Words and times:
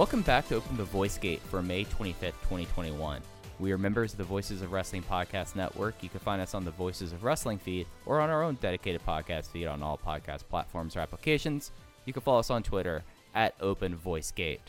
Welcome 0.00 0.22
back 0.22 0.48
to 0.48 0.56
Open 0.56 0.76
the 0.76 0.84
Voice 0.84 1.18
Gate 1.18 1.42
for 1.50 1.60
May 1.60 1.84
25th, 1.84 2.32
2021. 2.48 3.20
We 3.60 3.72
are 3.72 3.78
members 3.78 4.12
of 4.12 4.16
the 4.16 4.24
Voices 4.24 4.62
of 4.62 4.72
Wrestling 4.72 5.02
Podcast 5.02 5.54
Network. 5.54 6.02
You 6.02 6.08
can 6.08 6.20
find 6.20 6.40
us 6.40 6.54
on 6.54 6.64
the 6.64 6.70
Voices 6.70 7.12
of 7.12 7.24
Wrestling 7.24 7.58
feed 7.58 7.86
or 8.06 8.18
on 8.18 8.30
our 8.30 8.42
own 8.42 8.54
dedicated 8.54 9.04
podcast 9.06 9.48
feed 9.48 9.66
on 9.66 9.82
all 9.82 9.98
podcast 9.98 10.48
platforms 10.48 10.96
or 10.96 11.00
applications. 11.00 11.70
You 12.06 12.14
can 12.14 12.22
follow 12.22 12.38
us 12.38 12.48
on 12.48 12.62
Twitter 12.62 13.04
at 13.34 13.54
Open 13.60 13.94
Voice 13.94 14.30
Gate. 14.30 14.62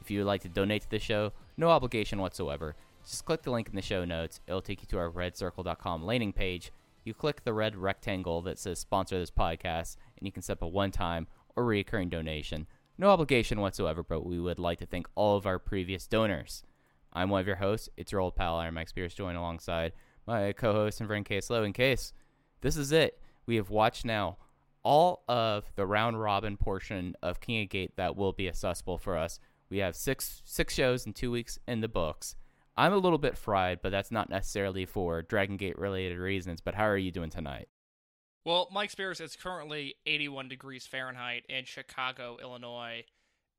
If 0.00 0.12
you 0.12 0.20
would 0.20 0.28
like 0.28 0.42
to 0.42 0.48
donate 0.48 0.82
to 0.82 0.90
the 0.90 1.00
show, 1.00 1.32
no 1.56 1.70
obligation 1.70 2.20
whatsoever. 2.20 2.76
Just 3.04 3.24
click 3.24 3.42
the 3.42 3.50
link 3.50 3.68
in 3.68 3.74
the 3.74 3.82
show 3.82 4.04
notes. 4.04 4.38
It'll 4.46 4.62
take 4.62 4.80
you 4.80 4.86
to 4.90 4.98
our 4.98 5.10
redcircle.com 5.10 6.06
landing 6.06 6.32
page. 6.32 6.70
You 7.02 7.14
click 7.14 7.42
the 7.42 7.52
red 7.52 7.74
rectangle 7.74 8.42
that 8.42 8.60
says 8.60 8.78
sponsor 8.78 9.18
this 9.18 9.28
podcast, 9.28 9.96
and 10.16 10.24
you 10.24 10.30
can 10.30 10.42
set 10.42 10.58
up 10.58 10.62
a 10.62 10.68
one 10.68 10.92
time 10.92 11.26
or 11.56 11.64
recurring 11.64 12.10
donation. 12.10 12.68
No 12.96 13.10
obligation 13.10 13.60
whatsoever, 13.60 14.04
but 14.04 14.24
we 14.24 14.38
would 14.38 14.60
like 14.60 14.78
to 14.78 14.86
thank 14.86 15.08
all 15.16 15.36
of 15.36 15.46
our 15.46 15.58
previous 15.58 16.06
donors. 16.06 16.62
I'm 17.16 17.30
one 17.30 17.40
of 17.40 17.46
your 17.46 17.56
hosts. 17.56 17.88
It's 17.96 18.12
your 18.12 18.20
old 18.20 18.36
pal, 18.36 18.56
Iron 18.56 18.74
Mike 18.74 18.90
Spears, 18.90 19.14
joined 19.14 19.38
alongside 19.38 19.92
my 20.26 20.52
co 20.52 20.74
host 20.74 21.00
and 21.00 21.08
friend 21.08 21.24
Case 21.24 21.48
Low. 21.48 21.64
In 21.64 21.72
case, 21.72 22.12
this 22.60 22.76
is 22.76 22.92
it. 22.92 23.18
We 23.46 23.56
have 23.56 23.70
watched 23.70 24.04
now 24.04 24.36
all 24.82 25.24
of 25.26 25.64
the 25.76 25.86
round 25.86 26.20
robin 26.20 26.58
portion 26.58 27.16
of 27.22 27.40
King 27.40 27.62
of 27.62 27.70
Gate 27.70 27.96
that 27.96 28.16
will 28.16 28.32
be 28.32 28.48
accessible 28.48 28.98
for 28.98 29.16
us. 29.16 29.40
We 29.70 29.78
have 29.78 29.96
six 29.96 30.42
six 30.44 30.74
shows 30.74 31.06
in 31.06 31.14
two 31.14 31.30
weeks 31.30 31.58
in 31.66 31.80
the 31.80 31.88
books. 31.88 32.36
I'm 32.76 32.92
a 32.92 32.98
little 32.98 33.18
bit 33.18 33.38
fried, 33.38 33.80
but 33.82 33.90
that's 33.90 34.10
not 34.10 34.28
necessarily 34.28 34.84
for 34.84 35.22
Dragon 35.22 35.56
Gate 35.56 35.78
related 35.78 36.18
reasons. 36.18 36.60
But 36.60 36.74
how 36.74 36.84
are 36.84 36.98
you 36.98 37.10
doing 37.10 37.30
tonight? 37.30 37.68
Well, 38.44 38.68
Mike 38.70 38.90
Spears 38.90 39.20
is 39.20 39.36
currently 39.36 39.94
81 40.04 40.48
degrees 40.48 40.86
Fahrenheit 40.86 41.44
in 41.48 41.64
Chicago, 41.64 42.36
Illinois, 42.40 43.04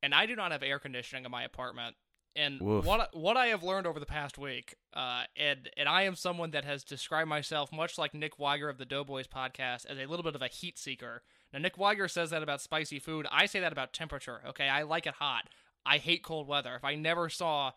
and 0.00 0.14
I 0.14 0.26
do 0.26 0.36
not 0.36 0.52
have 0.52 0.62
air 0.62 0.78
conditioning 0.78 1.24
in 1.24 1.30
my 1.32 1.42
apartment. 1.42 1.96
And 2.38 2.60
Woof. 2.60 2.84
what 2.84 3.16
what 3.16 3.36
I 3.36 3.48
have 3.48 3.64
learned 3.64 3.86
over 3.86 3.98
the 3.98 4.06
past 4.06 4.38
week, 4.38 4.76
uh, 4.94 5.24
and 5.36 5.68
and 5.76 5.88
I 5.88 6.02
am 6.02 6.14
someone 6.14 6.52
that 6.52 6.64
has 6.64 6.84
described 6.84 7.28
myself 7.28 7.72
much 7.72 7.98
like 7.98 8.14
Nick 8.14 8.38
Weiger 8.38 8.70
of 8.70 8.78
the 8.78 8.84
Doughboys 8.84 9.26
podcast 9.26 9.86
as 9.86 9.98
a 9.98 10.06
little 10.06 10.22
bit 10.22 10.36
of 10.36 10.42
a 10.42 10.46
heat 10.46 10.78
seeker. 10.78 11.22
Now 11.52 11.58
Nick 11.58 11.76
Weiger 11.76 12.08
says 12.08 12.30
that 12.30 12.44
about 12.44 12.60
spicy 12.60 13.00
food. 13.00 13.26
I 13.32 13.46
say 13.46 13.58
that 13.58 13.72
about 13.72 13.92
temperature. 13.92 14.40
Okay, 14.50 14.68
I 14.68 14.82
like 14.82 15.06
it 15.06 15.14
hot. 15.14 15.48
I 15.84 15.98
hate 15.98 16.22
cold 16.22 16.46
weather. 16.46 16.76
If 16.76 16.84
I 16.84 16.94
never 16.94 17.28
saw 17.28 17.72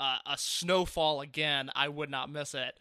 uh, 0.00 0.18
a 0.26 0.36
snowfall 0.36 1.20
again, 1.20 1.70
I 1.76 1.88
would 1.88 2.10
not 2.10 2.30
miss 2.30 2.52
it. 2.52 2.80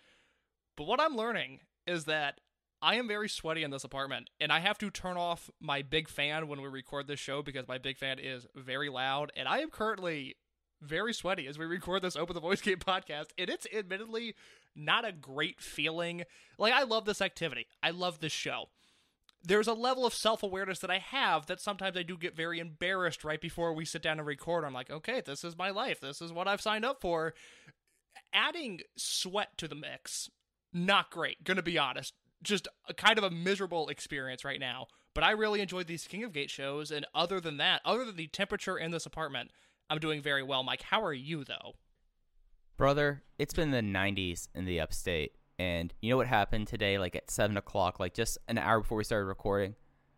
But 0.76 0.88
what 0.88 1.02
I'm 1.02 1.16
learning 1.16 1.60
is 1.86 2.06
that 2.06 2.40
I 2.82 2.96
am 2.96 3.08
very 3.08 3.28
sweaty 3.28 3.64
in 3.64 3.72
this 3.72 3.84
apartment, 3.84 4.30
and 4.40 4.52
I 4.52 4.60
have 4.60 4.78
to 4.80 4.90
turn 4.90 5.18
off 5.18 5.50
my 5.60 5.82
big 5.82 6.08
fan 6.08 6.48
when 6.48 6.62
we 6.62 6.70
record 6.70 7.08
this 7.08 7.20
show 7.20 7.44
because 7.44 7.68
my 7.68 7.78
big 7.78 7.98
fan 7.98 8.20
is 8.20 8.48
very 8.56 8.90
loud, 8.90 9.32
and 9.36 9.48
I 9.48 9.60
am 9.60 9.70
currently 9.70 10.38
very 10.82 11.14
sweaty 11.14 11.48
as 11.48 11.58
we 11.58 11.66
record 11.66 12.02
this 12.02 12.16
Open 12.16 12.34
the 12.34 12.40
Voice 12.40 12.62
Gate 12.62 12.80
podcast, 12.86 13.28
and 13.38 13.50
it's 13.50 13.68
admittedly 13.74 14.36
not 14.76 15.06
a 15.06 15.12
great 15.12 15.62
feeling. 15.62 16.24
Like, 16.58 16.74
I 16.74 16.84
love 16.84 17.06
this 17.06 17.22
activity, 17.22 17.68
I 17.82 17.92
love 17.92 18.20
this 18.20 18.32
show. 18.32 18.70
There's 19.42 19.68
a 19.68 19.74
level 19.74 20.06
of 20.06 20.14
self 20.14 20.44
awareness 20.44 20.80
that 20.80 20.92
I 20.92 20.98
have 20.98 21.46
that 21.46 21.62
sometimes 21.62 21.96
I 21.96 22.04
do 22.04 22.18
get 22.18 22.36
very 22.36 22.60
embarrassed 22.60 23.24
right 23.24 23.40
before 23.40 23.74
we 23.74 23.86
sit 23.86 24.02
down 24.02 24.20
and 24.20 24.28
record. 24.28 24.66
I'm 24.66 24.74
like, 24.74 24.92
okay, 24.92 25.22
this 25.26 25.44
is 25.44 25.58
my 25.58 25.70
life. 25.70 26.02
This 26.02 26.22
is 26.22 26.34
what 26.34 26.48
I've 26.48 26.62
signed 26.62 26.84
up 26.84 27.00
for. 27.00 27.34
Adding 28.34 28.82
sweat 28.98 29.58
to 29.58 29.68
the 29.68 29.76
mix, 29.76 30.30
not 30.74 31.10
great, 31.10 31.44
gonna 31.46 31.62
be 31.62 31.78
honest 31.78 32.14
just 32.42 32.68
a 32.88 32.94
kind 32.94 33.18
of 33.18 33.24
a 33.24 33.30
miserable 33.30 33.88
experience 33.90 34.46
right 34.46 34.60
now. 34.60 34.88
But 35.14 35.24
I 35.24 35.32
really 35.32 35.62
enjoyed 35.62 35.88
these 35.88 36.08
King 36.08 36.24
of 36.24 36.34
Gate 36.34 36.50
shows, 36.50 36.92
and 36.92 37.06
other 37.14 37.40
than 37.40 37.58
that, 37.58 37.82
other 37.84 38.06
than 38.06 38.16
the 38.16 38.28
temperature 38.28 38.78
in 38.78 38.92
this 38.92 39.06
apartment, 39.06 39.52
I'm 39.90 40.00
doing 40.00 40.22
very 40.22 40.44
well. 40.44 40.64
Mike, 40.64 40.82
how 40.84 41.04
are 41.04 41.14
you 41.14 41.44
though? 41.44 41.74
Brother, 42.78 43.24
it's 43.38 43.54
been 43.54 43.72
the 43.72 43.82
90s 43.82 44.48
in 44.56 44.66
the 44.66 44.80
upstate. 44.80 45.34
And 45.58 45.94
you 46.02 46.10
know 46.10 46.18
what 46.18 46.28
happened 46.28 46.68
today, 46.68 46.98
like 46.98 47.16
at 47.16 47.30
7 47.30 47.58
o'clock, 47.58 48.00
like 48.00 48.14
just 48.14 48.38
an 48.48 48.58
hour 48.58 48.80
before 48.80 48.98
we 48.98 49.04
started 49.04 49.26
recording? 49.26 49.76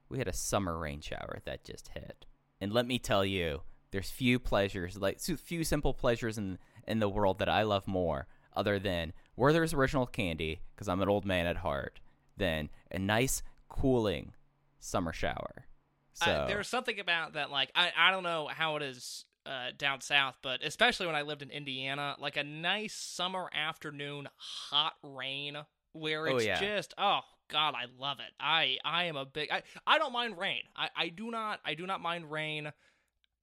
We 0.10 0.20
had 0.20 0.28
a 0.28 0.34
summer 0.34 0.78
rain 0.78 1.02
shower 1.02 1.40
that 1.46 1.64
just 1.64 1.90
hit. 1.96 2.26
And 2.60 2.72
let 2.72 2.86
me 2.86 3.00
tell 3.00 3.26
you, 3.26 3.62
there's 3.92 4.12
few 4.12 4.38
pleasures, 4.38 4.98
like 4.98 5.20
few 5.20 5.64
simple 5.64 5.94
pleasures 5.94 6.38
in, 6.38 6.60
in 6.88 7.00
the 7.00 7.10
world 7.10 7.40
that 7.40 7.50
I 7.50 7.64
love 7.64 7.88
more 7.88 8.28
other 8.56 8.78
than 8.78 9.14
Werther's 9.36 9.74
Original 9.74 10.06
Candy, 10.06 10.62
because 10.76 10.88
I'm 10.88 11.02
an 11.02 11.10
old 11.10 11.26
man 11.26 11.48
at 11.48 11.58
heart, 11.58 12.00
than 12.38 12.70
a 12.92 13.00
nice, 13.00 13.42
cooling 13.70 14.34
summer 14.80 15.14
shower. 15.14 15.66
So, 16.14 16.30
Uh, 16.30 16.48
there's 16.48 16.68
something 16.68 17.00
about 17.00 17.34
that, 17.34 17.50
like 17.50 17.72
I, 17.74 17.92
I 17.98 18.12
don't 18.12 18.24
know 18.24 18.50
how 18.54 18.76
it 18.76 18.84
is 18.84 19.26
uh, 19.46 19.72
down 19.78 20.02
south, 20.02 20.38
but 20.42 20.64
especially 20.64 21.08
when 21.08 21.16
I 21.16 21.22
lived 21.24 21.42
in 21.42 21.50
Indiana, 21.50 22.16
like 22.20 22.38
a 22.38 22.44
nice 22.44 22.94
summer 22.94 23.50
afternoon, 23.54 24.28
hot 24.38 24.94
rain 25.04 25.58
where 25.94 26.28
Oh, 26.28 26.36
it's 26.38 26.46
yeah. 26.46 26.60
just 26.60 26.94
oh 26.98 27.22
god, 27.50 27.74
I 27.76 27.86
love 28.00 28.20
it. 28.20 28.32
I 28.40 28.78
I 28.86 29.06
am 29.06 29.16
a 29.18 29.26
big 29.26 29.50
I, 29.52 29.64
I 29.86 29.98
don't 29.98 30.14
mind 30.14 30.38
rain. 30.38 30.64
I, 30.76 30.90
I 30.96 31.10
do 31.10 31.32
not 31.32 31.60
I 31.66 31.74
do 31.74 31.86
not 31.86 32.02
mind 32.02 32.32
rain. 32.32 32.72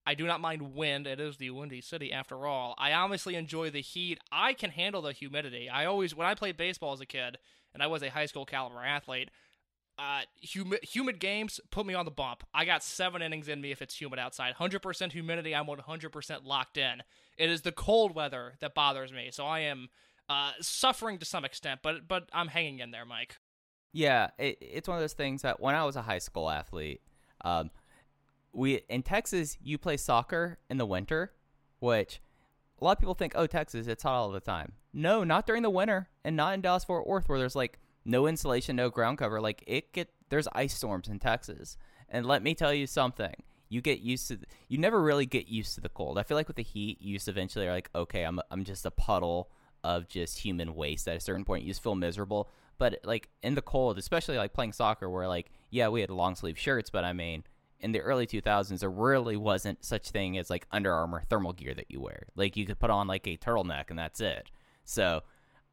I 0.07 0.15
do 0.15 0.27
not 0.27 0.41
mind 0.41 0.75
wind. 0.75 1.07
It 1.07 1.21
is 1.21 1.37
the 1.37 1.51
windy 1.51 1.83
city 1.83 2.13
after 2.13 2.47
all. 2.47 2.75
I 2.79 2.93
obviously 2.93 3.35
enjoy 3.35 3.69
the 3.71 3.83
heat. 3.83 4.19
I 4.33 4.55
can 4.55 4.71
handle 4.71 5.03
the 5.03 5.13
humidity. 5.13 5.69
I 5.69 5.85
always 5.85 6.15
when 6.15 6.27
I 6.27 6.35
played 6.35 6.57
baseball 6.57 6.93
as 6.95 7.01
a 7.01 7.07
kid 7.07 7.37
and 7.75 7.83
I 7.83 7.87
was 7.89 8.03
a 8.03 8.09
high 8.09 8.25
school 8.27 8.47
caliber 8.47 8.83
athlete, 8.83 9.31
uh, 9.99 10.21
humid, 10.41 10.81
humid 10.85 11.19
games 11.19 11.61
put 11.71 11.85
me 11.85 11.95
on 11.95 12.05
the 12.05 12.11
bump. 12.11 12.45
I 12.55 12.65
got 12.65 12.85
seven 12.85 13.21
innings 13.21 13.49
in 13.49 13.61
me 13.61 13.73
if 13.73 13.83
it's 13.83 14.01
humid 14.01 14.19
outside. 14.19 14.55
100% 14.55 15.13
humidity, 15.13 15.55
I'm 15.55 15.67
100% 15.67 16.45
locked 16.45 16.77
in. 16.77 17.03
It 17.37 17.51
is 17.51 17.63
the 17.63 17.73
cold 17.73 18.15
weather 18.15 18.55
that 18.61 18.75
bothers 18.75 19.13
me, 19.13 19.31
so 19.33 19.45
I 19.45 19.61
am 19.61 19.89
uh, 20.29 20.53
suffering 20.61 21.19
to 21.19 21.25
some 21.25 21.45
extent, 21.45 21.81
but 21.83 22.07
but 22.07 22.29
I'm 22.33 22.49
hanging 22.49 22.81
in 22.81 22.91
there, 22.91 23.05
Mike. 23.05 23.37
Yeah, 23.93 24.29
it, 24.39 24.59
it's 24.61 24.89
one 24.89 24.99
of 24.99 25.03
those 25.03 25.15
things 25.15 25.43
that 25.43 25.61
when 25.61 25.75
I 25.75 25.85
was 25.85 25.97
a 25.97 26.03
high 26.03 26.19
school 26.19 26.51
athlete, 26.51 27.01
um, 27.43 27.71
we 28.53 28.83
in 28.89 29.03
Texas 29.03 29.57
you 29.63 29.79
play 29.79 29.97
soccer 29.97 30.59
in 30.69 30.77
the 30.77 30.87
winter, 30.87 31.33
which 31.79 32.21
a 32.81 32.85
lot 32.85 32.93
of 32.93 32.99
people 32.99 33.15
think, 33.15 33.33
oh, 33.35 33.47
Texas, 33.47 33.87
it's 33.87 34.03
hot 34.03 34.15
all 34.15 34.31
the 34.31 34.41
time. 34.41 34.73
No, 34.93 35.25
not 35.25 35.47
during 35.47 35.63
the 35.63 35.71
winter, 35.71 36.09
and 36.25 36.37
not 36.37 36.55
in 36.55 36.61
Dallas 36.61 36.85
Fort 36.85 37.07
Worth 37.07 37.29
where 37.29 37.39
there's 37.39 37.57
like 37.57 37.79
no 38.05 38.27
insulation, 38.27 38.77
no 38.77 38.91
ground 38.91 39.19
cover. 39.19 39.41
Like 39.41 39.63
it 39.67 39.93
get 39.93 40.11
there's 40.29 40.49
ice 40.53 40.75
storms 40.75 41.09
in 41.09 41.19
Texas, 41.19 41.77
and 42.09 42.27
let 42.27 42.43
me 42.43 42.55
tell 42.55 42.73
you 42.73 42.87
something. 42.87 43.35
You 43.69 43.81
get 43.81 44.01
used 44.01 44.29
to. 44.29 44.39
You 44.69 44.79
never 44.79 45.01
really 45.03 45.27
get 45.27 45.49
used 45.49 45.75
to 45.75 45.81
the 45.81 45.89
cold. 45.89 46.19
I 46.19 46.23
feel 46.23 46.37
like 46.37 46.49
with 46.49 46.57
the 46.57 46.63
heat, 46.63 47.01
you 47.01 47.15
just 47.17 47.29
eventually 47.29 47.67
are 47.67 47.73
like, 47.73 47.91
okay, 47.95 48.23
I'm 48.23 48.41
I'm 48.51 48.65
just 48.65 48.87
a 48.87 48.91
puddle 48.91 49.51
of 49.85 50.09
just 50.09 50.39
human 50.39 50.75
waste. 50.75 51.07
At 51.07 51.17
a 51.17 51.21
certain 51.21 51.45
point, 51.45 51.65
you 51.65 51.71
just 51.71 51.83
feel 51.83 51.95
miserable. 51.95 52.51
But 52.79 53.01
like 53.05 53.29
in 53.43 53.55
the 53.55 53.63
cold, 53.63 53.99
especially 53.99 54.37
like 54.39 54.53
playing 54.53 54.73
soccer, 54.73 55.11
where 55.11 55.29
like 55.29 55.51
yeah, 55.71 55.89
we 55.89 56.01
had 56.01 56.11
long 56.11 56.35
sleeve 56.35 56.59
shirts, 56.59 56.91
but 56.91 57.05
I 57.05 57.13
mean, 57.13 57.45
in 57.81 57.93
the 57.93 58.01
early 58.01 58.27
2000s, 58.27 58.81
there 58.81 58.91
really 58.91 59.37
wasn't 59.37 59.85
such 59.85 60.11
thing 60.11 60.39
as 60.39 60.51
like 60.51 60.67
Under 60.73 60.93
Armour 60.93 61.23
thermal 61.29 61.53
gear 61.53 61.75
that 61.75 61.91
you 61.91 62.01
wear. 62.01 62.27
Like 62.35 62.57
you 62.57 62.67
could 62.67 62.79
put 62.79 62.91
on 62.91 63.07
like 63.07 63.27
a 63.27 63.37
turtleneck 63.37 63.91
and 63.91 63.99
that's 63.99 64.21
it. 64.21 64.51
So 64.85 65.23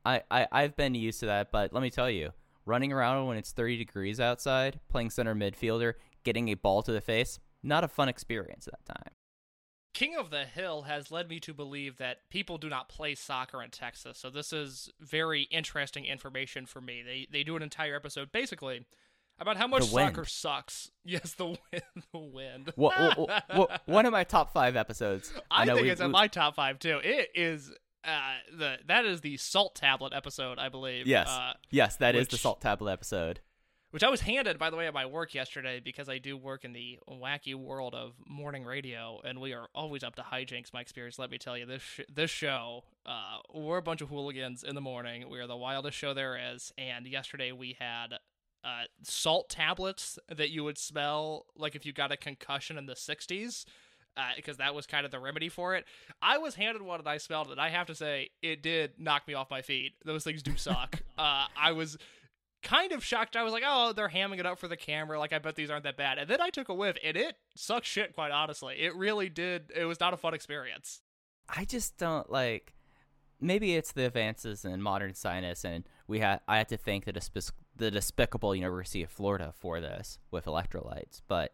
I, 0.05 0.21
I 0.29 0.47
I've 0.51 0.75
been 0.75 0.95
used 0.95 1.19
to 1.21 1.25
that, 1.25 1.51
but 1.51 1.73
let 1.73 1.81
me 1.81 1.89
tell 1.89 2.09
you, 2.09 2.31
running 2.65 2.91
around 2.93 3.27
when 3.27 3.37
it's 3.37 3.51
30 3.51 3.77
degrees 3.77 4.19
outside, 4.19 4.79
playing 4.89 5.09
center 5.09 5.35
midfielder, 5.35 5.93
getting 6.23 6.49
a 6.49 6.53
ball 6.55 6.83
to 6.83 6.91
the 6.91 7.01
face, 7.01 7.39
not 7.63 7.83
a 7.83 7.87
fun 7.87 8.09
experience 8.09 8.67
at 8.67 8.73
that 8.85 8.93
time. 8.95 9.13
King 9.93 10.17
of 10.17 10.29
the 10.29 10.43
Hill 10.43 10.83
has 10.83 11.09
led 11.09 11.29
me 11.29 11.39
to 11.39 11.53
believe 11.53 11.97
that 11.97 12.29
people 12.29 12.57
do 12.57 12.67
not 12.67 12.89
play 12.89 13.15
soccer 13.15 13.63
in 13.63 13.69
Texas. 13.69 14.17
So 14.17 14.29
this 14.29 14.51
is 14.51 14.89
very 14.99 15.43
interesting 15.43 16.03
information 16.05 16.65
for 16.65 16.81
me. 16.81 17.01
They 17.01 17.27
they 17.31 17.43
do 17.43 17.55
an 17.55 17.63
entire 17.63 17.95
episode 17.95 18.31
basically 18.33 18.85
about 19.39 19.55
how 19.57 19.67
much 19.67 19.83
soccer 19.85 20.25
sucks. 20.25 20.91
Yes, 21.05 21.33
the 21.35 21.45
wind. 21.45 21.83
The 22.11 22.17
wind. 22.19 22.71
What, 22.75 23.17
what, 23.17 23.43
what, 23.53 23.81
one 23.85 24.05
of 24.05 24.11
my 24.11 24.23
top 24.23 24.51
five 24.51 24.75
episodes. 24.75 25.31
I, 25.51 25.65
know 25.65 25.75
think 25.75 25.85
we- 25.85 25.91
it's 25.91 26.01
in 26.01 26.07
we- 26.07 26.13
my 26.13 26.27
top 26.27 26.55
five 26.55 26.79
too. 26.79 26.99
It 27.03 27.29
is 27.35 27.71
uh 28.05 28.33
the 28.57 28.77
that 28.87 29.05
is 29.05 29.21
the 29.21 29.37
salt 29.37 29.75
tablet 29.75 30.13
episode, 30.13 30.59
I 30.59 30.69
believe. 30.69 31.07
Yes, 31.07 31.27
Uh, 31.29 31.53
yes, 31.69 31.95
that 31.97 32.15
is 32.15 32.27
the 32.27 32.37
salt 32.37 32.61
tablet 32.61 32.91
episode. 32.91 33.39
which 33.91 34.03
I 34.03 34.09
was 34.09 34.21
handed, 34.21 34.59
by 34.59 34.69
the 34.69 34.75
way, 34.75 34.87
at 34.87 34.93
my 34.93 35.05
work 35.05 35.33
yesterday 35.33 35.79
because 35.79 36.09
I 36.09 36.17
do 36.17 36.35
work 36.35 36.65
in 36.65 36.73
the 36.73 36.99
wacky 37.09 37.55
world 37.55 37.95
of 37.95 38.13
morning 38.27 38.65
radio, 38.65 39.21
and 39.23 39.39
we 39.39 39.53
are 39.53 39.67
always 39.73 40.03
up 40.03 40.15
to 40.15 40.21
hijinks. 40.21 40.73
My 40.73 40.81
experience, 40.81 41.17
let 41.17 41.31
me 41.31 41.37
tell 41.37 41.57
you, 41.57 41.65
this 41.65 41.81
sh- 41.81 42.01
this 42.13 42.29
show, 42.29 42.83
uh, 43.05 43.37
we're 43.53 43.77
a 43.77 43.81
bunch 43.81 44.01
of 44.01 44.09
hooligans 44.09 44.63
in 44.63 44.75
the 44.75 44.81
morning. 44.81 45.29
We 45.29 45.39
are 45.39 45.47
the 45.47 45.55
wildest 45.55 45.97
show 45.97 46.13
there 46.13 46.37
is, 46.53 46.73
and 46.77 47.07
yesterday 47.07 47.51
we 47.53 47.77
had 47.79 48.15
uh, 48.65 48.83
salt 49.03 49.47
tablets 49.49 50.19
that 50.27 50.49
you 50.49 50.63
would 50.63 50.77
smell 50.77 51.45
like 51.55 51.75
if 51.75 51.85
you 51.85 51.93
got 51.93 52.11
a 52.11 52.17
concussion 52.17 52.77
in 52.77 52.87
the 52.87 52.95
'60s. 52.95 53.63
Because 54.35 54.57
that 54.57 54.73
was 54.73 54.85
kind 54.85 55.06
of 55.06 55.12
the 55.12 55.19
remedy 55.19 55.50
for 55.50 55.75
it. 55.75 55.85
I 56.21 56.38
was 56.38 56.56
handed 56.56 56.81
one 56.81 57.00
and 57.00 57.07
I 57.07 57.17
smelled 57.17 57.47
it. 57.47 57.51
And 57.51 57.62
I 57.62 57.69
have 57.69 57.88
to 57.88 57.95
say, 57.95 58.29
it 58.41 58.62
did 58.63 58.94
knock 58.97 59.27
me 59.27 59.33
off 59.33 59.50
my 59.50 59.62
feet. 59.62 59.94
Those 60.06 60.23
things 60.23 60.41
do 60.41 60.56
suck. 60.56 61.01
uh, 61.17 61.47
I 61.57 61.73
was 61.73 61.97
kind 62.65 62.91
of 62.91 63.03
shocked. 63.03 63.38
I 63.38 63.44
was 63.44 63.53
like, 63.53 63.63
oh, 63.65 63.94
they're 63.94 64.09
hamming 64.09 64.39
it 64.39 64.45
up 64.45 64.59
for 64.59 64.67
the 64.67 64.75
camera. 64.75 65.17
Like, 65.19 65.31
I 65.31 65.39
bet 65.39 65.56
these 65.56 65.69
aren't 65.69 65.83
that 65.83 65.95
bad. 65.95 66.17
And 66.17 66.29
then 66.29 66.41
I 66.41 66.50
took 66.50 66.67
a 66.67 66.73
whiff, 66.73 66.97
and 67.03 67.15
it 67.15 67.38
sucks 67.56 67.88
shit, 67.88 68.13
quite 68.13 68.31
honestly. 68.31 68.75
It 68.79 68.95
really 68.95 69.29
did. 69.29 69.71
It 69.73 69.85
was 69.85 70.00
not 70.00 70.13
a 70.13 70.17
fun 70.17 70.33
experience. 70.33 71.01
I 71.47 71.63
just 71.63 71.97
don't 71.97 72.29
like. 72.29 72.73
Maybe 73.39 73.75
it's 73.75 73.91
the 73.91 74.06
advances 74.06 74.65
in 74.65 74.81
modern 74.81 75.13
science, 75.13 75.63
and 75.63 75.88
we 76.07 76.19
had. 76.19 76.41
I 76.47 76.57
had 76.57 76.69
to 76.69 76.77
thank 76.77 77.06
the 77.06 77.51
the 77.75 77.91
despicable 77.91 78.56
University 78.56 79.03
of 79.03 79.12
Florida 79.12 79.53
for 79.56 79.79
this 79.79 80.17
with 80.31 80.45
electrolytes, 80.45 81.21
but 81.27 81.53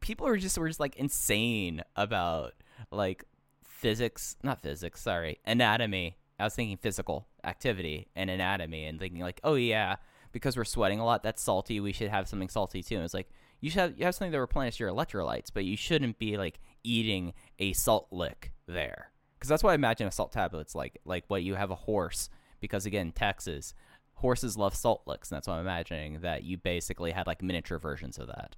people 0.00 0.26
are 0.26 0.36
just 0.36 0.58
were 0.58 0.68
just 0.68 0.80
like 0.80 0.96
insane 0.96 1.82
about 1.94 2.54
like 2.90 3.24
physics, 3.64 4.36
not 4.42 4.60
physics, 4.60 5.00
sorry, 5.02 5.38
anatomy. 5.44 6.16
I 6.38 6.44
was 6.44 6.54
thinking 6.54 6.76
physical 6.76 7.28
activity 7.44 8.08
and 8.14 8.28
anatomy, 8.28 8.84
and 8.84 8.98
thinking 8.98 9.20
like, 9.20 9.40
oh 9.42 9.54
yeah, 9.54 9.96
because 10.32 10.56
we're 10.56 10.64
sweating 10.64 11.00
a 11.00 11.04
lot, 11.04 11.22
that's 11.22 11.42
salty. 11.42 11.80
We 11.80 11.92
should 11.92 12.10
have 12.10 12.28
something 12.28 12.48
salty 12.48 12.82
too. 12.82 12.96
And 12.96 13.04
it's 13.04 13.14
like 13.14 13.30
you 13.60 13.70
should 13.70 13.80
have, 13.80 13.98
you 13.98 14.04
have 14.04 14.14
something 14.14 14.32
that 14.32 14.40
replenish 14.40 14.78
your 14.78 14.90
electrolytes, 14.90 15.48
but 15.52 15.64
you 15.64 15.76
shouldn't 15.76 16.18
be 16.18 16.36
like 16.36 16.60
eating 16.84 17.32
a 17.58 17.72
salt 17.72 18.08
lick 18.10 18.52
there, 18.66 19.12
because 19.38 19.48
that's 19.48 19.64
what 19.64 19.70
I 19.70 19.74
imagine 19.74 20.06
a 20.06 20.10
salt 20.10 20.32
tablet's 20.32 20.74
like. 20.74 20.98
Like 21.04 21.24
what 21.28 21.42
you 21.42 21.54
have 21.54 21.70
a 21.70 21.74
horse, 21.74 22.28
because 22.60 22.84
again, 22.84 23.12
Texas, 23.12 23.72
horses 24.14 24.58
love 24.58 24.74
salt 24.74 25.02
licks, 25.06 25.30
and 25.30 25.36
that's 25.36 25.48
what 25.48 25.54
I'm 25.54 25.60
imagining 25.60 26.20
that 26.20 26.42
you 26.42 26.58
basically 26.58 27.12
had 27.12 27.26
like 27.26 27.42
miniature 27.42 27.78
versions 27.78 28.18
of 28.18 28.26
that. 28.26 28.56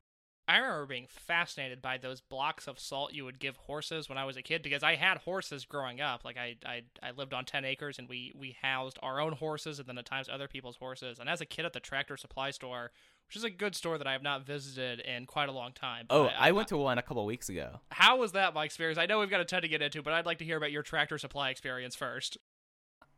I 0.49 0.56
remember 0.56 0.87
being 0.87 1.06
fascinated 1.09 1.83
by 1.83 1.99
those 1.99 2.23
blocks 2.23 2.67
of 2.67 2.81
salt 2.81 3.12
you 3.12 3.27
would 3.27 3.39
give 3.39 3.56
horses 3.56 4.09
when 4.09 4.17
I 4.17 4.25
was 4.25 4.39
a 4.39 4.43
kid 4.43 4.62
because 4.62 4.83
I 4.83 4.95
had 4.95 5.19
horses 5.19 5.67
growing 5.67 6.00
up. 6.00 6.25
Like 6.25 6.39
I, 6.39 6.56
I, 6.65 6.83
I 7.03 7.11
lived 7.11 7.35
on 7.35 7.45
ten 7.45 7.67
acres 7.67 7.99
and 7.99 8.09
we 8.09 8.33
we 8.35 8.56
housed 8.62 8.99
our 9.03 9.21
own 9.21 9.33
horses 9.33 9.79
and 9.79 9.87
then 9.87 9.99
at 9.99 10.06
times 10.06 10.29
other 10.33 10.49
people's 10.49 10.77
horses. 10.77 11.19
And 11.19 11.29
as 11.29 11.43
a 11.43 11.47
kid 11.47 11.67
at 11.67 11.75
the 11.75 11.81
tractor 11.81 12.17
supply 12.17 12.50
store, 12.50 12.93
which 13.29 13.37
is 13.37 13.45
a 13.45 13.50
good 13.50 13.75
store 13.75 13.99
that 13.99 14.06
I 14.06 14.12
have 14.12 14.23
not 14.23 14.47
visited 14.47 15.00
in 15.00 15.27
quite 15.27 15.50
a 15.50 15.53
long 15.53 15.73
time. 15.73 16.06
Oh, 16.09 16.25
but 16.25 16.33
I 16.39 16.53
went 16.53 16.69
to 16.69 16.79
one 16.79 16.97
a 16.97 17.03
couple 17.03 17.27
weeks 17.27 17.50
ago. 17.50 17.81
How 17.91 18.17
was 18.17 18.33
that 18.33 18.55
my 18.55 18.65
experience? 18.65 18.99
I 18.99 19.05
know 19.05 19.21
we've 19.21 19.29
got 19.29 19.43
a 19.43 19.45
ton 19.45 19.61
to 19.61 19.69
get 19.69 19.83
into, 19.83 20.03
but 20.03 20.15
I'd 20.15 20.25
like 20.25 20.39
to 20.39 20.47
hear 20.47 20.56
about 20.56 20.73
your 20.73 20.83
tractor 20.83 21.19
supply 21.19 21.50
experience 21.50 21.95
first. 21.95 22.39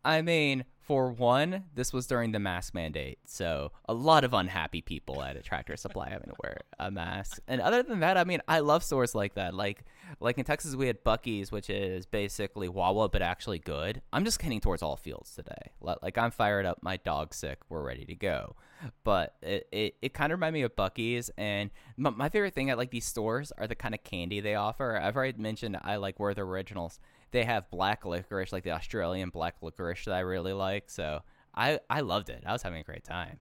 I 0.05 0.23
mean, 0.23 0.65
for 0.91 1.13
one, 1.13 1.67
this 1.75 1.93
was 1.93 2.09
during 2.09 2.33
the 2.33 2.41
mask 2.41 2.75
mandate, 2.75 3.19
so 3.25 3.71
a 3.89 3.95
lot 3.95 4.25
of 4.25 4.35
unhappy 4.35 4.81
people 4.81 5.23
at 5.23 5.37
a 5.37 5.41
tractor 5.41 5.77
supply 5.77 6.09
having 6.09 6.31
to 6.31 6.35
wear 6.43 6.63
a 6.81 6.91
mask. 6.91 7.39
And 7.47 7.61
other 7.61 7.85
than 7.85 8.01
that, 8.01 8.17
I 8.17 8.25
mean, 8.25 8.41
I 8.49 8.59
love 8.59 8.83
stores 8.83 9.15
like 9.15 9.35
that. 9.35 9.55
Like, 9.55 9.85
like 10.19 10.39
in 10.39 10.45
Texas, 10.45 10.75
we 10.75 10.89
had 10.89 11.05
Buc-ee's, 11.05 11.53
which 11.53 11.71
is 11.71 12.07
basically 12.07 12.69
Wawa, 12.69 13.09
but 13.09 13.23
actually 13.23 13.61
good. 13.61 14.03
I'm 14.13 14.25
just 14.25 14.43
heading 14.43 14.61
towards 14.61 14.83
all 14.83 14.97
fields 14.97 15.33
today. 15.33 15.71
Like, 15.81 16.19
I'm 16.19 16.33
fired 16.33 16.67
up. 16.67 16.79
My 16.83 16.97
dog's 16.97 17.37
sick. 17.37 17.59
We're 17.69 17.83
ready 17.83 18.05
to 18.07 18.15
go. 18.17 18.57
But 19.05 19.37
it, 19.43 19.69
it, 19.71 19.95
it 20.03 20.15
kind 20.15 20.33
of 20.33 20.39
reminded 20.39 20.59
me 20.59 20.63
of 20.63 20.75
Buc-ee's. 20.75 21.31
And 21.39 21.71
my, 21.97 22.11
my 22.11 22.29
favorite 22.31 22.55
thing 22.55 22.71
at 22.71 22.79
like 22.79 22.91
these 22.91 23.07
stores 23.07 23.53
are 23.59 23.69
the 23.69 23.77
kind 23.77 23.95
of 23.95 24.03
candy 24.03 24.41
they 24.41 24.57
offer. 24.57 24.99
I've 25.01 25.17
already 25.17 25.41
mentioned 25.41 25.79
I 25.85 25.97
like 25.97 26.19
Werther's 26.19 26.43
Originals 26.43 26.99
they 27.31 27.45
have 27.45 27.71
black 27.71 28.05
licorice, 28.05 28.53
like 28.53 28.65
the 28.65 28.73
Australian 28.73 29.31
black 29.31 29.57
licorice 29.63 30.05
that 30.05 30.15
I 30.15 30.21
really 30.21 30.53
like. 30.53 30.91
So 30.91 31.23
I 31.55 31.81
I 31.89 32.01
loved 32.01 32.31
it. 32.31 32.43
I 32.47 32.53
was 32.53 32.63
having 32.63 32.81
a 32.81 32.85
great 32.85 33.05
time. 33.05 33.41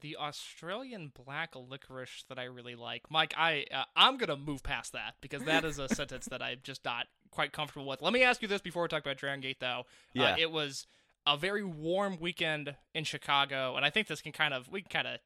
The 0.00 0.16
Australian 0.16 1.12
black 1.24 1.54
licorice 1.56 2.24
that 2.28 2.38
I 2.38 2.44
really 2.44 2.76
like, 2.76 3.10
Mike. 3.10 3.34
I 3.36 3.64
uh, 3.72 3.84
I'm 3.96 4.16
gonna 4.16 4.36
move 4.36 4.62
past 4.62 4.92
that 4.92 5.14
because 5.20 5.42
that 5.44 5.64
is 5.64 5.78
a 5.78 5.88
sentence 5.94 6.26
that 6.26 6.42
I'm 6.42 6.58
just 6.62 6.84
not 6.84 7.06
quite 7.30 7.52
comfortable 7.52 7.86
with. 7.86 8.02
Let 8.02 8.12
me 8.12 8.22
ask 8.22 8.40
you 8.42 8.48
this 8.48 8.60
before 8.60 8.82
we 8.82 8.88
talk 8.88 9.02
about 9.02 9.16
Dragon 9.16 9.40
Gate, 9.40 9.60
though. 9.60 9.84
Yeah. 10.12 10.32
Uh, 10.32 10.36
it 10.38 10.50
was 10.50 10.86
a 11.26 11.36
very 11.36 11.64
warm 11.64 12.18
weekend 12.20 12.74
in 12.94 13.04
Chicago, 13.04 13.76
and 13.76 13.84
I 13.84 13.90
think 13.90 14.06
this 14.06 14.22
can 14.22 14.32
kind 14.32 14.54
of 14.54 14.70
we 14.70 14.82
can 14.82 14.90
kind 14.90 15.08
of 15.08 15.18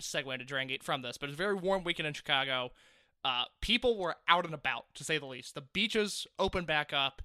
segue 0.00 0.32
into 0.32 0.44
Dragon 0.44 0.68
Gate 0.68 0.82
from 0.82 1.02
this, 1.02 1.16
but 1.16 1.28
it's 1.28 1.34
a 1.34 1.38
very 1.38 1.54
warm 1.54 1.84
weekend 1.84 2.06
in 2.06 2.14
Chicago. 2.14 2.72
Uh, 3.24 3.44
people 3.60 3.98
were 3.98 4.16
out 4.28 4.44
and 4.44 4.54
about, 4.54 4.84
to 4.94 5.02
say 5.02 5.18
the 5.18 5.26
least. 5.26 5.54
The 5.54 5.62
beaches 5.62 6.26
opened 6.38 6.66
back 6.66 6.92
up. 6.92 7.22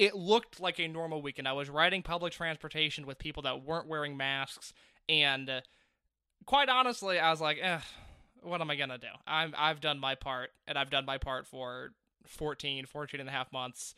It 0.00 0.14
looked 0.14 0.60
like 0.60 0.80
a 0.80 0.88
normal 0.88 1.20
weekend. 1.20 1.46
I 1.46 1.52
was 1.52 1.68
riding 1.68 2.02
public 2.02 2.32
transportation 2.32 3.04
with 3.04 3.18
people 3.18 3.42
that 3.42 3.62
weren't 3.62 3.86
wearing 3.86 4.16
masks, 4.16 4.72
and 5.10 5.50
uh, 5.50 5.60
quite 6.46 6.70
honestly, 6.70 7.18
I 7.18 7.30
was 7.30 7.42
like, 7.42 7.58
eh, 7.60 7.80
what 8.42 8.62
am 8.62 8.70
I 8.70 8.76
gonna 8.76 8.96
do? 8.96 9.08
I'm 9.26 9.54
I've 9.58 9.82
done 9.82 9.98
my 9.98 10.14
part, 10.14 10.52
and 10.66 10.78
I've 10.78 10.88
done 10.88 11.04
my 11.04 11.18
part 11.18 11.46
for 11.46 11.90
14, 12.26 12.86
14 12.86 13.20
and 13.20 13.28
a 13.28 13.32
half 13.32 13.52
months. 13.52 13.94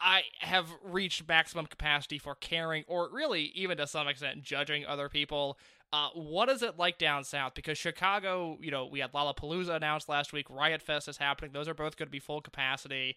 I 0.00 0.22
have 0.38 0.68
reached 0.84 1.26
maximum 1.26 1.66
capacity 1.66 2.18
for 2.18 2.36
caring, 2.36 2.84
or 2.86 3.08
really, 3.12 3.50
even 3.56 3.78
to 3.78 3.88
some 3.88 4.06
extent, 4.06 4.44
judging 4.44 4.86
other 4.86 5.08
people. 5.08 5.58
Uh, 5.92 6.10
what 6.14 6.48
is 6.48 6.62
it 6.62 6.78
like 6.78 6.98
down 6.98 7.24
south? 7.24 7.54
Because 7.54 7.76
Chicago, 7.76 8.58
you 8.60 8.70
know, 8.70 8.86
we 8.86 9.00
had 9.00 9.12
Lollapalooza 9.12 9.74
announced 9.74 10.08
last 10.08 10.32
week. 10.32 10.48
Riot 10.48 10.82
Fest 10.82 11.08
is 11.08 11.16
happening. 11.16 11.50
Those 11.50 11.66
are 11.66 11.74
both 11.74 11.96
going 11.96 12.06
to 12.06 12.12
be 12.12 12.20
full 12.20 12.40
capacity. 12.40 13.16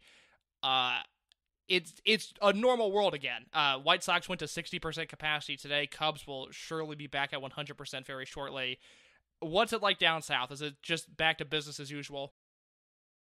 Uh, 0.64 0.98
it's 1.68 1.94
it's 2.06 2.34
a 2.42 2.54
normal 2.54 2.92
world 2.92 3.14
again. 3.14 3.46
Uh, 3.54 3.78
White 3.78 4.04
Sox 4.04 4.28
went 4.28 4.40
to 4.40 4.46
60% 4.46 5.08
capacity 5.08 5.56
today. 5.56 5.88
Cubs 5.88 6.28
will 6.28 6.48
surely 6.52 6.96
be 6.96 7.08
back 7.08 7.34
at 7.34 7.40
100% 7.42 8.06
very 8.06 8.26
shortly. 8.26 8.80
What's 9.40 9.74
it 9.74 9.82
like 9.82 10.00
down 10.00 10.22
south? 10.22 10.52
Is 10.52 10.62
it 10.62 10.76
just 10.82 11.16
back 11.16 11.38
to 11.40 11.46
business 11.46 11.80
as 11.80 11.92
usual? 11.92 12.34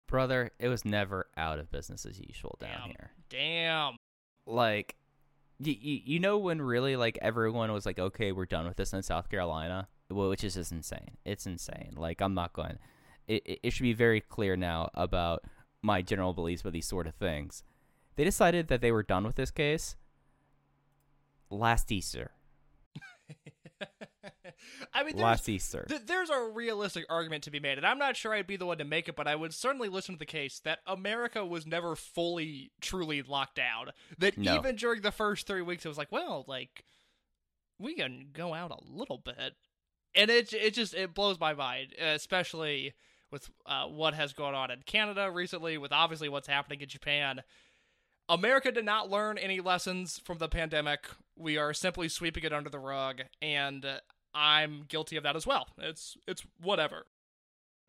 Brother, 0.08 0.52
it 0.60 0.68
was 0.68 0.86
never 0.86 1.28
out 1.38 1.60
of 1.60 1.72
business 1.72 2.06
as 2.06 2.20
usual 2.20 2.58
down 2.60 2.70
Damn. 2.70 2.90
here. 2.90 3.12
Damn. 3.30 3.96
Like 4.46 4.96
you, 5.60 6.02
you 6.04 6.20
know 6.20 6.38
when 6.38 6.62
really 6.62 6.96
like 6.96 7.18
everyone 7.22 7.72
was 7.72 7.86
like 7.86 8.00
okay 8.00 8.32
we're 8.32 8.46
done 8.46 8.66
with 8.66 8.78
this 8.78 8.94
in 8.94 9.04
south 9.04 9.30
carolina 9.30 9.88
well, 10.10 10.30
which 10.30 10.44
is 10.44 10.56
just 10.56 10.72
insane 10.72 11.18
it's 11.26 11.46
insane 11.46 11.94
like 11.96 12.22
i'm 12.22 12.34
not 12.34 12.54
going 12.54 12.78
it, 13.28 13.42
it, 13.46 13.60
it 13.64 13.74
should 13.74 13.84
be 13.84 13.94
very 13.94 14.20
clear 14.20 14.56
now 14.56 14.90
about 14.94 15.44
my 15.82 16.02
general 16.02 16.34
beliefs 16.34 16.64
with 16.64 16.74
these 16.74 16.88
sort 16.88 17.08
of 17.08 17.16
things 17.16 17.64
they 18.15 18.24
decided 18.24 18.67
that 18.67 18.82
they 18.82 18.91
were 18.91 19.03
done 19.03 19.24
with 19.24 19.36
this 19.36 19.51
case 19.51 19.96
last 21.50 21.91
easter 21.91 22.32
I 24.93 25.03
mean, 25.03 25.17
last 25.17 25.50
easter 25.50 25.86
th- 25.88 26.05
there's 26.05 26.29
a 26.29 26.50
realistic 26.53 27.05
argument 27.10 27.43
to 27.46 27.51
be 27.51 27.60
made, 27.60 27.77
and 27.77 27.86
I'm 27.86 27.98
not 27.98 28.15
sure 28.15 28.34
I'd 28.34 28.48
be 28.48 28.55
the 28.55 28.65
one 28.65 28.77
to 28.77 28.86
make 28.86 29.08
it, 29.10 29.15
but 29.15 29.27
I 29.27 29.36
would 29.36 29.53
certainly 29.53 29.89
listen 29.89 30.15
to 30.15 30.20
the 30.20 30.25
case 30.25 30.60
that 30.63 30.79
America 30.88 31.46
was 31.46 31.65
never 31.65 31.96
fully, 31.96 32.72
truly 32.79 33.22
locked 33.22 33.55
down. 33.55 33.89
That 34.17 34.38
No. 34.38 34.55
even 34.55 34.75
during 34.75 35.01
the 35.01 35.12
first 35.12 35.48
three 35.48 35.62
weeks, 35.62 35.84
it 35.86 35.89
was 35.89 35.98
like, 35.98 36.12
well, 36.12 36.46
like, 36.48 36.86
we 37.77 37.96
can 37.96 38.27
go 38.32 38.53
out 38.53 38.72
a 38.72 38.77
little 38.89 39.17
bit. 39.17 39.55
and 40.15 40.29
it 40.29 40.53
it 40.53 40.74
just 40.75 40.93
it 40.93 41.13
blows 41.13 41.39
my 41.39 41.53
mind, 41.53 41.93
especially 42.00 42.93
with 43.32 43.50
uh, 43.65 43.86
what 43.88 44.13
has 44.13 44.32
gone 44.34 44.53
on 44.53 44.72
in 44.72 44.82
Canada 44.86 45.29
recently, 45.32 45.77
with 45.77 45.91
obviously 45.91 46.29
what's 46.29 46.48
happening 46.48 46.79
in 46.82 46.88
Japan. 46.88 47.41
America 48.30 48.72
did 48.72 48.86
not 48.86 49.10
learn 49.10 49.38
any 49.38 49.60
lessons 49.60 50.20
from 50.24 50.38
the 50.38 50.48
pandemic. 50.48 51.08
We 51.36 51.58
are 51.58 51.74
simply 51.74 52.08
sweeping 52.10 52.44
it 52.44 52.53
under 52.53 52.70
the 52.70 52.80
rug, 52.80 53.22
and 53.42 53.86
I'm 54.34 54.86
guilty 54.88 55.18
of 55.18 55.24
that 55.24 55.36
as 55.36 55.46
well. 55.46 55.68
It's 55.77 56.18
it's 56.27 56.44
whatever. 56.62 57.06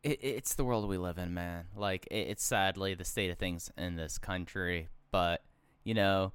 it, 0.03 0.19
it's 0.21 0.55
the 0.55 0.63
world 0.63 0.87
we 0.89 0.97
live 0.97 1.17
in, 1.17 1.33
man. 1.33 1.65
Like 1.75 2.07
it, 2.11 2.27
it's 2.29 2.43
sadly 2.43 2.93
the 2.95 3.05
state 3.05 3.29
of 3.31 3.37
things 3.37 3.71
in 3.77 3.95
this 3.95 4.17
country, 4.17 4.89
but 5.11 5.43
you 5.83 5.93
know, 5.93 6.33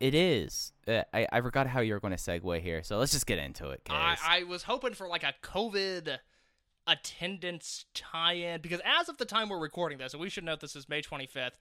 it 0.00 0.14
is. 0.14 0.72
Uh, 0.88 1.02
I 1.14 1.26
I 1.32 1.40
forgot 1.40 1.66
how 1.66 1.80
you 1.80 1.94
were 1.94 2.00
going 2.00 2.16
to 2.16 2.22
segue 2.22 2.60
here, 2.60 2.82
so 2.82 2.98
let's 2.98 3.12
just 3.12 3.26
get 3.26 3.38
into 3.38 3.70
it, 3.70 3.82
I, 3.88 4.16
I 4.26 4.42
was 4.44 4.64
hoping 4.64 4.94
for 4.94 5.06
like 5.08 5.22
a 5.22 5.34
COVID 5.42 6.18
attendance 6.88 7.84
tie-in 7.94 8.60
because 8.60 8.80
as 8.84 9.08
of 9.08 9.16
the 9.18 9.24
time 9.24 9.48
we're 9.48 9.58
recording 9.58 9.98
this, 9.98 10.12
and 10.12 10.20
we 10.20 10.30
should 10.30 10.44
note 10.44 10.60
this 10.60 10.76
is 10.76 10.88
May 10.88 11.02
25th. 11.02 11.52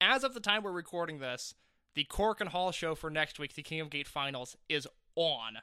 As 0.00 0.24
of 0.24 0.32
the 0.32 0.40
time 0.40 0.62
we're 0.62 0.72
recording 0.72 1.18
this, 1.18 1.54
the 1.94 2.04
Korakuen 2.04 2.48
Hall 2.48 2.72
show 2.72 2.94
for 2.94 3.10
next 3.10 3.38
week, 3.38 3.54
the 3.54 3.62
King 3.62 3.80
of 3.80 3.90
Gate 3.90 4.08
Finals, 4.08 4.56
is 4.66 4.88
on. 5.14 5.58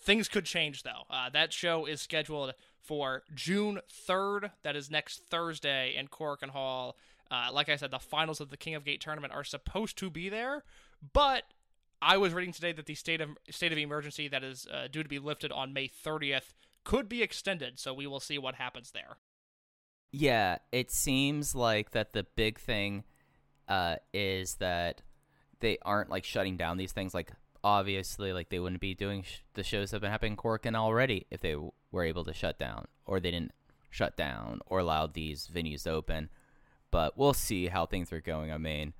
Things 0.00 0.28
could 0.28 0.46
change 0.46 0.82
though. 0.82 1.02
Uh, 1.10 1.28
that 1.30 1.52
show 1.52 1.84
is 1.84 2.00
scheduled 2.00 2.54
for 2.80 3.22
June 3.34 3.80
3rd. 4.08 4.50
That 4.62 4.76
is 4.76 4.90
next 4.90 5.24
Thursday 5.28 5.94
in 5.94 6.08
Korakuen 6.08 6.50
Hall. 6.50 6.96
Uh, 7.30 7.50
like 7.52 7.68
I 7.68 7.76
said, 7.76 7.90
the 7.90 7.98
finals 7.98 8.40
of 8.40 8.48
the 8.48 8.56
King 8.56 8.74
of 8.76 8.84
Gate 8.84 9.00
tournament 9.00 9.32
are 9.32 9.44
supposed 9.44 9.98
to 9.98 10.08
be 10.08 10.28
there, 10.30 10.64
but 11.12 11.44
I 12.00 12.16
was 12.16 12.32
reading 12.32 12.52
today 12.52 12.72
that 12.72 12.86
the 12.86 12.94
state 12.94 13.20
of 13.20 13.30
state 13.50 13.72
of 13.72 13.78
emergency 13.78 14.28
that 14.28 14.42
is 14.42 14.66
uh, 14.72 14.88
due 14.90 15.02
to 15.02 15.08
be 15.08 15.18
lifted 15.18 15.52
on 15.52 15.72
May 15.72 15.88
30th 15.88 16.54
could 16.82 17.08
be 17.08 17.22
extended. 17.22 17.78
So 17.78 17.92
we 17.92 18.06
will 18.06 18.20
see 18.20 18.38
what 18.38 18.54
happens 18.54 18.92
there. 18.92 19.16
Yeah, 20.12 20.58
it 20.70 20.90
seems 20.90 21.54
like 21.54 21.90
that 21.90 22.12
the 22.12 22.24
big 22.36 22.58
thing 22.58 23.04
uh, 23.68 23.96
is 24.12 24.56
that 24.56 25.02
they 25.60 25.78
aren't 25.82 26.10
like 26.10 26.24
shutting 26.24 26.56
down 26.56 26.76
these 26.76 26.92
things. 26.92 27.14
Like 27.14 27.30
obviously, 27.62 28.32
like 28.32 28.50
they 28.50 28.58
wouldn't 28.58 28.80
be 28.80 28.94
doing 28.94 29.22
sh- 29.22 29.38
the 29.54 29.62
shows 29.62 29.90
that 29.90 29.96
have 29.96 30.02
been 30.02 30.10
happening 30.10 30.32
in 30.32 30.36
Korakuen 30.36 30.76
already 30.76 31.26
if 31.30 31.40
they 31.40 31.52
w- 31.52 31.72
were 31.90 32.04
able 32.04 32.24
to 32.24 32.32
shut 32.32 32.58
down, 32.58 32.86
or 33.06 33.20
they 33.20 33.30
didn't 33.30 33.52
shut 33.90 34.16
down 34.16 34.60
or 34.66 34.80
allow 34.80 35.06
these 35.06 35.48
venues 35.52 35.84
to 35.84 35.90
open. 35.90 36.28
But 36.90 37.16
we'll 37.16 37.34
see 37.34 37.66
how 37.68 37.86
things 37.86 38.12
are 38.12 38.20
going. 38.20 38.52
I 38.52 38.58
mean, 38.58 38.92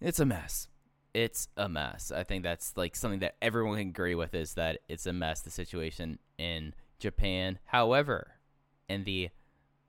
it's 0.00 0.20
a 0.20 0.26
mess. 0.26 0.68
It's 1.12 1.48
a 1.56 1.68
mess. 1.68 2.12
I 2.12 2.24
think 2.24 2.42
that's 2.42 2.76
like 2.76 2.94
something 2.96 3.20
that 3.20 3.36
everyone 3.40 3.78
can 3.78 3.88
agree 3.88 4.14
with 4.14 4.34
is 4.34 4.54
that 4.54 4.80
it's 4.88 5.06
a 5.06 5.12
mess. 5.12 5.40
The 5.40 5.50
situation 5.50 6.18
in 6.38 6.74
Japan, 6.98 7.58
however, 7.66 8.32
in 8.88 9.04
the 9.04 9.30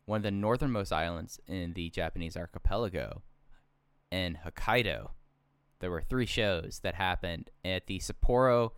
one 0.05 0.17
of 0.17 0.23
the 0.23 0.31
northernmost 0.31 0.93
islands 0.93 1.39
in 1.47 1.73
the 1.73 1.89
Japanese 1.89 2.37
archipelago, 2.37 3.23
in 4.11 4.37
Hokkaido, 4.45 5.09
there 5.79 5.91
were 5.91 6.01
three 6.01 6.25
shows 6.25 6.79
that 6.83 6.95
happened 6.95 7.49
at 7.63 7.87
the 7.87 7.99
Sapporo 7.99 8.71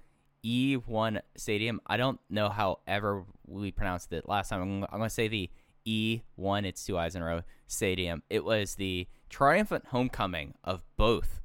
E1 0.43 1.21
Stadium. 1.35 1.79
I 1.87 1.97
don't 1.97 2.19
know 2.29 2.49
how 2.49 2.79
ever 2.87 3.23
we 3.45 3.71
pronounced 3.71 4.11
it 4.13 4.27
last 4.27 4.49
time. 4.49 4.61
I'm, 4.61 4.83
I'm 4.85 4.99
going 4.99 5.03
to 5.03 5.09
say 5.09 5.27
the 5.27 5.49
E1, 5.85 6.65
it's 6.65 6.85
two 6.85 6.97
eyes 6.97 7.15
in 7.15 7.21
a 7.21 7.25
row, 7.25 7.41
Stadium. 7.67 8.23
It 8.29 8.43
was 8.43 8.75
the 8.75 9.07
triumphant 9.29 9.85
homecoming 9.87 10.53
of 10.63 10.83
both 10.97 11.41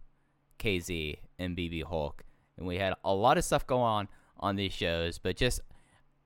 KZ 0.59 1.19
and 1.39 1.57
BB 1.57 1.85
Hulk. 1.85 2.25
And 2.57 2.67
we 2.67 2.79
had 2.79 2.95
a 3.05 3.15
lot 3.15 3.39
of 3.39 3.45
stuff 3.45 3.67
go 3.67 3.79
on 3.79 4.09
on 4.39 4.57
these 4.57 4.73
shows, 4.73 5.19
but 5.19 5.37
just 5.37 5.61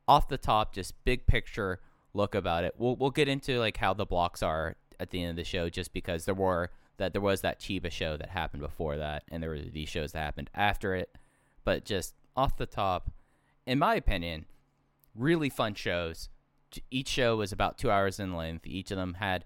off 0.09 0.29
the 0.29 0.39
top, 0.39 0.75
just 0.75 1.05
big 1.05 1.27
picture 1.27 1.81
look 2.15 2.35
about 2.35 2.65
it. 2.65 2.75
We'll 2.79 2.97
we'll 2.97 3.11
get 3.11 3.29
into 3.29 3.59
like 3.59 3.77
how 3.77 3.95
the 3.95 4.07
blocks 4.07 4.43
are 4.43 4.77
at 4.99 5.11
the 5.11 5.23
end 5.23 5.31
of 5.31 5.37
the 5.37 5.45
show, 5.45 5.69
just 5.69 5.93
because 5.93 6.25
there 6.25 6.35
were 6.35 6.71
that 6.99 7.13
there 7.13 7.23
was 7.23 7.43
that 7.43 7.61
Chiba 7.61 7.91
show 7.91 8.17
that 8.17 8.31
happened 8.31 8.63
before 8.63 8.97
that, 8.97 9.25
and 9.31 9.43
there 9.43 9.51
were 9.51 9.59
these 9.59 9.89
shows 9.89 10.13
that 10.13 10.21
happened 10.21 10.51
after 10.55 10.95
it. 10.95 11.15
But 11.65 11.85
just 11.85 12.15
off 12.37 12.57
the 12.57 12.67
top, 12.67 13.11
in 13.67 13.79
my 13.79 13.95
opinion, 13.95 14.47
really 15.15 15.49
fun 15.49 15.75
shows. 15.75 16.29
Each 16.91 17.09
show 17.09 17.37
was 17.37 17.53
about 17.53 17.79
two 17.79 17.91
hours 17.91 18.21
in 18.21 18.35
length. 18.35 18.67
Each 18.67 18.91
of 18.91 18.97
them 18.97 19.15
had 19.15 19.45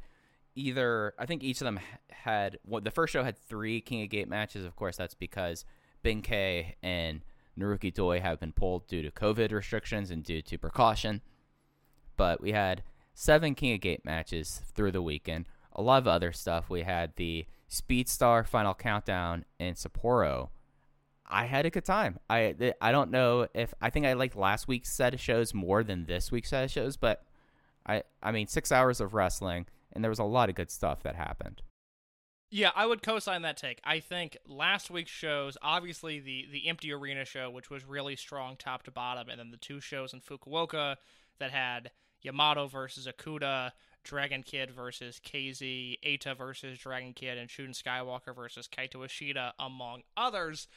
either 0.54 1.14
I 1.19 1.26
think 1.26 1.42
each 1.42 1.61
of 1.61 1.64
them 1.64 1.80
had 2.11 2.59
well, 2.66 2.80
the 2.80 2.90
first 2.90 3.12
show 3.12 3.23
had 3.25 3.38
three 3.38 3.80
King 3.80 4.02
of 4.02 4.11
Gate 4.11 4.28
matches. 4.28 4.64
Of 4.64 4.76
course, 4.76 4.97
that's 4.97 5.14
because 5.14 5.64
Ben-K 6.02 6.76
and 6.83 7.21
Naruki 7.59 7.92
Doi 7.92 8.21
have 8.21 8.40
been 8.40 8.52
pulled 8.52 8.87
due 8.87 9.02
to 9.02 9.11
COVID 9.11 9.52
restrictions 9.52 10.11
and 10.11 10.25
due 10.25 10.42
to 10.42 10.59
precaution. 10.59 11.21
But 12.16 12.40
we 12.40 12.52
had 12.52 12.83
seven 13.14 13.54
King 13.54 13.75
of 13.75 13.80
Gate 13.80 14.04
matches 14.04 14.62
through 14.75 14.92
the 14.92 15.02
weekend. 15.02 15.47
A 15.74 15.82
lot 15.82 16.02
of 16.02 16.08
other 16.08 16.32
stuff. 16.32 16.68
We 16.68 16.82
had 16.82 17.12
the 17.16 17.46
Speedstar 17.70 18.46
Final 18.46 18.74
Countdown 18.74 19.44
in 19.58 19.74
Sapporo. 19.74 20.50
I 21.26 21.46
had 21.46 21.64
a 21.64 21.70
good 21.70 21.84
time. 21.84 22.18
I 22.28 22.54
I 22.80 22.90
don't 22.90 23.10
know 23.10 23.46
if 23.54 23.72
I 23.80 23.90
think 23.90 24.04
I 24.04 24.14
liked 24.14 24.36
last 24.36 24.66
week's 24.66 24.92
set 24.92 25.14
of 25.14 25.20
shows 25.20 25.54
more 25.54 25.84
than 25.84 26.06
this 26.06 26.32
week's 26.32 26.50
set 26.50 26.64
of 26.64 26.70
shows, 26.70 26.96
but 26.96 27.24
I 27.86 28.02
I 28.22 28.32
mean 28.32 28.48
six 28.48 28.72
hours 28.72 29.00
of 29.00 29.14
wrestling 29.14 29.66
and 29.92 30.02
there 30.02 30.10
was 30.10 30.18
a 30.18 30.24
lot 30.24 30.48
of 30.48 30.54
good 30.54 30.70
stuff 30.70 31.02
that 31.02 31.16
happened. 31.16 31.62
Yeah, 32.52 32.70
I 32.74 32.84
would 32.86 33.02
co-sign 33.02 33.42
that 33.42 33.56
take. 33.56 33.80
I 33.84 34.00
think 34.00 34.36
last 34.44 34.90
week's 34.90 35.12
shows, 35.12 35.56
obviously 35.62 36.18
the 36.18 36.48
the 36.50 36.68
empty 36.68 36.92
arena 36.92 37.24
show, 37.24 37.48
which 37.48 37.70
was 37.70 37.84
really 37.84 38.16
strong 38.16 38.56
top 38.56 38.82
to 38.84 38.90
bottom, 38.90 39.28
and 39.28 39.38
then 39.38 39.52
the 39.52 39.56
two 39.56 39.80
shows 39.80 40.12
in 40.12 40.20
Fukuoka 40.20 40.96
that 41.38 41.52
had 41.52 41.92
Yamato 42.22 42.66
versus 42.66 43.06
Okuda, 43.06 43.70
Dragon 44.02 44.42
Kid 44.42 44.71
versus 44.71 45.21
KZ, 45.25 45.99
Eita 46.04 46.37
versus 46.37 46.78
Dragon 46.78 47.12
Kid, 47.12 47.38
and 47.38 47.50
Shun 47.50 47.69
Skywalker 47.69 48.35
versus 48.35 48.69
Kaito 48.69 49.04
Ishida, 49.04 49.54
among 49.59 50.02
others. 50.16 50.69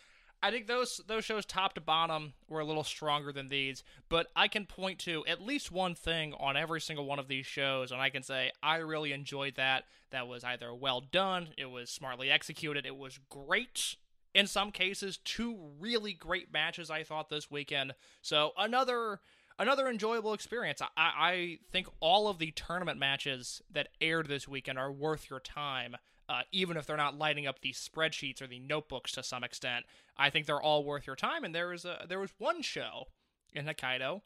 I 0.44 0.52
think 0.52 0.68
those 0.68 1.00
those 1.08 1.24
shows 1.24 1.46
top 1.46 1.74
to 1.76 1.82
bottom 1.82 2.34
were 2.50 2.60
a 2.60 2.66
little 2.66 2.84
stronger 2.84 3.32
than 3.32 3.48
these, 3.48 3.82
but 4.10 4.28
I 4.36 4.50
can 4.50 4.66
point 4.66 5.00
to 5.00 5.26
at 5.26 5.42
least 5.42 5.72
one 5.72 5.96
thing 5.96 6.34
on 6.38 6.58
every 6.58 6.82
single 6.82 7.06
one 7.06 7.18
of 7.18 7.30
these 7.30 7.46
shows, 7.46 7.94
and 7.94 8.02
I 8.02 8.10
can 8.10 8.24
say 8.24 8.52
I 8.62 8.78
really 8.78 9.14
enjoyed 9.14 9.56
that. 9.56 9.86
That 10.12 10.28
was 10.28 10.44
either 10.44 10.74
well 10.74 11.00
done, 11.00 11.50
it 11.58 11.68
was 11.68 11.90
smartly 11.90 12.30
executed, 12.30 12.86
it 12.86 12.98
was 12.98 13.20
great. 13.30 13.96
In 14.34 14.48
some 14.48 14.72
cases, 14.72 15.18
two 15.24 15.58
really 15.80 16.12
great 16.12 16.52
matches 16.52 16.90
I 16.90 17.04
thought 17.04 17.30
this 17.30 17.50
weekend. 17.50 17.94
So 18.22 18.52
another 18.58 19.22
another 19.60 19.88
enjoyable 19.88 20.34
experience. 20.34 20.82
I, 20.82 20.90
I 20.98 21.60
think 21.72 21.88
all 22.00 22.28
of 22.28 22.40
the 22.40 22.52
tournament 22.52 23.00
matches 23.00 23.62
that 23.72 23.90
aired 24.02 24.28
this 24.28 24.48
weekend 24.48 24.78
are 24.78 24.92
worth 24.92 25.30
your 25.30 25.40
time, 25.40 25.96
uh, 26.30 26.42
even 26.52 26.78
if 26.78 26.86
they're 26.86 26.98
not 26.98 27.18
lighting 27.18 27.48
up 27.48 27.62
the 27.62 27.74
spreadsheets 27.74 28.42
or 28.42 28.48
the 28.48 28.60
notebooks 28.60 29.12
to 29.14 29.24
some 29.24 29.44
extent. 29.44 29.86
I 30.18 30.30
think 30.30 30.46
they're 30.46 30.62
all 30.62 30.84
worth 30.84 31.08
your 31.08 31.16
time. 31.16 31.44
And 31.44 31.54
there 31.54 31.70
was 31.70 31.86
a 31.86 32.06
there 32.08 32.20
was 32.20 32.32
one 32.38 32.62
show 32.62 33.08
in 33.52 33.66
Hokkaido 33.66 34.22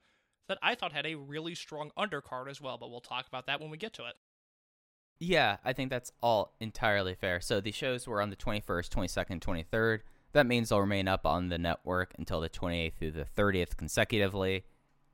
that 0.48 0.57
I 0.62 0.75
thought 0.75 0.93
had 0.93 1.05
a 1.05 1.15
really 1.15 1.55
strong 1.55 1.91
undercard 1.98 2.50
as 2.50 2.62
well. 2.62 2.77
But 2.77 2.89
we'll 2.89 3.01
talk 3.01 3.27
about 3.27 3.48
that 3.48 3.60
when 3.60 3.69
we 3.69 3.77
get 3.77 3.93
to 3.93 4.05
it. 4.05 4.15
Yeah, 5.19 5.57
I 5.65 5.74
think 5.74 5.89
that's 5.89 6.12
all 6.22 6.53
entirely 6.60 7.15
fair. 7.15 7.41
So 7.41 7.60
the 7.60 7.72
shows 7.72 8.07
were 8.07 8.22
on 8.22 8.29
the 8.29 8.36
21st, 8.36 8.89
22nd, 8.89 9.39
23rd. 9.39 10.00
That 10.34 10.46
means 10.46 10.69
they'll 10.69 10.81
remain 10.81 11.07
up 11.07 11.25
on 11.25 11.50
the 11.50 11.57
network 11.57 12.13
until 12.19 12.39
the 12.39 12.50
28th 12.50 12.93
through 13.00 13.12
the 13.12 13.25
30th 13.25 13.77
consecutively. 13.77 14.63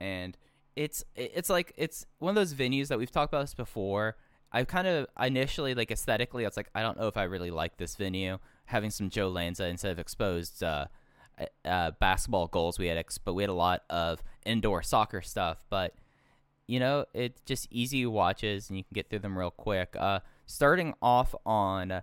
And 0.04 0.38
it's 0.76 1.06
it's 1.16 1.50
like 1.50 1.74
it's 1.78 2.06
one 2.20 2.30
of 2.30 2.36
those 2.36 2.54
venues 2.54 2.90
that 2.90 3.00
we've 3.00 3.12
talked 3.12 3.34
about 3.34 3.42
this 3.42 3.54
before. 3.54 4.18
I 4.52 4.64
kind 4.66 4.86
of 4.86 5.08
initially 5.20 5.74
like 5.74 5.92
aesthetically, 5.92 6.46
I 6.46 6.48
was 6.48 6.58
like, 6.58 6.70
I 6.76 6.82
don't 6.82 7.00
know 7.00 7.08
if 7.08 7.18
I 7.18 7.24
really 7.24 7.52
like 7.52 7.78
this 7.78 7.96
venue. 7.96 8.38
Having 8.66 8.92
some 8.92 9.10
Joe 9.10 9.30
Lanza 9.30 9.66
instead 9.66 9.92
of 9.92 10.00
exposed 10.00 10.62
uh, 10.62 10.86
uh, 11.66 11.92
basketball 12.00 12.48
goals, 12.48 12.78
we 12.78 12.88
had 12.88 12.98
ex- 12.98 13.18
but 13.18 13.34
we 13.34 13.44
had 13.44 13.50
a 13.50 13.54
lot 13.54 13.84
of 13.90 14.22
indoor 14.46 14.84
soccer 14.84 15.22
stuff. 15.22 15.64
But 15.70 15.96
you 16.68 16.80
know, 16.80 17.06
it's 17.14 17.42
just 17.46 17.68
easy 17.72 18.06
watches 18.06 18.70
and 18.70 18.78
you 18.78 18.84
can 18.84 18.94
get 18.94 19.10
through 19.10 19.20
them 19.20 19.38
real 19.38 19.52
quick. 19.52 19.96
Uh, 19.98 20.20
starting 20.46 20.94
off 21.02 21.34
on 21.46 22.02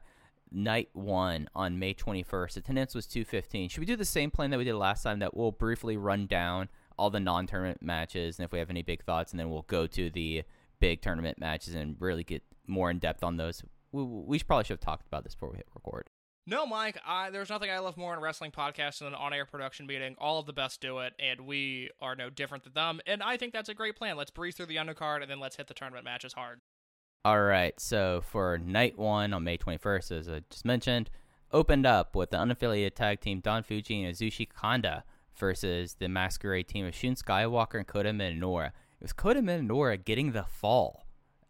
night 0.50 0.88
one 0.92 1.48
on 1.54 1.78
May 1.78 1.94
21st, 1.94 2.56
attendance 2.56 2.94
was 2.94 3.06
215. 3.06 3.68
Should 3.68 3.80
we 3.80 3.86
do 3.86 3.96
the 3.96 4.04
same 4.04 4.30
plan 4.30 4.50
that 4.50 4.58
we 4.58 4.64
did 4.64 4.74
last 4.74 5.02
time 5.02 5.20
that 5.20 5.36
we'll 5.36 5.52
briefly 5.52 5.96
run 5.96 6.26
down 6.26 6.68
all 7.00 7.10
the 7.10 7.18
non 7.18 7.46
tournament 7.46 7.82
matches 7.82 8.38
and 8.38 8.44
if 8.44 8.52
we 8.52 8.58
have 8.58 8.70
any 8.70 8.82
big 8.82 9.02
thoughts, 9.02 9.32
and 9.32 9.40
then 9.40 9.48
we'll 9.48 9.62
go 9.62 9.86
to 9.86 10.10
the 10.10 10.42
big 10.80 11.00
tournament 11.00 11.38
matches 11.38 11.74
and 11.74 11.96
really 11.98 12.22
get 12.22 12.42
more 12.66 12.90
in 12.90 12.98
depth 12.98 13.24
on 13.24 13.38
those? 13.38 13.62
We, 13.90 14.04
we 14.04 14.38
should 14.38 14.46
probably 14.46 14.64
should 14.64 14.74
have 14.74 14.80
talked 14.80 15.06
about 15.06 15.24
this 15.24 15.34
before 15.34 15.50
we 15.50 15.56
hit 15.56 15.66
record. 15.74 16.08
No, 16.46 16.66
Mike, 16.66 16.98
I, 17.06 17.30
there's 17.30 17.48
nothing 17.48 17.70
I 17.70 17.78
love 17.78 17.96
more 17.96 18.12
in 18.12 18.18
a 18.18 18.22
wrestling 18.22 18.50
podcast 18.50 18.98
than 18.98 19.08
an 19.08 19.14
on 19.14 19.32
air 19.32 19.46
production 19.46 19.86
meeting. 19.86 20.14
All 20.18 20.38
of 20.38 20.46
the 20.46 20.52
best 20.52 20.80
do 20.80 20.98
it, 20.98 21.14
and 21.18 21.42
we 21.42 21.90
are 22.00 22.16
no 22.16 22.28
different 22.28 22.64
than 22.64 22.72
them. 22.74 23.00
And 23.06 23.22
I 23.22 23.36
think 23.36 23.52
that's 23.52 23.68
a 23.68 23.74
great 23.74 23.96
plan. 23.96 24.16
Let's 24.16 24.30
breeze 24.30 24.56
through 24.56 24.66
the 24.66 24.76
undercard, 24.76 25.22
and 25.22 25.30
then 25.30 25.40
let's 25.40 25.56
hit 25.56 25.68
the 25.68 25.74
tournament 25.74 26.04
matches 26.04 26.32
hard. 26.32 26.60
All 27.24 27.42
right, 27.42 27.78
so 27.78 28.22
for 28.22 28.58
night 28.58 28.98
one 28.98 29.32
on 29.32 29.44
May 29.44 29.58
21st, 29.58 30.18
as 30.18 30.28
I 30.28 30.42
just 30.50 30.64
mentioned, 30.64 31.10
opened 31.52 31.86
up 31.86 32.16
with 32.16 32.30
the 32.30 32.38
unaffiliated 32.38 32.94
tag 32.94 33.20
team 33.20 33.40
Don 33.40 33.62
Fuji 33.62 34.02
and 34.02 34.14
Yasushi 34.14 34.48
Kanda 34.48 35.04
versus 35.40 35.94
the 35.98 36.08
Masquerade 36.08 36.68
team 36.68 36.86
of 36.86 36.94
Shun 36.94 37.14
Skywalker 37.14 37.78
and 37.78 37.86
Kota 37.86 38.10
Minoura. 38.10 38.68
It 38.68 39.02
was 39.02 39.12
Kota 39.12 39.40
Minoura 39.40 40.02
getting 40.02 40.32
the 40.32 40.44
fall 40.44 41.06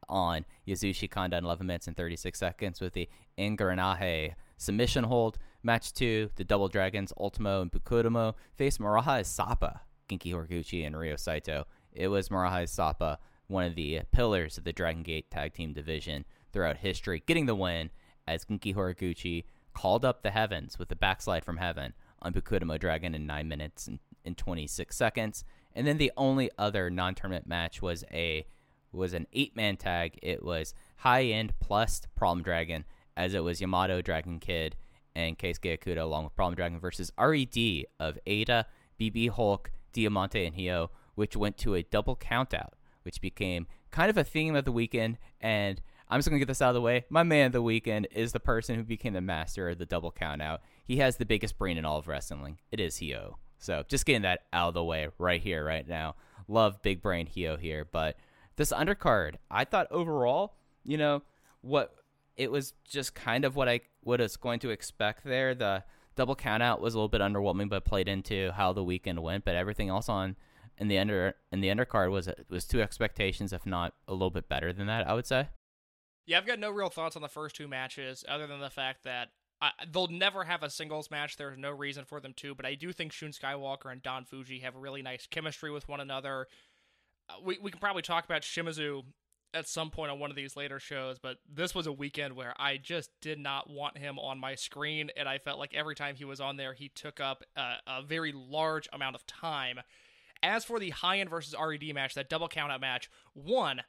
on 0.08 0.46
Yasushi 0.66 1.10
Kanda 1.10 1.36
in 1.36 1.44
11 1.44 1.66
minutes 1.66 1.86
and 1.86 1.96
36 1.96 2.38
seconds 2.38 2.80
with 2.80 2.94
the 2.94 3.08
Ingaranahe 3.36 4.34
submission 4.56 5.04
hold. 5.04 5.38
Match 5.62 5.92
2, 5.92 6.30
the 6.36 6.44
Double 6.44 6.68
Dragons, 6.68 7.12
Ultimo 7.18 7.60
and 7.60 7.70
Bukudomo 7.70 8.34
face 8.54 8.78
Maraha 8.78 9.26
Sapa, 9.26 9.82
Genki 10.08 10.32
Horiguchi, 10.32 10.86
and 10.86 10.96
Ryo 10.96 11.16
Saito. 11.16 11.66
It 11.92 12.08
was 12.08 12.30
Maraha 12.30 12.66
Sapa, 12.68 13.18
one 13.48 13.64
of 13.64 13.74
the 13.74 14.00
pillars 14.12 14.56
of 14.56 14.64
the 14.64 14.72
Dragon 14.72 15.02
Gate 15.02 15.30
tag 15.30 15.52
team 15.52 15.72
division 15.72 16.24
throughout 16.52 16.78
history, 16.78 17.22
getting 17.26 17.46
the 17.46 17.54
win 17.54 17.90
as 18.26 18.44
Genki 18.44 18.74
Horiguchi 18.74 19.44
called 19.74 20.04
up 20.04 20.22
the 20.22 20.30
heavens 20.30 20.78
with 20.78 20.90
a 20.92 20.96
backslide 20.96 21.44
from 21.44 21.58
heaven 21.58 21.92
on 22.22 22.32
Bukudomo 22.32 22.78
Dragon 22.78 23.14
in 23.14 23.26
9 23.26 23.48
minutes 23.48 23.86
and, 23.86 23.98
and 24.24 24.36
26 24.36 24.96
seconds. 24.96 25.44
And 25.74 25.86
then 25.86 25.98
the 25.98 26.12
only 26.16 26.50
other 26.58 26.90
non-tournament 26.90 27.46
match 27.46 27.80
was 27.80 28.04
a 28.12 28.46
was 28.92 29.14
an 29.14 29.26
eight-man 29.32 29.76
tag. 29.76 30.18
It 30.20 30.44
was 30.44 30.74
high 30.96 31.24
end 31.24 31.54
plus 31.60 32.02
Problem 32.16 32.42
Dragon, 32.42 32.84
as 33.16 33.34
it 33.34 33.44
was 33.44 33.60
Yamato 33.60 34.00
Dragon 34.02 34.40
Kid 34.40 34.76
and 35.14 35.38
Keisuke 35.38 35.78
Okuda 35.78 36.02
along 36.02 36.24
with 36.24 36.34
Problem 36.34 36.54
Dragon 36.54 36.80
versus 36.80 37.12
RED 37.18 37.84
of 37.98 38.18
Ada, 38.26 38.66
BB 38.98 39.30
Hulk, 39.30 39.70
Diamante, 39.92 40.44
and 40.44 40.56
Hyo, 40.56 40.88
which 41.14 41.36
went 41.36 41.56
to 41.58 41.74
a 41.74 41.82
double 41.82 42.16
countout, 42.16 42.70
which 43.02 43.20
became 43.20 43.66
kind 43.90 44.10
of 44.10 44.16
a 44.16 44.24
theme 44.24 44.54
of 44.54 44.64
the 44.64 44.72
weekend. 44.72 45.18
And 45.40 45.80
I'm 46.08 46.18
just 46.18 46.28
gonna 46.28 46.38
get 46.38 46.48
this 46.48 46.62
out 46.62 46.70
of 46.70 46.74
the 46.74 46.80
way. 46.80 47.04
My 47.08 47.22
man 47.22 47.46
of 47.46 47.52
the 47.52 47.62
weekend 47.62 48.08
is 48.10 48.32
the 48.32 48.40
person 48.40 48.76
who 48.76 48.82
became 48.82 49.12
the 49.12 49.20
master 49.20 49.68
of 49.68 49.78
the 49.78 49.86
double 49.86 50.12
countout. 50.12 50.58
He 50.90 50.96
has 50.96 51.18
the 51.18 51.24
biggest 51.24 51.56
brain 51.56 51.78
in 51.78 51.84
all 51.84 51.98
of 51.98 52.08
wrestling. 52.08 52.58
It 52.72 52.80
is 52.80 52.96
Hyo. 52.96 53.34
So 53.58 53.84
just 53.86 54.04
getting 54.04 54.22
that 54.22 54.40
out 54.52 54.66
of 54.66 54.74
the 54.74 54.82
way 54.82 55.06
right 55.18 55.40
here, 55.40 55.64
right 55.64 55.86
now. 55.86 56.16
Love 56.48 56.82
big 56.82 57.00
brain 57.00 57.28
Hyo 57.28 57.56
here, 57.56 57.84
but 57.84 58.16
this 58.56 58.72
undercard, 58.72 59.36
I 59.48 59.64
thought 59.64 59.86
overall, 59.92 60.54
you 60.84 60.98
know, 60.98 61.22
what 61.60 61.94
it 62.36 62.50
was 62.50 62.72
just 62.82 63.14
kind 63.14 63.44
of 63.44 63.54
what 63.54 63.68
I 63.68 63.82
what 64.00 64.18
was 64.18 64.36
going 64.36 64.58
to 64.60 64.70
expect 64.70 65.22
there. 65.22 65.54
The 65.54 65.84
double 66.16 66.34
countout 66.34 66.80
was 66.80 66.94
a 66.94 66.96
little 66.96 67.08
bit 67.08 67.20
underwhelming, 67.20 67.68
but 67.68 67.84
played 67.84 68.08
into 68.08 68.50
how 68.50 68.72
the 68.72 68.82
weekend 68.82 69.22
went. 69.22 69.44
But 69.44 69.54
everything 69.54 69.90
else 69.90 70.08
on 70.08 70.34
in 70.76 70.88
the 70.88 70.98
under 70.98 71.36
in 71.52 71.60
the 71.60 71.68
undercard 71.68 72.10
was 72.10 72.28
was 72.48 72.64
two 72.64 72.82
expectations, 72.82 73.52
if 73.52 73.64
not 73.64 73.94
a 74.08 74.12
little 74.12 74.30
bit 74.30 74.48
better 74.48 74.72
than 74.72 74.88
that. 74.88 75.06
I 75.06 75.14
would 75.14 75.26
say. 75.28 75.50
Yeah, 76.26 76.38
I've 76.38 76.46
got 76.46 76.58
no 76.58 76.72
real 76.72 76.90
thoughts 76.90 77.14
on 77.14 77.22
the 77.22 77.28
first 77.28 77.54
two 77.54 77.68
matches, 77.68 78.24
other 78.28 78.48
than 78.48 78.58
the 78.58 78.70
fact 78.70 79.04
that 79.04 79.28
I, 79.60 79.70
they'll 79.90 80.08
never 80.08 80.44
have 80.44 80.62
a 80.62 80.70
singles 80.70 81.10
match. 81.10 81.36
There's 81.36 81.58
no 81.58 81.70
reason 81.70 82.04
for 82.04 82.20
them 82.20 82.32
to, 82.38 82.54
but 82.54 82.64
I 82.64 82.74
do 82.74 82.92
think 82.92 83.12
Shun 83.12 83.30
Skywalker 83.30 83.92
and 83.92 84.02
Don 84.02 84.24
Fuji 84.24 84.60
have 84.60 84.74
a 84.74 84.78
really 84.78 85.02
nice 85.02 85.26
chemistry 85.26 85.70
with 85.70 85.88
one 85.88 86.00
another. 86.00 86.46
Uh, 87.28 87.34
we 87.44 87.58
we 87.58 87.70
can 87.70 87.80
probably 87.80 88.02
talk 88.02 88.24
about 88.24 88.42
Shimizu 88.42 89.04
at 89.52 89.68
some 89.68 89.90
point 89.90 90.10
on 90.10 90.18
one 90.18 90.30
of 90.30 90.36
these 90.36 90.56
later 90.56 90.78
shows, 90.78 91.18
but 91.18 91.38
this 91.52 91.74
was 91.74 91.86
a 91.86 91.92
weekend 91.92 92.36
where 92.36 92.54
I 92.56 92.76
just 92.76 93.10
did 93.20 93.38
not 93.38 93.68
want 93.68 93.98
him 93.98 94.18
on 94.18 94.38
my 94.38 94.54
screen, 94.54 95.10
and 95.16 95.28
I 95.28 95.38
felt 95.38 95.58
like 95.58 95.74
every 95.74 95.94
time 95.94 96.14
he 96.14 96.24
was 96.24 96.40
on 96.40 96.56
there, 96.56 96.72
he 96.72 96.88
took 96.88 97.20
up 97.20 97.42
a, 97.56 97.74
a 97.86 98.02
very 98.02 98.32
large 98.32 98.88
amount 98.92 99.16
of 99.16 99.26
time. 99.26 99.80
As 100.42 100.64
for 100.64 100.78
the 100.78 100.90
high 100.90 101.18
end 101.18 101.28
versus 101.28 101.54
RED 101.60 101.92
match, 101.94 102.14
that 102.14 102.30
double 102.30 102.48
countout 102.48 102.80
match, 102.80 103.10
one, 103.34 103.82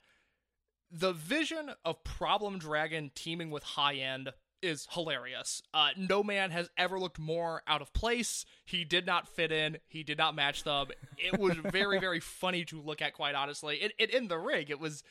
the 0.91 1.13
vision 1.13 1.71
of 1.85 2.03
Problem 2.03 2.59
Dragon 2.59 3.11
teaming 3.15 3.51
with 3.51 3.63
high 3.63 3.95
end 3.95 4.33
is 4.61 4.87
hilarious. 4.91 5.61
Uh, 5.73 5.89
no 5.97 6.23
man 6.23 6.51
has 6.51 6.69
ever 6.77 6.99
looked 6.99 7.19
more 7.19 7.61
out 7.67 7.81
of 7.81 7.93
place. 7.93 8.45
He 8.65 8.83
did 8.83 9.05
not 9.05 9.27
fit 9.27 9.51
in. 9.51 9.77
He 9.87 10.03
did 10.03 10.17
not 10.17 10.35
match 10.35 10.63
them. 10.63 10.87
It 11.17 11.39
was 11.39 11.55
very, 11.55 11.99
very 11.99 12.19
funny 12.19 12.65
to 12.65 12.81
look 12.81 13.01
at, 13.01 13.13
quite 13.13 13.35
honestly. 13.35 13.77
It, 13.77 13.93
it 13.97 14.13
in 14.13 14.27
the 14.27 14.37
ring, 14.37 14.67
it 14.69 14.79
was, 14.79 15.03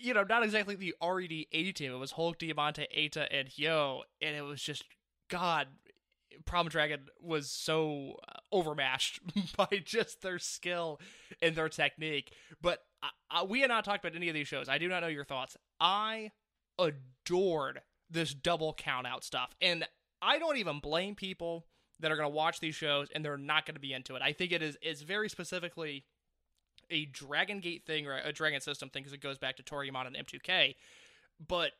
you 0.00 0.14
know, 0.14 0.24
not 0.24 0.42
exactly 0.42 0.74
the 0.74 0.94
RED 1.02 1.46
A 1.52 1.72
team. 1.72 1.92
It 1.92 1.98
was 1.98 2.12
Hulk, 2.12 2.38
Diamante, 2.38 2.86
Eita, 2.96 3.26
and 3.30 3.48
Hyo, 3.48 4.00
and 4.20 4.36
it 4.36 4.42
was 4.42 4.62
just 4.62 4.84
God. 5.28 5.68
Problem 6.46 6.70
Dragon 6.70 7.00
was 7.20 7.50
so 7.50 8.16
overmatched 8.50 9.20
by 9.56 9.82
just 9.84 10.22
their 10.22 10.38
skill 10.38 10.98
and 11.42 11.54
their 11.54 11.68
technique. 11.68 12.32
But 12.60 12.78
I, 13.02 13.08
I, 13.30 13.42
we 13.42 13.60
had 13.60 13.68
not 13.68 13.84
talked 13.84 14.04
about 14.04 14.16
any 14.16 14.28
of 14.28 14.34
these 14.34 14.48
shows. 14.48 14.68
I 14.68 14.78
do 14.78 14.88
not 14.88 15.00
know 15.00 15.08
your 15.08 15.26
thoughts. 15.26 15.58
I 15.78 16.30
adored 16.78 17.82
this 18.12 18.34
double 18.34 18.74
count 18.74 19.06
out 19.06 19.24
stuff. 19.24 19.54
And 19.60 19.86
I 20.20 20.38
don't 20.38 20.56
even 20.58 20.78
blame 20.78 21.14
people 21.14 21.66
that 22.00 22.10
are 22.10 22.16
going 22.16 22.28
to 22.28 22.34
watch 22.34 22.60
these 22.60 22.74
shows 22.74 23.08
and 23.14 23.24
they're 23.24 23.36
not 23.36 23.66
going 23.66 23.74
to 23.74 23.80
be 23.80 23.92
into 23.92 24.14
it. 24.14 24.22
I 24.22 24.32
think 24.32 24.52
it 24.52 24.62
is 24.62 24.76
is 24.82 25.02
very 25.02 25.28
specifically 25.28 26.04
a 26.90 27.06
Dragon 27.06 27.60
Gate 27.60 27.84
thing 27.86 28.06
or 28.06 28.18
a 28.18 28.32
Dragon 28.32 28.60
System 28.60 28.90
thing 28.90 29.02
because 29.02 29.14
it 29.14 29.20
goes 29.20 29.38
back 29.38 29.56
to 29.56 29.62
Toryumon 29.62 30.06
and 30.06 30.16
M2K. 30.16 30.74
But 31.46 31.72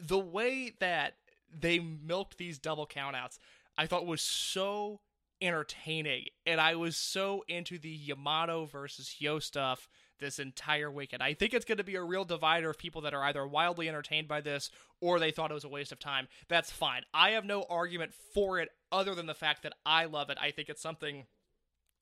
the 0.00 0.18
way 0.18 0.72
that 0.80 1.14
they 1.50 1.78
milked 1.78 2.38
these 2.38 2.58
double 2.58 2.86
countouts, 2.86 3.38
I 3.76 3.86
thought 3.86 4.06
was 4.06 4.22
so 4.22 5.00
entertaining, 5.40 6.26
and 6.44 6.60
I 6.60 6.74
was 6.74 6.96
so 6.96 7.44
into 7.46 7.78
the 7.78 7.90
Yamato 7.90 8.66
versus 8.66 9.16
Hyo 9.20 9.40
stuff 9.40 9.88
this 10.18 10.38
entire 10.38 10.90
weekend. 10.90 11.22
I 11.22 11.34
think 11.34 11.54
it's 11.54 11.64
going 11.64 11.78
to 11.78 11.84
be 11.84 11.96
a 11.96 12.02
real 12.02 12.24
divider 12.24 12.70
of 12.70 12.78
people 12.78 13.02
that 13.02 13.14
are 13.14 13.24
either 13.24 13.46
wildly 13.46 13.88
entertained 13.88 14.28
by 14.28 14.40
this 14.40 14.70
or 15.00 15.18
they 15.18 15.30
thought 15.30 15.50
it 15.50 15.54
was 15.54 15.64
a 15.64 15.68
waste 15.68 15.92
of 15.92 15.98
time. 15.98 16.28
That's 16.48 16.70
fine. 16.70 17.02
I 17.14 17.30
have 17.30 17.44
no 17.44 17.64
argument 17.68 18.12
for 18.34 18.58
it 18.58 18.70
other 18.90 19.14
than 19.14 19.26
the 19.26 19.34
fact 19.34 19.62
that 19.62 19.74
I 19.86 20.06
love 20.06 20.30
it. 20.30 20.38
I 20.40 20.50
think 20.50 20.68
it's 20.68 20.82
something. 20.82 21.26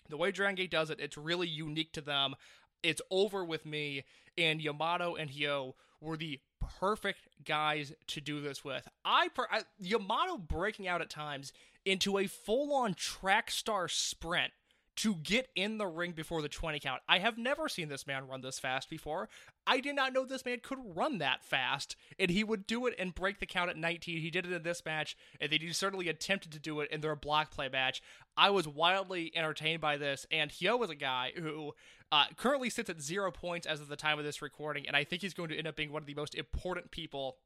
The 0.09 0.16
way 0.16 0.31
Dragon 0.31 0.55
Gate 0.55 0.70
does 0.70 0.90
it, 0.90 1.00
it's 1.00 1.18
really 1.18 1.48
unique 1.48 1.92
to 1.92 2.00
them. 2.00 2.35
It's 2.83 3.02
over 3.11 3.44
with 3.44 3.66
me, 3.66 4.05
and 4.38 4.61
Yamato 4.61 5.16
and 5.16 5.31
Hyo 5.31 5.74
were 6.00 6.16
the 6.16 6.38
perfect 6.79 7.29
guys 7.44 7.92
to 8.09 8.20
do 8.20 8.40
this 8.40 8.64
with. 8.64 8.87
I, 9.05 9.29
per- 9.29 9.48
I 9.50 9.62
Yamato 9.79 10.38
breaking 10.38 10.87
out 10.87 11.00
at 11.00 11.11
times 11.11 11.52
into 11.85 12.18
a 12.18 12.26
full-on 12.26 12.94
track 12.94 13.50
star 13.50 13.88
sprint 13.88 14.52
to 14.97 15.15
get 15.17 15.49
in 15.55 15.77
the 15.77 15.87
ring 15.87 16.13
before 16.13 16.41
the 16.41 16.49
20 16.49 16.81
count. 16.81 17.03
I 17.09 17.19
have 17.19 17.37
never 17.37 17.69
seen 17.69 17.89
this 17.89 18.07
man 18.07 18.27
run 18.27 18.41
this 18.41 18.59
fast 18.59 18.89
before. 18.89 19.29
I 19.67 19.81
did 19.81 19.95
not 19.95 20.15
know 20.15 20.25
this 20.25 20.45
man 20.45 20.61
could 20.63 20.79
run 20.95 21.19
that 21.19 21.45
fast, 21.45 21.97
and 22.19 22.31
he 22.31 22.43
would 22.43 22.67
do 22.67 22.87
it 22.87 22.95
and 22.99 23.15
break 23.15 23.39
the 23.39 23.47
count 23.47 23.69
at 23.69 23.77
19. 23.77 24.21
He 24.21 24.31
did 24.31 24.47
it 24.47 24.53
in 24.53 24.63
this 24.63 24.85
match, 24.85 25.17
and 25.39 25.53
he 25.53 25.73
certainly 25.73 26.09
attempted 26.09 26.53
to 26.53 26.59
do 26.59 26.81
it 26.81 26.91
in 26.91 27.03
their 27.03 27.15
block 27.15 27.51
play 27.51 27.69
match. 27.69 28.03
I 28.37 28.51
was 28.51 28.67
wildly 28.67 29.33
entertained 29.35 29.81
by 29.81 29.99
this, 29.99 30.27
and 30.31 30.51
Hyo 30.51 30.79
was 30.79 30.91
a 30.91 30.95
guy 30.95 31.33
who 31.37 31.73
uh, 32.11 32.27
currently 32.37 32.71
sits 32.71 32.89
at 32.89 33.03
zero 33.03 33.31
points 33.31 33.67
as 33.67 33.81
of 33.81 33.89
the 33.89 33.97
time 33.97 34.19
of 34.19 34.25
this 34.25 34.41
recording, 34.41 34.87
and 34.87 34.97
I 34.97 35.05
think 35.05 35.21
he's 35.21 35.35
going 35.35 35.51
to 35.51 35.59
end 35.59 35.67
up 35.67 35.77
being 35.77 35.93
one 35.93 36.03
of 36.03 36.07
the 36.07 36.15
most 36.15 36.35
important 36.35 36.91
people 36.91 37.37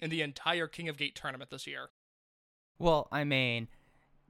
in 0.00 0.08
the 0.08 0.22
entire 0.22 0.66
King 0.66 0.88
of 0.88 0.96
Gate 0.96 1.14
tournament 1.14 1.50
this 1.50 1.66
year. 1.66 1.90
Well, 2.78 3.08
I 3.12 3.24
mean, 3.24 3.68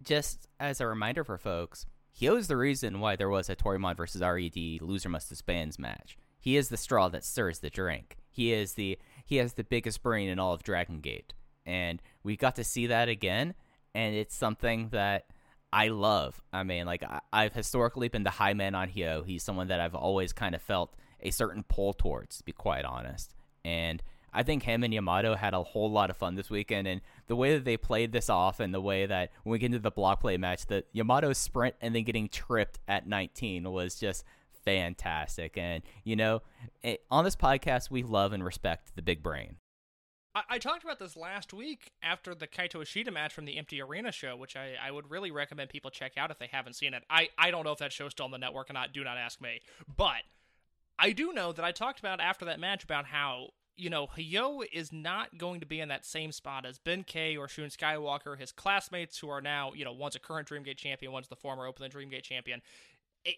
just 0.03 0.49
as 0.59 0.81
a 0.81 0.87
reminder 0.89 1.23
for 1.23 1.39
folks, 1.39 1.87
Hyo 2.18 2.37
is 2.37 2.49
the 2.49 2.57
reason 2.57 3.01
why 3.01 3.16
there 3.16 3.29
was 3.29 3.49
a 3.49 3.57
Toryumon 3.57 3.96
versus 3.96 4.20
RED 4.20 4.83
loser 4.83 5.09
must 5.09 5.29
disbands 5.29 5.79
match. 5.79 6.18
He 6.38 6.57
is 6.57 6.68
the 6.68 6.77
straw 6.77 7.09
that 7.09 7.25
stirs 7.25 7.59
the 7.59 7.70
drink. 7.70 8.16
He 8.31 8.53
is 8.53 8.75
the 8.75 8.99
he 9.25 9.37
has 9.37 9.55
the 9.55 9.64
biggest 9.64 10.03
brain 10.03 10.29
in 10.29 10.38
all 10.38 10.55
of 10.55 10.62
Dragon 10.62 11.01
Gate, 11.01 11.35
and 11.66 12.01
we 12.23 12.37
got 12.37 12.57
to 12.57 12.64
see 12.64 12.87
that 12.87 13.09
again, 13.09 13.55
and 13.94 14.14
it's 14.14 14.35
something 14.35 14.88
that 14.90 15.27
I 15.73 15.88
love. 15.88 16.40
I 16.53 16.62
mean, 16.62 16.87
like 16.87 17.05
I, 17.33 17.42
have 17.42 17.55
historically 17.55 18.09
been 18.09 18.25
the 18.25 18.31
high 18.31 18.55
man 18.55 18.75
on 18.75 18.88
Hyo. 18.88 19.25
He's 19.25 19.42
someone 19.42 19.68
that 19.68 19.81
I've 19.81 19.94
always 19.94 20.33
kind 20.33 20.55
of 20.55 20.62
felt 20.62 20.94
a 21.20 21.31
certain 21.31 21.64
pull 21.64 21.92
towards, 21.92 22.38
to 22.38 22.44
be 22.44 22.53
quite 22.53 22.85
honest, 22.85 23.35
and 23.64 24.03
I 24.33 24.43
think 24.43 24.62
him 24.62 24.85
and 24.85 24.95
Yamato 24.95 25.35
had 25.35 25.55
a 25.55 25.62
whole 25.62 25.90
lot 25.90 26.11
of 26.11 26.16
fun 26.16 26.35
this 26.35 26.51
weekend, 26.51 26.87
and 26.87 27.01
the 27.27 27.37
way 27.37 27.55
that 27.55 27.64
they 27.64 27.77
played 27.77 28.12
this 28.12 28.31
off, 28.31 28.61
and 28.61 28.73
the 28.73 28.81
way 28.81 29.07
that 29.07 29.31
when 29.43 29.53
we 29.53 29.59
get 29.59 29.66
into 29.66 29.79
the 29.79 29.90
block 29.90 30.21
play 30.21 30.37
match, 30.37 30.66
that 30.66 30.87
Yamato 30.93 31.33
sprint 31.33 31.75
and 31.81 31.95
then 31.95 32.05
getting 32.05 32.29
tripped 32.29 32.79
at 32.87 33.07
19 33.07 33.71
was 33.71 33.97
just 33.97 34.25
fantastic. 34.64 35.57
And 35.57 35.83
you 36.05 36.16
know, 36.16 36.43
it, 36.83 37.03
on 37.11 37.25
this 37.25 37.37
podcast, 37.37 37.90
we 37.90 38.03
love 38.03 38.33
and 38.33 38.45
respect 38.45 38.95
the 38.95 39.03
big 39.03 39.23
brain. 39.23 39.57
I, 40.35 40.43
I, 40.51 40.59
talked 40.59 40.85
about 40.85 40.99
this 40.99 41.16
last 41.16 41.53
week 41.53 41.90
after 42.03 42.35
the 42.35 42.47
Kaito 42.47 42.83
Ishida 42.83 43.11
match 43.11 43.35
from 43.35 43.47
the 43.47 43.59
Empty 43.59 43.83
Arena 43.83 44.12
show, 44.12 44.37
which 44.37 44.57
I, 44.57 44.75
I 44.81 44.90
would 44.90 45.11
really 45.11 45.31
recommend 45.31 45.71
people 45.71 45.90
check 45.90 46.12
out 46.16 46.31
if 46.31 46.38
they 46.38 46.49
haven't 46.51 46.75
seen 46.75 46.95
it. 46.95 47.03
I, 47.11 47.31
I 47.37 47.51
don't 47.51 47.64
know 47.64 47.73
if 47.73 47.79
that 47.79 47.93
show's 47.93 48.12
still 48.12 48.27
on 48.27 48.31
the 48.31 48.38
network 48.38 48.71
or 48.71 48.73
not. 48.73 48.93
Do 48.93 49.03
not 49.05 49.16
ask 49.16 49.40
me, 49.40 49.61
but. 49.97 50.23
I 51.03 51.12
do 51.12 51.33
know 51.33 51.51
that 51.53 51.64
I 51.64 51.73
talked 51.73 51.99
about 51.99 52.21
after 52.21 52.45
that 52.45 52.61
match 52.61 52.85
about 52.85 53.07
how 53.07 53.53
you 53.81 53.90
know, 53.90 54.07
Hyo 54.07 54.62
is 54.73 54.93
not 54.93 55.38
going 55.38 55.61
to 55.61 55.66
be 55.66 55.81
in 55.81 55.88
that 55.88 56.05
same 56.05 56.33
spot 56.33 56.66
as 56.66 56.79
Ben-K 56.79 57.37
or 57.37 57.49
Shun 57.49 57.71
Skywalker, 57.71 58.38
his 58.38 58.53
classmates 58.53 59.19
who 59.19 59.29
are 59.29 59.40
now, 59.40 59.73
you 59.75 59.85
know, 59.85 59.93
one's 59.93 60.16
a 60.16 60.21
current 60.21 60.49
Dreamgate 60.49 60.77
champion, 60.77 61.12
one's 61.12 61.29
the 61.29 61.37
former 61.37 61.66
Open 61.66 61.90
Dreamgate 61.90 62.23
champion. 62.23 62.61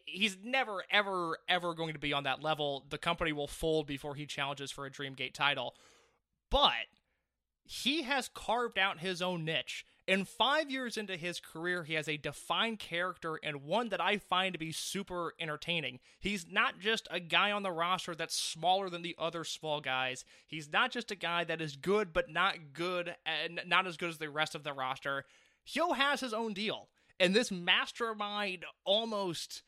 He's 0.04 0.36
never, 0.42 0.84
ever, 0.90 1.38
ever 1.48 1.74
going 1.74 1.92
to 1.92 1.98
be 1.98 2.12
on 2.12 2.24
that 2.24 2.42
level. 2.42 2.84
The 2.88 2.98
company 2.98 3.32
will 3.32 3.48
fold 3.48 3.86
before 3.86 4.14
he 4.14 4.26
challenges 4.26 4.70
for 4.70 4.86
a 4.86 4.90
Dreamgate 4.90 5.34
title. 5.34 5.74
But 6.50 6.86
he 7.64 8.02
has 8.02 8.28
carved 8.28 8.78
out 8.78 8.98
his 8.98 9.22
own 9.22 9.44
niche 9.44 9.84
And 10.12 10.28
five 10.28 10.70
years 10.70 10.98
into 10.98 11.16
his 11.16 11.40
career, 11.40 11.84
he 11.84 11.94
has 11.94 12.06
a 12.06 12.18
defined 12.18 12.78
character 12.78 13.40
and 13.42 13.62
one 13.62 13.88
that 13.88 14.00
I 14.02 14.18
find 14.18 14.52
to 14.52 14.58
be 14.58 14.70
super 14.70 15.32
entertaining. 15.40 16.00
He's 16.20 16.44
not 16.46 16.78
just 16.78 17.08
a 17.10 17.18
guy 17.18 17.50
on 17.50 17.62
the 17.62 17.70
roster 17.70 18.14
that's 18.14 18.36
smaller 18.36 18.90
than 18.90 19.00
the 19.00 19.16
other 19.18 19.42
small 19.42 19.80
guys. 19.80 20.26
He's 20.46 20.70
not 20.70 20.90
just 20.90 21.10
a 21.10 21.16
guy 21.16 21.44
that 21.44 21.62
is 21.62 21.76
good, 21.76 22.12
but 22.12 22.28
not 22.28 22.74
good 22.74 23.14
and 23.24 23.62
not 23.66 23.86
as 23.86 23.96
good 23.96 24.10
as 24.10 24.18
the 24.18 24.28
rest 24.28 24.54
of 24.54 24.64
the 24.64 24.74
roster. 24.74 25.24
Hyo 25.66 25.96
has 25.96 26.20
his 26.20 26.34
own 26.34 26.52
deal. 26.52 26.90
And 27.18 27.34
this 27.34 27.50
mastermind 27.50 28.66
almost 28.84 29.62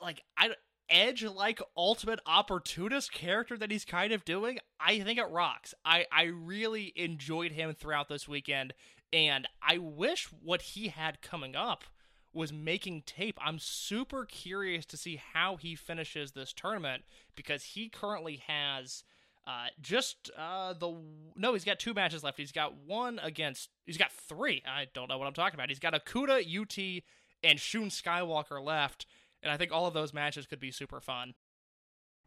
like 0.00 0.22
I 0.38 0.50
edge 0.88 1.24
like 1.24 1.60
ultimate 1.76 2.20
opportunist 2.26 3.10
character 3.12 3.56
that 3.56 3.72
he's 3.72 3.84
kind 3.84 4.12
of 4.12 4.24
doing, 4.24 4.60
I 4.78 5.00
think 5.00 5.18
it 5.18 5.30
rocks. 5.30 5.74
I 5.84 6.06
I 6.12 6.24
really 6.26 6.92
enjoyed 6.94 7.50
him 7.50 7.74
throughout 7.74 8.08
this 8.08 8.28
weekend 8.28 8.72
and 9.12 9.48
I 9.62 9.78
wish 9.78 10.28
what 10.42 10.62
he 10.62 10.88
had 10.88 11.20
coming 11.20 11.54
up 11.54 11.84
was 12.32 12.52
making 12.52 13.02
tape. 13.02 13.38
I'm 13.44 13.58
super 13.58 14.24
curious 14.24 14.86
to 14.86 14.96
see 14.96 15.20
how 15.34 15.56
he 15.56 15.74
finishes 15.74 16.32
this 16.32 16.52
tournament 16.52 17.04
because 17.36 17.62
he 17.62 17.88
currently 17.88 18.42
has 18.46 19.04
uh, 19.46 19.66
just 19.80 20.30
uh, 20.38 20.72
the 20.72 20.94
no, 21.36 21.52
he's 21.52 21.64
got 21.64 21.78
two 21.78 21.92
matches 21.92 22.22
left. 22.22 22.38
He's 22.38 22.52
got 22.52 22.76
one 22.86 23.18
against. 23.22 23.68
He's 23.84 23.98
got 23.98 24.12
three. 24.12 24.62
I 24.66 24.86
don't 24.94 25.08
know 25.08 25.18
what 25.18 25.26
I'm 25.26 25.34
talking 25.34 25.58
about. 25.58 25.68
He's 25.68 25.80
got 25.80 25.94
Okuda, 25.94 26.40
UT, 26.40 27.02
and 27.42 27.58
Shun 27.58 27.90
Skywalker 27.90 28.64
left, 28.64 29.06
and 29.42 29.52
I 29.52 29.56
think 29.56 29.72
all 29.72 29.86
of 29.86 29.94
those 29.94 30.14
matches 30.14 30.46
could 30.46 30.60
be 30.60 30.70
super 30.70 31.00
fun. 31.00 31.34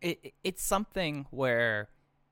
It, 0.02 0.34
it's 0.44 0.64
something 0.64 1.26
where 1.32 1.88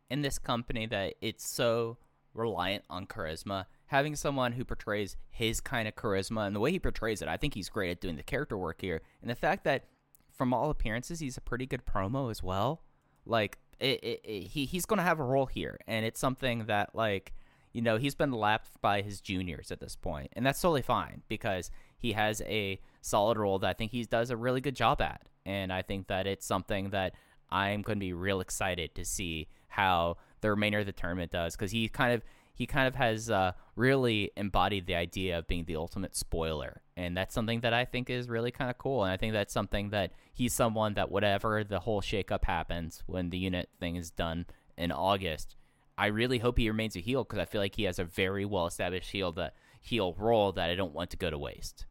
in 0.10 0.22
this 0.22 0.38
company 0.38 0.86
that 0.88 1.14
it's 1.22 1.48
so 1.48 1.98
reliant 2.34 2.84
on 2.90 3.06
charisma. 3.06 3.66
Having 3.94 4.16
someone 4.16 4.54
who 4.54 4.66
portrays 4.66 5.16
his 5.30 5.62
kind 5.62 5.88
of 5.88 5.96
charisma 5.96 6.48
and 6.48 6.56
the 6.56 6.60
way 6.60 6.72
he 6.72 6.80
portrays 6.80 7.22
it, 7.22 7.28
I 7.28 7.38
think 7.38 7.54
he's 7.54 7.70
great 7.70 7.92
at 7.92 8.02
doing 8.02 8.16
the 8.16 8.24
character 8.24 8.58
work 8.58 8.82
here. 8.82 9.04
And 9.22 9.30
the 9.30 9.36
fact 9.36 9.66
that, 9.66 9.84
from 10.32 10.52
all 10.52 10.72
appearances, 10.72 11.20
he's 11.20 11.38
a 11.38 11.42
pretty 11.42 11.68
good 11.68 11.86
promo 11.86 12.32
as 12.32 12.42
well. 12.42 12.82
Like 13.24 13.60
it, 13.80 14.04
it, 14.04 14.22
it, 14.24 14.44
he 14.48 14.66
he's 14.66 14.88
going 14.88 14.98
to 14.98 15.04
have 15.04 15.20
a 15.20 15.24
role 15.24 15.46
here, 15.46 15.78
and 15.86 16.08
it's 16.08 16.20
something 16.20 16.66
that 16.66 16.96
like 16.96 17.34
you 17.72 17.84
know 17.84 17.98
he's 17.98 18.16
been 18.16 18.32
lapped 18.32 18.82
by 18.82 19.04
his 19.04 19.22
juniors 19.22 19.72
at 19.72 19.80
this 19.80 19.96
point, 19.96 20.32
and 20.34 20.44
that's 20.44 20.60
totally 20.60 20.82
fine 20.82 21.22
because 21.28 21.70
he 21.96 22.14
has 22.14 22.42
a 22.48 22.80
solid 23.02 23.38
role 23.38 23.60
that 23.60 23.68
I 23.68 23.74
think 23.74 23.92
he 23.92 24.06
does 24.06 24.32
a 24.32 24.36
really 24.36 24.60
good 24.60 24.76
job 24.76 25.02
at, 25.02 25.22
and 25.46 25.72
I 25.72 25.84
think 25.84 26.08
that 26.08 26.26
it's 26.26 26.48
something 26.48 26.90
that 26.90 27.14
I'm 27.52 27.84
going 27.84 27.98
to 27.98 28.04
be 28.04 28.14
real 28.14 28.42
excited 28.42 28.96
to 28.96 29.06
see 29.06 29.50
how 29.68 30.18
the 30.42 30.50
remainder 30.50 30.80
of 30.80 30.88
the 30.88 30.94
tournament 30.94 31.32
does 31.32 31.56
because 31.56 31.72
he 31.72 31.88
kind 31.88 32.12
of 32.14 32.24
he 32.54 32.66
kind 32.66 32.88
of 32.88 32.96
has 32.96 33.30
uh, 33.30 33.54
really 33.76 34.32
embodied 34.38 34.86
the 34.86 34.96
idea 34.96 35.40
of 35.40 35.48
being 35.48 35.66
the 35.66 35.76
ultimate 35.76 36.16
spoiler. 36.16 36.82
And 36.96 37.18
that's 37.18 37.34
something 37.34 37.62
that 37.62 37.74
I 37.74 37.86
think 37.86 38.10
is 38.10 38.30
really 38.30 38.52
kind 38.52 38.70
of 38.70 38.78
cool. 38.78 39.04
And 39.04 39.12
I 39.12 39.18
think 39.18 39.34
that's 39.34 39.54
something 39.54 39.90
that 39.90 40.12
he's 40.34 40.54
someone 40.54 40.94
that 40.94 41.12
whatever 41.12 41.64
the 41.64 41.80
whole 41.80 42.02
shakeup 42.02 42.46
happens 42.46 43.04
when 43.08 43.32
the 43.32 43.38
unit 43.38 43.70
thing 43.80 43.96
is 43.96 44.12
done 44.12 44.46
in 44.78 44.92
August, 44.92 45.56
I 45.98 46.08
really 46.08 46.40
hope 46.40 46.58
he 46.58 46.70
remains 46.70 46.96
a 46.96 47.00
heel 47.00 47.24
because 47.24 47.40
I 47.40 47.46
feel 47.46 47.62
like 47.62 47.76
he 47.76 47.84
has 47.84 48.00
a 48.00 48.04
very 48.04 48.46
well 48.46 48.68
established 48.68 49.12
heel 49.12 49.36
heel 49.82 50.16
role 50.18 50.52
that 50.54 50.70
I 50.70 50.76
don't 50.76 50.94
want 50.94 51.10
to 51.12 51.18
go 51.18 51.30
to 51.30 51.38
waste. 51.38 51.86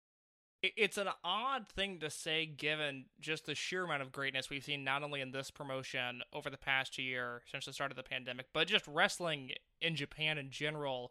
It's 0.62 0.96
an 0.96 1.09
odd 1.25 1.66
thing 1.66 1.98
to 1.98 2.11
say 2.11 2.46
given 2.46 3.07
just 3.20 3.46
the 3.46 3.55
sheer 3.55 3.85
amount 3.85 4.03
of 4.03 4.12
greatness 4.12 4.48
we've 4.48 4.62
seen 4.62 4.85
not 4.85 5.03
only 5.03 5.20
in 5.20 5.33
this 5.33 5.51
promotion 5.51 6.22
over 6.33 6.51
the 6.51 6.57
past 6.57 6.98
year 6.98 7.42
since 7.51 7.66
the 7.66 7.72
start 7.72 7.90
of 7.90 7.96
the 7.96 8.05
pandemic, 8.05 8.46
but 8.53 8.68
just 8.68 8.87
wrestling 8.87 9.53
in 9.81 9.96
Japan 9.96 10.38
in 10.38 10.51
general. 10.51 11.11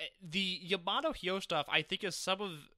Eh, 0.00 0.04
the 0.22 0.58
Yamato 0.62 1.12
Hyo 1.12 1.42
stuff, 1.42 1.66
I 1.68 1.82
think, 1.82 2.02
is 2.02 2.16
some 2.16 2.40
of 2.40 2.70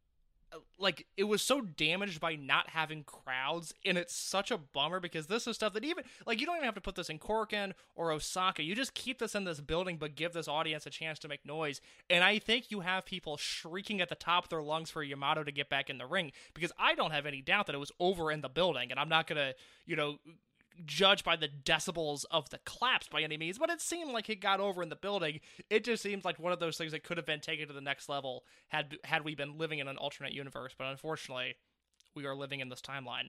like 0.79 1.07
it 1.17 1.25
was 1.25 1.43
so 1.43 1.61
damaged 1.61 2.21
by 2.21 2.35
not 2.35 2.71
having 2.71 3.05
crowds 3.05 3.75
and 3.85 3.99
it's 3.99 4.15
such 4.15 4.51
a 4.51 4.59
bummer 4.59 5.01
because 5.01 5.27
this 5.27 5.47
is 5.47 5.57
stuff 5.57 5.73
that 5.75 5.85
even 5.85 6.05
like 6.27 6.41
you 6.41 6.47
don't 6.47 6.57
even 6.57 6.65
have 6.65 6.75
to 6.75 6.81
put 6.81 6.95
this 6.95 7.11
in 7.11 7.19
Korakuen 7.19 7.73
or 7.95 8.13
Osaka. 8.13 8.63
You 8.63 8.75
just 8.75 8.95
keep 8.95 9.19
this 9.19 9.35
in 9.35 9.45
this 9.45 9.61
building 9.61 9.97
but 9.97 10.15
give 10.15 10.33
this 10.33 10.49
audience 10.49 10.87
a 10.87 10.91
chance 10.91 11.19
to 11.21 11.29
make 11.29 11.45
noise. 11.45 11.81
And 12.09 12.25
I 12.25 12.39
think 12.39 12.71
you 12.71 12.81
have 12.81 13.05
people 13.05 13.37
shrieking 13.37 14.01
at 14.01 14.09
the 14.09 14.15
top 14.15 14.45
of 14.45 14.51
their 14.51 14.63
lungs 14.63 14.91
for 14.91 15.03
Yamato 15.03 15.45
to 15.45 15.53
get 15.53 15.69
back 15.69 15.91
in 15.91 15.99
the 15.99 16.07
ring 16.07 16.33
because 16.55 16.73
I 16.79 16.95
don't 16.95 17.11
have 17.11 17.27
any 17.27 17.43
doubt 17.43 17.67
that 17.67 17.75
it 17.75 17.79
was 17.79 17.93
over 18.01 18.31
in 18.33 18.41
the 18.41 18.49
building 18.49 18.91
and 18.91 18.99
I'm 18.99 19.09
not 19.09 19.27
going 19.27 19.39
to 19.39 19.55
you 19.87 19.97
know 19.97 20.19
judge 20.85 21.25
by 21.25 21.37
the 21.37 21.49
decibels 21.49 22.25
of 22.31 22.49
the 22.51 22.59
claps 22.59 23.09
by 23.09 23.23
any 23.23 23.37
means, 23.37 23.59
but 23.59 23.71
it 23.71 23.81
seemed 23.81 24.13
like 24.13 24.29
it 24.29 24.41
got 24.41 24.61
over 24.61 24.83
in 24.83 24.89
the 24.89 24.97
building. 24.97 25.41
It 25.71 25.85
just 25.85 26.03
seems 26.03 26.25
like 26.25 26.39
one 26.39 26.53
of 26.53 26.61
those 26.61 26.77
things 26.77 26.93
that 26.93 27.05
could 27.05 27.17
have 27.17 27.27
been 27.27 27.41
taken 27.41 27.69
to 27.69 27.75
the 27.75 27.81
next 27.81 28.09
level 28.09 28.45
had 28.69 28.97
had 29.05 29.25
we 29.25 29.35
been 29.35 29.59
living 29.59 29.79
in 29.79 29.89
an 29.89 29.97
alternate 29.97 30.33
universe. 30.33 30.75
But 30.77 30.89
unfortunately, 30.89 31.57
we 32.15 32.27
are 32.27 32.37
living 32.37 32.61
in 32.61 32.69
this 32.69 32.81
timeline. 32.81 33.29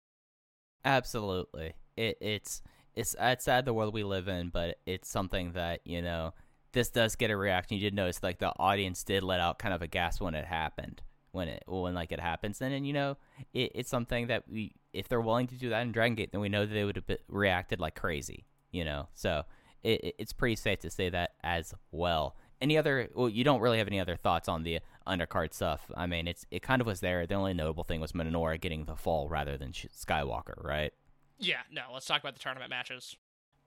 Absolutely, 0.85 1.73
it, 1.97 2.17
it's 2.21 2.61
it's 2.95 3.15
it's 3.19 3.45
sad 3.45 3.65
the 3.65 3.73
world 3.73 3.93
we 3.93 4.03
live 4.03 4.27
in, 4.27 4.49
but 4.49 4.77
it's 4.85 5.09
something 5.09 5.53
that 5.53 5.81
you 5.85 6.01
know 6.01 6.33
this 6.71 6.89
does 6.89 7.15
get 7.15 7.31
a 7.31 7.37
reaction. 7.37 7.77
You 7.77 7.83
did 7.83 7.93
notice 7.93 8.23
like 8.23 8.39
the 8.39 8.53
audience 8.57 9.03
did 9.03 9.23
let 9.23 9.39
out 9.39 9.59
kind 9.59 9.73
of 9.73 9.81
a 9.81 9.87
gasp 9.87 10.21
when 10.21 10.35
it 10.35 10.45
happened 10.45 11.01
when 11.31 11.47
it 11.47 11.63
when 11.67 11.93
like 11.93 12.11
it 12.11 12.19
happens 12.19 12.61
and 12.61 12.73
then 12.73 12.85
you 12.85 12.93
know 12.93 13.17
it, 13.53 13.71
it's 13.75 13.89
something 13.89 14.27
that 14.27 14.43
we 14.49 14.73
if 14.93 15.07
they're 15.07 15.21
willing 15.21 15.47
to 15.47 15.55
do 15.55 15.69
that 15.69 15.81
in 15.81 15.91
dragon 15.91 16.15
gate 16.15 16.31
then 16.31 16.41
we 16.41 16.49
know 16.49 16.65
that 16.65 16.73
they 16.73 16.83
would 16.83 16.95
have 16.95 17.17
reacted 17.27 17.79
like 17.79 17.95
crazy 17.95 18.45
you 18.71 18.85
know? 18.85 19.07
So 19.13 19.43
it, 19.83 20.15
it's 20.17 20.33
pretty 20.33 20.55
safe 20.55 20.79
to 20.79 20.89
say 20.89 21.09
that 21.09 21.31
as 21.43 21.73
well. 21.91 22.35
Any 22.61 22.77
other 22.77 23.07
well 23.15 23.29
you 23.29 23.43
don't 23.43 23.61
really 23.61 23.77
have 23.77 23.87
any 23.87 23.99
other 23.99 24.17
thoughts 24.17 24.49
on 24.49 24.63
the 24.63 24.79
undercard 25.07 25.53
stuff. 25.53 25.89
I 25.95 26.07
mean 26.07 26.27
it's 26.27 26.45
it 26.51 26.61
kind 26.61 26.81
of 26.81 26.87
was 26.87 26.99
there. 26.99 27.25
The 27.25 27.35
only 27.35 27.53
notable 27.53 27.83
thing 27.83 28.01
was 28.01 28.11
minoura 28.11 28.59
getting 28.59 28.85
the 28.85 28.95
fall 28.95 29.29
rather 29.29 29.57
than 29.57 29.71
skywalker 29.71 30.61
right? 30.63 30.91
Yeah 31.37 31.61
no 31.71 31.83
let's 31.93 32.05
talk 32.05 32.19
about 32.19 32.33
the 32.33 32.41
tournament 32.41 32.69
matches. 32.69 33.15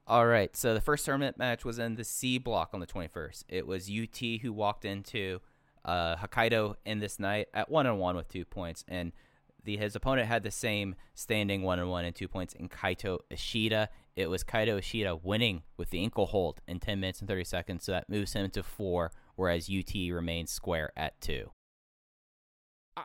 All 0.06 0.26
right 0.26 0.54
so 0.54 0.74
the 0.74 0.80
first 0.80 1.06
tournament 1.06 1.38
match 1.38 1.64
was 1.64 1.78
in 1.78 1.94
the 1.94 2.04
c 2.04 2.36
block 2.36 2.70
on 2.74 2.80
the 2.80 2.86
21st 2.86 3.44
it 3.48 3.66
was 3.66 3.88
ut 3.88 4.40
who 4.42 4.52
walked 4.52 4.84
into 4.84 5.40
uh, 5.84 6.16
Hokkaido 6.16 6.76
in 6.84 7.00
this 7.00 7.18
night 7.18 7.48
at 7.54 7.70
one 7.70 7.86
and 7.86 7.98
one 7.98 8.16
with 8.16 8.28
two 8.28 8.44
points, 8.44 8.84
and 8.88 9.12
the 9.64 9.76
his 9.76 9.94
opponent 9.94 10.28
had 10.28 10.42
the 10.42 10.50
same 10.50 10.94
standing 11.14 11.62
one 11.62 11.78
and 11.78 11.88
one 11.90 12.04
and 12.04 12.14
two 12.14 12.28
points 12.28 12.54
in 12.54 12.68
Kaito 12.68 13.20
Ishida. 13.30 13.88
It 14.16 14.28
was 14.28 14.44
Kaito 14.44 14.78
Ishida 14.78 15.16
winning 15.16 15.62
with 15.76 15.90
the 15.90 16.02
ankle 16.02 16.26
hold 16.26 16.60
in 16.66 16.80
10 16.80 17.00
minutes 17.00 17.20
and 17.20 17.28
30 17.28 17.44
seconds, 17.44 17.84
so 17.84 17.92
that 17.92 18.08
moves 18.08 18.32
him 18.32 18.50
to 18.50 18.62
four, 18.62 19.12
whereas 19.36 19.70
UT 19.70 19.94
remains 19.94 20.50
square 20.50 20.90
at 20.96 21.20
two. 21.20 21.50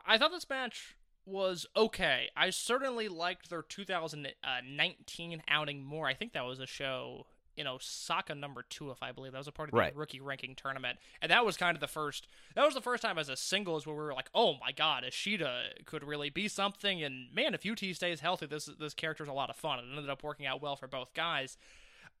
I 0.06 0.18
thought 0.18 0.32
this 0.32 0.48
match 0.50 0.96
was 1.24 1.66
okay. 1.76 2.28
I 2.36 2.50
certainly 2.50 3.08
liked 3.08 3.50
their 3.50 3.62
2019 3.62 5.42
outing 5.48 5.84
more. 5.84 6.06
I 6.06 6.14
think 6.14 6.32
that 6.32 6.44
was 6.44 6.60
a 6.60 6.66
show 6.66 7.26
in 7.58 7.66
Osaka 7.66 8.36
number 8.36 8.62
two, 8.62 8.90
if 8.92 9.02
I 9.02 9.10
believe 9.10 9.32
that 9.32 9.38
was 9.38 9.48
a 9.48 9.52
part 9.52 9.68
of 9.68 9.72
the 9.72 9.78
right. 9.78 9.96
rookie 9.96 10.20
ranking 10.20 10.54
tournament, 10.54 10.98
and 11.20 11.30
that 11.32 11.44
was 11.44 11.56
kind 11.56 11.76
of 11.76 11.80
the 11.80 11.88
first. 11.88 12.28
That 12.54 12.64
was 12.64 12.74
the 12.74 12.80
first 12.80 13.02
time 13.02 13.18
as 13.18 13.28
a 13.28 13.36
singles 13.36 13.84
where 13.84 13.96
we 13.96 14.02
were 14.02 14.14
like, 14.14 14.30
"Oh 14.32 14.54
my 14.60 14.70
God, 14.70 15.04
Ishida 15.04 15.70
could 15.84 16.04
really 16.04 16.30
be 16.30 16.46
something." 16.46 17.02
And 17.02 17.34
man, 17.34 17.54
if 17.54 17.66
UT 17.66 17.80
stays 17.94 18.20
healthy, 18.20 18.46
this 18.46 18.66
this 18.78 18.94
character's 18.94 19.28
a 19.28 19.32
lot 19.32 19.50
of 19.50 19.56
fun. 19.56 19.80
And 19.80 19.88
it 19.88 19.96
ended 19.96 20.08
up 20.08 20.22
working 20.22 20.46
out 20.46 20.62
well 20.62 20.76
for 20.76 20.86
both 20.86 21.12
guys. 21.14 21.58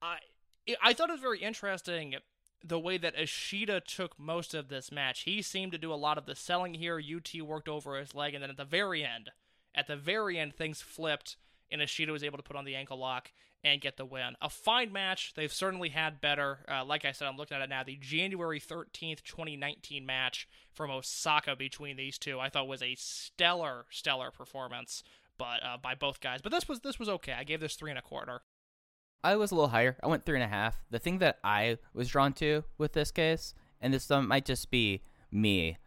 I 0.02 0.18
I 0.82 0.92
thought 0.92 1.08
it 1.08 1.12
was 1.12 1.20
very 1.20 1.40
interesting 1.40 2.16
the 2.64 2.80
way 2.80 2.98
that 2.98 3.16
Ishida 3.16 3.82
took 3.82 4.18
most 4.18 4.52
of 4.52 4.68
this 4.68 4.90
match. 4.90 5.20
He 5.20 5.40
seemed 5.40 5.70
to 5.70 5.78
do 5.78 5.92
a 5.92 5.94
lot 5.94 6.18
of 6.18 6.26
the 6.26 6.34
selling 6.34 6.74
here. 6.74 6.98
UT 7.00 7.40
worked 7.42 7.68
over 7.68 7.96
his 7.96 8.12
leg, 8.12 8.34
and 8.34 8.42
then 8.42 8.50
at 8.50 8.56
the 8.56 8.64
very 8.64 9.04
end, 9.04 9.30
at 9.72 9.86
the 9.86 9.96
very 9.96 10.36
end, 10.36 10.54
things 10.54 10.82
flipped, 10.82 11.36
and 11.70 11.80
Ishida 11.80 12.10
was 12.10 12.24
able 12.24 12.38
to 12.38 12.42
put 12.42 12.56
on 12.56 12.64
the 12.64 12.74
ankle 12.74 12.98
lock 12.98 13.30
and 13.64 13.80
get 13.80 13.96
the 13.96 14.04
win. 14.04 14.36
A 14.40 14.48
fine 14.48 14.92
match. 14.92 15.32
They've 15.34 15.52
certainly 15.52 15.88
had 15.88 16.20
better. 16.20 16.60
Uh, 16.70 16.84
like 16.84 17.04
I 17.04 17.12
said, 17.12 17.26
I'm 17.26 17.36
looking 17.36 17.56
at 17.56 17.62
it 17.62 17.68
now. 17.68 17.82
The 17.82 17.96
January 17.96 18.60
13th, 18.60 19.22
2019 19.22 20.06
match 20.06 20.48
from 20.72 20.90
Osaka 20.90 21.56
between 21.56 21.96
these 21.96 22.18
two, 22.18 22.38
I 22.38 22.48
thought 22.48 22.68
was 22.68 22.82
a 22.82 22.94
stellar, 22.96 23.86
stellar 23.90 24.30
performance, 24.30 25.02
but 25.38 25.62
uh, 25.64 25.76
by 25.82 25.94
both 25.94 26.20
guys. 26.20 26.40
But 26.42 26.52
this 26.52 26.68
was 26.68 26.80
this 26.80 26.98
was 26.98 27.08
okay. 27.08 27.32
I 27.32 27.44
gave 27.44 27.60
this 27.60 27.74
three 27.74 27.90
and 27.90 27.98
a 27.98 28.02
quarter. 28.02 28.42
I 29.24 29.34
was 29.36 29.50
a 29.50 29.54
little 29.56 29.70
higher. 29.70 29.96
I 30.02 30.06
went 30.06 30.24
three 30.24 30.36
and 30.36 30.44
a 30.44 30.48
half. 30.48 30.80
The 30.90 31.00
thing 31.00 31.18
that 31.18 31.38
I 31.42 31.78
was 31.92 32.08
drawn 32.08 32.32
to 32.34 32.64
with 32.78 32.92
this 32.92 33.10
case, 33.10 33.54
and 33.80 33.92
this 33.92 34.10
um, 34.10 34.28
might 34.28 34.44
just 34.44 34.70
be 34.70 35.02
me, 35.32 35.78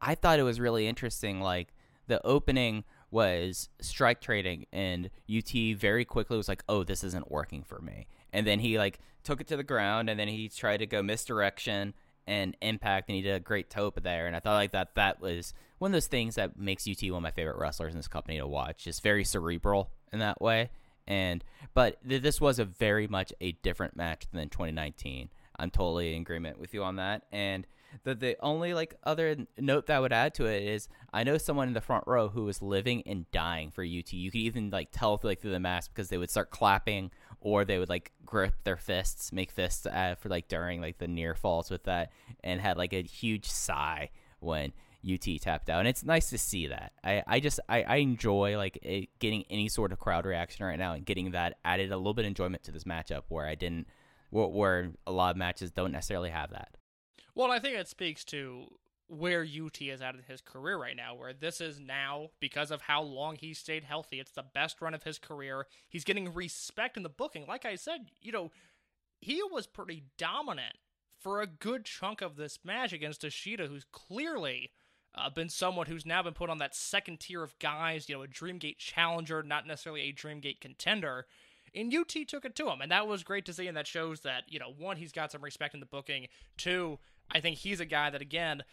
I 0.00 0.16
thought 0.16 0.40
it 0.40 0.44
was 0.44 0.58
really 0.58 0.88
interesting. 0.88 1.40
Like 1.40 1.74
the 2.08 2.24
opening 2.26 2.84
was 3.10 3.68
strike 3.80 4.20
trading 4.20 4.66
and 4.72 5.10
UT 5.28 5.76
very 5.76 6.04
quickly 6.04 6.36
was 6.36 6.48
like, 6.48 6.62
"Oh, 6.68 6.84
this 6.84 7.04
isn't 7.04 7.30
working 7.30 7.62
for 7.62 7.80
me." 7.80 8.06
And 8.32 8.46
then 8.46 8.60
he 8.60 8.78
like 8.78 9.00
took 9.24 9.40
it 9.40 9.48
to 9.48 9.56
the 9.56 9.64
ground 9.64 10.08
and 10.08 10.18
then 10.18 10.28
he 10.28 10.48
tried 10.48 10.78
to 10.78 10.86
go 10.86 11.02
misdirection 11.02 11.94
and 12.26 12.56
impact 12.60 13.08
and 13.08 13.16
he 13.16 13.22
did 13.22 13.34
a 13.34 13.40
great 13.40 13.70
tope 13.70 14.00
there 14.02 14.26
and 14.26 14.36
I 14.36 14.40
thought 14.40 14.54
like 14.54 14.72
that 14.72 14.94
that 14.94 15.20
was 15.20 15.52
one 15.78 15.90
of 15.90 15.92
those 15.94 16.06
things 16.06 16.34
that 16.36 16.58
makes 16.58 16.86
UT 16.86 17.02
one 17.10 17.18
of 17.18 17.22
my 17.22 17.30
favorite 17.30 17.58
wrestlers 17.58 17.92
in 17.92 17.98
this 17.98 18.06
company 18.06 18.38
to 18.38 18.46
watch. 18.46 18.84
Just 18.84 19.02
very 19.02 19.24
cerebral 19.24 19.90
in 20.12 20.18
that 20.20 20.40
way. 20.40 20.70
And 21.06 21.42
but 21.74 21.96
th- 22.06 22.22
this 22.22 22.40
was 22.40 22.58
a 22.58 22.64
very 22.64 23.08
much 23.08 23.32
a 23.40 23.52
different 23.52 23.96
match 23.96 24.26
than 24.32 24.48
2019. 24.48 25.30
I'm 25.58 25.70
totally 25.70 26.14
in 26.14 26.22
agreement 26.22 26.58
with 26.58 26.74
you 26.74 26.84
on 26.84 26.96
that. 26.96 27.22
And 27.32 27.66
the 28.04 28.14
the 28.14 28.36
only 28.40 28.74
like 28.74 28.94
other 29.04 29.36
note 29.58 29.86
that 29.86 29.96
I 29.96 30.00
would 30.00 30.12
add 30.12 30.34
to 30.34 30.46
it 30.46 30.62
is 30.62 30.88
I 31.12 31.24
know 31.24 31.38
someone 31.38 31.68
in 31.68 31.74
the 31.74 31.80
front 31.80 32.04
row 32.06 32.28
who 32.28 32.44
was 32.44 32.62
living 32.62 33.02
and 33.06 33.30
dying 33.30 33.70
for 33.70 33.82
UT. 33.82 34.12
You 34.12 34.30
could 34.30 34.40
even 34.40 34.70
like 34.70 34.88
tell 34.92 35.20
like 35.22 35.40
through 35.40 35.52
the 35.52 35.60
mask 35.60 35.92
because 35.92 36.08
they 36.08 36.18
would 36.18 36.30
start 36.30 36.50
clapping 36.50 37.10
or 37.40 37.64
they 37.64 37.78
would 37.78 37.88
like 37.88 38.12
grip 38.24 38.54
their 38.64 38.76
fists, 38.76 39.32
make 39.32 39.50
fists 39.50 39.86
uh, 39.86 40.14
for 40.18 40.28
like 40.28 40.48
during 40.48 40.80
like 40.80 40.98
the 40.98 41.08
near 41.08 41.34
falls 41.34 41.70
with 41.70 41.84
that, 41.84 42.12
and 42.44 42.60
had 42.60 42.76
like 42.76 42.92
a 42.92 43.02
huge 43.02 43.46
sigh 43.46 44.10
when 44.40 44.72
UT 45.10 45.26
tapped 45.40 45.70
out. 45.70 45.80
And 45.80 45.88
it's 45.88 46.04
nice 46.04 46.30
to 46.30 46.38
see 46.38 46.66
that. 46.66 46.92
I, 47.02 47.22
I 47.26 47.40
just 47.40 47.60
I, 47.68 47.82
I 47.82 47.96
enjoy 47.96 48.56
like 48.56 48.78
it, 48.82 49.08
getting 49.18 49.44
any 49.50 49.68
sort 49.68 49.92
of 49.92 49.98
crowd 49.98 50.26
reaction 50.26 50.66
right 50.66 50.78
now 50.78 50.92
and 50.92 51.04
getting 51.04 51.30
that 51.32 51.58
added 51.64 51.92
a 51.92 51.96
little 51.96 52.14
bit 52.14 52.24
of 52.24 52.28
enjoyment 52.28 52.62
to 52.64 52.72
this 52.72 52.84
matchup 52.84 53.22
where 53.28 53.46
I 53.46 53.54
didn't 53.54 53.86
where, 54.30 54.46
where 54.46 54.90
a 55.06 55.12
lot 55.12 55.30
of 55.30 55.36
matches 55.36 55.70
don't 55.70 55.92
necessarily 55.92 56.30
have 56.30 56.50
that. 56.50 56.76
Well, 57.40 57.50
I 57.50 57.58
think 57.58 57.74
it 57.74 57.88
speaks 57.88 58.22
to 58.24 58.66
where 59.08 59.40
UT 59.40 59.80
is 59.80 60.02
at 60.02 60.14
in 60.14 60.24
his 60.28 60.42
career 60.42 60.76
right 60.76 60.94
now, 60.94 61.14
where 61.14 61.32
this 61.32 61.62
is 61.62 61.80
now, 61.80 62.32
because 62.38 62.70
of 62.70 62.82
how 62.82 63.00
long 63.00 63.36
he 63.36 63.54
stayed 63.54 63.82
healthy, 63.82 64.20
it's 64.20 64.32
the 64.32 64.44
best 64.52 64.82
run 64.82 64.92
of 64.92 65.04
his 65.04 65.18
career. 65.18 65.66
He's 65.88 66.04
getting 66.04 66.34
respect 66.34 66.98
in 66.98 67.02
the 67.02 67.08
booking. 67.08 67.46
Like 67.48 67.64
I 67.64 67.76
said, 67.76 68.10
you 68.20 68.30
know, 68.30 68.50
he 69.22 69.42
was 69.42 69.66
pretty 69.66 70.04
dominant 70.18 70.74
for 71.18 71.40
a 71.40 71.46
good 71.46 71.86
chunk 71.86 72.20
of 72.20 72.36
this 72.36 72.58
match 72.62 72.92
against 72.92 73.24
Ishida, 73.24 73.68
who's 73.68 73.86
clearly 73.90 74.72
uh, 75.14 75.30
been 75.30 75.48
someone 75.48 75.86
who's 75.86 76.04
now 76.04 76.22
been 76.22 76.34
put 76.34 76.50
on 76.50 76.58
that 76.58 76.76
second 76.76 77.20
tier 77.20 77.42
of 77.42 77.58
guys, 77.58 78.06
you 78.06 78.16
know, 78.16 78.22
a 78.22 78.28
Dreamgate 78.28 78.76
challenger, 78.76 79.42
not 79.42 79.66
necessarily 79.66 80.02
a 80.02 80.12
Dreamgate 80.12 80.60
contender. 80.60 81.24
And 81.74 81.94
UT 81.94 82.14
took 82.28 82.44
it 82.44 82.54
to 82.56 82.68
him, 82.68 82.82
and 82.82 82.90
that 82.90 83.06
was 83.06 83.22
great 83.22 83.46
to 83.46 83.54
see, 83.54 83.66
and 83.66 83.76
that 83.78 83.86
shows 83.86 84.20
that, 84.20 84.44
you 84.48 84.58
know, 84.58 84.74
one, 84.76 84.98
he's 84.98 85.12
got 85.12 85.32
some 85.32 85.42
respect 85.42 85.72
in 85.72 85.80
the 85.80 85.86
booking. 85.86 86.26
Two, 86.58 86.98
I 87.30 87.40
think 87.40 87.58
he's 87.58 87.80
a 87.80 87.84
guy 87.84 88.10
that, 88.10 88.22
again, 88.22 88.64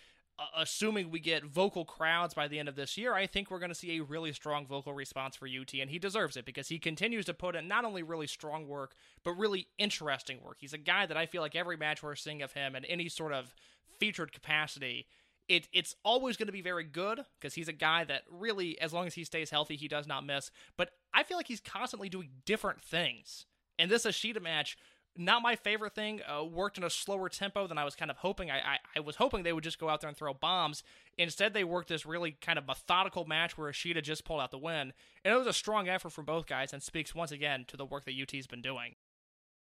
assuming 0.56 1.10
we 1.10 1.20
get 1.20 1.44
vocal 1.44 1.84
crowds 1.84 2.34
by 2.34 2.48
the 2.48 2.60
end 2.60 2.70
of 2.70 2.76
this 2.76 2.98
year, 2.98 3.14
I 3.14 3.26
think 3.26 3.50
we're 3.50 3.60
going 3.60 3.70
to 3.70 3.76
see 3.76 3.98
a 3.98 4.04
really 4.04 4.34
strong 4.34 4.68
vocal 4.68 4.94
response 4.94 5.36
for 5.36 5.48
UT, 5.48 5.74
and 5.74 5.90
he 5.90 6.00
deserves 6.00 6.38
it 6.38 6.46
because 6.46 6.68
he 6.70 6.78
continues 6.78 7.26
to 7.26 7.34
put 7.34 7.56
in 7.56 7.68
not 7.68 7.86
only 7.86 8.04
really 8.04 8.28
strong 8.28 8.68
work, 8.68 8.94
but 9.24 9.32
really 9.32 9.68
interesting 9.78 10.40
work. 10.44 10.58
He's 10.60 10.74
a 10.74 10.78
guy 10.78 11.06
that 11.06 11.18
I 11.18 11.26
feel 11.26 11.42
like 11.42 11.56
every 11.56 11.78
match 11.78 12.04
we're 12.04 12.16
seeing 12.16 12.42
of 12.42 12.54
him 12.54 12.76
in 12.76 12.86
any 12.86 13.10
sort 13.10 13.34
of 13.34 13.56
featured 14.00 14.32
capacity, 14.32 15.08
it, 15.48 15.68
it's 15.74 15.96
always 16.04 16.38
going 16.38 16.48
to 16.48 16.54
be 16.54 16.62
very 16.62 16.84
good 16.84 17.22
because 17.40 17.54
he's 17.54 17.70
a 17.70 17.74
guy 17.74 18.04
that 18.04 18.24
really, 18.30 18.80
as 18.80 18.94
long 18.94 19.08
as 19.08 19.14
he 19.14 19.24
stays 19.24 19.50
healthy, 19.50 19.76
he 19.76 19.88
does 19.88 20.06
not 20.06 20.26
miss. 20.26 20.52
But 20.76 20.92
I 21.14 21.24
feel 21.24 21.38
like 21.38 21.48
he's 21.48 21.62
constantly 21.62 22.10
doing 22.10 22.30
different 22.46 22.82
things. 22.82 23.46
And 23.80 23.90
this 23.90 24.06
Ishida 24.06 24.40
match, 24.40 24.78
not 25.18 25.42
my 25.42 25.56
favorite 25.56 25.94
thing. 25.94 26.22
Uh, 26.28 26.44
worked 26.44 26.78
in 26.78 26.84
a 26.84 26.90
slower 26.90 27.30
tempo 27.30 27.68
than 27.68 27.78
I 27.78 27.84
was 27.84 27.96
kind 27.96 28.12
of 28.12 28.18
hoping. 28.18 28.52
I, 28.52 28.58
I, 28.58 28.78
I 28.96 29.00
was 29.00 29.18
hoping 29.18 29.44
they 29.44 29.54
would 29.54 29.64
just 29.64 29.80
go 29.80 29.90
out 29.90 30.02
there 30.02 30.08
and 30.08 30.18
throw 30.18 30.34
bombs. 30.34 30.84
Instead, 31.18 31.54
they 31.54 31.64
worked 31.64 31.90
this 31.90 32.06
really 32.06 32.38
kind 32.42 32.58
of 32.58 32.68
methodical 32.68 33.26
match 33.26 33.58
where 33.58 33.70
Ishida 33.70 34.02
just 34.02 34.26
pulled 34.26 34.42
out 34.42 34.52
the 34.52 34.58
win. 34.58 34.94
And 35.24 35.34
it 35.34 35.38
was 35.38 35.48
a 35.48 35.54
strong 35.54 35.88
effort 35.88 36.12
from 36.12 36.26
both 36.26 36.46
guys 36.46 36.74
and 36.74 36.82
speaks 36.82 37.16
once 37.16 37.32
again 37.32 37.66
to 37.68 37.78
the 37.78 37.86
work 37.86 38.06
that 38.06 38.14
UT's 38.20 38.48
been 38.48 38.62
doing. 38.62 38.96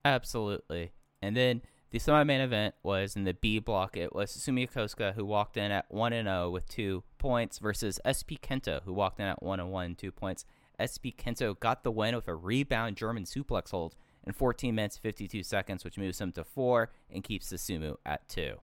Absolutely. 0.04 0.92
And 1.22 1.38
then 1.38 1.62
the 1.92 2.00
semi-main 2.00 2.42
event 2.42 2.76
was 2.84 3.16
in 3.16 3.26
the 3.26 3.34
B 3.34 3.60
block. 3.60 3.98
It 3.98 4.16
was 4.16 4.32
Susumu 4.32 4.68
Yokosuka 4.68 5.14
who 5.14 5.26
walked 5.26 5.58
in 5.58 5.72
at 5.72 5.86
one 5.90 6.14
and 6.14 6.28
zero 6.28 6.50
with 6.50 6.68
two 6.70 7.04
points 7.18 7.60
versus 7.60 8.00
SB 8.06 8.40
Kento 8.40 8.82
who 8.84 8.94
walked 8.94 9.20
in 9.20 9.26
at 9.26 9.44
one 9.44 9.60
and 9.60 9.72
one 9.72 9.96
two 9.96 10.12
points. 10.12 10.46
SB 10.80 11.16
Kento 11.16 11.60
got 11.60 11.84
the 11.84 11.92
win 11.92 12.16
with 12.16 12.28
a 12.28 12.36
rebound 12.36 12.96
German 12.96 13.26
suplex 13.26 13.72
hold 13.72 13.96
in 14.26 14.34
14 14.34 14.74
minutes 14.74 14.98
52 14.98 15.44
seconds, 15.44 15.84
which 15.84 15.98
moves 15.98 16.20
him 16.20 16.32
to 16.34 16.44
four 16.44 16.92
and 17.10 17.24
keeps 17.24 17.52
Susumu 17.52 17.96
at 18.06 18.28
two. 18.28 18.58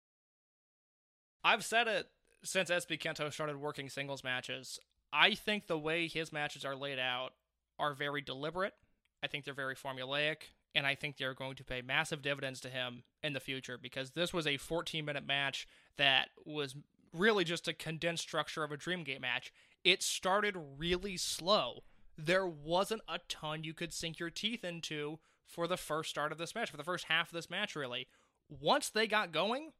I've 1.44 1.64
said 1.64 1.88
it 1.88 2.08
since 2.42 2.70
SB 2.70 3.00
Kento 3.00 3.32
started 3.32 3.56
working 3.56 3.88
singles 3.88 4.24
matches. 4.24 4.78
I 5.12 5.34
think 5.34 5.66
the 5.66 5.78
way 5.78 6.06
his 6.06 6.32
matches 6.32 6.64
are 6.64 6.76
laid 6.76 6.98
out 6.98 7.30
are 7.78 7.94
very 7.94 8.20
deliberate. 8.20 8.74
I 9.22 9.26
think 9.26 9.44
they're 9.44 9.54
very 9.54 9.74
formulaic, 9.74 10.36
and 10.74 10.86
I 10.86 10.94
think 10.94 11.16
they're 11.16 11.34
going 11.34 11.56
to 11.56 11.64
pay 11.64 11.82
massive 11.82 12.22
dividends 12.22 12.60
to 12.60 12.68
him 12.68 13.02
in 13.22 13.32
the 13.32 13.40
future 13.40 13.78
because 13.80 14.10
this 14.10 14.32
was 14.32 14.46
a 14.46 14.56
14 14.56 15.04
minute 15.04 15.26
match 15.26 15.66
that 15.96 16.28
was 16.44 16.76
really 17.12 17.44
just 17.44 17.68
a 17.68 17.72
condensed 17.72 18.22
structure 18.22 18.62
of 18.62 18.72
a 18.72 18.76
Dreamgate 18.76 19.20
match. 19.20 19.52
It 19.84 20.02
started 20.02 20.56
really 20.76 21.16
slow. 21.16 21.82
There 22.16 22.46
wasn't 22.46 23.02
a 23.08 23.20
ton 23.28 23.64
you 23.64 23.74
could 23.74 23.92
sink 23.92 24.18
your 24.18 24.30
teeth 24.30 24.64
into 24.64 25.18
for 25.48 25.66
the 25.66 25.76
first 25.76 26.10
start 26.10 26.30
of 26.30 26.38
this 26.38 26.54
match, 26.54 26.70
for 26.70 26.76
the 26.76 26.84
first 26.84 27.06
half 27.06 27.28
of 27.28 27.34
this 27.34 27.50
match, 27.50 27.74
really. 27.74 28.06
Once 28.48 28.88
they 28.88 29.06
got 29.06 29.32
going, 29.32 29.72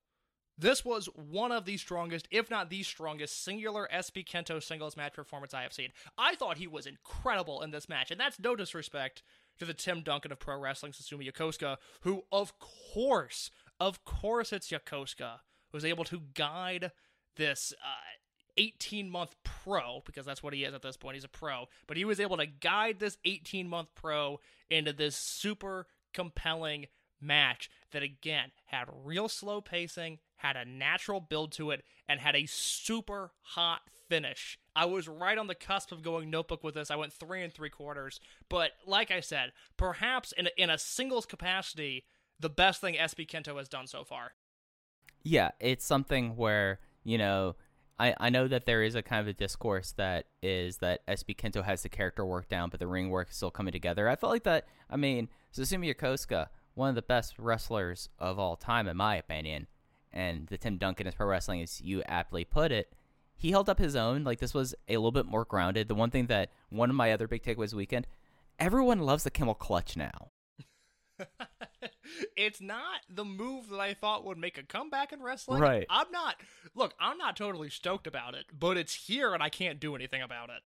this 0.59 0.85
was 0.85 1.07
one 1.15 1.53
of 1.53 1.65
the 1.65 1.77
strongest, 1.77 2.27
if 2.31 2.51
not 2.51 2.69
the 2.69 2.83
strongest, 2.83 3.45
singular 3.45 3.89
SB 3.95 4.27
Kento 4.27 4.61
singles 4.61 4.97
match 4.97 5.13
performance 5.13 5.55
I 5.55 5.63
have 5.63 5.73
seen. 5.73 5.91
I 6.17 6.35
thought 6.35 6.59
he 6.59 6.67
was 6.67 6.87
incredible 6.87 7.63
in 7.63 7.71
this 7.71 7.89
match, 7.89 8.11
and 8.11 8.19
that's 8.19 8.41
no 8.41 8.57
disrespect 8.57 9.23
to 9.61 9.65
the 9.65 9.75
Tim 9.75 10.03
Duncan 10.03 10.33
of 10.33 10.41
pro 10.41 10.59
wrestling, 10.59 10.93
Susumu 10.93 11.31
Yokosuka, 11.31 11.77
who, 12.01 12.25
of 12.33 12.55
course, 12.59 13.51
of 13.79 14.05
course, 14.05 14.53
it's 14.53 14.71
Yokosuka, 14.71 15.41
was 15.73 15.85
able 15.85 16.05
to 16.05 16.23
guide 16.35 16.91
this 17.37 17.73
uh, 17.85 18.18
18 18.59 19.09
month 19.09 19.35
pro, 19.43 20.03
because 20.05 20.27
that's 20.27 20.43
what 20.43 20.53
he 20.53 20.65
is 20.65 20.75
at 20.75 20.83
this 20.83 20.99
point. 20.99 21.15
He's 21.15 21.25
a 21.25 21.29
pro, 21.29 21.69
but 21.87 21.97
he 21.97 22.05
was 22.05 22.21
able 22.21 22.37
to 22.37 22.47
guide 22.47 22.99
this 22.99 23.17
18 23.25 23.69
month 23.69 23.89
pro 23.95 24.41
into 24.69 24.93
this 24.93 25.17
super 25.17 25.87
compelling 26.13 26.87
match 27.21 27.71
that 27.93 28.03
again 28.03 28.51
had 28.67 28.89
real 29.05 29.29
slow 29.29 29.61
pacing, 29.61 30.19
had 30.37 30.57
a 30.57 30.65
natural 30.65 31.21
build 31.21 31.53
to 31.53 31.71
it, 31.71 31.85
and 32.09 32.21
had 32.21 32.37
a 32.37 32.47
super 32.47 33.33
hot 33.41 33.83
finish. 34.09 34.59
I 34.75 34.85
was 34.87 35.09
right 35.09 35.39
on 35.39 35.47
the 35.47 35.55
cusp 35.55 35.93
of 35.93 36.03
going 36.03 36.31
notebook 36.31 36.63
with 36.65 36.75
this. 36.75 36.91
I 36.91 36.97
went 36.97 37.13
three 37.13 37.43
and 37.43 37.53
three 37.53 37.71
quarters, 37.71 38.21
but 38.49 38.73
like 38.87 39.11
I 39.11 39.21
said, 39.21 39.53
perhaps 39.77 40.33
in 40.33 40.47
a, 40.47 40.51
in 40.57 40.71
a 40.71 40.79
singles 40.79 41.27
capacity, 41.27 42.05
the 42.41 42.51
best 42.51 42.81
thing 42.81 42.95
SB 42.95 43.29
Kento 43.29 43.57
has 43.59 43.69
done 43.69 43.87
so 43.87 44.05
far. 44.05 44.33
Yeah, 45.23 45.51
it's 45.61 45.85
something 45.85 46.37
where, 46.37 46.79
you 47.05 47.19
know, 47.19 47.57
I, 47.99 48.15
I 48.21 48.31
know 48.31 48.47
that 48.47 48.65
there 48.65 48.83
is 48.83 48.95
a 48.95 49.03
kind 49.03 49.21
of 49.21 49.27
a 49.27 49.33
discourse 49.33 49.93
that 49.97 50.27
is 50.43 50.79
that 50.79 51.07
SB 51.07 51.37
Kento 51.37 51.65
has 51.65 51.83
the 51.83 51.89
character 51.89 52.25
work 52.25 52.49
down, 52.49 52.71
but 52.71 52.79
the 52.79 52.87
ring 52.87 53.11
work 53.11 53.31
is 53.31 53.37
still 53.37 53.51
coming 53.51 53.73
together. 53.73 54.09
I 54.09 54.17
felt 54.17 54.33
like 54.33 54.45
that, 54.45 54.67
I 54.89 54.97
mean, 54.97 55.29
Susumu 55.53 55.93
Yokosuka, 55.93 56.47
one 56.75 56.91
of 56.91 56.95
the 56.95 57.03
best 57.03 57.39
wrestlers 57.39 58.09
of 58.19 58.39
all 58.39 58.57
time, 58.57 58.87
in 58.87 58.97
my 58.97 59.17
opinion, 59.17 59.67
and 60.13 60.47
the 60.47 60.59
Tim 60.59 60.79
Duncan 60.79 61.09
is 61.09 61.15
pro 61.15 61.27
wrestling, 61.27 61.61
as 61.61 61.81
you 61.81 62.03
aptly 62.07 62.45
put 62.45 62.71
it, 62.71 62.93
he 63.37 63.51
held 63.51 63.69
up 63.69 63.79
his 63.79 63.97
own. 63.97 64.25
Like, 64.25 64.39
this 64.39 64.55
was 64.55 64.75
a 64.89 64.97
little 64.97 65.13
bit 65.13 65.27
more 65.27 65.45
grounded. 65.45 65.89
The 65.89 65.95
one 65.95 66.11
thing 66.11 66.27
that, 66.27 66.51
one 66.71 66.91
of 66.91 66.97
my 66.97 67.13
other 67.13 67.29
big 67.29 67.43
takeaways 67.43 67.75
weekend, 67.75 68.07
everyone 68.59 69.01
loves 69.01 69.25
the 69.25 69.31
camel 69.31 69.55
clutch 69.55 69.97
now. 69.97 70.31
it's 72.37 72.61
not 72.61 73.01
the 73.09 73.25
move 73.25 73.69
that 73.71 73.81
I 73.81 73.95
thought 73.95 74.25
would 74.25 74.39
make 74.39 74.59
a 74.59 74.63
comeback 74.63 75.13
in 75.13 75.23
wrestling. 75.23 75.61
Right. 75.61 75.87
I'm 75.91 76.11
not. 76.11 76.37
Look, 76.75 76.95
I'm 77.01 77.19
not 77.19 77.37
totally 77.37 77.71
stoked 77.71 78.07
about 78.07 78.35
it, 78.35 78.47
but 78.57 78.77
it's 78.77 78.95
here 78.95 79.35
and 79.35 79.43
I 79.43 79.49
can't 79.49 79.81
do 79.81 79.95
anything 79.95 80.23
about 80.23 80.51
it. 80.51 80.63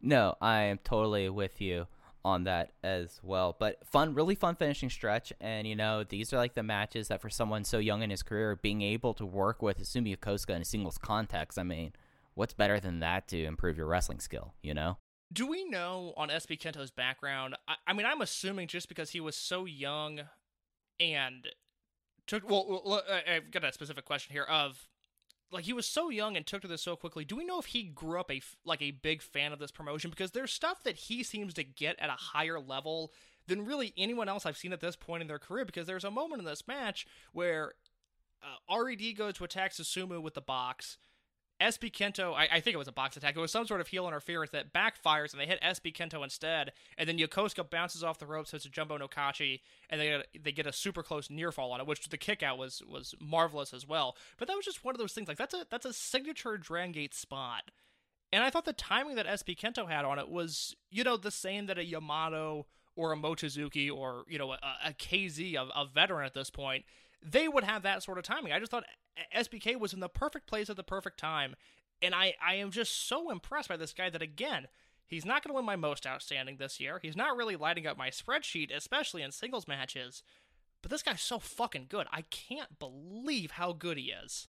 No, 0.00 0.36
I 0.40 0.62
am 0.62 0.78
totally 0.78 1.28
with 1.28 1.60
you 1.60 1.86
on 2.24 2.44
that 2.44 2.72
as 2.82 3.20
well. 3.22 3.54
But 3.58 3.86
fun, 3.86 4.14
really 4.14 4.34
fun 4.34 4.54
finishing 4.54 4.90
stretch. 4.90 5.32
And, 5.40 5.66
you 5.66 5.76
know, 5.76 6.04
these 6.04 6.32
are 6.32 6.36
like 6.36 6.54
the 6.54 6.62
matches 6.62 7.08
that 7.08 7.20
for 7.20 7.30
someone 7.30 7.64
so 7.64 7.78
young 7.78 8.02
in 8.02 8.10
his 8.10 8.22
career, 8.22 8.56
being 8.56 8.82
able 8.82 9.14
to 9.14 9.26
work 9.26 9.62
with 9.62 9.80
Asumi 9.80 10.16
Yokosuka 10.16 10.56
in 10.56 10.62
a 10.62 10.64
singles 10.64 10.98
context, 10.98 11.58
I 11.58 11.62
mean, 11.62 11.92
what's 12.34 12.54
better 12.54 12.80
than 12.80 13.00
that 13.00 13.28
to 13.28 13.44
improve 13.44 13.76
your 13.76 13.86
wrestling 13.86 14.20
skill, 14.20 14.54
you 14.62 14.74
know? 14.74 14.98
Do 15.32 15.46
we 15.46 15.64
know 15.64 16.14
on 16.16 16.28
SB 16.28 16.60
Kento's 16.60 16.90
background? 16.90 17.56
I, 17.66 17.74
I 17.86 17.92
mean, 17.92 18.06
I'm 18.06 18.20
assuming 18.20 18.68
just 18.68 18.88
because 18.88 19.10
he 19.10 19.20
was 19.20 19.36
so 19.36 19.64
young 19.64 20.20
and 21.00 21.48
took. 22.26 22.48
Well, 22.48 23.02
I've 23.28 23.50
got 23.50 23.64
a 23.64 23.72
specific 23.72 24.04
question 24.04 24.32
here 24.32 24.44
of 24.44 24.88
like 25.50 25.64
he 25.64 25.72
was 25.72 25.86
so 25.86 26.10
young 26.10 26.36
and 26.36 26.46
took 26.46 26.62
to 26.62 26.68
this 26.68 26.82
so 26.82 26.96
quickly. 26.96 27.24
Do 27.24 27.36
we 27.36 27.44
know 27.44 27.58
if 27.58 27.66
he 27.66 27.84
grew 27.84 28.18
up 28.18 28.30
a 28.30 28.42
like 28.64 28.82
a 28.82 28.90
big 28.90 29.22
fan 29.22 29.52
of 29.52 29.58
this 29.58 29.70
promotion? 29.70 30.10
Because 30.10 30.32
there's 30.32 30.52
stuff 30.52 30.82
that 30.84 30.96
he 30.96 31.22
seems 31.22 31.54
to 31.54 31.64
get 31.64 31.98
at 31.98 32.10
a 32.10 32.12
higher 32.12 32.60
level 32.60 33.12
than 33.46 33.64
really 33.64 33.92
anyone 33.96 34.28
else 34.28 34.46
I've 34.46 34.56
seen 34.56 34.72
at 34.72 34.80
this 34.80 34.96
point 34.96 35.22
in 35.22 35.28
their 35.28 35.38
career. 35.38 35.64
Because 35.64 35.86
there's 35.86 36.04
a 36.04 36.10
moment 36.10 36.40
in 36.40 36.46
this 36.46 36.66
match 36.66 37.06
where 37.32 37.74
uh, 38.42 38.82
Red 38.82 39.00
goes 39.16 39.34
to 39.34 39.44
attack 39.44 39.72
Susumu 39.72 40.20
with 40.20 40.34
the 40.34 40.40
box. 40.40 40.98
SB 41.64 41.92
Kento, 41.92 42.34
I, 42.34 42.48
I, 42.52 42.60
think 42.60 42.74
it 42.74 42.78
was 42.78 42.88
a 42.88 42.92
box 42.92 43.16
attack. 43.16 43.36
It 43.36 43.40
was 43.40 43.50
some 43.50 43.66
sort 43.66 43.80
of 43.80 43.88
heel 43.88 44.06
interference 44.06 44.50
that 44.50 44.72
backfires, 44.72 45.32
and 45.32 45.40
they 45.40 45.46
hit 45.46 45.60
SB 45.62 45.94
Kento 45.94 46.22
instead. 46.22 46.72
And 46.98 47.08
then 47.08 47.18
Yokosuka 47.18 47.70
bounces 47.70 48.04
off 48.04 48.18
the 48.18 48.26
ropes, 48.26 48.50
hits 48.50 48.66
a 48.66 48.68
jumbo 48.68 48.96
no 48.96 49.08
kachi, 49.08 49.60
and 49.88 50.00
they 50.00 50.06
get, 50.06 50.44
they 50.44 50.52
get 50.52 50.66
a 50.66 50.72
super 50.72 51.02
close 51.02 51.30
near 51.30 51.50
fall 51.50 51.72
on 51.72 51.80
it, 51.80 51.86
which 51.86 52.08
the 52.08 52.18
kick 52.18 52.42
out 52.42 52.58
was 52.58 52.82
was 52.88 53.14
marvelous 53.20 53.72
as 53.72 53.88
well. 53.88 54.16
But 54.38 54.48
that 54.48 54.56
was 54.56 54.64
just 54.64 54.84
one 54.84 54.94
of 54.94 54.98
those 54.98 55.12
things. 55.12 55.28
Like 55.28 55.38
that's 55.38 55.54
a 55.54 55.66
that's 55.70 55.86
a 55.86 55.92
signature 55.92 56.56
Dragon 56.58 56.92
Gate 56.92 57.14
spot. 57.14 57.70
And 58.32 58.42
I 58.42 58.50
thought 58.50 58.64
the 58.64 58.72
timing 58.72 59.14
that 59.16 59.26
SB 59.26 59.56
Kento 59.56 59.88
had 59.88 60.04
on 60.04 60.18
it 60.18 60.28
was, 60.28 60.74
you 60.90 61.04
know, 61.04 61.16
the 61.16 61.30
same 61.30 61.66
that 61.66 61.78
a 61.78 61.84
Yamato 61.84 62.66
or 62.96 63.12
a 63.12 63.16
Mochizuki 63.16 63.90
or 63.92 64.24
you 64.28 64.38
know 64.38 64.52
a, 64.52 64.58
a 64.86 64.92
KZ, 64.92 65.54
a, 65.54 65.80
a 65.80 65.86
veteran 65.86 66.26
at 66.26 66.34
this 66.34 66.50
point, 66.50 66.84
they 67.22 67.48
would 67.48 67.64
have 67.64 67.82
that 67.82 68.02
sort 68.02 68.18
of 68.18 68.24
timing. 68.24 68.52
I 68.52 68.58
just 68.58 68.70
thought 68.70 68.84
SBK 69.34 69.78
was 69.78 69.92
in 69.92 70.00
the 70.00 70.08
perfect 70.08 70.46
place 70.46 70.70
at 70.70 70.76
the 70.76 70.82
perfect 70.82 71.18
time. 71.18 71.54
And 72.02 72.14
I, 72.14 72.34
I 72.44 72.54
am 72.54 72.70
just 72.70 73.08
so 73.08 73.30
impressed 73.30 73.68
by 73.68 73.76
this 73.76 73.92
guy 73.92 74.10
that, 74.10 74.22
again, 74.22 74.68
he's 75.06 75.24
not 75.24 75.42
going 75.42 75.52
to 75.52 75.54
win 75.54 75.64
my 75.64 75.76
most 75.76 76.06
outstanding 76.06 76.56
this 76.56 76.80
year. 76.80 76.98
He's 77.00 77.16
not 77.16 77.36
really 77.36 77.56
lighting 77.56 77.86
up 77.86 77.96
my 77.96 78.10
spreadsheet, 78.10 78.74
especially 78.74 79.22
in 79.22 79.30
singles 79.32 79.68
matches. 79.68 80.22
But 80.82 80.90
this 80.90 81.02
guy's 81.02 81.22
so 81.22 81.38
fucking 81.38 81.86
good. 81.88 82.06
I 82.12 82.22
can't 82.22 82.78
believe 82.78 83.52
how 83.52 83.72
good 83.72 83.96
he 83.96 84.12
is. 84.12 84.48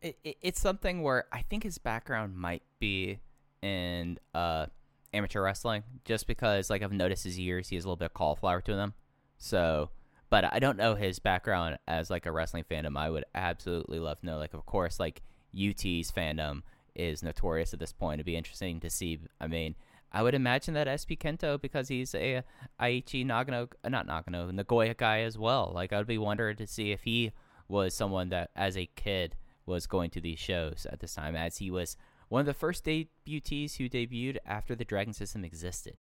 It, 0.00 0.18
it, 0.22 0.36
it's 0.40 0.60
something 0.60 1.02
where 1.02 1.24
I 1.32 1.42
think 1.42 1.64
his 1.64 1.78
background 1.78 2.36
might 2.36 2.62
be 2.78 3.18
in 3.62 4.18
uh, 4.34 4.66
amateur 5.12 5.42
wrestling, 5.42 5.82
just 6.04 6.26
because 6.26 6.70
like 6.70 6.82
I've 6.82 6.92
noticed 6.92 7.24
his 7.24 7.40
ears, 7.40 7.68
he 7.68 7.76
has 7.76 7.84
a 7.84 7.88
little 7.88 7.96
bit 7.96 8.06
of 8.06 8.14
cauliflower 8.14 8.60
to 8.60 8.76
them. 8.76 8.94
So, 9.38 9.90
but 10.28 10.52
I 10.52 10.58
don't 10.58 10.76
know 10.76 10.94
his 10.94 11.18
background 11.18 11.78
as 11.86 12.10
like 12.10 12.26
a 12.26 12.32
wrestling 12.32 12.64
fandom. 12.70 12.96
I 12.96 13.10
would 13.10 13.24
absolutely 13.34 13.98
love 13.98 14.20
to 14.20 14.26
know. 14.26 14.38
Like, 14.38 14.54
of 14.54 14.66
course, 14.66 14.98
like 14.98 15.22
UT's 15.54 16.10
fandom 16.10 16.62
is 16.94 17.22
notorious 17.22 17.72
at 17.72 17.80
this 17.80 17.92
point. 17.92 18.16
It'd 18.16 18.26
be 18.26 18.36
interesting 18.36 18.80
to 18.80 18.90
see. 18.90 19.20
I 19.40 19.46
mean, 19.46 19.76
I 20.12 20.22
would 20.22 20.34
imagine 20.34 20.74
that 20.74 20.86
SB 20.86 21.18
Kento 21.18 21.60
because 21.60 21.88
he's 21.88 22.14
a 22.14 22.42
Aichi 22.80 23.24
Nagano, 23.24 23.68
uh, 23.84 23.88
not 23.88 24.06
Nagano, 24.06 24.50
Nagoya 24.50 24.94
guy 24.94 25.20
as 25.20 25.36
well. 25.36 25.72
Like, 25.74 25.92
I 25.92 25.98
would 25.98 26.06
be 26.06 26.18
wondering 26.18 26.56
to 26.56 26.66
see 26.66 26.92
if 26.92 27.02
he 27.02 27.32
was 27.68 27.94
someone 27.94 28.30
that, 28.30 28.50
as 28.56 28.76
a 28.76 28.88
kid, 28.96 29.36
was 29.66 29.86
going 29.86 30.10
to 30.10 30.20
these 30.20 30.38
shows 30.38 30.86
at 30.90 31.00
this 31.00 31.14
time, 31.14 31.36
as 31.36 31.58
he 31.58 31.70
was 31.70 31.96
one 32.28 32.40
of 32.40 32.46
the 32.46 32.54
first 32.54 32.84
debutees 32.84 33.76
who 33.76 33.88
debuted 33.88 34.38
after 34.46 34.74
the 34.74 34.84
Dragon 34.84 35.12
System 35.12 35.44
existed. 35.44 35.96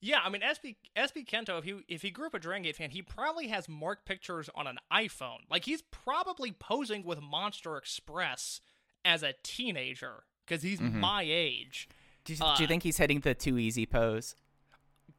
Yeah, 0.00 0.20
I 0.24 0.28
mean 0.28 0.42
SB 0.42 0.76
SB 0.96 1.26
Kento, 1.26 1.58
if 1.58 1.64
he 1.64 1.74
if 1.88 2.02
he 2.02 2.10
grew 2.10 2.26
up 2.26 2.34
a 2.34 2.38
Dragon 2.38 2.62
Gate 2.64 2.76
fan, 2.76 2.90
he 2.90 3.02
probably 3.02 3.48
has 3.48 3.68
marked 3.68 4.04
pictures 4.04 4.50
on 4.54 4.66
an 4.66 4.78
iPhone. 4.92 5.38
Like 5.50 5.64
he's 5.64 5.82
probably 5.82 6.52
posing 6.52 7.02
with 7.04 7.20
Monster 7.20 7.76
Express 7.76 8.60
as 9.04 9.22
a 9.22 9.34
teenager 9.42 10.24
because 10.46 10.62
he's 10.62 10.80
Mhm. 10.80 10.94
my 10.94 11.22
age. 11.26 11.88
Do 12.24 12.32
you, 12.34 12.38
do 12.38 12.44
Uh, 12.44 12.56
you 12.60 12.66
think 12.66 12.82
he's 12.82 12.98
hitting 12.98 13.20
the 13.20 13.34
too 13.34 13.56
easy 13.58 13.86
pose? 13.86 14.34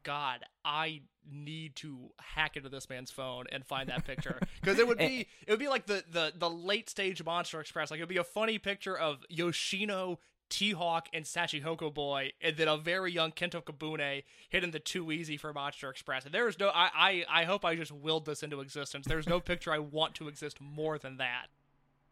God, 0.04 0.44
I 0.64 1.02
need 1.30 1.76
to 1.78 2.12
hack 2.20 2.56
into 2.56 2.70
this 2.70 2.90
man's 2.90 3.12
phone 3.12 3.46
and 3.52 3.66
find 3.66 3.90
that 3.90 4.06
picture 4.06 4.40
because 4.62 4.80
it 4.80 4.88
would 4.88 4.98
be 4.98 5.28
it 5.46 5.50
would 5.50 5.60
be 5.60 5.68
like 5.68 5.86
the 5.88 6.04
the 6.10 6.32
the 6.36 6.50
late 6.50 6.90
stage 6.90 7.24
Monster 7.24 7.60
Express. 7.60 7.90
Like 7.92 8.00
it 8.00 8.04
would 8.04 8.10
be 8.10 8.18
a 8.18 8.24
funny 8.24 8.60
picture 8.60 8.98
of 8.98 9.26
Yoshino, 9.30 10.20
T 10.50 10.72
Hawk, 10.72 11.08
and 11.14 11.26
Shachihoko 11.26 11.94
Boy, 11.94 12.32
and 12.42 12.58
then 12.58 12.68
a 12.68 12.78
very 12.78 13.12
young 13.12 13.32
Kento 13.32 13.64
Kabune 13.64 14.24
hitting 14.50 14.72
the 14.72 14.80
too 14.80 15.12
easy 15.12 15.38
for 15.38 15.54
Monster 15.54 15.90
Express. 15.90 16.26
And 16.26 16.34
there 16.34 16.48
is 16.48 16.60
no, 16.60 16.70
I 16.70 16.90
I 16.96 17.42
I 17.42 17.44
hope 17.46 17.66
I 17.66 17.76
just 17.76 17.92
willed 17.92 18.26
this 18.26 18.44
into 18.44 18.62
existence. 18.62 19.06
There's 19.08 19.28
no 19.28 19.40
picture 19.40 19.72
I 19.72 19.80
want 19.80 20.16
to 20.16 20.28
exist 20.28 20.60
more 20.62 20.98
than 20.98 21.18
that. 21.18 21.48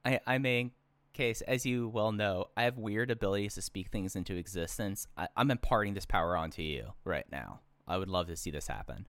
I, 0.03 0.19
I 0.27 0.37
mean, 0.37 0.71
case 1.13 1.41
as 1.41 1.65
you 1.65 1.87
well 1.87 2.11
know, 2.11 2.45
I 2.55 2.63
have 2.63 2.77
weird 2.77 3.09
abilities 3.09 3.55
to 3.55 3.61
speak 3.61 3.89
things 3.89 4.15
into 4.15 4.35
existence. 4.35 5.07
I, 5.17 5.27
I'm 5.35 5.49
imparting 5.49 5.95
this 5.95 6.05
power 6.05 6.37
onto 6.37 6.61
you 6.61 6.93
right 7.03 7.25
now. 7.31 7.61
I 7.87 7.97
would 7.97 8.09
love 8.09 8.27
to 8.27 8.35
see 8.35 8.51
this 8.51 8.67
happen. 8.67 9.07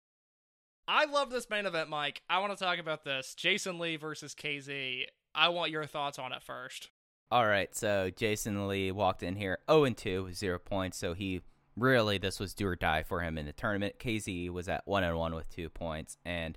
I 0.88 1.04
love 1.06 1.30
this 1.30 1.50
main 1.50 1.66
event, 1.66 1.90
Mike. 1.90 2.22
I 2.30 2.38
want 2.38 2.56
to 2.56 2.64
talk 2.64 2.78
about 2.78 3.04
this 3.04 3.34
Jason 3.34 3.78
Lee 3.78 3.96
versus 3.96 4.34
KZ. 4.34 5.06
I 5.34 5.48
want 5.48 5.70
your 5.70 5.84
thoughts 5.84 6.18
on 6.18 6.32
it 6.32 6.42
first. 6.42 6.90
All 7.28 7.46
right, 7.46 7.74
so 7.74 8.10
Jason 8.14 8.68
Lee 8.68 8.92
walked 8.92 9.24
in 9.24 9.34
here 9.34 9.58
0 9.68 9.84
and 9.84 9.96
2 9.96 10.24
with 10.24 10.36
zero 10.36 10.60
points, 10.60 10.96
so 10.96 11.12
he 11.12 11.40
really 11.76 12.18
this 12.18 12.38
was 12.38 12.54
do 12.54 12.68
or 12.68 12.76
die 12.76 13.02
for 13.02 13.20
him 13.20 13.36
in 13.36 13.46
the 13.46 13.52
tournament. 13.52 13.98
KZ 13.98 14.50
was 14.50 14.68
at 14.68 14.86
1 14.86 15.02
and 15.02 15.16
1 15.16 15.34
with 15.34 15.48
two 15.48 15.68
points, 15.68 16.18
and 16.24 16.56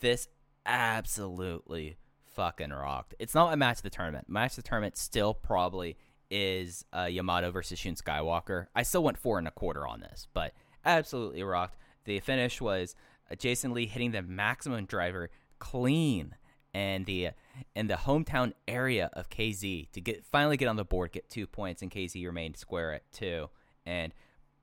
this 0.00 0.26
absolutely 0.66 1.96
fucking 2.34 2.70
rocked. 2.70 3.14
It's 3.20 3.34
not 3.34 3.52
a 3.52 3.56
match 3.56 3.78
of 3.78 3.82
the 3.84 3.90
tournament. 3.90 4.28
Match 4.28 4.52
of 4.52 4.64
the 4.64 4.68
tournament 4.68 4.96
still 4.96 5.32
probably 5.32 5.96
is 6.28 6.84
uh, 6.96 7.04
Yamato 7.04 7.52
versus 7.52 7.78
Shun 7.78 7.94
Skywalker. 7.94 8.66
I 8.74 8.82
still 8.82 9.04
went 9.04 9.18
four 9.18 9.38
and 9.38 9.46
a 9.46 9.52
quarter 9.52 9.86
on 9.86 10.00
this, 10.00 10.26
but 10.32 10.54
absolutely 10.84 11.42
rocked. 11.44 11.76
The 12.04 12.18
finish 12.18 12.60
was 12.60 12.96
uh, 13.30 13.36
Jason 13.36 13.72
Lee 13.72 13.86
hitting 13.86 14.10
the 14.10 14.22
maximum 14.22 14.86
driver 14.86 15.30
clean 15.60 16.34
and 16.72 17.06
the 17.06 17.30
in 17.74 17.86
the 17.88 17.94
hometown 17.94 18.52
area 18.68 19.10
of 19.12 19.28
KZ 19.28 19.90
to 19.92 20.00
get 20.00 20.24
finally 20.24 20.56
get 20.56 20.68
on 20.68 20.76
the 20.76 20.84
board, 20.84 21.12
get 21.12 21.28
two 21.28 21.46
points, 21.46 21.82
and 21.82 21.90
KZ 21.90 22.24
remained 22.24 22.56
square 22.56 22.92
at 22.94 23.10
two. 23.12 23.48
And 23.84 24.12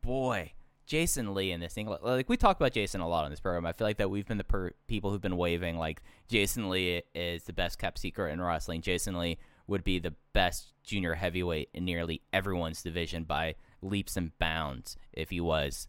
boy, 0.02 0.54
Jason 0.86 1.34
Lee 1.34 1.52
in 1.52 1.60
this 1.60 1.74
thing, 1.74 1.88
like 2.02 2.30
we 2.30 2.38
talk 2.38 2.58
about 2.58 2.72
Jason 2.72 3.02
a 3.02 3.08
lot 3.08 3.26
on 3.26 3.30
this 3.30 3.42
program. 3.42 3.66
I 3.66 3.74
feel 3.74 3.86
like 3.86 3.98
that 3.98 4.10
we've 4.10 4.26
been 4.26 4.38
the 4.38 4.44
per- 4.44 4.72
people 4.88 5.12
who've 5.12 5.22
been 5.22 5.38
waving 5.38 5.78
like 5.78 6.02
Jason 6.30 6.70
Lee 6.70 7.04
is 7.14 7.44
the 7.44 7.54
best 7.54 7.78
kept 7.78 8.00
secret 8.00 8.32
in 8.32 8.42
wrestling. 8.42 8.82
Jason 8.82 9.20
Lee 9.20 9.38
would 9.68 9.84
be 9.84 10.00
the 10.00 10.14
best 10.34 10.74
junior 10.84 11.14
heavyweight 11.16 11.70
in 11.74 11.84
nearly 11.84 12.22
everyone's 12.32 12.82
division 12.82 13.26
by 13.26 13.56
leaps 13.82 14.16
and 14.16 14.38
bounds 14.40 14.98
if 15.12 15.30
he 15.30 15.42
was 15.42 15.88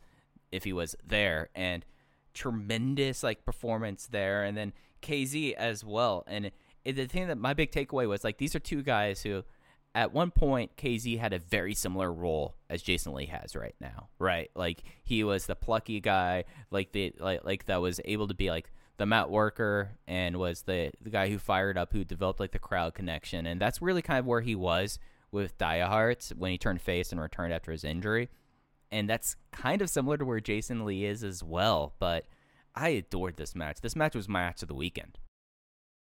if 0.51 0.65
he 0.65 0.73
was 0.73 0.97
there 1.07 1.49
and 1.55 1.85
tremendous 2.35 3.23
like 3.23 3.45
performance 3.45 4.09
there 4.11 4.43
and 4.43 4.57
then 4.57 4.73
KZ 5.03 5.55
as 5.55 5.85
well. 5.85 6.25
And 6.27 6.51
the 6.85 7.07
thing 7.07 7.29
that 7.29 7.39
my 7.39 7.55
big 7.55 7.71
takeaway 7.71 8.09
was 8.09 8.25
like 8.25 8.39
these 8.39 8.55
are 8.55 8.61
two 8.61 8.83
guys 8.83 9.23
who 9.23 9.45
at 9.95 10.13
one 10.13 10.31
point 10.31 10.77
KZ 10.77 11.19
had 11.19 11.33
a 11.33 11.39
very 11.39 11.75
similar 11.75 12.13
role 12.13 12.55
as 12.71 12.83
Jason 12.83 13.15
Lee 13.15 13.27
has 13.27 13.57
right 13.57 13.75
now 13.81 14.09
right? 14.19 14.51
Like 14.55 14.83
he 15.03 15.25
was 15.25 15.47
the 15.47 15.57
plucky 15.57 16.01
guy 16.01 16.45
like 16.71 16.93
the 16.93 17.13
like 17.19 17.45
like 17.45 17.67
that 17.67 17.81
was 17.81 18.01
able 18.05 18.29
to 18.29 18.35
be 18.35 18.51
like 18.51 18.71
the 18.99 19.07
mat 19.07 19.31
worker 19.31 19.91
and 20.07 20.37
was 20.37 20.63
the 20.63 20.91
the 21.01 21.11
guy 21.11 21.29
who 21.29 21.39
fired 21.39 21.79
up 21.79 21.93
who 21.93 22.05
developed 22.05 22.41
like 22.41 22.53
the 22.53 22.59
crowd 22.59 22.95
connection. 22.95 23.47
And 23.47 23.61
that's 23.61 23.81
really 23.81 24.03
kind 24.03 24.19
of 24.19 24.27
where 24.27 24.41
he 24.41 24.55
was 24.55 24.99
with 25.31 25.57
Dia 25.59 25.87
Hearts 25.87 26.33
when 26.37 26.51
he 26.51 26.59
turned 26.59 26.83
face 26.83 27.13
and 27.13 27.21
returned 27.21 27.53
after 27.53 27.73
his 27.73 27.85
injury. 27.85 28.29
And 28.91 29.09
that's 29.09 29.37
kind 29.53 29.83
of 29.83 29.91
similar 29.91 30.17
to 30.17 30.25
where 30.25 30.41
Jason 30.41 30.85
Lee 30.85 31.05
is 31.05 31.23
as 31.23 31.43
well. 31.43 31.95
But 31.99 32.25
I 32.79 32.91
adored 32.91 33.37
this 33.37 33.57
match. 33.57 33.81
This 33.81 33.97
match 33.97 34.15
was 34.15 34.29
my 34.29 34.41
match 34.41 34.63
of 34.63 34.69
the 34.69 34.75
weekend. 34.75 35.19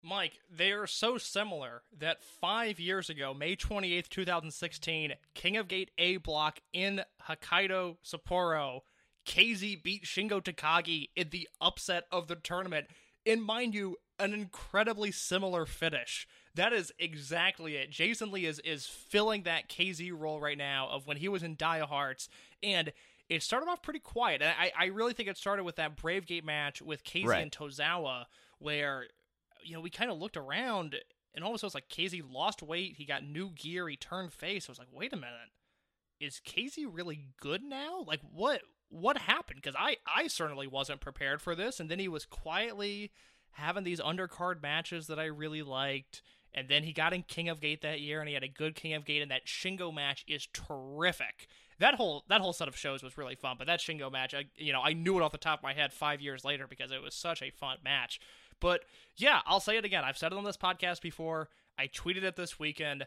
Mike, 0.03 0.39
they 0.55 0.73
are 0.73 0.87
so 0.87 1.17
similar 1.17 1.83
that 1.99 2.23
five 2.23 2.79
years 2.79 3.09
ago, 3.09 3.33
May 3.33 3.57
28th, 3.57 4.11
2016, 4.11 5.15
King 5.35 5.57
of 5.57 5.69
Gate 5.69 5.91
A 5.97 6.19
block 6.19 6.61
in 6.75 7.01
Hokkaido, 7.29 7.97
Sapporo, 8.05 8.81
KZ 9.27 9.83
beat 9.83 10.05
Shingo 10.05 10.41
Takagi 10.43 11.09
in 11.17 11.31
the 11.31 11.49
upset 11.63 12.05
of 12.13 12.29
the 12.29 12.37
tournament. 12.37 12.89
And 13.25 13.43
mind 13.43 13.75
you, 13.75 13.97
an 14.19 14.35
incredibly 14.35 15.11
similar 15.11 15.65
finish. 15.65 16.29
That 16.55 16.75
is 16.75 16.93
exactly 16.99 17.77
it. 17.77 17.91
Jason 17.91 18.31
Lee 18.31 18.47
is 18.47 18.61
is 18.61 18.87
filling 18.87 19.43
that 19.43 19.69
KZ 19.69 20.13
role 20.15 20.41
right 20.41 20.57
now 20.59 20.89
of 20.91 21.07
when 21.07 21.17
he 21.17 21.29
was 21.29 21.43
in 21.43 21.55
Dia 21.55 21.87
Hearts, 21.87 22.29
and 22.63 22.93
it 23.29 23.43
started 23.43 23.69
off 23.69 23.83
pretty 23.83 23.99
quiet. 24.01 24.43
And 24.43 24.55
I, 24.59 24.73
I 24.79 24.85
really 24.87 25.13
think 25.13 25.29
it 25.29 25.37
started 25.37 25.65
with 25.65 25.77
that 25.77 25.97
Brave 25.97 26.27
Gate 26.27 26.45
match 26.45 26.81
with 26.81 27.05
KZ 27.05 27.27
Right. 27.27 27.43
and 27.43 27.51
Tozawa, 27.53 28.27
where 28.59 29.07
you 29.65 29.75
know 29.75 29.81
we 29.81 29.91
kind 29.91 30.11
of 30.11 30.19
looked 30.19 30.37
around, 30.37 30.95
and 31.35 31.45
all 31.45 31.51
of 31.51 31.57
a 31.57 31.59
sudden 31.59 31.69
it's 31.69 31.75
like 31.75 31.89
KZ 31.89 32.23
lost 32.31 32.63
weight, 32.63 32.95
he 32.97 33.05
got 33.05 33.25
new 33.25 33.51
gear, 33.51 33.89
he 33.89 33.97
turned 33.97 34.33
face. 34.33 34.69
I 34.69 34.73
was 34.73 34.79
like, 34.79 34.89
wait 34.93 35.13
a 35.13 35.17
minute, 35.17 35.51
is 36.21 36.41
KZ 36.47 36.87
really 36.91 37.29
good 37.41 37.63
now? 37.63 38.05
Like 38.07 38.21
what 38.33 38.63
what 38.89 39.19
happened? 39.19 39.61
Because 39.63 39.77
I 39.79 39.97
I 40.07 40.29
certainly 40.29 40.67
wasn't 40.69 41.01
prepared 41.01 41.43
for 41.43 41.55
this, 41.55 41.81
and 41.81 41.91
then 41.91 41.99
he 41.99 42.09
was 42.09 42.25
quietly 42.25 43.11
having 43.53 43.85
these 43.85 44.01
undercard 44.01 44.63
matches 44.63 45.07
that 45.09 45.19
I 45.19 45.25
really 45.25 45.63
liked. 45.63 46.23
And 46.55 46.69
then 46.69 46.85
he 46.85 46.93
got 46.95 47.13
in 47.13 47.23
King 47.23 47.51
of 47.51 47.61
Gate 47.61 47.83
that 47.83 48.01
year, 48.01 48.19
and 48.21 48.29
he 48.29 48.35
had 48.35 48.43
a 48.43 48.49
good 48.49 48.75
King 48.75 48.95
of 48.95 49.05
Gate, 49.05 49.21
and 49.21 49.31
that 49.31 49.47
Shingo 49.47 49.93
match 49.93 50.25
is 50.27 50.47
terrific. 50.55 51.49
That 51.79 51.95
whole 51.95 52.25
that 52.29 52.41
whole 52.41 52.53
set 52.53 52.69
of 52.69 52.77
shows 52.77 53.03
was 53.03 53.19
really 53.19 53.35
fun, 53.35 53.57
but 53.59 53.67
that 53.67 53.81
Shingo 53.81 54.11
match, 54.11 54.35
I 54.35 54.45
you 54.57 54.73
know 54.73 54.83
I 54.83 54.93
knew 54.93 55.19
it 55.19 55.23
off 55.23 55.33
the 55.33 55.39
top 55.39 55.61
of 55.61 55.63
my 55.63 55.75
head 55.75 55.93
five 55.93 56.21
years 56.21 56.45
later 56.45 56.67
because 56.67 56.91
it 56.91 57.03
was 57.03 57.15
such 57.15 57.43
a 57.43 57.51
fun 57.51 57.79
match. 57.85 58.21
But 58.61 58.85
yeah, 59.17 59.41
I'll 59.47 59.61
say 59.61 59.77
it 59.77 59.85
again. 59.85 60.05
I've 60.05 60.17
said 60.17 60.33
it 60.33 60.39
on 60.39 60.45
this 60.45 60.57
podcast 60.57 61.03
before. 61.03 61.49
I 61.79 61.89
tweeted 61.89 62.23
it 62.23 62.37
this 62.37 62.59
weekend. 62.59 63.07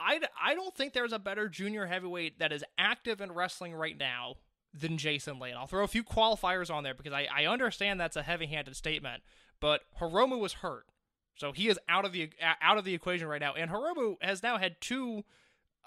I, 0.00 0.20
I 0.42 0.54
don't 0.54 0.74
think 0.74 0.92
there's 0.92 1.12
a 1.12 1.18
better 1.18 1.48
junior 1.48 1.86
heavyweight 1.86 2.40
that 2.40 2.52
is 2.52 2.64
active 2.76 3.20
in 3.20 3.30
wrestling 3.30 3.72
right 3.72 3.96
now 3.96 4.34
than 4.74 4.98
Jason 4.98 5.38
Lee. 5.38 5.50
And 5.50 5.58
I'll 5.58 5.66
throw 5.66 5.84
a 5.84 5.88
few 5.88 6.02
qualifiers 6.02 6.74
on 6.74 6.82
there 6.82 6.94
because 6.94 7.12
I, 7.12 7.28
I 7.32 7.46
understand 7.46 8.00
that's 8.00 8.16
a 8.16 8.22
heavy-handed 8.22 8.74
statement, 8.74 9.22
but 9.60 9.82
Hiromu 10.00 10.40
was 10.40 10.54
hurt. 10.54 10.86
So 11.36 11.52
he 11.52 11.68
is 11.68 11.78
out 11.88 12.04
of 12.04 12.12
the 12.12 12.30
out 12.60 12.78
of 12.78 12.84
the 12.84 12.94
equation 12.94 13.26
right 13.26 13.40
now, 13.40 13.54
and 13.54 13.70
Hiromu 13.70 14.16
has 14.20 14.42
now 14.42 14.58
had 14.58 14.80
two 14.80 15.24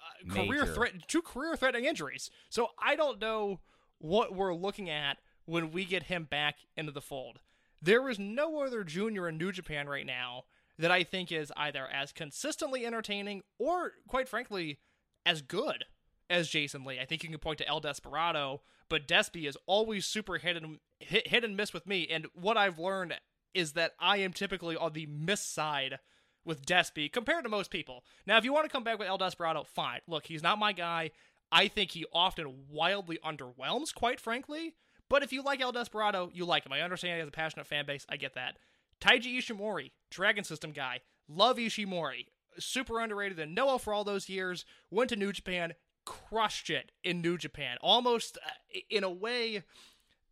Uh, 0.05 0.33
career 0.33 0.61
Major. 0.61 0.73
threat 0.73 1.07
two 1.07 1.21
career 1.21 1.55
threatening 1.55 1.85
injuries. 1.85 2.29
So 2.49 2.69
I 2.81 2.95
don't 2.95 3.19
know 3.19 3.59
what 3.99 4.35
we're 4.35 4.53
looking 4.53 4.89
at 4.89 5.17
when 5.45 5.71
we 5.71 5.85
get 5.85 6.03
him 6.03 6.25
back 6.25 6.55
into 6.77 6.91
the 6.91 7.01
fold. 7.01 7.39
There 7.81 8.09
is 8.09 8.19
no 8.19 8.61
other 8.61 8.83
junior 8.83 9.27
in 9.27 9.37
New 9.37 9.51
Japan 9.51 9.87
right 9.87 10.05
now 10.05 10.43
that 10.77 10.91
I 10.91 11.03
think 11.03 11.31
is 11.31 11.51
either 11.55 11.87
as 11.87 12.11
consistently 12.11 12.85
entertaining 12.85 13.43
or, 13.59 13.93
quite 14.07 14.27
frankly, 14.27 14.79
as 15.25 15.41
good 15.41 15.85
as 16.29 16.49
Jason 16.49 16.83
Lee. 16.83 16.99
I 16.99 17.05
think 17.05 17.23
you 17.23 17.29
can 17.29 17.37
point 17.39 17.59
to 17.59 17.67
El 17.67 17.79
Desperado, 17.79 18.61
but 18.89 19.07
Despy 19.07 19.47
is 19.47 19.57
always 19.67 20.05
super 20.05 20.37
hit 20.37 20.57
and 20.57 20.79
hit, 20.99 21.27
hit 21.27 21.43
and 21.43 21.55
miss 21.55 21.73
with 21.73 21.87
me. 21.87 22.07
And 22.09 22.27
what 22.33 22.57
I've 22.57 22.79
learned 22.79 23.13
is 23.53 23.73
that 23.73 23.93
I 23.99 24.17
am 24.17 24.33
typically 24.33 24.75
on 24.75 24.93
the 24.93 25.05
miss 25.05 25.41
side 25.41 25.99
with 26.45 26.65
Despy 26.65 27.11
compared 27.11 27.43
to 27.43 27.49
most 27.49 27.71
people. 27.71 28.03
Now, 28.25 28.37
if 28.37 28.43
you 28.43 28.53
want 28.53 28.65
to 28.65 28.71
come 28.71 28.83
back 28.83 28.99
with 28.99 29.07
El 29.07 29.17
Desperado, 29.17 29.63
fine. 29.63 30.01
Look, 30.07 30.27
he's 30.27 30.43
not 30.43 30.59
my 30.59 30.71
guy. 30.71 31.11
I 31.51 31.67
think 31.67 31.91
he 31.91 32.05
often 32.13 32.65
wildly 32.69 33.19
underwhelms, 33.23 33.93
quite 33.93 34.19
frankly. 34.19 34.75
But 35.09 35.23
if 35.23 35.31
you 35.31 35.43
like 35.43 35.61
El 35.61 35.71
Desperado, 35.71 36.29
you 36.33 36.45
like 36.45 36.65
him. 36.65 36.73
I 36.73 36.81
understand 36.81 37.13
he 37.13 37.19
has 37.19 37.27
a 37.27 37.31
passionate 37.31 37.67
fan 37.67 37.85
base. 37.85 38.05
I 38.09 38.17
get 38.17 38.33
that. 38.35 38.57
Taiji 39.01 39.37
Ishimori, 39.37 39.91
Dragon 40.09 40.43
System 40.43 40.71
guy. 40.71 41.01
Love 41.27 41.57
Ishimori. 41.57 42.27
Super 42.57 42.99
underrated 42.99 43.39
in 43.39 43.53
Noah 43.53 43.79
for 43.79 43.93
all 43.93 44.03
those 44.03 44.29
years. 44.29 44.65
Went 44.89 45.09
to 45.09 45.15
New 45.15 45.33
Japan, 45.33 45.73
crushed 46.05 46.69
it 46.69 46.91
in 47.03 47.21
New 47.21 47.37
Japan. 47.37 47.77
Almost 47.81 48.37
uh, 48.43 48.79
in 48.89 49.03
a 49.03 49.09
way 49.09 49.63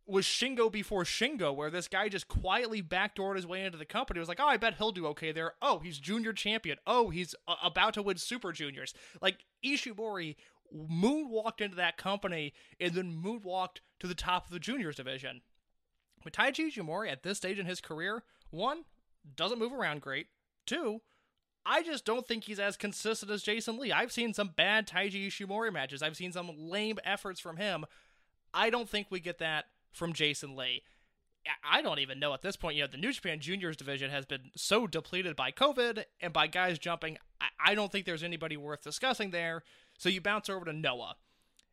was 0.06 0.26
Shingo 0.26 0.70
before 0.70 1.04
Shingo, 1.04 1.54
where 1.54 1.70
this 1.70 1.88
guy 1.88 2.08
just 2.08 2.28
quietly 2.28 2.82
backdoored 2.82 3.36
his 3.36 3.46
way 3.46 3.64
into 3.64 3.78
the 3.78 3.86
company. 3.86 4.18
It 4.18 4.20
was 4.20 4.28
like, 4.28 4.40
oh, 4.40 4.46
I 4.46 4.56
bet 4.56 4.74
he'll 4.74 4.92
do 4.92 5.06
okay 5.08 5.32
there. 5.32 5.54
Oh, 5.62 5.78
he's 5.78 5.98
junior 5.98 6.32
champion. 6.32 6.78
Oh, 6.86 7.10
he's 7.10 7.34
uh, 7.48 7.56
about 7.62 7.94
to 7.94 8.02
win 8.02 8.18
Super 8.18 8.52
Juniors. 8.52 8.92
Like 9.22 9.38
Ishimori 9.64 10.36
moonwalked 10.74 11.60
into 11.60 11.76
that 11.76 11.96
company 11.96 12.52
and 12.78 12.94
then 12.94 13.22
moonwalked 13.22 13.78
to 14.00 14.06
the 14.06 14.14
top 14.14 14.46
of 14.46 14.52
the 14.52 14.58
juniors 14.58 14.96
division. 14.96 15.40
But 16.22 16.32
Taiji 16.32 16.72
Ishimori 16.72 17.10
at 17.10 17.22
this 17.22 17.38
stage 17.38 17.58
in 17.58 17.66
his 17.66 17.80
career, 17.80 18.24
one, 18.50 18.84
doesn't 19.36 19.58
move 19.58 19.72
around 19.72 20.00
great. 20.00 20.26
Two, 20.66 21.00
I 21.66 21.82
just 21.82 22.04
don't 22.04 22.26
think 22.26 22.44
he's 22.44 22.58
as 22.58 22.76
consistent 22.76 23.30
as 23.30 23.42
Jason 23.42 23.78
Lee. 23.78 23.92
I've 23.92 24.12
seen 24.12 24.34
some 24.34 24.52
bad 24.54 24.86
Taiji 24.86 25.28
Ishimori 25.28 25.72
matches. 25.72 26.02
I've 26.02 26.16
seen 26.16 26.32
some 26.32 26.50
lame 26.56 26.98
efforts 27.04 27.40
from 27.40 27.56
him. 27.56 27.84
I 28.52 28.70
don't 28.70 28.88
think 28.88 29.08
we 29.10 29.20
get 29.20 29.38
that 29.38 29.66
from 29.94 30.12
Jason 30.12 30.56
Lee. 30.56 30.82
I 31.62 31.82
don't 31.82 31.98
even 31.98 32.18
know 32.18 32.32
at 32.32 32.42
this 32.42 32.56
point. 32.56 32.76
You 32.76 32.82
know, 32.82 32.88
the 32.90 32.96
New 32.96 33.12
Japan 33.12 33.38
Juniors 33.38 33.76
division 33.76 34.10
has 34.10 34.24
been 34.24 34.50
so 34.56 34.86
depleted 34.86 35.36
by 35.36 35.50
COVID 35.50 36.04
and 36.20 36.32
by 36.32 36.46
guys 36.46 36.78
jumping. 36.78 37.18
I 37.64 37.74
don't 37.74 37.92
think 37.92 38.06
there's 38.06 38.22
anybody 38.22 38.56
worth 38.56 38.82
discussing 38.82 39.30
there. 39.30 39.62
So 39.98 40.08
you 40.08 40.20
bounce 40.20 40.48
over 40.48 40.64
to 40.64 40.72
Noah, 40.72 41.16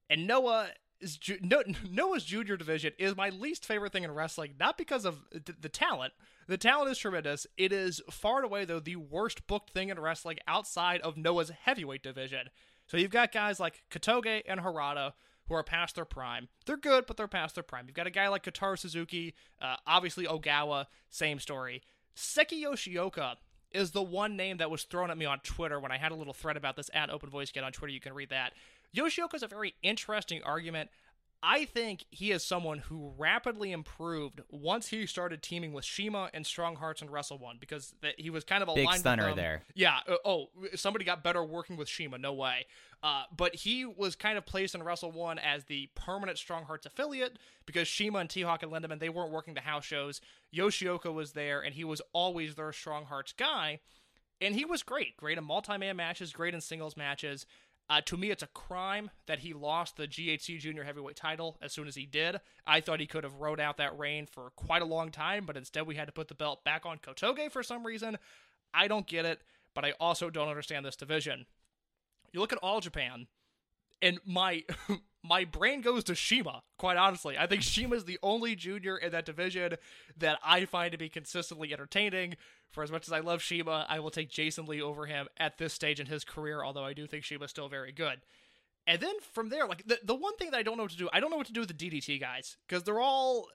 and 0.09 0.27
Noah 0.27 0.71
is 0.99 1.17
ju- 1.17 1.39
no, 1.41 1.63
Noah's 1.89 2.23
junior 2.23 2.57
division 2.57 2.93
is 2.97 3.15
my 3.15 3.29
least 3.29 3.65
favorite 3.65 3.91
thing 3.91 4.03
in 4.03 4.11
wrestling. 4.11 4.53
Not 4.59 4.77
because 4.77 5.05
of 5.05 5.25
the, 5.31 5.55
the 5.59 5.69
talent. 5.69 6.13
The 6.47 6.57
talent 6.57 6.91
is 6.91 6.97
tremendous. 6.97 7.47
It 7.57 7.71
is 7.71 8.01
far 8.09 8.37
and 8.37 8.45
away 8.45 8.65
though 8.65 8.79
the 8.79 8.97
worst 8.97 9.47
booked 9.47 9.71
thing 9.71 9.89
in 9.89 9.99
wrestling 9.99 10.37
outside 10.47 11.01
of 11.01 11.17
Noah's 11.17 11.49
heavyweight 11.49 12.03
division. 12.03 12.49
So 12.87 12.97
you've 12.97 13.11
got 13.11 13.31
guys 13.31 13.59
like 13.59 13.83
Kotoge 13.89 14.41
and 14.47 14.59
Harada 14.59 15.13
who 15.51 15.57
are 15.57 15.63
past 15.63 15.95
their 15.95 16.05
prime. 16.05 16.47
They're 16.65 16.77
good, 16.77 17.05
but 17.05 17.17
they're 17.17 17.27
past 17.27 17.55
their 17.55 17.63
prime. 17.63 17.85
You've 17.85 17.95
got 17.95 18.07
a 18.07 18.11
guy 18.11 18.29
like 18.29 18.43
Kotaro 18.43 18.79
Suzuki, 18.79 19.35
uh, 19.61 19.75
obviously 19.85 20.25
Ogawa, 20.25 20.85
same 21.09 21.39
story. 21.39 21.81
Seiki 22.15 22.63
Yoshioka 22.63 23.35
is 23.71 23.91
the 23.91 24.01
one 24.01 24.37
name 24.37 24.57
that 24.57 24.71
was 24.71 24.83
thrown 24.83 25.11
at 25.11 25.17
me 25.17 25.25
on 25.25 25.39
Twitter 25.39 25.77
when 25.77 25.91
I 25.91 25.97
had 25.97 26.13
a 26.13 26.15
little 26.15 26.33
thread 26.33 26.55
about 26.55 26.77
this 26.77 26.89
at 26.93 27.09
Open 27.09 27.29
Voice 27.29 27.51
Gate 27.51 27.65
on 27.65 27.73
Twitter. 27.73 27.91
You 27.91 27.99
can 27.99 28.13
read 28.13 28.29
that. 28.29 28.53
Yoshioka 28.95 29.35
is 29.35 29.43
a 29.43 29.47
very 29.47 29.75
interesting 29.83 30.41
argument. 30.43 30.89
I 31.43 31.65
think 31.65 32.05
he 32.11 32.31
is 32.31 32.43
someone 32.43 32.79
who 32.79 33.13
rapidly 33.17 33.71
improved 33.71 34.41
once 34.49 34.89
he 34.89 35.07
started 35.07 35.41
teaming 35.41 35.73
with 35.73 35.83
Shima 35.83 36.29
and 36.33 36.45
Strong 36.45 36.75
Hearts 36.75 37.01
and 37.01 37.11
Wrestle 37.11 37.39
One 37.39 37.57
because 37.59 37.95
that 38.01 38.19
he 38.19 38.29
was 38.29 38.43
kind 38.43 38.61
of 38.61 38.69
a 38.69 38.75
Big 38.75 38.91
stunner 38.93 39.33
there. 39.33 39.63
Yeah. 39.73 39.99
uh, 40.07 40.17
oh, 40.23 40.49
somebody 40.75 41.03
got 41.03 41.23
better 41.23 41.43
working 41.43 41.77
with 41.77 41.89
Shima. 41.89 42.19
No 42.19 42.33
way. 42.33 42.67
Uh, 43.01 43.23
but 43.35 43.55
he 43.55 43.85
was 43.85 44.15
kind 44.15 44.37
of 44.37 44.45
placed 44.45 44.75
in 44.75 44.83
Wrestle 44.83 45.11
One 45.11 45.39
as 45.39 45.63
the 45.63 45.89
permanent 45.95 46.37
Strong 46.37 46.65
Hearts 46.65 46.85
affiliate 46.85 47.39
because 47.65 47.87
Shima 47.87 48.19
and 48.19 48.29
T-Hawk 48.29 48.61
and 48.61 48.71
Lindaman 48.71 48.99
they 48.99 49.09
weren't 49.09 49.31
working 49.31 49.55
the 49.55 49.61
house 49.61 49.85
shows. 49.85 50.21
Yoshioka 50.55 51.11
was 51.11 51.31
there, 51.31 51.61
and 51.61 51.73
he 51.73 51.83
was 51.83 52.01
always 52.13 52.53
their 52.53 52.71
Strong 52.71 53.05
Hearts 53.05 53.33
guy, 53.33 53.79
and 54.39 54.53
he 54.53 54.65
was 54.65 54.83
great. 54.83 55.17
Great 55.17 55.39
in 55.39 55.43
multi-man 55.43 55.95
matches, 55.95 56.31
great 56.33 56.53
in 56.53 56.61
singles 56.61 56.95
matches. 56.95 57.47
Uh, 57.91 57.99
to 57.99 58.15
me, 58.15 58.31
it's 58.31 58.41
a 58.41 58.47
crime 58.47 59.11
that 59.27 59.39
he 59.39 59.51
lost 59.51 59.97
the 59.97 60.07
GHC 60.07 60.59
Junior 60.59 60.85
Heavyweight 60.85 61.17
title 61.17 61.57
as 61.61 61.73
soon 61.73 61.89
as 61.89 61.95
he 61.95 62.05
did. 62.05 62.39
I 62.65 62.79
thought 62.79 63.01
he 63.01 63.05
could 63.05 63.25
have 63.25 63.41
rode 63.41 63.59
out 63.59 63.75
that 63.75 63.99
reign 63.99 64.27
for 64.27 64.51
quite 64.55 64.81
a 64.81 64.85
long 64.85 65.11
time, 65.11 65.45
but 65.45 65.57
instead 65.57 65.85
we 65.85 65.95
had 65.95 66.07
to 66.07 66.13
put 66.13 66.29
the 66.29 66.33
belt 66.33 66.63
back 66.63 66.85
on 66.85 66.99
Kotoge 66.99 67.51
for 67.51 67.61
some 67.61 67.85
reason. 67.85 68.17
I 68.73 68.87
don't 68.87 69.07
get 69.07 69.25
it, 69.25 69.41
but 69.75 69.83
I 69.83 69.91
also 69.99 70.29
don't 70.29 70.47
understand 70.47 70.85
this 70.85 70.95
division. 70.95 71.47
You 72.31 72.39
look 72.39 72.53
at 72.53 72.59
All 72.59 72.79
Japan, 72.79 73.27
and 74.01 74.19
my 74.25 74.63
my 75.23 75.45
brain 75.45 75.81
goes 75.81 76.03
to 76.05 76.15
Shima. 76.15 76.63
Quite 76.77 76.97
honestly, 76.97 77.37
I 77.37 77.47
think 77.47 77.61
Shima 77.61 77.95
is 77.95 78.05
the 78.05 78.19
only 78.23 78.55
junior 78.55 78.97
in 78.97 79.11
that 79.11 79.25
division 79.25 79.75
that 80.17 80.39
I 80.43 80.65
find 80.65 80.91
to 80.91 80.97
be 80.97 81.09
consistently 81.09 81.73
entertaining. 81.73 82.35
For 82.71 82.83
as 82.83 82.91
much 82.91 83.07
as 83.07 83.13
I 83.13 83.19
love 83.19 83.41
Shima, 83.41 83.85
I 83.89 83.99
will 83.99 84.11
take 84.11 84.29
Jason 84.29 84.65
Lee 84.65 84.81
over 84.81 85.05
him 85.05 85.27
at 85.37 85.57
this 85.57 85.73
stage 85.73 85.99
in 85.99 86.07
his 86.07 86.23
career. 86.23 86.63
Although 86.63 86.85
I 86.85 86.93
do 86.93 87.05
think 87.05 87.23
Shima's 87.23 87.51
still 87.51 87.67
very 87.67 87.91
good. 87.91 88.21
And 88.87 88.99
then 88.99 89.13
from 89.33 89.49
there, 89.49 89.67
like 89.67 89.85
the 89.85 89.99
the 90.03 90.15
one 90.15 90.35
thing 90.37 90.51
that 90.51 90.57
I 90.57 90.63
don't 90.63 90.77
know 90.77 90.83
what 90.83 90.91
to 90.91 90.97
do, 90.97 91.09
I 91.13 91.19
don't 91.19 91.29
know 91.29 91.37
what 91.37 91.47
to 91.47 91.53
do 91.53 91.61
with 91.61 91.77
the 91.77 91.89
DDT 91.89 92.19
guys 92.19 92.57
because 92.67 92.83
they're 92.83 92.99
all 92.99 93.47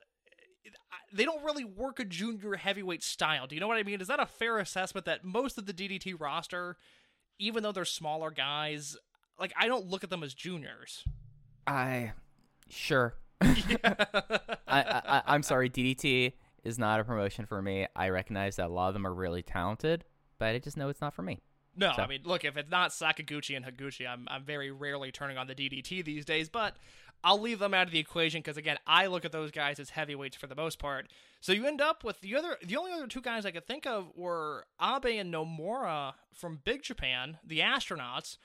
they 1.12 1.24
don't 1.24 1.44
really 1.44 1.64
work 1.64 1.98
a 2.00 2.04
junior 2.04 2.54
heavyweight 2.54 3.02
style. 3.02 3.46
Do 3.46 3.54
you 3.54 3.60
know 3.60 3.68
what 3.68 3.78
I 3.78 3.82
mean? 3.82 4.00
Is 4.00 4.08
that 4.08 4.20
a 4.20 4.26
fair 4.26 4.58
assessment 4.58 5.06
that 5.06 5.24
most 5.24 5.58
of 5.58 5.66
the 5.66 5.72
DDT 5.72 6.18
roster, 6.18 6.76
even 7.38 7.62
though 7.62 7.72
they're 7.72 7.84
smaller 7.84 8.30
guys, 8.30 8.96
like 9.38 9.52
I 9.58 9.68
don't 9.68 9.86
look 9.86 10.04
at 10.04 10.10
them 10.10 10.22
as 10.22 10.34
juniors. 10.34 11.04
I 11.66 12.12
sure. 12.68 13.14
I, 13.40 14.56
I 14.68 15.22
I'm 15.26 15.42
sorry. 15.42 15.70
DDT 15.70 16.32
is 16.64 16.78
not 16.78 17.00
a 17.00 17.04
promotion 17.04 17.46
for 17.46 17.60
me. 17.62 17.86
I 17.94 18.08
recognize 18.08 18.56
that 18.56 18.66
a 18.66 18.72
lot 18.72 18.88
of 18.88 18.94
them 18.94 19.06
are 19.06 19.14
really 19.14 19.42
talented, 19.42 20.04
but 20.38 20.54
I 20.54 20.58
just 20.58 20.76
know 20.76 20.88
it's 20.88 21.00
not 21.00 21.14
for 21.14 21.22
me. 21.22 21.40
No, 21.76 21.92
So- 21.94 22.02
I 22.02 22.06
mean, 22.06 22.20
look, 22.24 22.44
if 22.44 22.56
it's 22.56 22.70
not 22.70 22.90
Sakaguchi 22.90 23.56
and 23.56 23.64
Higuchi, 23.64 24.06
I'm 24.08 24.26
I'm 24.30 24.44
very 24.44 24.70
rarely 24.70 25.12
turning 25.12 25.36
on 25.38 25.46
the 25.46 25.54
DDT 25.54 26.04
these 26.04 26.24
days, 26.24 26.48
but 26.48 26.76
I'll 27.24 27.40
leave 27.40 27.58
them 27.58 27.74
out 27.74 27.86
of 27.86 27.92
the 27.92 27.98
equation 27.98 28.40
because 28.40 28.56
again, 28.56 28.78
I 28.86 29.06
look 29.06 29.24
at 29.24 29.32
those 29.32 29.50
guys 29.50 29.78
as 29.80 29.90
heavyweights 29.90 30.36
for 30.36 30.46
the 30.46 30.54
most 30.54 30.78
part. 30.78 31.08
So 31.40 31.52
you 31.52 31.66
end 31.66 31.80
up 31.80 32.04
with 32.04 32.20
the 32.20 32.34
other, 32.36 32.56
the 32.64 32.76
only 32.76 32.92
other 32.92 33.06
two 33.06 33.20
guys 33.20 33.46
I 33.46 33.50
could 33.52 33.66
think 33.66 33.86
of 33.86 34.10
were 34.16 34.64
Abe 34.82 35.18
and 35.18 35.32
Nomura 35.32 36.14
from 36.34 36.60
Big 36.64 36.82
Japan, 36.82 37.38
the 37.44 37.60
astronauts, 37.60 38.36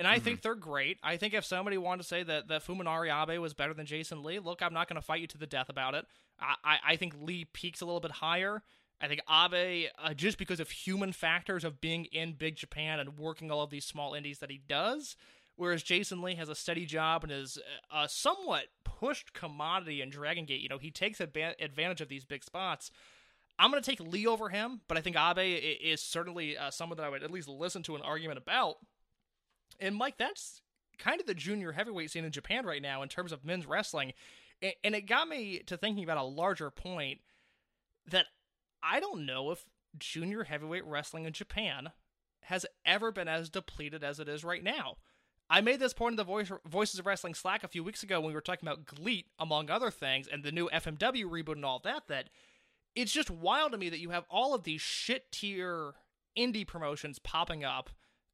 and 0.00 0.08
I 0.08 0.18
think 0.18 0.40
they're 0.40 0.54
great. 0.54 0.98
I 1.02 1.18
think 1.18 1.34
if 1.34 1.44
somebody 1.44 1.76
wanted 1.76 2.02
to 2.02 2.08
say 2.08 2.22
that 2.22 2.48
that 2.48 2.66
Fuminori 2.66 3.12
Abe 3.12 3.38
was 3.38 3.52
better 3.52 3.74
than 3.74 3.84
Jason 3.84 4.22
Lee, 4.22 4.38
look, 4.38 4.62
I'm 4.62 4.72
not 4.72 4.88
going 4.88 5.00
to 5.00 5.06
fight 5.06 5.20
you 5.20 5.26
to 5.28 5.38
the 5.38 5.46
death 5.46 5.68
about 5.68 5.94
it. 5.94 6.06
I 6.40 6.54
I, 6.64 6.78
I 6.88 6.96
think 6.96 7.14
Lee 7.20 7.44
peaks 7.44 7.82
a 7.82 7.84
little 7.84 8.00
bit 8.00 8.10
higher. 8.10 8.62
I 8.98 9.08
think 9.08 9.20
Abe, 9.30 9.88
uh, 10.02 10.14
just 10.14 10.38
because 10.38 10.58
of 10.58 10.70
human 10.70 11.12
factors 11.12 11.64
of 11.64 11.80
being 11.80 12.06
in 12.06 12.32
Big 12.32 12.56
Japan 12.56 12.98
and 12.98 13.18
working 13.18 13.50
all 13.50 13.62
of 13.62 13.70
these 13.70 13.84
small 13.84 14.14
indies 14.14 14.38
that 14.38 14.50
he 14.50 14.60
does, 14.68 15.16
whereas 15.56 15.82
Jason 15.82 16.22
Lee 16.22 16.34
has 16.34 16.48
a 16.48 16.54
steady 16.54 16.86
job 16.86 17.22
and 17.22 17.32
is 17.32 17.58
a 17.94 18.08
somewhat 18.08 18.64
pushed 18.84 19.32
commodity 19.34 20.00
in 20.00 20.08
Dragon 20.10 20.46
Gate. 20.46 20.60
You 20.60 20.68
know, 20.68 20.78
he 20.78 20.90
takes 20.90 21.18
adva- 21.18 21.62
advantage 21.62 22.00
of 22.00 22.08
these 22.08 22.24
big 22.24 22.42
spots. 22.42 22.90
I'm 23.58 23.70
going 23.70 23.82
to 23.82 23.90
take 23.90 24.00
Lee 24.00 24.26
over 24.26 24.48
him, 24.48 24.80
but 24.88 24.96
I 24.96 25.02
think 25.02 25.16
Abe 25.16 25.78
is 25.82 26.02
certainly 26.02 26.56
uh, 26.56 26.70
someone 26.70 26.96
that 26.96 27.04
I 27.04 27.10
would 27.10 27.22
at 27.22 27.30
least 27.30 27.48
listen 27.48 27.82
to 27.84 27.96
an 27.96 28.02
argument 28.02 28.38
about. 28.38 28.76
And 29.80 29.96
Mike, 29.96 30.18
that's 30.18 30.60
kind 30.98 31.20
of 31.20 31.26
the 31.26 31.34
junior 31.34 31.72
heavyweight 31.72 32.10
scene 32.10 32.24
in 32.24 32.32
Japan 32.32 32.66
right 32.66 32.82
now 32.82 33.02
in 33.02 33.08
terms 33.08 33.32
of 33.32 33.44
men's 33.44 33.66
wrestling. 33.66 34.12
And 34.84 34.94
it 34.94 35.02
got 35.02 35.28
me 35.28 35.60
to 35.66 35.76
thinking 35.76 36.04
about 36.04 36.18
a 36.18 36.22
larger 36.22 36.70
point 36.70 37.20
that 38.06 38.26
I 38.82 39.00
don't 39.00 39.24
know 39.24 39.50
if 39.50 39.64
junior 39.98 40.44
heavyweight 40.44 40.84
wrestling 40.84 41.24
in 41.24 41.32
Japan 41.32 41.90
has 42.42 42.66
ever 42.84 43.10
been 43.10 43.28
as 43.28 43.48
depleted 43.48 44.04
as 44.04 44.20
it 44.20 44.28
is 44.28 44.44
right 44.44 44.62
now. 44.62 44.96
I 45.48 45.60
made 45.62 45.80
this 45.80 45.92
point 45.92 46.12
in 46.12 46.16
the 46.16 46.24
Voice, 46.24 46.52
Voices 46.66 47.00
of 47.00 47.06
Wrestling 47.06 47.34
Slack 47.34 47.64
a 47.64 47.68
few 47.68 47.82
weeks 47.82 48.02
ago 48.02 48.20
when 48.20 48.28
we 48.28 48.34
were 48.34 48.40
talking 48.40 48.68
about 48.68 48.86
GLEAT, 48.86 49.26
among 49.38 49.68
other 49.68 49.90
things, 49.90 50.28
and 50.28 50.44
the 50.44 50.52
new 50.52 50.68
FMW 50.72 51.24
reboot 51.24 51.56
and 51.56 51.64
all 51.64 51.80
that, 51.80 52.06
that 52.08 52.28
it's 52.94 53.12
just 53.12 53.30
wild 53.30 53.72
to 53.72 53.78
me 53.78 53.88
that 53.88 53.98
you 53.98 54.10
have 54.10 54.24
all 54.30 54.54
of 54.54 54.62
these 54.62 54.80
shit 54.80 55.32
tier 55.32 55.94
indie 56.38 56.66
promotions 56.66 57.18
popping 57.18 57.64
up 57.64 57.90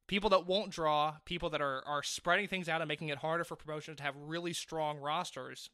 people 0.07 0.31
that 0.31 0.47
won't 0.47 0.71
draw, 0.71 1.17
people 1.25 1.51
that 1.51 1.61
are, 1.61 1.83
are 1.87 2.03
spreading 2.03 2.49
things 2.49 2.69
out 2.69 2.81
and 2.81 2.89
making 2.89 3.09
it 3.09 3.19
harder 3.19 3.45
for 3.45 3.57
promotions 3.57 3.99
to 3.99 4.03
have 4.03 4.15
really 4.17 4.53
strong 4.53 4.99
rosters. 4.99 5.71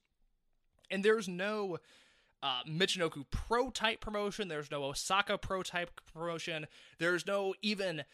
And 0.91 1.05
there's 1.05 1.28
no 1.28 1.78
uh, 2.43 2.62
Michinoku 2.68 3.24
Pro 3.30 3.70
type 3.70 4.01
promotion, 4.01 4.49
there's 4.49 4.70
no 4.70 4.85
Osaka 4.85 5.39
Pro 5.39 5.62
type 5.62 6.01
promotion, 6.12 6.66
there's 6.99 7.26
no 7.26 7.55
even 7.62 8.05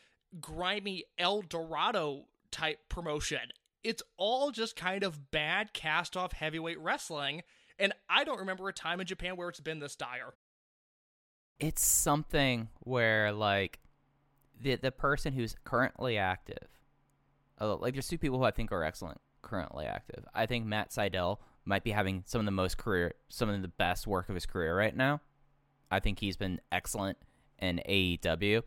grimy 0.41 1.05
El 1.17 1.43
Dorado 1.43 2.27
type 2.51 2.81
promotion. 2.89 3.53
It's 3.85 4.03
all 4.17 4.51
just 4.51 4.77
kind 4.77 5.03
of 5.03 5.31
bad 5.31 5.73
cast 5.73 6.17
off 6.17 6.33
heavyweight 6.33 6.81
wrestling. 6.81 7.43
And 7.79 7.93
I 8.11 8.25
don't 8.25 8.41
remember 8.41 8.69
a 8.69 8.73
time 8.73 9.01
in 9.01 9.07
Japan 9.07 9.37
where 9.37 9.49
it's 9.49 9.61
been 9.61 9.79
this 9.79 9.95
dire. 9.95 10.35
It's 11.61 11.85
something 11.87 12.69
where 12.81 13.33
like 13.33 13.79
the 14.61 14.77
the 14.77 14.93
person 14.93 15.33
who's 15.33 15.55
currently 15.65 16.19
active, 16.19 16.69
uh, 17.61 17.77
like 17.77 17.95
there's 17.95 18.09
two 18.09 18.19
people 18.19 18.39
who 18.39 18.45
I 18.45 18.51
think 18.51 18.73
are 18.73 18.85
excellent 18.85 19.21
currently 19.43 19.87
active. 19.87 20.25
I 20.35 20.47
think 20.47 20.67
Matt 20.67 20.91
Sydal 20.91 21.39
might 21.65 21.85
be 21.85 21.91
having 21.91 22.25
some 22.27 22.41
of 22.41 22.45
the 22.45 22.51
most 22.51 22.79
career, 22.79 23.15
some 23.29 23.49
of 23.49 23.63
the 23.63 23.69
best 23.69 24.07
work 24.07 24.29
of 24.29 24.35
his 24.35 24.47
career 24.47 24.77
right 24.77 24.97
now. 24.97 25.21
I 25.91 26.01
think 26.01 26.21
he's 26.21 26.37
been 26.37 26.61
excellent 26.73 27.19
in 27.59 27.81
AEW. 27.89 28.63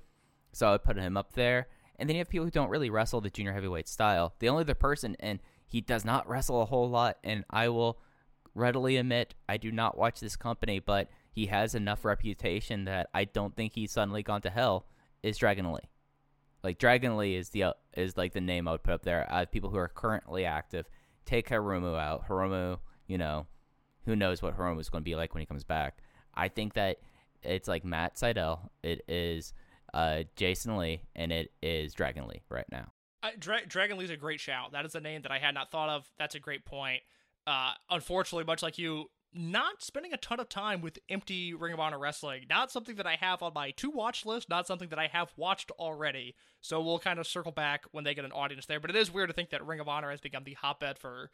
So 0.54 0.68
I 0.68 0.72
would 0.72 0.84
put 0.84 0.98
him 0.98 1.18
up 1.18 1.34
there. 1.34 1.68
And 1.98 2.10
then 2.10 2.16
you 2.16 2.20
have 2.20 2.30
people 2.30 2.46
who 2.46 2.52
don't 2.52 2.70
really 2.70 2.90
wrestle 2.90 3.22
the 3.22 3.30
junior 3.30 3.54
heavyweight 3.54 3.88
style. 3.88 4.34
The 4.40 4.50
only 4.50 4.62
other 4.62 4.74
person, 4.74 5.16
and 5.20 5.40
he 5.66 5.82
does 5.82 6.04
not 6.04 6.28
wrestle 6.28 6.62
a 6.62 6.66
whole 6.66 6.90
lot, 6.90 7.18
and 7.24 7.46
I 7.50 7.70
will 7.70 8.00
readily 8.56 8.98
admit 8.98 9.36
I 9.48 9.58
do 9.58 9.72
not 9.72 9.98
watch 9.98 10.20
this 10.20 10.36
company, 10.36 10.80
but 10.80 11.10
he 11.32 11.46
has 11.46 11.76
enough 11.76 12.04
reputation 12.04 12.86
that 12.86 13.10
I 13.14 13.26
don't 13.26 13.56
think 13.56 13.74
he's 13.74 13.92
suddenly 13.92 14.24
gone 14.24 14.42
to 14.42 14.50
hell. 14.50 14.86
Is 15.24 15.38
Dragon 15.38 15.72
Lee? 15.72 15.90
Like 16.64 16.78
Dragon 16.78 17.18
Lee 17.18 17.36
is 17.36 17.50
the 17.50 17.64
uh, 17.64 17.74
is 17.96 18.18
like 18.18 18.34
the 18.34 18.42
name 18.42 18.68
I 18.68 18.72
would 18.72 18.84
put 18.84 18.94
up 18.94 19.04
there. 19.04 19.28
I 19.32 19.40
have 19.40 19.52
people 19.52 19.70
who 19.70 19.78
are 19.78 19.88
currently 19.88 20.46
active. 20.46 20.88
Take 21.26 21.50
Hiromu 21.50 22.00
out. 22.00 22.28
Hiromu, 22.28 22.80
you 23.08 23.18
know, 23.18 23.48
who 24.06 24.16
knows 24.16 24.42
what 24.42 24.58
Hiromu 24.58 24.80
is 24.80 24.90
going 24.90 25.04
to 25.04 25.10
be 25.10 25.16
like 25.16 25.34
when 25.34 25.42
he 25.42 25.46
comes 25.46 25.64
back. 25.64 26.00
I 26.34 26.48
think 26.48 26.74
that 26.74 26.98
it's 27.44 27.68
like 27.68 27.84
Matt 27.84 28.16
Sydal. 28.16 28.70
It 28.84 29.04
is 29.08 29.54
uh, 29.94 30.24
Jason 30.36 30.78
Lee, 30.78 31.02
and 31.16 31.32
it 31.32 31.52
is 31.62 31.94
Dragon 31.94 32.28
Lee 32.28 32.42
right 32.50 32.66
now. 32.72 32.92
I, 33.24 33.34
Dra- 33.38 33.66
Dragon 33.68 33.98
Lee's 33.98 34.10
a 34.10 34.18
great 34.18 34.40
shout. 34.40 34.72
That 34.72 34.86
is 34.86 34.96
a 34.96 35.00
name 35.00 35.24
that 35.24 35.32
I 35.32 35.40
had 35.40 35.54
not 35.54 35.72
thought 35.72 35.90
of. 35.90 36.10
That's 36.18 36.36
a 36.36 36.40
great 36.40 36.66
point. 36.66 37.02
Uh, 37.46 37.74
unfortunately, 37.90 38.46
much 38.46 38.64
like 38.64 38.78
you, 38.78 39.10
not 39.34 39.82
spending 39.82 40.14
a 40.14 40.18
ton 40.18 40.40
of 40.40 40.50
time 40.50 40.82
with 40.82 41.00
empty 41.10 41.54
Ring 41.54 41.74
of 41.74 41.80
Honor 41.80 42.00
wrestling. 42.00 42.46
Not 42.50 42.72
something 42.72 42.96
that 42.96 43.08
I 43.08 43.16
have 43.16 43.42
on 43.42 43.54
my 43.54 43.72
to 43.72 43.90
watch 43.90 44.26
list. 44.26 44.50
Not 44.50 44.68
something 44.68 44.90
that 44.90 45.00
I 45.00 45.08
have 45.08 45.32
watched 45.38 45.72
already. 45.72 46.36
So 46.60 46.82
we'll 46.82 47.00
kind 47.00 47.20
of 47.20 47.28
circle 47.28 47.52
back 47.52 47.86
when 47.92 48.04
they 48.04 48.14
get 48.14 48.26
an 48.26 48.32
audience 48.32 48.66
there. 48.66 48.80
But 48.80 48.90
it 48.90 48.96
is 48.96 49.12
weird 49.12 49.30
to 49.30 49.34
think 49.34 49.50
that 49.52 49.66
Ring 49.66 49.80
of 49.80 49.88
Honor 49.88 50.12
has 50.12 50.22
become 50.22 50.44
the 50.44 50.54
hotbed 50.54 51.00
for 51.00 51.30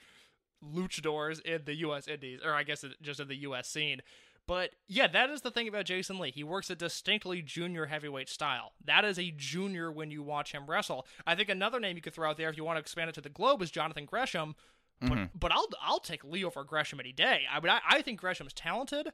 luchadors 0.64 1.42
in 1.42 1.62
the 1.66 1.76
U.S. 1.76 2.08
Indies, 2.08 2.40
or 2.44 2.54
I 2.54 2.64
guess 2.64 2.84
just 3.02 3.20
in 3.20 3.28
the 3.28 3.36
U.S. 3.38 3.68
scene. 3.68 4.02
But 4.48 4.72
yeah, 4.88 5.08
that 5.08 5.30
is 5.30 5.42
the 5.42 5.52
thing 5.52 5.68
about 5.68 5.86
Jason 5.86 6.20
Lee. 6.20 6.32
He 6.32 6.44
works 6.44 6.70
a 6.70 6.76
distinctly 6.76 7.42
junior 7.42 7.88
heavyweight 7.88 8.30
style. 8.30 8.72
That 8.84 9.04
is 9.04 9.20
a 9.20 9.34
junior 9.36 9.92
when 9.92 10.10
you 10.10 10.24
watch 10.24 10.54
him 10.54 10.68
wrestle. 10.68 11.06
I 11.26 11.36
think 11.36 11.50
another 11.50 11.82
name 11.82 11.98
you 11.98 12.02
could 12.02 12.14
throw 12.14 12.30
out 12.30 12.38
there 12.38 12.50
if 12.50 12.56
you 12.56 12.64
want 12.64 12.78
to 12.78 12.82
expand 12.82 13.10
it 13.10 13.14
to 13.16 13.22
the 13.22 13.30
globe 13.30 13.62
is 13.62 13.72
Jonathan 13.72 14.06
Gresham. 14.06 14.56
But 15.00 15.40
but 15.40 15.52
I'll 15.52 15.68
I'll 15.82 16.00
take 16.00 16.24
Lee 16.24 16.44
over 16.44 16.64
Gresham 16.64 17.00
any 17.00 17.12
day. 17.12 17.42
I 17.52 17.60
mean 17.60 17.70
I, 17.70 17.80
I 17.88 18.02
think 18.02 18.20
Gresham's 18.20 18.54
talented. 18.54 19.12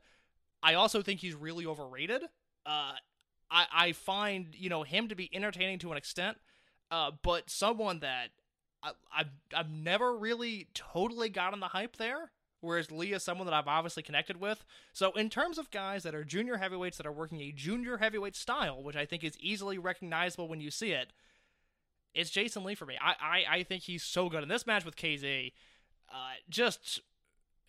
I 0.61 0.75
also 0.75 1.01
think 1.01 1.19
he's 1.19 1.35
really 1.35 1.65
overrated. 1.65 2.23
Uh, 2.65 2.93
I 3.51 3.65
I 3.71 3.91
find 3.91 4.55
you 4.57 4.69
know 4.69 4.83
him 4.83 5.09
to 5.09 5.15
be 5.15 5.29
entertaining 5.33 5.79
to 5.79 5.91
an 5.91 5.97
extent, 5.97 6.37
uh, 6.89 7.11
but 7.21 7.49
someone 7.49 7.99
that 7.99 8.29
I 8.81 8.91
I've, 9.15 9.29
I've 9.53 9.69
never 9.69 10.15
really 10.17 10.67
totally 10.73 11.29
gotten 11.29 11.59
the 11.59 11.67
hype 11.67 11.97
there. 11.97 12.31
Whereas 12.61 12.91
Lee 12.91 13.11
is 13.11 13.21
someone 13.23 13.45
that 13.45 13.53
I've 13.53 13.67
obviously 13.67 14.03
connected 14.03 14.39
with. 14.39 14.63
So 14.93 15.11
in 15.11 15.29
terms 15.29 15.57
of 15.57 15.69
guys 15.69 16.03
that 16.03 16.15
are 16.15 16.23
junior 16.23 16.55
heavyweights 16.55 16.95
that 16.95 17.05
are 17.05 17.11
working 17.11 17.41
a 17.41 17.51
junior 17.51 17.97
heavyweight 17.97 18.37
style, 18.37 18.81
which 18.81 18.95
I 18.95 19.05
think 19.05 19.21
is 19.21 19.37
easily 19.37 19.77
recognizable 19.77 20.47
when 20.47 20.61
you 20.61 20.71
see 20.71 20.93
it, 20.93 21.11
it's 22.13 22.29
Jason 22.29 22.63
Lee 22.63 22.75
for 22.75 22.85
me. 22.85 22.97
I 23.01 23.15
I, 23.19 23.57
I 23.57 23.63
think 23.63 23.83
he's 23.83 24.01
so 24.03 24.29
good 24.29 24.43
in 24.43 24.49
this 24.49 24.65
match 24.65 24.85
with 24.85 24.95
KZ. 24.95 25.51
Uh, 26.13 26.35
just 26.49 27.01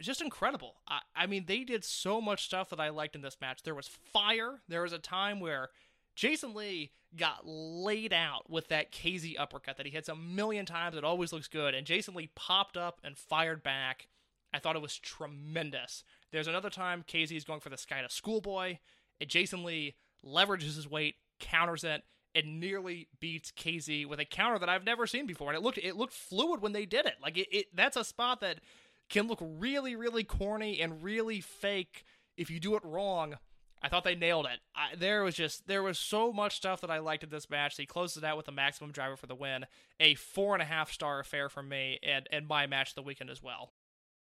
just 0.00 0.20
incredible. 0.20 0.74
I, 0.88 1.00
I 1.16 1.26
mean, 1.26 1.44
they 1.46 1.64
did 1.64 1.84
so 1.84 2.20
much 2.20 2.44
stuff 2.44 2.68
that 2.70 2.80
I 2.80 2.90
liked 2.90 3.14
in 3.14 3.22
this 3.22 3.38
match. 3.40 3.62
There 3.62 3.74
was 3.74 3.88
fire. 3.88 4.60
There 4.68 4.82
was 4.82 4.92
a 4.92 4.98
time 4.98 5.40
where 5.40 5.70
Jason 6.14 6.52
Lee 6.52 6.90
got 7.16 7.46
laid 7.46 8.12
out 8.12 8.50
with 8.50 8.68
that 8.68 8.92
KZ 8.92 9.36
uppercut 9.38 9.76
that 9.76 9.86
he 9.86 9.92
hits 9.92 10.08
a 10.08 10.16
million 10.16 10.66
times. 10.66 10.96
It 10.96 11.04
always 11.04 11.32
looks 11.32 11.48
good. 11.48 11.74
And 11.74 11.86
Jason 11.86 12.14
Lee 12.14 12.30
popped 12.34 12.76
up 12.76 13.00
and 13.04 13.16
fired 13.16 13.62
back. 13.62 14.08
I 14.52 14.58
thought 14.58 14.76
it 14.76 14.82
was 14.82 14.98
tremendous. 14.98 16.04
There's 16.32 16.48
another 16.48 16.70
time 16.70 17.04
KZ 17.06 17.36
is 17.36 17.44
going 17.44 17.60
for 17.60 17.70
the 17.70 17.76
sky 17.76 18.02
to 18.02 18.08
schoolboy, 18.08 18.78
and 19.20 19.30
Jason 19.30 19.64
Lee 19.64 19.94
leverages 20.24 20.76
his 20.76 20.88
weight, 20.88 21.16
counters 21.40 21.84
it, 21.84 22.02
and 22.34 22.60
nearly 22.60 23.08
beats 23.20 23.52
KZ 23.52 24.06
with 24.06 24.20
a 24.20 24.24
counter 24.24 24.58
that 24.58 24.68
I've 24.68 24.84
never 24.84 25.06
seen 25.06 25.26
before. 25.26 25.50
And 25.50 25.56
it 25.56 25.62
looked 25.62 25.78
it 25.78 25.96
looked 25.96 26.12
fluid 26.12 26.60
when 26.60 26.72
they 26.72 26.86
did 26.86 27.06
it. 27.06 27.14
Like 27.22 27.38
it, 27.38 27.48
it 27.50 27.66
that's 27.74 27.96
a 27.96 28.04
spot 28.04 28.40
that 28.40 28.60
can 29.08 29.26
look 29.26 29.38
really, 29.40 29.96
really 29.96 30.24
corny 30.24 30.80
and 30.80 31.02
really 31.02 31.40
fake 31.40 32.04
if 32.36 32.50
you 32.50 32.58
do 32.60 32.74
it 32.76 32.84
wrong. 32.84 33.36
I 33.82 33.88
thought 33.88 34.04
they 34.04 34.14
nailed 34.14 34.46
it. 34.46 34.60
I, 34.74 34.96
there 34.96 35.22
was 35.22 35.34
just 35.34 35.66
there 35.66 35.82
was 35.82 35.98
so 35.98 36.32
much 36.32 36.56
stuff 36.56 36.80
that 36.80 36.90
I 36.90 36.98
liked 36.98 37.22
in 37.22 37.28
this 37.28 37.50
match. 37.50 37.76
He 37.76 37.84
closes 37.84 38.18
it 38.18 38.24
out 38.24 38.38
with 38.38 38.48
a 38.48 38.52
maximum 38.52 38.92
driver 38.92 39.16
for 39.16 39.26
the 39.26 39.34
win. 39.34 39.66
A 40.00 40.14
four 40.14 40.54
and 40.54 40.62
a 40.62 40.66
half 40.66 40.90
star 40.90 41.20
affair 41.20 41.48
from 41.48 41.68
me, 41.68 41.98
and 42.02 42.26
and 42.32 42.48
my 42.48 42.66
match 42.66 42.90
of 42.90 42.94
the 42.94 43.02
weekend 43.02 43.28
as 43.28 43.42
well. 43.42 43.72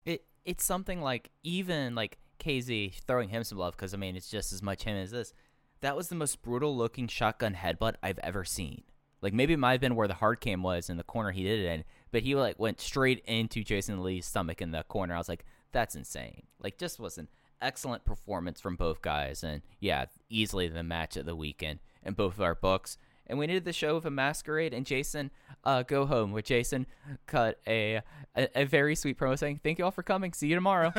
It 0.06 0.26
it's 0.46 0.64
something 0.64 1.02
like 1.02 1.32
even 1.44 1.96
like 1.96 2.20
KZ 2.40 3.02
throwing 3.08 3.30
him 3.30 3.44
some 3.44 3.58
love 3.58 3.76
because 3.76 3.94
I 3.94 3.98
mean 3.98 4.16
it's 4.16 4.30
just 4.30 4.54
as 4.54 4.62
much 4.62 4.84
him 4.84 4.96
as 4.96 5.10
this. 5.10 5.34
That 5.82 5.96
was 5.96 6.10
the 6.10 6.16
most 6.16 6.42
brutal 6.42 6.76
looking 6.76 7.08
shotgun 7.08 7.56
headbutt 7.56 7.96
I've 8.04 8.20
ever 8.20 8.44
seen. 8.44 8.84
Like 9.22 9.34
maybe 9.34 9.54
it 9.54 9.60
might 9.60 9.74
have 9.74 9.82
been 9.82 9.96
where 9.96 10.08
the 10.08 10.14
hard 10.16 10.40
cam 10.40 10.64
was 10.64 10.90
in 10.90 10.98
the 10.98 11.04
corner 11.04 11.32
he 11.32 11.44
did 11.44 11.60
it 11.60 11.66
in, 11.66 11.84
but 12.12 12.24
he 12.24 12.36
like 12.36 12.60
went 12.60 12.80
straight 12.80 13.24
into 13.26 13.64
Jason 13.64 14.02
Lee's 14.04 14.26
stomach 14.26 14.62
in 14.62 14.72
the 14.72 14.84
corner. 14.84 15.14
I 15.16 15.18
was 15.18 15.30
like, 15.30 15.46
that's 15.72 15.96
insane. 15.96 16.44
Like 16.62 16.78
just 16.78 17.00
was 17.00 17.18
an 17.18 17.28
excellent 17.62 18.06
performance 18.06 18.62
from 18.62 18.76
both 18.76 19.02
guys, 19.02 19.44
and 19.44 19.62
yeah, 19.80 20.06
easily 20.30 20.68
the 20.68 20.84
match 20.84 21.18
of 21.18 21.26
the 21.26 21.36
weekend 21.36 21.80
in 22.04 22.14
both 22.14 22.36
of 22.36 22.42
our 22.42 22.56
books. 22.56 22.98
And 23.28 23.38
we 23.38 23.46
needed 23.46 23.66
the 23.66 23.74
show 23.74 23.96
of 23.96 24.08
a 24.08 24.12
masquerade, 24.12 24.74
and 24.74 24.88
Jason, 24.88 25.30
uh, 25.64 25.84
go 25.84 26.08
home. 26.08 26.32
With 26.32 26.46
Jason, 26.46 26.88
cut 27.28 27.60
a, 27.68 28.02
a 28.36 28.50
a 28.56 28.66
very 28.66 28.96
sweet 28.96 29.20
promo 29.20 29.38
saying, 29.38 29.60
"Thank 29.64 29.78
you 29.78 29.86
all 29.86 29.92
for 29.92 30.02
coming. 30.02 30.34
See 30.34 30.48
you 30.48 30.56
tomorrow." 30.56 30.94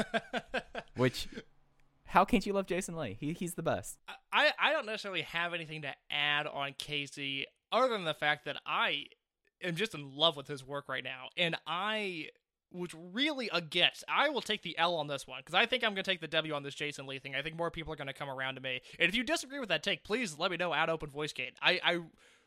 Which, 0.96 1.26
how 2.11 2.24
can't 2.24 2.44
you 2.44 2.52
love 2.52 2.66
Jason 2.66 2.96
Lee? 2.96 3.16
He 3.18 3.32
he's 3.32 3.54
the 3.54 3.62
best. 3.62 3.98
I, 4.32 4.50
I 4.58 4.72
don't 4.72 4.86
necessarily 4.86 5.22
have 5.22 5.54
anything 5.54 5.82
to 5.82 5.94
add 6.11 6.48
on 6.48 6.74
Casey 6.76 7.46
other 7.70 7.88
than 7.88 8.04
the 8.04 8.14
fact 8.14 8.46
that 8.46 8.56
I 8.66 9.04
am 9.62 9.76
just 9.76 9.94
in 9.94 10.16
love 10.16 10.36
with 10.36 10.48
his 10.48 10.66
work 10.66 10.88
right 10.88 11.04
now. 11.04 11.28
And 11.36 11.56
I 11.68 12.26
was 12.72 12.90
really 12.94 13.48
against. 13.52 14.02
I 14.08 14.28
will 14.28 14.40
take 14.40 14.62
the 14.62 14.76
L 14.76 14.96
on 14.96 15.06
this 15.06 15.26
one 15.26 15.38
because 15.40 15.54
I 15.54 15.66
think 15.66 15.84
I'm 15.84 15.94
going 15.94 16.02
to 16.02 16.11
take 16.11 16.20
the 16.20 16.26
W 16.26 16.52
on 16.52 16.64
this 16.64 16.74
Jason 16.74 17.06
Lee 17.06 17.20
thing. 17.20 17.36
I 17.36 17.42
think 17.42 17.56
more 17.56 17.70
people 17.70 17.92
are 17.92 17.96
going 17.96 18.08
to 18.08 18.12
come 18.12 18.28
around 18.28 18.56
to 18.56 18.61
me. 18.61 18.80
And 18.98 19.08
if 19.08 19.14
you 19.14 19.22
disagree 19.22 19.61
with 19.61 19.68
that 19.68 19.84
take, 19.84 20.02
please 20.02 20.36
let 20.36 20.50
me 20.50 20.56
know 20.56 20.74
at 20.74 20.88
Open 20.88 21.11
Voice 21.11 21.32
Gate. 21.32 21.54
I, 21.62 21.80
I 21.84 22.00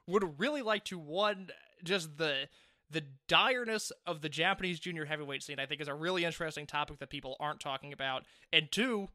would 0.07 0.39
really 0.39 0.61
like 0.61 0.83
to, 0.85 0.99
one, 0.99 1.49
just 1.83 2.17
the 2.17 2.47
the 2.91 3.03
direness 3.27 3.91
of 4.05 4.21
the 4.21 4.29
Japanese 4.29 4.79
junior 4.79 5.05
heavyweight 5.05 5.41
scene, 5.41 5.59
I 5.59 5.65
think, 5.65 5.81
is 5.81 5.87
a 5.87 5.95
really 5.95 6.25
interesting 6.25 6.67
topic 6.67 6.99
that 6.99 7.09
people 7.09 7.35
aren't 7.39 7.59
talking 7.59 7.91
about. 7.91 8.23
And 8.51 8.71
two, 8.71 9.09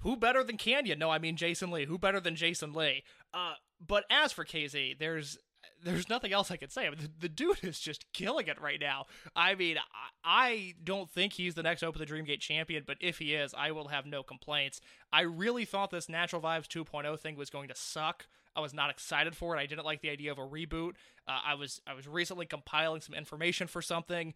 who 0.00 0.16
better 0.16 0.44
than 0.44 0.56
Canyon? 0.56 0.98
No, 0.98 1.10
I 1.10 1.18
mean 1.18 1.36
Jason 1.36 1.70
Lee. 1.70 1.86
Who 1.86 1.98
better 1.98 2.20
than 2.20 2.36
Jason 2.36 2.72
Lee? 2.72 3.04
Uh, 3.32 3.54
but 3.84 4.04
as 4.10 4.32
for 4.32 4.44
KZ, 4.44 4.98
there's 4.98 5.38
there's 5.82 6.08
nothing 6.08 6.32
else 6.32 6.50
I 6.50 6.56
can 6.56 6.70
say. 6.70 6.88
The, 6.90 7.10
the 7.20 7.28
dude 7.28 7.62
is 7.62 7.78
just 7.78 8.10
killing 8.12 8.46
it 8.46 8.60
right 8.60 8.80
now. 8.80 9.06
I 9.36 9.54
mean, 9.54 9.76
I, 9.78 9.82
I 10.24 10.74
don't 10.82 11.10
think 11.10 11.34
he's 11.34 11.54
the 11.54 11.62
next 11.62 11.82
Open 11.82 12.00
the 12.00 12.06
Dreamgate 12.06 12.40
champion, 12.40 12.84
but 12.86 12.96
if 13.00 13.18
he 13.18 13.34
is, 13.34 13.54
I 13.56 13.70
will 13.70 13.88
have 13.88 14.06
no 14.06 14.22
complaints. 14.22 14.80
I 15.12 15.22
really 15.22 15.64
thought 15.64 15.90
this 15.90 16.08
Natural 16.08 16.40
Vibes 16.40 16.66
2.0 16.66 17.18
thing 17.20 17.36
was 17.36 17.50
going 17.50 17.68
to 17.68 17.74
suck. 17.74 18.26
I 18.56 18.60
was 18.60 18.72
not 18.72 18.90
excited 18.90 19.36
for 19.36 19.56
it. 19.56 19.60
I 19.60 19.66
didn't 19.66 19.84
like 19.84 20.00
the 20.00 20.10
idea 20.10 20.30
of 20.30 20.38
a 20.38 20.46
reboot. 20.46 20.92
Uh, 21.26 21.40
I 21.44 21.54
was 21.54 21.80
I 21.86 21.94
was 21.94 22.06
recently 22.06 22.46
compiling 22.46 23.00
some 23.00 23.14
information 23.14 23.66
for 23.66 23.82
something 23.82 24.34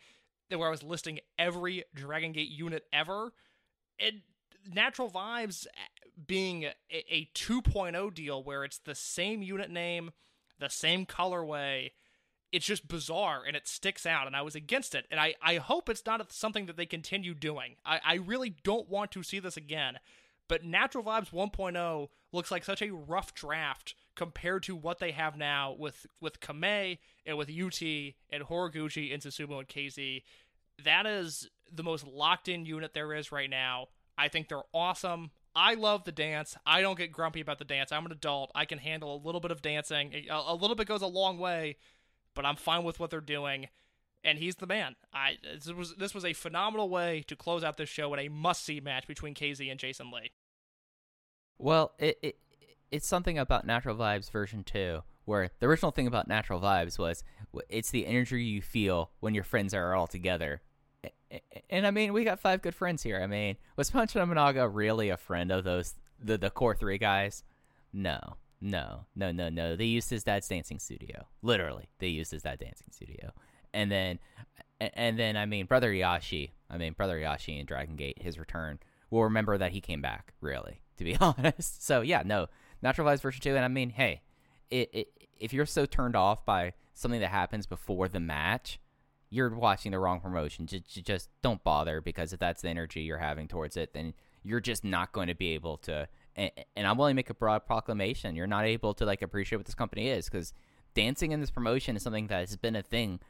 where 0.51 0.67
I 0.67 0.71
was 0.71 0.83
listing 0.83 1.21
every 1.39 1.85
Dragon 1.95 2.33
Gate 2.33 2.49
unit 2.49 2.85
ever, 2.93 3.33
and 4.01 4.23
Natural 4.73 5.11
Vibes 5.11 5.67
eh, 5.67 6.09
being 6.27 6.65
a, 6.65 6.75
a 6.91 7.29
2.0 7.35 8.15
deal 8.15 8.43
where 8.43 8.65
it's 8.65 8.79
the 8.79 8.95
same 8.95 9.43
unit 9.43 9.71
name, 9.71 10.11
the 10.59 10.69
same 10.69 11.07
colorway. 11.07 11.93
It's 12.51 12.67
just 12.67 12.89
bizarre 12.89 13.43
and 13.47 13.55
it 13.57 13.69
sticks 13.69 14.07
out, 14.07 14.27
and 14.27 14.35
I 14.35 14.43
was 14.43 14.55
against 14.55 14.95
it. 14.95 15.07
And 15.11 15.21
I, 15.21 15.35
I 15.43 15.57
hope 15.57 15.89
it's 15.89 16.07
not 16.07 16.33
something 16.33 16.67
that 16.67 16.77
they 16.77 16.87
continue 16.87 17.35
doing. 17.35 17.77
I, 17.85 18.01
I 18.05 18.15
really 18.15 18.55
don't 18.65 18.89
want 18.89 19.11
to 19.13 19.23
see 19.23 19.39
this 19.39 19.57
again. 19.57 19.99
But 20.49 20.65
Natural 20.65 21.05
Vibes 21.05 21.31
1.0 21.31 22.09
looks 22.33 22.51
like 22.51 22.65
such 22.65 22.83
a 22.83 22.91
rough 22.91 23.35
draft 23.35 23.95
compared 24.15 24.63
to 24.65 24.75
what 24.75 24.99
they 24.99 25.13
have 25.13 25.37
now 25.37 25.77
with 25.79 26.07
with 26.21 26.41
Kamei 26.41 26.99
and 27.25 27.37
with 27.37 27.51
UT 27.51 27.81
and 28.31 28.43
Horiguchi 28.45 29.13
and 29.13 29.23
Susumu 29.23 29.59
and 29.59 29.69
KZ. 29.69 30.23
That 30.83 31.07
is 31.07 31.49
the 31.71 31.83
most 31.83 32.07
locked 32.07 32.49
in 32.49 32.65
unit 32.65 32.95
there 32.95 33.13
is 33.15 33.31
right 33.31 33.51
now. 33.51 33.89
I 34.19 34.29
think 34.29 34.49
they're 34.49 34.59
awesome. 34.75 35.31
I 35.55 35.75
love 35.75 36.05
the 36.05 36.13
dance. 36.13 36.57
I 36.67 36.81
don't 36.81 36.99
get 36.99 37.13
grumpy 37.13 37.41
about 37.41 37.59
the 37.59 37.65
dance. 37.65 37.93
I'm 37.93 38.05
an 38.05 38.13
adult. 38.13 38.51
I 38.55 38.65
can 38.65 38.79
handle 38.79 39.15
a 39.15 39.25
little 39.25 39.41
bit 39.41 39.51
of 39.51 39.63
dancing. 39.63 40.13
A, 40.29 40.55
little 40.55 40.77
bit 40.77 40.89
goes 40.89 41.03
a 41.03 41.07
long 41.07 41.39
way, 41.39 41.77
but 42.35 42.45
I'm 42.45 42.57
fine 42.57 42.85
with 42.85 43.01
what 43.01 43.11
they're 43.11 43.21
doing. 43.21 43.69
And 44.25 44.39
he's 44.39 44.57
the 44.57 44.67
man. 44.67 44.97
I 45.15 45.37
this 45.43 45.73
was 45.73 45.95
this 45.95 46.13
was 46.13 46.25
a 46.25 46.33
phenomenal 46.33 46.91
way 46.91 47.25
to 47.29 47.37
close 47.37 47.63
out 47.63 47.77
this 47.77 47.89
show 47.89 48.13
in 48.15 48.21
a 48.21 48.29
must 48.29 48.65
see 48.65 48.81
match 48.81 49.07
between 49.07 49.35
KZ 49.35 49.71
and 49.71 49.79
Jason 49.79 50.11
Lee. 50.11 50.33
Well, 51.57 51.93
it, 51.99 52.19
it 52.21 52.39
it's 52.91 53.09
something 53.09 53.39
about 53.39 53.65
Natural 53.65 53.97
Vibes 53.97 54.31
version 54.31 54.65
2 54.65 55.03
where 55.25 55.51
the 55.61 55.67
original 55.67 55.93
thing 55.93 56.07
about 56.07 56.27
Natural 56.27 56.61
Vibes 56.61 56.99
was 56.99 57.23
it's 57.69 57.91
the 57.91 58.07
energy 58.07 58.43
you 58.43 58.63
feel 58.63 59.11
when 59.21 59.35
your 59.35 59.45
friends 59.45 59.75
are 59.75 59.95
all 59.95 60.07
together. 60.07 60.63
And 61.71 61.87
I 61.87 61.91
mean, 61.91 62.13
we 62.13 62.25
got 62.25 62.41
five 62.41 62.63
good 62.63 62.75
friends 62.75 63.03
here. 63.03 63.21
I 63.23 63.27
mean, 63.27 63.57
was 63.77 63.91
Punch 63.91 64.15
Tominaga 64.15 64.69
really 64.73 65.11
a 65.11 65.17
friend 65.17 65.51
of 65.51 65.65
those 65.65 65.95
the 66.23 66.39
the 66.39 66.51
core 66.51 66.75
3 66.75 66.99
guys? 66.99 67.45
No. 67.93 68.37
no, 68.61 69.07
no, 69.15 69.31
no, 69.31 69.49
no. 69.49 69.77
They 69.77 69.85
used 69.85 70.11
his 70.11 70.25
dad's 70.25 70.49
dancing 70.49 70.79
studio. 70.79 71.27
Literally, 71.43 71.89
they 71.99 72.09
used 72.09 72.33
his 72.33 72.43
dad's 72.43 72.61
dancing 72.61 72.89
studio. 72.91 73.33
And 73.73 73.91
then, 73.91 74.19
and 74.81 75.19
then, 75.19 75.37
I 75.37 75.47
mean, 75.47 75.67
Brother 75.67 75.93
Yashi. 75.93 76.51
I 76.71 76.77
mean, 76.79 76.93
Brother 76.93 77.19
Yashi 77.19 77.61
in 77.61 77.67
Dragon 77.67 77.97
Gate, 77.97 78.21
his 78.21 78.39
return. 78.39 78.79
We'll 79.11 79.23
remember 79.23 79.57
that 79.59 79.73
he 79.73 79.81
came 79.81 80.03
back. 80.03 80.35
Really, 80.41 80.81
to 80.97 81.05
be 81.05 81.17
honest. 81.21 81.85
So 81.85 82.01
yeah, 82.01 82.23
no, 82.25 82.49
Naturalized 82.83 83.23
version 83.23 83.41
two. 83.41 83.57
And 83.57 83.65
I 83.65 83.69
mean, 83.69 83.91
hey, 83.91 84.23
it, 84.71 84.91
it 84.93 85.09
if 85.39 85.53
you're 85.53 85.67
so 85.67 85.87
turned 85.87 86.17
off 86.17 86.45
by 86.45 86.75
something 86.95 87.21
that 87.21 87.31
happens 87.31 87.67
before 87.67 88.09
the 88.09 88.21
match, 88.21 88.79
you're 89.31 89.55
watching 89.55 89.93
the 89.93 89.99
wrong 89.99 90.21
promotion. 90.21 90.67
Just, 90.67 91.05
just 91.05 91.29
don't 91.43 91.63
bother 91.63 92.01
because 92.01 92.33
if 92.33 92.41
that's 92.41 92.63
the 92.63 92.69
energy 92.69 93.03
you're 93.03 93.19
having 93.19 93.49
towards 93.49 93.77
it, 93.77 93.93
then 93.93 94.15
you're 94.43 94.61
just 94.61 94.85
not 94.85 95.13
going 95.13 95.29
to 95.29 95.35
be 95.35 95.55
able 95.55 95.77
to. 95.79 96.09
And, 96.37 96.51
and 96.77 96.87
I'm 96.87 96.97
willing 96.97 97.13
to 97.13 97.17
make 97.17 97.31
a 97.31 97.35
broad 97.35 97.67
proclamation. 97.67 98.37
You're 98.37 98.47
not 98.47 98.65
able 98.65 98.95
to 98.95 99.05
like 99.05 99.23
appreciate 99.23 99.59
what 99.59 99.67
this 99.67 99.75
company 99.75 100.09
is 100.09 100.29
because 100.29 100.53
dancing 100.95 101.33
in 101.33 101.41
this 101.41 101.51
promotion 101.51 101.97
is 101.97 102.03
something 102.03 102.29
that 102.29 102.41
has 102.41 102.57
been 102.57 102.77
a 102.77 102.83
thing 102.83 103.21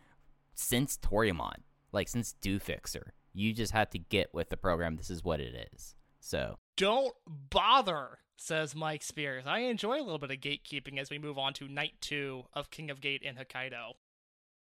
since 0.55 0.97
Toryumon, 0.99 1.63
like 1.93 2.09
since 2.09 2.35
Do 2.41 2.59
Fixer. 2.59 3.15
You 3.33 3.53
just 3.53 3.73
have 3.73 3.91
to 3.91 3.99
get 3.99 4.33
with 4.33 4.51
the 4.51 4.57
program. 4.57 4.97
This 4.97 5.11
is 5.11 5.25
what 5.25 5.41
it 5.41 5.71
is. 5.73 5.95
So 6.21 6.59
Don't 6.77 7.15
bother, 7.27 8.19
says 8.37 8.75
Mike 8.75 9.03
Spears. 9.03 9.45
I 9.47 9.61
enjoy 9.61 9.99
a 9.99 10.03
little 10.03 10.19
bit 10.19 10.31
of 10.31 10.39
gatekeeping 10.39 10.99
as 10.99 11.11
we 11.11 11.19
move 11.19 11.39
on 11.39 11.53
to 11.55 11.69
night 11.69 11.95
two 12.01 12.45
of 12.53 12.71
King 12.71 12.91
of 12.91 13.01
Gate 13.01 13.23
in 13.23 13.37
Hokkaido. 13.37 13.93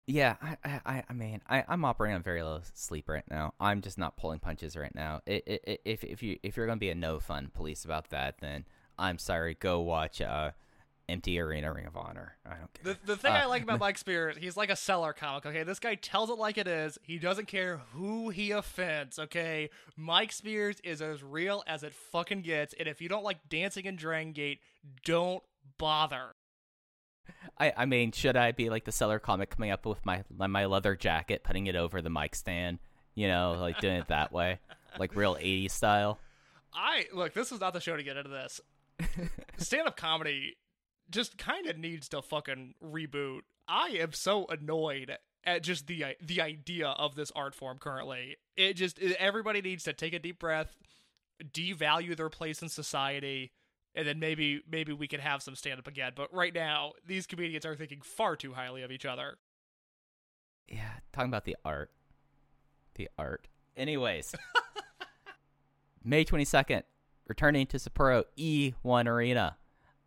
Yeah, 0.07 0.37
I, 0.43 0.81
I- 0.85 1.05
I, 1.09 1.13
mean, 1.13 1.41
I, 1.49 1.65
I'm 1.69 1.85
operating 1.85 2.17
on 2.17 2.23
very 2.23 2.43
low 2.43 2.61
sleep 2.75 3.09
right 3.09 3.25
now. 3.31 3.55
I'm 3.61 3.81
just 3.81 3.97
not 3.99 4.17
pulling 4.17 4.41
punches 4.41 4.77
right 4.77 4.95
now. 4.95 5.21
I 5.29 5.43
i 5.49 5.59
i 5.69 5.79
if, 5.85 6.03
if 6.05 6.23
you, 6.23 6.39
if 6.43 6.57
you're 6.57 6.67
gonna 6.67 6.79
be 6.79 6.91
a 6.91 6.95
no 6.95 7.21
fun 7.21 7.51
police 7.55 7.85
about 7.85 8.11
that, 8.11 8.37
then 8.41 8.65
I'm 8.99 9.19
sorry. 9.19 9.55
Go 9.55 9.81
watch 9.81 10.21
uh, 10.21 10.51
Empty 11.09 11.39
Arena 11.39 11.73
Ring 11.73 11.87
of 11.87 11.97
Honor. 11.97 12.37
I 12.45 12.51
don't 12.57 12.73
care. 12.75 12.95
The, 12.95 12.99
the 13.05 13.17
thing 13.17 13.33
Uh, 13.33 13.37
I 13.37 13.45
like 13.47 13.63
about 13.63 13.79
Mike 13.87 13.99
Spears, 13.99 14.37
he's 14.37 14.57
like 14.57 14.71
a 14.71 14.77
cellar 14.77 15.13
comic, 15.13 15.47
okay? 15.47 15.63
This 15.63 15.79
guy 15.79 15.95
tells 15.95 16.29
it 16.29 16.39
like 16.39 16.59
it 16.59 16.67
is. 16.69 16.99
He 17.03 17.19
doesn't 17.19 17.47
care 17.47 17.81
who 17.93 18.31
he 18.31 18.51
offends, 18.51 19.19
okay? 19.19 19.71
Mike 19.97 20.33
Spears 20.33 20.81
is 20.83 21.01
as 21.01 21.23
real 21.23 21.63
as 21.69 21.83
it 21.85 21.93
fucking 21.93 22.43
gets, 22.43 22.75
and 22.79 22.89
if 22.89 23.01
you 23.01 23.09
don't 23.09 23.25
like 23.25 23.49
dancing 23.49 23.85
in 23.87 23.95
Dragon 23.97 24.33
Gate, 24.33 24.61
don't 25.05 25.43
bother. 25.79 26.35
I, 27.59 27.73
I 27.77 27.87
mean, 27.87 28.13
should 28.13 28.37
I 28.37 28.53
be 28.53 28.71
like 28.71 28.85
the 28.85 28.93
cellar 28.93 29.19
comic 29.19 29.51
coming 29.51 29.71
up 29.71 29.87
with 29.87 30.05
my 30.05 30.25
my 30.31 30.67
leather 30.67 30.97
jacket, 30.97 31.43
putting 31.45 31.67
it 31.67 31.77
over 31.77 32.03
the 32.03 32.11
mic 32.11 32.35
stand? 32.35 32.79
You 33.15 33.29
know, 33.29 33.57
like 33.59 33.81
doing 33.81 33.97
it 33.97 34.09
that 34.09 34.33
way, 34.33 34.59
like 34.99 35.15
real 35.15 35.37
'80s 35.37 35.73
style. 35.73 36.19
I 36.73 37.07
look, 37.13 37.35
this 37.35 37.53
is 37.53 37.61
not 37.61 37.73
the 37.73 37.81
show 37.81 37.97
to 37.97 38.03
get 38.03 38.17
into 38.17 38.31
this. 38.31 38.61
Stand 39.59 39.89
up 39.89 39.97
comedy 39.97 40.57
just 41.11 41.39
kind 41.39 41.67
of 41.67 41.77
needs 41.77 42.09
to 42.11 42.23
fucking 42.23 42.75
reboot. 42.85 43.41
I 43.67 43.89
am 44.01 44.13
so 44.13 44.47
annoyed 44.47 45.17
at 45.45 45.63
just 45.63 45.87
the 45.87 46.05
the 46.21 46.41
idea 46.41 46.89
of 46.89 47.15
this 47.15 47.33
art 47.35 47.55
form 47.55 47.79
currently. 47.79 48.37
It 48.57 48.75
just 48.75 48.99
everybody 49.01 49.61
needs 49.61 49.85
to 49.85 49.93
take 49.93 50.13
a 50.13 50.19
deep 50.19 50.39
breath, 50.39 50.77
devalue 51.45 52.17
their 52.17 52.29
place 52.29 52.63
in 52.63 52.69
society, 52.69 53.53
and 53.95 54.07
then 54.07 54.19
maybe 54.19 54.63
maybe 54.71 54.93
we 54.93 55.09
can 55.09 55.21
have 55.21 55.43
some 55.43 55.55
stand 55.55 55.79
up 55.79 55.87
again. 55.87 56.13
But 56.15 56.33
right 56.33 56.55
now, 56.55 56.93
these 57.07 57.27
comedians 57.27 57.65
are 57.65 57.75
thinking 57.75 58.01
far 58.03 58.37
too 58.37 58.53
highly 58.53 58.83
of 58.83 58.91
each 58.91 59.07
other. 59.07 59.39
Yeah, 60.69 60.91
talking 61.13 61.31
about 61.31 61.45
the 61.45 61.57
art. 61.65 61.91
The 62.95 63.09
art. 63.19 63.49
Anyways, 63.77 64.35
May 66.05 66.25
22nd, 66.25 66.83
returning 67.27 67.67
to 67.69 67.79
Sapporo 67.79 68.25
E1 68.39 69.07
Arena, 69.07 69.57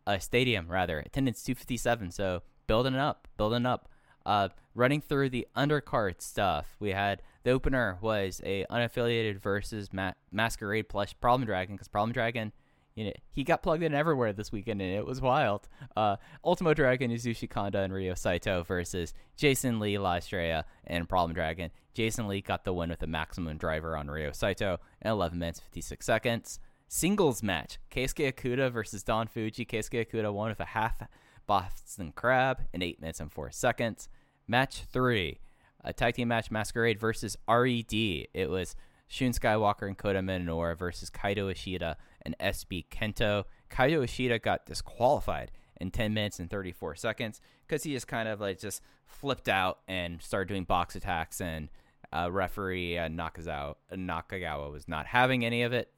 a 0.06 0.20
stadium 0.20 0.68
rather, 0.68 1.00
attendance 1.00 1.42
257. 1.42 2.12
So 2.12 2.42
building 2.66 2.94
it 2.94 3.00
up, 3.00 3.28
building 3.36 3.66
up. 3.66 3.88
Uh, 4.26 4.48
running 4.74 5.02
through 5.02 5.28
the 5.28 5.46
undercard 5.54 6.22
stuff, 6.22 6.76
we 6.80 6.90
had 6.90 7.20
the 7.42 7.50
opener 7.50 7.98
was 8.00 8.40
a 8.44 8.64
unaffiliated 8.70 9.38
versus 9.38 9.92
ma- 9.92 10.12
Masquerade 10.32 10.88
plus 10.88 11.12
Problem 11.12 11.44
Dragon 11.46 11.74
because 11.76 11.88
Problem 11.88 12.12
Dragon, 12.12 12.52
you 12.94 13.06
know, 13.06 13.12
he 13.32 13.42
got 13.42 13.62
plugged 13.62 13.82
in 13.82 13.94
everywhere 13.94 14.32
this 14.32 14.52
weekend 14.52 14.80
and 14.80 14.92
it 14.92 15.04
was 15.04 15.20
wild. 15.20 15.68
Uh, 15.96 16.16
Ultimo 16.44 16.74
Dragon, 16.74 17.10
Yasushi 17.10 17.50
Kanda, 17.50 17.80
and 17.80 17.92
Ryo 17.92 18.14
Saito 18.14 18.62
versus 18.62 19.14
Jason 19.36 19.80
Lee, 19.80 19.98
La 19.98 20.16
Estrella, 20.16 20.64
and 20.86 21.08
Problem 21.08 21.34
Dragon. 21.34 21.70
Jason 21.92 22.28
Lee 22.28 22.40
got 22.40 22.64
the 22.64 22.72
win 22.72 22.90
with 22.90 23.02
a 23.02 23.06
maximum 23.06 23.56
driver 23.56 23.96
on 23.96 24.08
Ryo 24.08 24.32
Saito 24.32 24.78
in 25.02 25.10
11 25.10 25.38
minutes 25.38 25.60
56 25.60 26.06
seconds. 26.06 26.60
Singles 26.86 27.42
match: 27.42 27.78
Keisuke 27.90 28.32
Okuda 28.32 28.70
versus 28.70 29.02
Don 29.02 29.26
Fuji. 29.26 29.64
Keisuke 29.64 30.06
Okuda 30.06 30.32
won 30.32 30.50
with 30.50 30.60
a 30.60 30.64
half 30.66 31.02
Boston 31.46 32.12
Crab 32.14 32.62
in 32.72 32.82
8 32.82 33.00
minutes 33.00 33.20
and 33.20 33.32
4 33.32 33.50
seconds. 33.50 34.08
Match 34.46 34.82
three: 34.92 35.40
a 35.82 35.92
tag 35.92 36.14
team 36.14 36.28
match, 36.28 36.50
Masquerade 36.50 37.00
versus 37.00 37.36
RED. 37.48 37.92
It 37.92 38.48
was 38.48 38.76
Shun 39.08 39.32
Skywalker 39.32 39.86
and 39.86 39.98
Kota 39.98 40.20
Minoura 40.20 40.76
versus 40.76 41.10
Kaito 41.10 41.50
Ishida 41.50 41.96
and 42.24 42.36
SB 42.38 42.86
Kento. 42.88 43.44
Kaito 43.70 44.04
Ishida 44.04 44.38
got 44.38 44.66
disqualified 44.66 45.50
in 45.80 45.90
10 45.90 46.14
minutes 46.14 46.38
and 46.38 46.50
34 46.50 46.94
seconds 46.94 47.40
because 47.66 47.82
he 47.82 47.92
just 47.92 48.08
kind 48.08 48.28
of 48.28 48.40
like 48.40 48.58
just 48.58 48.82
flipped 49.06 49.48
out 49.48 49.80
and 49.88 50.22
started 50.22 50.48
doing 50.48 50.64
box 50.64 50.94
attacks 50.96 51.40
and 51.40 51.68
uh, 52.12 52.30
referee 52.30 52.96
uh, 52.98 53.08
Nakagawa 53.08 54.70
was 54.70 54.88
not 54.88 55.06
having 55.06 55.44
any 55.44 55.62
of 55.62 55.72
it. 55.72 55.90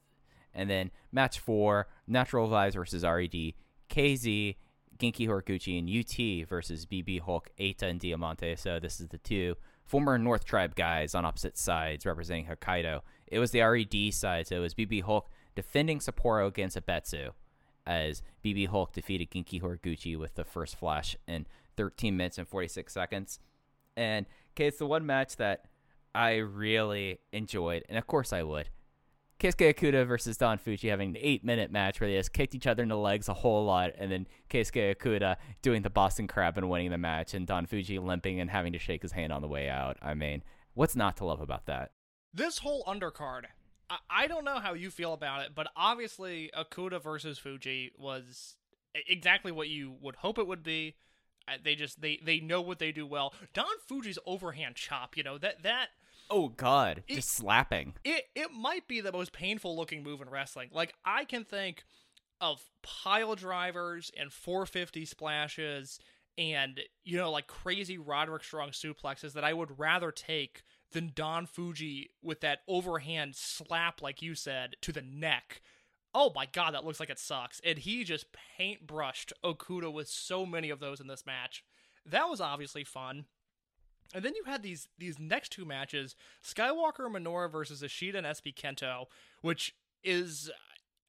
And 0.54 0.70
then 0.70 0.90
match 1.12 1.38
four, 1.38 1.88
Natural 2.06 2.48
Vibes 2.48 2.72
versus 2.72 3.02
RED, 3.02 3.52
KZ, 3.90 4.56
Genki 4.98 5.28
Horiguchi, 5.28 5.78
and 5.78 5.88
UT 5.88 6.48
versus 6.48 6.86
BB 6.86 7.20
Hulk, 7.20 7.50
Eita, 7.60 7.82
and 7.82 8.00
Diamante. 8.00 8.56
So 8.56 8.80
this 8.80 8.98
is 8.98 9.08
the 9.08 9.18
two 9.18 9.56
former 9.84 10.18
North 10.18 10.46
Tribe 10.46 10.74
guys 10.74 11.14
on 11.14 11.26
opposite 11.26 11.58
sides 11.58 12.06
representing 12.06 12.46
Hokkaido. 12.46 13.02
It 13.26 13.38
was 13.38 13.50
the 13.50 13.60
RED 13.60 14.14
side, 14.14 14.46
so 14.46 14.56
it 14.56 14.60
was 14.60 14.74
BB 14.74 15.02
Hulk 15.02 15.28
defending 15.56 15.98
Sapporo 15.98 16.46
against 16.46 16.78
Ebetsu 16.78 17.30
as 17.84 18.22
BB 18.44 18.68
Hulk 18.68 18.92
defeated 18.92 19.30
Genki 19.30 19.60
Horiguchi 19.60 20.16
with 20.16 20.34
the 20.34 20.44
first 20.44 20.76
flash 20.76 21.16
in 21.26 21.46
13 21.76 22.16
minutes 22.16 22.38
and 22.38 22.46
46 22.46 22.92
seconds. 22.92 23.40
And 23.96 24.26
okay, 24.54 24.66
it's 24.66 24.78
the 24.78 24.86
one 24.86 25.06
match 25.06 25.36
that 25.36 25.64
I 26.14 26.36
really 26.36 27.20
enjoyed, 27.32 27.84
and 27.88 27.98
of 27.98 28.06
course 28.06 28.32
I 28.32 28.42
would. 28.42 28.70
Keisuke 29.38 29.74
Okuda 29.74 30.06
versus 30.06 30.38
Don 30.38 30.56
Fuji 30.56 30.88
having 30.88 31.10
an 31.10 31.18
eight 31.20 31.44
minute 31.44 31.70
match 31.70 32.00
where 32.00 32.08
they 32.08 32.16
just 32.16 32.32
kicked 32.32 32.54
each 32.54 32.66
other 32.66 32.82
in 32.82 32.88
the 32.88 32.96
legs 32.96 33.28
a 33.28 33.34
whole 33.34 33.64
lot, 33.64 33.92
and 33.98 34.10
then 34.10 34.26
Keisuke 34.48 34.96
Okuda 34.96 35.36
doing 35.60 35.82
the 35.82 35.90
Boston 35.90 36.26
Crab 36.26 36.56
and 36.56 36.70
winning 36.70 36.90
the 36.90 36.98
match, 36.98 37.34
and 37.34 37.46
Don 37.46 37.66
Fuji 37.66 37.98
limping 37.98 38.40
and 38.40 38.50
having 38.50 38.72
to 38.72 38.78
shake 38.78 39.02
his 39.02 39.12
hand 39.12 39.32
on 39.32 39.42
the 39.42 39.48
way 39.48 39.68
out. 39.68 39.98
I 40.00 40.14
mean, 40.14 40.42
what's 40.72 40.96
not 40.96 41.18
to 41.18 41.26
love 41.26 41.42
about 41.42 41.66
that? 41.66 41.92
This 42.32 42.58
whole 42.58 42.82
undercard, 42.84 43.44
I, 43.90 43.96
I 44.10 44.26
don't 44.26 44.44
know 44.44 44.58
how 44.58 44.74
you 44.74 44.90
feel 44.90 45.12
about 45.12 45.42
it, 45.44 45.52
but 45.54 45.68
obviously 45.76 46.50
Okuda 46.56 47.02
versus 47.02 47.38
Fuji 47.38 47.92
was 47.98 48.56
exactly 49.06 49.52
what 49.52 49.68
you 49.68 49.94
would 50.00 50.16
hope 50.16 50.38
it 50.38 50.46
would 50.46 50.62
be. 50.62 50.96
They 51.62 51.76
just 51.76 52.00
they 52.00 52.18
they 52.24 52.40
know 52.40 52.60
what 52.60 52.78
they 52.80 52.90
do 52.90 53.06
well. 53.06 53.32
Don 53.54 53.66
Fuji's 53.86 54.18
overhand 54.26 54.74
chop, 54.74 55.16
you 55.16 55.22
know 55.22 55.38
that 55.38 55.62
that 55.62 55.88
Oh 56.28 56.48
God, 56.48 57.04
It- 57.06 57.14
just 57.16 57.30
slapping. 57.30 57.94
it 58.04 58.24
it 58.34 58.50
might 58.52 58.88
be 58.88 59.00
the 59.00 59.12
most 59.12 59.32
painful 59.32 59.76
looking 59.76 60.02
move 60.02 60.20
in 60.20 60.28
wrestling. 60.28 60.70
Like 60.72 60.94
I 61.04 61.24
can 61.24 61.44
think 61.44 61.84
of 62.40 62.62
pile 62.82 63.34
drivers 63.36 64.10
and 64.16 64.32
450 64.32 65.04
splashes 65.04 66.00
and 66.36 66.80
you 67.04 67.16
know 67.16 67.30
like 67.30 67.46
crazy 67.46 67.96
Roderick 67.96 68.42
Strong 68.42 68.70
suplexes 68.70 69.32
that 69.34 69.44
I 69.44 69.52
would 69.52 69.78
rather 69.78 70.10
take 70.10 70.62
than 70.92 71.12
Don 71.14 71.46
Fuji 71.46 72.10
with 72.22 72.40
that 72.40 72.60
overhand 72.68 73.36
slap 73.36 74.00
like 74.02 74.22
you 74.22 74.34
said 74.34 74.76
to 74.82 74.92
the 74.92 75.02
neck. 75.02 75.60
Oh 76.14 76.32
my 76.34 76.46
god, 76.46 76.72
that 76.74 76.84
looks 76.84 77.00
like 77.00 77.10
it 77.10 77.18
sucks. 77.18 77.60
And 77.64 77.78
he 77.78 78.04
just 78.04 78.26
paintbrushed 78.58 79.32
Okuda 79.44 79.92
with 79.92 80.08
so 80.08 80.46
many 80.46 80.70
of 80.70 80.80
those 80.80 81.00
in 81.00 81.08
this 81.08 81.26
match. 81.26 81.64
That 82.04 82.28
was 82.28 82.40
obviously 82.40 82.84
fun. 82.84 83.26
And 84.14 84.24
then 84.24 84.34
you 84.36 84.44
had 84.44 84.62
these 84.62 84.88
these 84.98 85.18
next 85.18 85.50
two 85.50 85.64
matches: 85.64 86.14
Skywalker 86.42 87.06
and 87.06 87.14
Minoura 87.14 87.50
versus 87.50 87.82
Ishida 87.82 88.18
and 88.18 88.26
SB 88.26 88.54
Kento, 88.54 89.06
which 89.42 89.74
is 90.04 90.50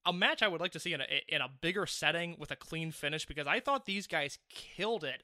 a 0.05 0.13
match 0.13 0.41
I 0.41 0.47
would 0.47 0.61
like 0.61 0.71
to 0.71 0.80
see 0.80 0.93
in 0.93 1.01
a 1.01 1.05
in 1.28 1.41
a 1.41 1.49
bigger 1.61 1.86
setting 1.86 2.36
with 2.39 2.49
a 2.51 2.55
clean 2.55 2.91
finish 2.91 3.25
because 3.25 3.45
I 3.47 3.59
thought 3.59 3.86
these 3.86 4.07
guys 4.07 4.39
killed 4.49 5.03
it 5.03 5.23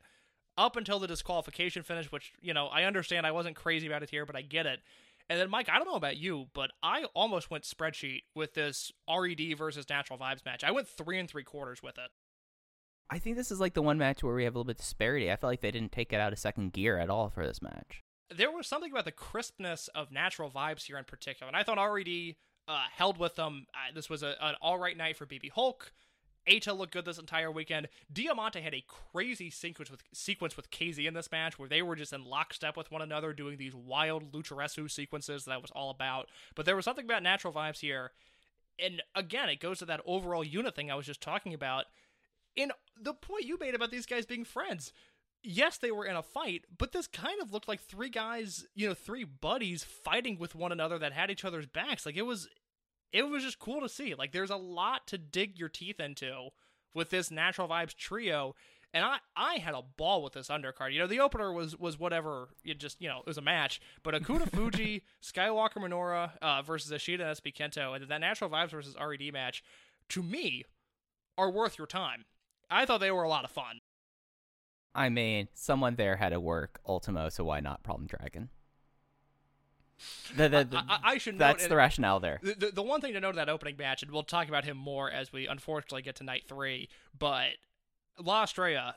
up 0.58 0.76
until 0.76 1.00
the 1.00 1.08
disqualification 1.08 1.84
finish, 1.84 2.12
which 2.12 2.34
you 2.42 2.54
know 2.54 2.68
I 2.68 2.84
understand 2.84 3.26
I 3.26 3.32
wasn't 3.32 3.56
crazy 3.56 3.88
about 3.88 4.04
it 4.04 4.10
here, 4.10 4.26
but 4.26 4.36
I 4.36 4.42
get 4.42 4.66
it. 4.66 4.80
And 5.30 5.40
then 5.40 5.50
Mike, 5.50 5.70
I 5.70 5.78
don't 5.78 5.88
know 5.88 5.96
about 5.96 6.18
you, 6.18 6.48
but 6.54 6.72
I 6.84 7.06
almost 7.14 7.50
went 7.50 7.64
spreadsheet 7.64 8.24
with 8.36 8.54
this 8.56 8.92
RED 9.10 9.58
versus 9.58 9.88
Natural 9.90 10.20
Vibes 10.20 10.46
match. 10.46 10.64
I 10.66 10.72
went 10.72 10.88
three 10.88 11.18
and 11.18 11.30
three 11.30 11.46
quarters 11.46 11.82
with 11.82 11.98
it. 11.98 12.12
I 13.10 13.20
think 13.20 13.38
this 13.38 13.52
is 13.52 13.60
like 13.60 13.74
the 13.74 13.82
one 13.82 13.98
match 13.98 14.22
where 14.24 14.34
we 14.36 14.44
have 14.44 14.54
a 14.54 14.58
little 14.58 14.66
bit 14.66 14.78
of 14.78 14.82
disparity. 14.82 15.32
I 15.32 15.36
feel 15.38 15.50
like 15.50 15.62
they 15.62 15.72
didn't 15.72 15.92
take 15.92 16.12
it 16.12 16.20
out 16.20 16.34
of 16.34 16.40
second 16.40 16.74
gear 16.74 16.98
at 16.98 17.10
all 17.10 17.30
for 17.30 17.46
this 17.46 17.62
match. 17.62 18.02
there 18.36 18.52
was 18.52 18.68
something 18.68 18.92
about 18.92 19.06
the 19.06 19.12
crispness 19.12 19.88
of 19.90 20.12
natural 20.12 20.50
vibes 20.50 20.84
here 20.86 20.98
in 20.98 21.04
particular, 21.04 21.48
and 21.48 21.56
I 21.56 21.64
thought 21.64 21.78
RED 21.78 22.36
uh, 22.68 22.86
held 22.92 23.18
with 23.18 23.36
them. 23.36 23.66
Uh, 23.74 23.94
this 23.94 24.10
was 24.10 24.24
a, 24.24 24.36
an 24.42 24.56
all 24.62 24.78
right 24.78 24.98
night 24.98 25.18
for 25.18 25.26
BB 25.26 25.52
Hulk. 25.52 25.94
Eita 26.48 26.78
looked 26.78 26.94
good 26.94 27.06
this 27.06 27.18
entire 27.18 27.52
weekend. 27.52 27.88
Diamante 28.12 28.62
had 28.62 28.74
a 28.74 28.84
crazy 28.88 29.50
sequence 29.50 29.90
with 29.90 30.04
sequence 30.14 30.58
with 30.58 30.72
KZ 30.72 31.06
in 31.08 31.14
this 31.14 31.32
match 31.32 31.58
where 31.58 31.70
they 31.70 31.82
were 31.82 31.96
just 31.96 32.14
in 32.14 32.26
lockstep 32.26 32.76
with 32.76 32.92
one 32.92 33.02
another 33.02 33.34
doing 33.34 33.58
these 33.58 33.76
wild 33.76 34.32
lucharesu 34.32 34.92
sequences 34.92 35.46
that 35.46 35.62
was 35.62 35.72
all 35.72 35.90
about. 35.90 36.30
But 36.56 36.66
there 36.66 36.76
was 36.76 36.86
something 36.86 37.06
about 37.06 37.24
natural 37.24 37.54
vibes 37.54 37.80
here. 37.80 38.12
And 38.78 39.02
again, 39.16 39.50
it 39.50 39.60
goes 39.60 39.80
to 39.80 39.86
that 39.86 40.02
overall 40.06 40.44
unit 40.44 40.76
thing 40.76 40.92
I 40.92 40.96
was 40.96 41.06
just 41.06 41.22
talking 41.22 41.54
about. 41.54 41.86
In 42.56 42.72
the 43.02 43.14
point 43.14 43.46
you 43.46 43.58
made 43.58 43.76
about 43.76 43.92
these 43.92 44.06
guys 44.06 44.26
being 44.26 44.46
friends. 44.46 44.92
Yes, 45.46 45.78
they 45.78 45.92
were 45.92 46.06
in 46.06 46.16
a 46.16 46.24
fight, 46.24 46.64
but 46.78 46.94
this 46.94 47.06
kind 47.06 47.42
of 47.42 47.52
looked 47.52 47.68
like 47.68 47.82
three 47.82 48.08
guys, 48.08 48.66
you 48.76 48.88
know, 48.88 48.94
three 48.94 49.26
buddies 49.26 49.84
fighting 49.84 50.40
with 50.40 50.56
one 50.56 50.72
another 50.72 50.98
that 50.98 51.12
had 51.12 51.30
each 51.30 51.44
other's 51.44 51.66
backs. 51.66 52.06
Like 52.06 52.16
it 52.16 52.22
was 52.22 52.48
it 53.14 53.30
was 53.30 53.44
just 53.44 53.60
cool 53.60 53.80
to 53.80 53.88
see. 53.88 54.16
Like 54.16 54.32
there's 54.32 54.50
a 54.50 54.58
lot 54.58 55.08
to 55.08 55.18
dig 55.18 55.58
your 55.58 55.70
teeth 55.70 56.00
into 56.00 56.50
with 56.94 57.12
this 57.12 57.32
natural 57.32 57.70
vibes 57.70 57.96
trio. 57.96 58.56
And 58.96 59.04
I, 59.06 59.18
I 59.36 59.56
had 59.56 59.74
a 59.74 59.82
ball 59.82 60.22
with 60.22 60.34
this 60.34 60.50
undercard. 60.50 60.94
You 60.94 61.00
know, 61.00 61.08
the 61.08 61.20
opener 61.20 61.52
was 61.54 61.78
was 61.78 61.98
whatever. 61.98 62.50
It 62.66 62.80
just 62.80 63.02
you 63.02 63.08
know 63.08 63.20
it 63.20 63.26
was 63.26 63.38
a 63.38 63.42
match. 63.42 63.80
But 64.04 64.16
Okuda 64.16 64.52
Fuji, 64.56 65.04
Skywalker 65.22 65.78
Minoura 65.78 66.32
uh, 66.42 66.62
versus 66.64 66.92
Ishida 66.92 67.28
and 67.28 67.38
SB 67.38 67.56
Kento, 67.56 67.96
and 67.96 68.08
that 68.08 68.22
natural 68.22 68.50
vibes 68.50 68.72
versus 68.72 68.96
RED 69.00 69.32
match, 69.32 69.64
to 70.10 70.22
me, 70.22 70.66
are 71.38 71.50
worth 71.50 71.78
your 71.78 71.88
time. 71.88 72.26
I 72.70 72.86
thought 72.86 73.00
they 73.00 73.12
were 73.12 73.24
a 73.24 73.30
lot 73.30 73.46
of 73.46 73.52
fun. 73.52 73.82
I 74.96 75.10
mean, 75.10 75.48
someone 75.56 75.96
there 75.96 76.18
had 76.18 76.30
to 76.30 76.40
work 76.40 76.80
Ultimo, 76.88 77.30
so 77.30 77.44
why 77.44 77.60
not 77.62 77.84
Problem 77.84 78.08
Dragon? 78.08 78.50
The, 80.36 80.50
the, 80.50 80.64
the, 80.66 80.78
I, 80.78 81.00
I, 81.04 81.18
should. 81.18 81.38
that's 81.38 81.64
note, 81.64 81.70
the 81.70 81.76
rationale 81.76 82.20
there. 82.20 82.40
The, 82.42 82.72
the, 82.74 82.82
one 82.82 83.00
thing 83.00 83.14
to 83.14 83.20
note 83.20 83.32
in 83.32 83.36
that 83.38 83.50
opening 83.50 83.78
match, 83.78 84.04
and 84.04 84.12
we'll 84.12 84.24
talk 84.24 84.48
about 84.48 84.66
him 84.66 84.76
more 84.76 85.10
as 85.10 85.32
we 85.32 85.48
unfortunately 85.48 86.02
get 86.02 86.16
to 86.18 86.24
night 86.24 86.44
three, 86.48 86.90
but 87.18 87.52
La 88.20 88.44
Estrella 88.44 88.96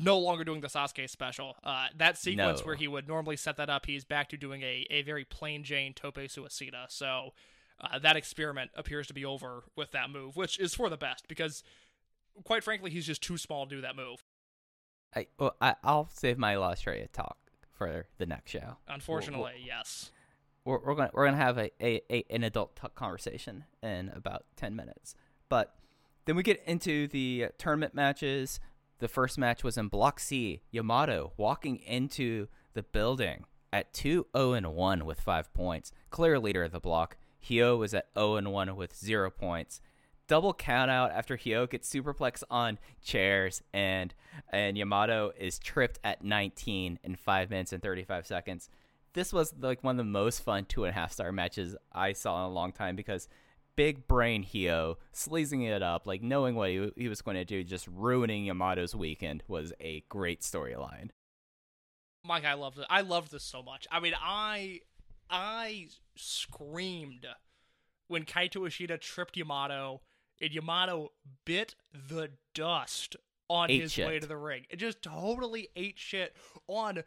no 0.00 0.18
longer 0.18 0.44
doing 0.44 0.60
the 0.60 0.68
Sasuke 0.68 1.08
special. 1.08 1.56
Uh, 1.62 1.88
that 1.96 2.18
sequence 2.18 2.60
No. 2.60 2.66
where 2.66 2.76
he 2.76 2.88
would 2.88 3.06
normally 3.06 3.36
set 3.36 3.56
that 3.56 3.70
up, 3.70 3.86
he's 3.86 4.04
back 4.04 4.28
to 4.30 4.36
doing 4.36 4.62
a, 4.62 4.86
a 4.90 5.02
very 5.02 5.24
plain 5.24 5.62
Jane 5.62 5.92
Tope 5.94 6.16
Suicida. 6.16 6.86
So 6.88 7.34
uh, 7.80 7.98
that 7.98 8.16
experiment 8.16 8.70
appears 8.74 9.06
to 9.08 9.14
be 9.14 9.24
over 9.24 9.64
with 9.76 9.92
that 9.92 10.10
move, 10.10 10.36
which 10.36 10.58
is 10.58 10.74
for 10.74 10.88
the 10.88 10.96
best 10.96 11.28
because, 11.28 11.62
quite 12.44 12.64
frankly, 12.64 12.90
he's 12.90 13.06
just 13.06 13.22
too 13.22 13.38
small 13.38 13.66
to 13.66 13.76
do 13.76 13.80
that 13.82 13.96
move. 13.96 14.24
I, 15.14 15.26
well, 15.38 15.56
I, 15.60 15.76
I'll 15.84 16.10
save 16.12 16.36
my 16.38 16.56
La 16.56 16.72
Estrella 16.72 17.06
talk 17.08 17.38
for 17.72 18.06
the 18.18 18.26
next 18.26 18.50
show. 18.50 18.78
Unfortunately, 18.88 19.54
yes. 19.64 20.10
We're, 20.66 20.80
we're 20.80 20.94
gonna 20.94 21.10
we're 21.14 21.24
gonna 21.24 21.36
have 21.38 21.56
a, 21.56 21.70
a, 21.80 22.02
a 22.10 22.24
an 22.28 22.42
adult 22.42 22.78
conversation 22.94 23.64
in 23.82 24.10
about 24.14 24.44
ten 24.56 24.76
minutes. 24.76 25.14
But 25.48 25.74
then 26.26 26.36
we 26.36 26.42
get 26.42 26.62
into 26.66 27.08
the 27.08 27.46
tournament 27.56 27.94
matches. 27.94 28.60
The 28.98 29.08
first 29.08 29.38
match 29.38 29.62
was 29.62 29.78
in 29.78 29.88
Block 29.88 30.18
C. 30.18 30.62
Yamato 30.70 31.32
walking 31.36 31.76
into 31.76 32.48
the 32.74 32.82
building 32.82 33.44
at 33.72 33.92
2 33.92 34.26
0 34.36 34.52
and 34.54 34.74
1 34.74 35.04
with 35.04 35.20
five 35.20 35.52
points. 35.54 35.92
Clear 36.10 36.38
leader 36.38 36.64
of 36.64 36.72
the 36.72 36.80
block. 36.80 37.16
Hyo 37.44 37.78
was 37.78 37.94
at 37.94 38.08
0 38.18 38.36
and 38.36 38.52
1 38.52 38.74
with 38.74 38.96
zero 38.96 39.30
points. 39.30 39.80
Double 40.26 40.54
count 40.54 40.90
out 40.90 41.12
after 41.12 41.36
Hyo 41.36 41.70
gets 41.70 41.88
superplex 41.88 42.42
on 42.50 42.78
chairs 43.02 43.62
and 43.72 44.14
and 44.50 44.76
Yamato 44.76 45.32
is 45.38 45.58
tripped 45.58 46.00
at 46.02 46.24
19 46.24 46.98
in 47.04 47.16
5 47.16 47.50
minutes 47.50 47.72
and 47.72 47.82
35 47.82 48.26
seconds 48.26 48.68
this 49.16 49.32
was 49.32 49.54
like 49.58 49.82
one 49.82 49.94
of 49.94 49.96
the 49.96 50.04
most 50.04 50.42
fun 50.42 50.66
two 50.66 50.84
and 50.84 50.90
a 50.90 50.94
half 50.94 51.10
star 51.10 51.32
matches 51.32 51.74
I 51.90 52.12
saw 52.12 52.44
in 52.44 52.50
a 52.50 52.54
long 52.54 52.70
time 52.70 52.96
because 52.96 53.28
big 53.74 54.06
brain 54.06 54.44
Hyo 54.44 54.96
sleazing 55.12 55.62
it 55.62 55.82
up, 55.82 56.06
like 56.06 56.22
knowing 56.22 56.54
what 56.54 56.68
he, 56.68 56.92
he 56.96 57.08
was 57.08 57.22
going 57.22 57.38
to 57.38 57.44
do, 57.44 57.64
just 57.64 57.88
ruining 57.88 58.44
Yamato's 58.44 58.94
weekend 58.94 59.42
was 59.48 59.72
a 59.80 60.04
great 60.10 60.42
storyline. 60.42 61.08
Mike, 62.22 62.44
I 62.44 62.54
loved 62.54 62.78
it. 62.78 62.86
I 62.90 63.00
loved 63.00 63.32
this 63.32 63.42
so 63.42 63.62
much. 63.62 63.86
I 63.90 64.00
mean, 64.00 64.14
I 64.20 64.80
I 65.30 65.88
screamed 66.14 67.26
when 68.08 68.24
Kaito 68.24 68.66
Ishida 68.66 68.98
tripped 68.98 69.36
Yamato 69.36 70.02
and 70.42 70.52
Yamato 70.52 71.12
bit 71.46 71.74
the 71.92 72.32
dust 72.54 73.16
on 73.48 73.70
Ate 73.70 73.80
his 73.80 73.96
way 73.96 74.18
to 74.18 74.26
the 74.26 74.36
ring. 74.36 74.66
It 74.68 74.76
just 74.76 75.00
totally 75.00 75.68
ate 75.74 75.98
shit 75.98 76.36
on 76.68 77.02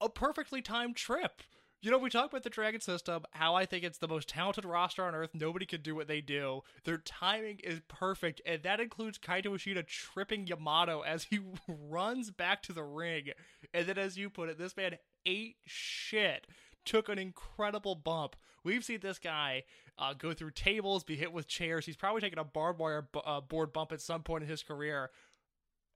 a 0.00 0.08
perfectly 0.10 0.60
timed 0.60 0.96
trip. 0.96 1.42
You 1.84 1.90
know, 1.90 1.98
we 1.98 2.08
talk 2.08 2.30
about 2.30 2.44
the 2.44 2.48
Dragon 2.48 2.80
system, 2.80 3.26
how 3.32 3.56
I 3.56 3.66
think 3.66 3.84
it's 3.84 3.98
the 3.98 4.08
most 4.08 4.26
talented 4.26 4.64
roster 4.64 5.04
on 5.04 5.14
earth. 5.14 5.34
Nobody 5.34 5.66
can 5.66 5.82
do 5.82 5.94
what 5.94 6.08
they 6.08 6.22
do. 6.22 6.62
Their 6.84 6.96
timing 6.96 7.60
is 7.62 7.82
perfect, 7.88 8.40
and 8.46 8.62
that 8.62 8.80
includes 8.80 9.18
Kaito 9.18 9.54
Ishida 9.54 9.82
tripping 9.82 10.46
Yamato 10.46 11.02
as 11.02 11.24
he 11.24 11.40
runs 11.68 12.30
back 12.30 12.62
to 12.62 12.72
the 12.72 12.82
ring. 12.82 13.32
And 13.74 13.86
then, 13.86 13.98
as 13.98 14.16
you 14.16 14.30
put 14.30 14.48
it, 14.48 14.56
this 14.56 14.78
man 14.78 14.96
ate 15.26 15.56
shit, 15.66 16.46
took 16.86 17.10
an 17.10 17.18
incredible 17.18 17.96
bump. 17.96 18.36
We've 18.62 18.82
seen 18.82 19.00
this 19.02 19.18
guy 19.18 19.64
uh, 19.98 20.14
go 20.14 20.32
through 20.32 20.52
tables, 20.52 21.04
be 21.04 21.16
hit 21.16 21.34
with 21.34 21.48
chairs. 21.48 21.84
He's 21.84 21.96
probably 21.96 22.22
taken 22.22 22.38
a 22.38 22.44
barbed 22.44 22.78
wire 22.78 23.02
bu- 23.12 23.18
uh, 23.18 23.42
board 23.42 23.74
bump 23.74 23.92
at 23.92 24.00
some 24.00 24.22
point 24.22 24.42
in 24.42 24.48
his 24.48 24.62
career. 24.62 25.10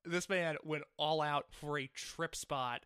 This 0.04 0.28
man 0.28 0.58
went 0.62 0.84
all 0.98 1.22
out 1.22 1.46
for 1.50 1.78
a 1.78 1.86
trip 1.86 2.36
spot 2.36 2.82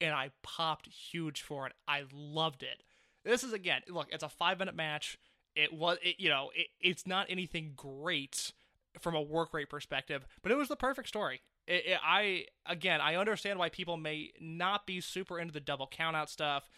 and 0.00 0.14
I 0.14 0.30
popped 0.42 0.88
huge 0.88 1.42
for 1.42 1.66
it. 1.66 1.72
I 1.86 2.04
loved 2.12 2.62
it. 2.62 2.82
This 3.24 3.42
is 3.42 3.52
again, 3.52 3.82
look, 3.88 4.08
it's 4.10 4.22
a 4.22 4.28
five 4.28 4.58
minute 4.58 4.74
match. 4.74 5.18
It 5.56 5.72
was, 5.72 5.98
it, 6.02 6.16
you 6.18 6.28
know, 6.28 6.50
it, 6.54 6.66
it's 6.80 7.06
not 7.06 7.26
anything 7.28 7.72
great 7.76 8.52
from 9.00 9.14
a 9.14 9.22
work 9.22 9.54
rate 9.54 9.70
perspective, 9.70 10.26
but 10.42 10.52
it 10.52 10.56
was 10.56 10.68
the 10.68 10.76
perfect 10.76 11.08
story. 11.08 11.40
It, 11.66 11.98
I 12.04 12.46
again, 12.66 13.00
I 13.00 13.16
understand 13.16 13.58
why 13.58 13.68
people 13.70 13.96
may 13.96 14.32
not 14.40 14.86
be 14.86 15.00
super 15.00 15.38
into 15.38 15.52
the 15.52 15.60
double 15.60 15.86
count 15.86 16.16
out 16.16 16.28
stuff. 16.28 16.68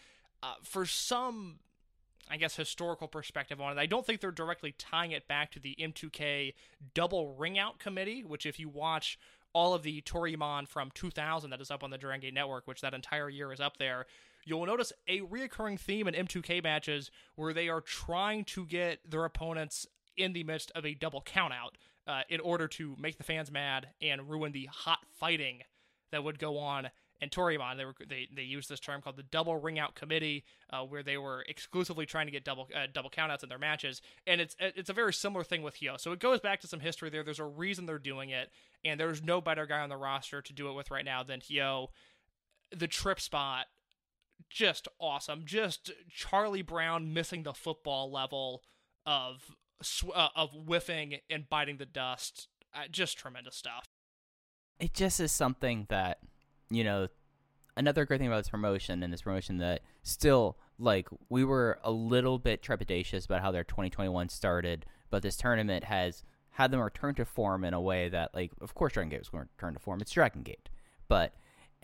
Uh, 0.41 0.53
for 0.63 0.85
some, 0.85 1.59
I 2.29 2.37
guess, 2.37 2.55
historical 2.55 3.07
perspective 3.07 3.59
on 3.59 3.77
it, 3.77 3.81
I 3.81 3.87
don't 3.87 4.05
think 4.05 4.21
they're 4.21 4.31
directly 4.31 4.73
tying 4.77 5.11
it 5.11 5.27
back 5.27 5.51
to 5.53 5.59
the 5.59 5.75
M2K 5.79 6.53
double 6.93 7.35
ring 7.35 7.57
out 7.57 7.79
committee, 7.79 8.23
which 8.23 8.45
if 8.45 8.59
you 8.59 8.69
watch 8.69 9.19
all 9.53 9.73
of 9.73 9.83
the 9.83 10.01
Toryumon 10.01 10.67
from 10.67 10.91
2000 10.93 11.49
that 11.49 11.61
is 11.61 11.71
up 11.71 11.83
on 11.83 11.89
the 11.89 11.97
Dragon 11.97 12.21
Gate 12.21 12.33
Network, 12.33 12.67
which 12.67 12.81
that 12.81 12.93
entire 12.93 13.29
year 13.29 13.51
is 13.51 13.59
up 13.59 13.77
there, 13.77 14.05
you'll 14.45 14.65
notice 14.65 14.93
a 15.07 15.21
reoccurring 15.21 15.79
theme 15.79 16.07
in 16.07 16.13
M2K 16.13 16.63
matches 16.63 17.11
where 17.35 17.53
they 17.53 17.69
are 17.69 17.81
trying 17.81 18.45
to 18.45 18.65
get 18.65 18.99
their 19.09 19.25
opponents 19.25 19.85
in 20.15 20.33
the 20.33 20.43
midst 20.43 20.71
of 20.75 20.85
a 20.85 20.93
double 20.93 21.21
countout 21.21 21.75
uh, 22.07 22.21
in 22.29 22.39
order 22.39 22.67
to 22.67 22.95
make 22.99 23.17
the 23.17 23.23
fans 23.23 23.51
mad 23.51 23.87
and 24.01 24.29
ruin 24.29 24.51
the 24.51 24.67
hot 24.71 24.99
fighting 25.13 25.61
that 26.11 26.23
would 26.23 26.39
go 26.39 26.57
on 26.57 26.89
in 27.21 27.29
Toryumon. 27.29 27.77
They 27.77 27.85
were 27.85 27.95
they 28.07 28.27
they 28.33 28.43
used 28.43 28.69
this 28.69 28.79
term 28.79 29.01
called 29.01 29.17
the 29.17 29.23
double 29.23 29.57
ring 29.57 29.79
out 29.79 29.95
committee, 29.95 30.43
uh, 30.71 30.83
where 30.83 31.03
they 31.03 31.17
were 31.17 31.43
exclusively 31.47 32.05
trying 32.05 32.27
to 32.27 32.31
get 32.31 32.43
double 32.43 32.67
uh, 32.75 32.87
double 32.91 33.09
countouts 33.09 33.43
in 33.43 33.49
their 33.49 33.57
matches, 33.57 34.01
and 34.25 34.39
it's 34.39 34.55
it's 34.59 34.89
a 34.89 34.93
very 34.93 35.13
similar 35.13 35.43
thing 35.43 35.63
with 35.63 35.79
Hyo. 35.79 35.99
So 35.99 36.11
it 36.11 36.19
goes 36.19 36.39
back 36.39 36.61
to 36.61 36.67
some 36.67 36.79
history 36.79 37.09
there. 37.09 37.23
There's 37.23 37.39
a 37.39 37.45
reason 37.45 37.85
they're 37.85 37.99
doing 37.99 38.29
it, 38.29 38.51
and 38.83 38.99
there's 38.99 39.23
no 39.23 39.41
better 39.41 39.65
guy 39.65 39.79
on 39.79 39.89
the 39.89 39.97
roster 39.97 40.41
to 40.41 40.53
do 40.53 40.69
it 40.69 40.73
with 40.73 40.91
right 40.91 41.05
now 41.05 41.23
than 41.23 41.39
Hyo. 41.39 41.87
The 42.75 42.87
trip 42.87 43.19
spot, 43.19 43.67
just 44.49 44.87
awesome. 44.99 45.43
Just 45.45 45.91
Charlie 46.09 46.61
Brown 46.61 47.13
missing 47.13 47.43
the 47.43 47.53
football 47.53 48.11
level 48.11 48.63
of 49.05 49.55
uh, 50.13 50.29
of 50.35 50.51
whiffing 50.51 51.17
and 51.29 51.49
biting 51.49 51.77
the 51.77 51.85
dust. 51.85 52.47
Uh, 52.73 52.83
just 52.91 53.17
tremendous 53.17 53.55
stuff. 53.55 53.87
It 54.79 54.93
just 54.93 55.19
is 55.19 55.31
something 55.31 55.87
that, 55.89 56.19
you 56.69 56.83
know, 56.83 57.07
another 57.75 58.05
great 58.05 58.19
thing 58.19 58.27
about 58.27 58.37
this 58.37 58.49
promotion 58.49 59.01
and 59.01 59.11
this 59.11 59.23
promotion 59.23 59.57
that 59.57 59.81
still, 60.03 60.57
like, 60.77 61.07
we 61.29 61.43
were 61.43 61.79
a 61.83 61.91
little 61.91 62.37
bit 62.37 62.61
trepidatious 62.61 63.25
about 63.25 63.41
how 63.41 63.51
their 63.51 63.63
2021 63.63 64.29
started, 64.29 64.85
but 65.09 65.23
this 65.23 65.37
tournament 65.37 65.85
has 65.85 66.23
had 66.57 66.71
them 66.71 66.79
return 66.79 67.13
to 67.13 67.23
form 67.23 67.63
in 67.63 67.75
a 67.75 67.79
way 67.79 68.09
that, 68.09 68.33
like, 68.33 68.51
of 68.61 68.73
course, 68.73 68.93
Dragon 68.93 69.09
Gate 69.09 69.19
was 69.19 69.29
going 69.29 69.43
to 69.43 69.49
return 69.55 69.75
to 69.75 69.79
form. 69.79 70.01
It's 70.01 70.11
Dragon 70.11 70.41
Gate. 70.41 70.69
But 71.07 71.35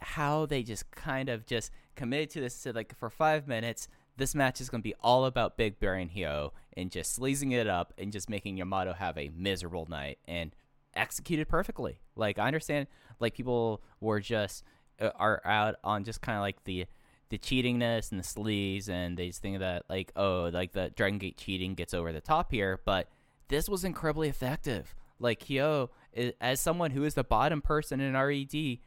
how 0.02 0.48
they 0.48 0.64
just 0.64 0.90
kind 0.90 1.30
of 1.30 1.46
just 1.46 1.70
committed 1.96 2.32
to 2.32 2.42
this, 2.42 2.56
said, 2.56 2.74
like, 2.74 2.98
for 2.98 3.12
five 3.12 3.48
minutes, 3.48 3.88
this 4.18 4.34
match 4.34 4.60
is 4.60 4.72
going 4.72 4.82
to 4.82 4.84
be 4.84 4.96
all 5.00 5.26
about 5.26 5.58
Big 5.58 5.80
Bear 5.80 5.94
and 5.94 6.10
Hyo 6.10 6.54
and 6.76 6.90
just 6.90 7.14
sleazing 7.14 7.52
it 7.52 7.68
up 7.68 7.94
and 8.00 8.12
just 8.12 8.32
making 8.32 8.58
Yamato 8.58 8.94
have 8.94 9.16
a 9.16 9.30
miserable 9.38 9.86
night 9.88 10.18
and 10.28 10.56
executed 10.96 11.48
perfectly. 11.48 12.00
Like 12.16 12.40
I 12.40 12.48
understand, 12.48 12.88
like 13.20 13.36
people 13.36 13.84
were 14.02 14.20
just 14.20 14.64
uh, 15.00 15.12
are 15.16 15.40
out 15.46 15.76
on 15.84 16.04
just 16.04 16.22
kind 16.22 16.38
of 16.38 16.42
like 16.42 16.64
the 16.64 16.88
the 17.30 17.38
cheatingness 17.38 18.12
and 18.12 18.20
the 18.20 18.24
sleaze, 18.24 18.90
and 18.90 19.18
they 19.18 19.28
just 19.28 19.42
think 19.42 19.60
that 19.60 19.84
like 19.90 20.12
oh 20.16 20.50
like 20.54 20.74
the 20.74 20.92
Dragon 20.96 21.20
Gate 21.20 21.38
cheating 21.38 21.74
gets 21.76 21.94
over 21.94 22.12
the 22.12 22.22
top 22.22 22.52
here, 22.52 22.80
but 22.86 23.08
this 23.54 23.70
was 23.70 23.84
incredibly 23.84 24.28
effective. 24.30 24.96
Like 25.20 25.42
Hyo, 25.46 25.90
i- 26.18 26.34
as 26.42 26.60
someone 26.60 26.92
who 26.92 27.04
is 27.04 27.14
the 27.14 27.24
bottom 27.24 27.62
person 27.62 28.00
in 28.02 28.16
RED, 28.16 28.80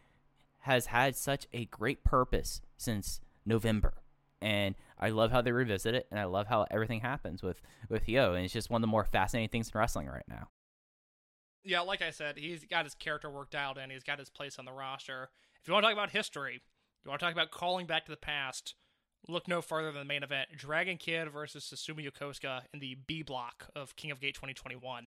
has 0.61 0.87
had 0.87 1.15
such 1.17 1.47
a 1.53 1.67
great 1.67 2.03
purpose 2.05 2.61
since 2.77 3.21
November. 3.45 3.95
And 4.43 4.75
I 4.99 5.11
love 5.11 5.31
how 5.31 5.41
they 5.41 5.53
revisit 5.53 5.95
it, 5.95 6.07
and 6.11 6.19
I 6.21 6.25
love 6.25 6.49
how 6.49 6.67
everything 6.71 7.01
happens 7.01 7.43
with 7.43 7.63
with 7.89 8.07
Hyo, 8.07 8.35
and 8.35 8.45
it's 8.45 8.53
just 8.53 8.69
one 8.69 8.81
of 8.81 8.83
the 8.83 8.91
more 8.91 9.05
fascinating 9.05 9.49
things 9.51 9.71
in 9.73 9.79
wrestling 9.79 10.09
right 10.09 10.27
now. 10.29 10.49
Yeah, 11.65 11.81
like 11.81 12.03
I 12.03 12.11
said, 12.11 12.37
he's 12.37 12.65
got 12.65 12.85
his 12.85 12.95
character 12.95 13.31
work 13.31 13.51
dialed 13.51 13.79
in. 13.79 13.91
He's 13.91 14.05
got 14.05 14.19
his 14.19 14.31
place 14.31 14.59
on 14.59 14.65
the 14.65 14.73
roster. 14.73 15.31
If 15.63 15.67
you 15.69 15.75
want 15.75 15.85
to 15.85 15.89
talk 15.89 15.97
about 15.97 16.11
history, 16.11 16.61
you 17.05 17.09
want 17.09 17.19
to 17.21 17.27
talk 17.27 17.33
about 17.33 17.51
calling 17.51 17.87
back 17.87 18.05
to 18.05 18.11
the 18.13 18.17
past, 18.17 18.75
look 19.29 19.49
no 19.49 19.61
further 19.61 19.91
than 19.91 20.01
the 20.01 20.05
main 20.05 20.23
event 20.23 20.49
Dragon 20.57 20.97
Kid 20.97 21.31
versus 21.31 21.65
Susumu 21.65 22.09
Yokosuka 22.09 22.63
in 22.73 22.81
the 22.81 22.97
B 23.07 23.23
block 23.23 23.69
of 23.75 23.97
King 23.97 24.11
of 24.11 24.21
Gate 24.21 24.35
2021. 24.35 25.07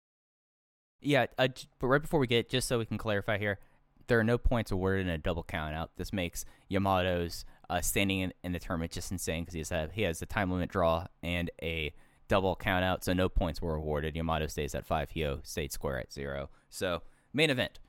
Yeah, 1.01 1.25
uh, 1.37 1.49
but 1.79 1.87
right 1.87 2.01
before 2.01 2.19
we 2.19 2.27
get, 2.27 2.49
just 2.49 2.67
so 2.67 2.79
we 2.79 2.85
can 2.85 2.97
clarify 2.97 3.37
here, 3.37 3.59
there 4.07 4.19
are 4.19 4.23
no 4.23 4.37
points 4.37 4.71
awarded 4.71 5.07
in 5.07 5.11
a 5.11 5.17
double 5.17 5.43
count 5.43 5.75
out. 5.75 5.91
This 5.97 6.13
makes 6.13 6.45
Yamato's 6.69 7.45
uh, 7.69 7.81
standing 7.81 8.19
in, 8.19 8.33
in 8.43 8.51
the 8.51 8.59
tournament 8.59 8.91
just 8.91 9.11
insane 9.11 9.43
because 9.43 9.53
he 9.53 9.59
has 9.59 9.71
a, 9.71 9.89
he 9.91 10.03
has 10.03 10.21
a 10.21 10.25
time 10.25 10.51
limit 10.51 10.69
draw 10.69 11.07
and 11.23 11.51
a 11.61 11.93
double 12.27 12.55
count 12.55 12.83
out, 12.83 13.03
so 13.03 13.13
no 13.13 13.29
points 13.29 13.61
were 13.61 13.75
awarded. 13.75 14.15
Yamato 14.15 14.47
stays 14.47 14.73
at 14.73 14.85
five. 14.85 15.09
Hyo 15.09 15.45
stayed 15.45 15.71
square 15.71 15.99
at 15.99 16.11
zero. 16.11 16.49
So 16.69 17.01
main 17.33 17.49
event, 17.49 17.79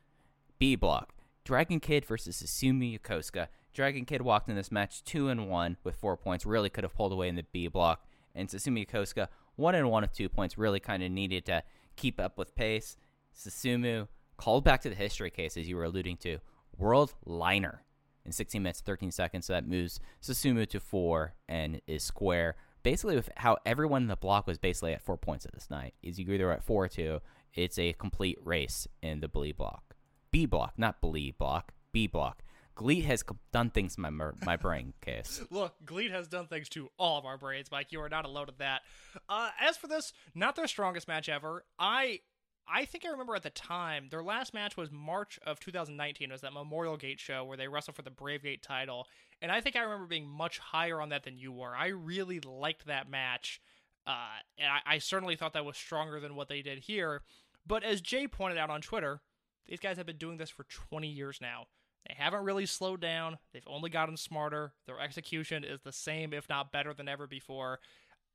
B 0.59 0.77
block, 0.77 1.15
Dragon 1.45 1.81
Kid 1.81 2.05
versus 2.05 2.43
Susumu 2.43 2.99
Yokosuka. 2.99 3.49
Dragon 3.77 4.07
Kid 4.07 4.23
walked 4.23 4.49
in 4.49 4.57
this 4.57 4.73
match 4.73 5.05
two 5.05 5.29
and 5.29 5.51
one 5.51 5.77
with 5.85 5.97
four 5.97 6.17
points. 6.17 6.47
Really 6.47 6.71
could 6.71 6.83
have 6.83 6.95
pulled 6.95 7.13
away 7.13 7.29
in 7.29 7.37
the 7.37 7.45
B 7.53 7.69
block, 7.69 8.07
and 8.35 8.49
Susumu 8.49 8.87
Yokosuka 8.87 9.29
one 9.55 9.75
and 9.75 9.91
one 9.91 10.01
with 10.01 10.15
two 10.15 10.31
points. 10.31 10.57
Really 10.57 10.81
kind 10.81 11.03
of 11.03 11.11
needed 11.11 11.45
to 11.45 11.63
keep 11.95 12.19
up 12.19 12.39
with 12.39 12.55
pace. 12.55 12.97
Susumu 13.39 14.09
called 14.39 14.65
back 14.65 14.81
to 14.81 14.89
the 14.89 14.95
history 14.95 15.31
case 15.31 15.59
as 15.59 15.69
you 15.69 15.77
were 15.77 15.85
alluding 15.85 16.17
to. 16.19 16.39
World 16.79 17.13
liner 17.27 17.83
in 18.25 18.33
16 18.33 18.63
minutes 18.63 18.81
13 18.81 19.11
seconds. 19.11 19.45
So 19.45 19.53
that 19.53 19.69
moves 19.69 20.01
Susumu 20.23 20.67
to 20.71 20.81
four 20.81 21.35
and 21.47 21.83
is 21.87 22.03
square. 22.03 22.57
Basically, 22.83 23.15
with 23.15 23.29
how 23.37 23.59
everyone 23.67 24.03
in 24.03 24.09
the 24.09 24.17
block 24.17 24.47
was 24.47 24.57
basically 24.57 24.95
at 24.95 25.03
four 25.03 25.19
points 25.19 25.45
at 25.45 25.53
this 25.53 25.69
night. 25.69 25.93
Is 26.03 26.19
you 26.19 26.33
either 26.33 26.51
at 26.51 26.65
four 26.65 26.85
or 26.85 26.89
two. 26.89 27.21
It's 27.53 27.79
a 27.79 27.93
complete 27.93 28.39
race 28.43 28.89
in 29.03 29.21
the 29.21 29.29
Blee 29.29 29.53
block. 29.53 29.97
B 30.31 30.47
block, 30.47 30.73
not 30.79 31.03
Blee 31.03 31.31
block. 31.31 31.73
B 31.93 32.07
block. 32.07 32.43
GLEAT 32.77 33.07
has 33.07 33.25
done 33.53 33.71
things 33.71 33.95
to 33.95 34.01
my 34.03 34.11
mer- 34.11 34.35
my 34.45 34.57
brain 34.57 34.93
case. 35.01 35.43
Look, 35.51 35.75
GLEAT 35.85 36.11
has 36.13 36.29
done 36.29 36.47
things 36.47 36.69
to 36.71 36.91
all 36.99 37.19
of 37.19 37.25
our 37.25 37.39
brains, 37.39 37.71
Mike. 37.71 37.91
You 37.91 38.01
are 38.03 38.09
not 38.09 38.27
alone 38.27 38.49
in 38.49 38.55
that. 38.59 38.83
Uh, 39.29 39.49
as 39.59 39.77
for 39.77 39.89
this, 39.89 40.13
not 40.35 40.57
their 40.57 40.67
strongest 40.69 41.09
match 41.09 41.29
ever. 41.29 41.65
I 41.79 42.21
I 42.69 42.85
think 42.85 43.07
I 43.07 43.11
remember 43.11 43.35
at 43.35 43.43
the 43.43 43.51
time 43.51 44.09
their 44.11 44.23
last 44.23 44.53
match 44.53 44.77
was 44.77 44.91
March 44.93 45.39
of 45.47 45.59
2019. 45.59 46.29
It 46.29 46.33
was 46.33 46.43
that 46.43 46.53
Memorial 46.53 46.97
Gate 46.99 47.19
show 47.19 47.45
where 47.45 47.57
they 47.57 47.67
wrestled 47.67 47.97
for 47.97 48.03
the 48.03 48.11
Brave 48.11 48.43
Gate 48.43 48.63
title, 48.63 49.07
and 49.41 49.51
I 49.51 49.63
think 49.63 49.75
I 49.75 49.81
remember 49.81 50.07
being 50.07 50.29
much 50.29 50.59
higher 50.59 51.01
on 51.01 51.09
that 51.09 51.25
than 51.25 51.39
you 51.39 51.53
were. 51.53 51.75
I 51.75 51.89
really 51.89 52.41
liked 52.41 52.87
that 52.87 53.09
match, 53.11 53.61
uh, 54.07 54.39
and 54.59 54.69
I, 54.69 54.95
I 54.95 54.99
certainly 54.99 55.37
thought 55.37 55.55
that 55.55 55.65
was 55.65 55.79
stronger 55.79 56.21
than 56.21 56.37
what 56.37 56.49
they 56.49 56.61
did 56.61 56.81
here. 56.81 57.23
But 57.67 57.85
as 57.85 58.03
Jay 58.03 58.29
pointed 58.29 58.59
out 58.59 58.69
on 58.69 58.83
Twitter, 58.83 59.23
these 59.67 59.81
guys 59.81 59.97
have 59.97 60.07
been 60.07 60.19
doing 60.19 60.37
this 60.37 60.51
for 60.51 60.65
20 60.65 61.09
years 61.09 61.39
now. 61.41 61.67
They 62.09 62.15
haven't 62.17 62.45
really 62.45 62.67
slowed 62.67 63.01
down. 63.01 63.39
They've 63.53 63.63
only 63.67 63.91
gotten 63.91 64.17
smarter. 64.17 64.73
Their 64.87 65.01
execution 65.01 65.65
is 65.65 65.81
the 65.83 65.93
same, 65.93 66.33
if 66.33 66.49
not 66.49 66.73
better 66.73 66.95
than 66.95 67.09
ever 67.09 67.27
before. 67.27 67.81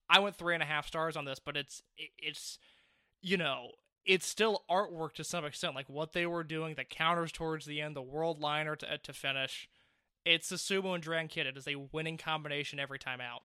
I 0.10 0.20
went 0.20 0.36
three 0.36 0.54
and 0.54 0.64
a 0.64 0.66
half 0.66 0.88
stars 0.88 1.16
on 1.16 1.26
this, 1.26 1.40
but 1.40 1.56
it's 1.56 1.82
it's 1.98 2.60
you 3.22 3.38
know 3.38 3.72
it's 4.06 4.28
still 4.28 4.64
artwork 4.70 5.14
to 5.14 5.24
some 5.24 5.46
extent. 5.46 5.76
Like 5.76 5.90
what 5.90 6.14
they 6.14 6.26
were 6.26 6.44
doing, 6.44 6.76
the 6.76 6.84
counters 6.84 7.32
towards 7.32 7.66
the 7.66 7.80
end, 7.80 7.96
the 7.96 8.02
world 8.02 8.42
liner 8.42 8.76
to 8.76 8.98
to 8.98 9.14
finish. 9.14 9.70
It's 10.26 10.50
the 10.50 10.58
Susumu 10.58 10.94
and 10.94 11.02
Dragon 11.04 11.28
Kid. 11.28 11.48
It 11.48 11.58
is 11.58 11.68
a 11.68 11.76
winning 11.92 12.18
combination 12.18 12.80
every 12.80 13.00
time 13.00 13.22
out. 13.22 13.42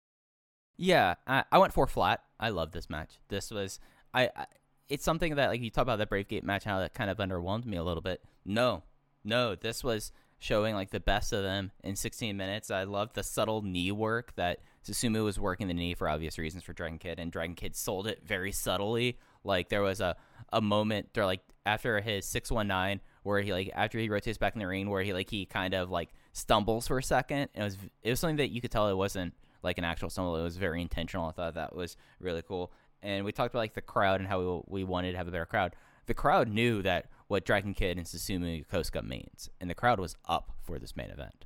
Yeah, 0.77 1.15
I, 1.25 1.45
I 1.51 1.57
went 1.57 1.73
four 1.73 1.87
flat. 1.87 2.21
I 2.39 2.49
love 2.49 2.71
this 2.71 2.89
match. 2.89 3.19
This 3.29 3.51
was 3.51 3.79
I, 4.13 4.29
I. 4.35 4.45
It's 4.89 5.03
something 5.03 5.35
that 5.35 5.49
like 5.49 5.61
you 5.61 5.69
talk 5.69 5.83
about 5.83 5.99
that 5.99 6.09
Brave 6.09 6.27
Gate 6.27 6.43
match, 6.43 6.63
how 6.63 6.79
that 6.79 6.93
kind 6.93 7.09
of 7.09 7.17
underwhelmed 7.17 7.65
me 7.65 7.77
a 7.77 7.83
little 7.83 8.01
bit. 8.01 8.21
No, 8.43 8.83
no, 9.25 9.55
this 9.55 9.83
was 9.83 10.11
showing 10.39 10.75
like 10.75 10.91
the 10.91 10.99
best 10.99 11.33
of 11.33 11.43
them 11.43 11.71
in 11.83 11.95
16 11.95 12.35
minutes. 12.37 12.69
I 12.69 12.83
loved 12.83 13.15
the 13.15 13.23
subtle 13.23 13.61
knee 13.61 13.91
work 13.91 14.35
that 14.35 14.59
Susumu 14.85 15.23
was 15.23 15.39
working 15.39 15.67
the 15.67 15.73
knee 15.73 15.95
for 15.95 16.07
obvious 16.07 16.37
reasons 16.37 16.63
for 16.63 16.73
Dragon 16.73 16.99
Kid, 16.99 17.19
and 17.19 17.31
Dragon 17.31 17.55
Kid 17.55 17.75
sold 17.75 18.07
it 18.07 18.21
very 18.23 18.51
subtly. 18.51 19.17
Like 19.43 19.69
there 19.69 19.81
was 19.81 20.01
a 20.01 20.15
a 20.53 20.61
moment 20.61 21.09
there, 21.13 21.25
like 21.25 21.41
after 21.65 21.99
his 21.99 22.25
619, 22.25 23.01
where 23.23 23.41
he 23.41 23.51
like 23.51 23.71
after 23.73 23.97
he 23.97 24.09
rotates 24.09 24.37
back 24.37 24.53
in 24.53 24.59
the 24.59 24.67
ring, 24.67 24.89
where 24.89 25.01
he 25.01 25.13
like 25.13 25.29
he 25.29 25.45
kind 25.45 25.73
of 25.73 25.89
like 25.89 26.09
stumbles 26.33 26.87
for 26.87 26.97
a 26.97 27.03
second. 27.03 27.49
And 27.55 27.63
it 27.63 27.63
was 27.63 27.77
it 28.03 28.09
was 28.11 28.19
something 28.19 28.37
that 28.37 28.51
you 28.51 28.61
could 28.61 28.71
tell 28.71 28.87
it 28.87 28.93
wasn't 28.95 29.33
like 29.63 29.77
an 29.77 29.83
actual 29.83 30.09
stumble. 30.09 30.35
It 30.35 30.43
was 30.43 30.57
very 30.57 30.81
intentional. 30.81 31.27
I 31.27 31.31
thought 31.31 31.55
that 31.55 31.75
was 31.75 31.97
really 32.19 32.43
cool. 32.43 32.71
And 33.01 33.25
we 33.25 33.31
talked 33.31 33.53
about 33.53 33.59
like 33.59 33.73
the 33.73 33.81
crowd 33.81 34.19
and 34.19 34.29
how 34.29 34.61
we, 34.67 34.81
we 34.81 34.83
wanted 34.83 35.11
to 35.11 35.17
have 35.17 35.27
a 35.27 35.31
better 35.31 35.45
crowd. 35.45 35.75
The 36.05 36.13
crowd 36.13 36.47
knew 36.47 36.81
that 36.83 37.07
what 37.27 37.45
Dragon 37.45 37.73
Kid 37.73 37.97
and 37.97 38.05
Susumu 38.05 38.65
Yokosuka 38.65 39.03
means, 39.03 39.49
and 39.59 39.69
the 39.69 39.75
crowd 39.75 39.99
was 39.99 40.15
up 40.27 40.51
for 40.63 40.77
this 40.79 40.95
main 40.95 41.09
event. 41.09 41.45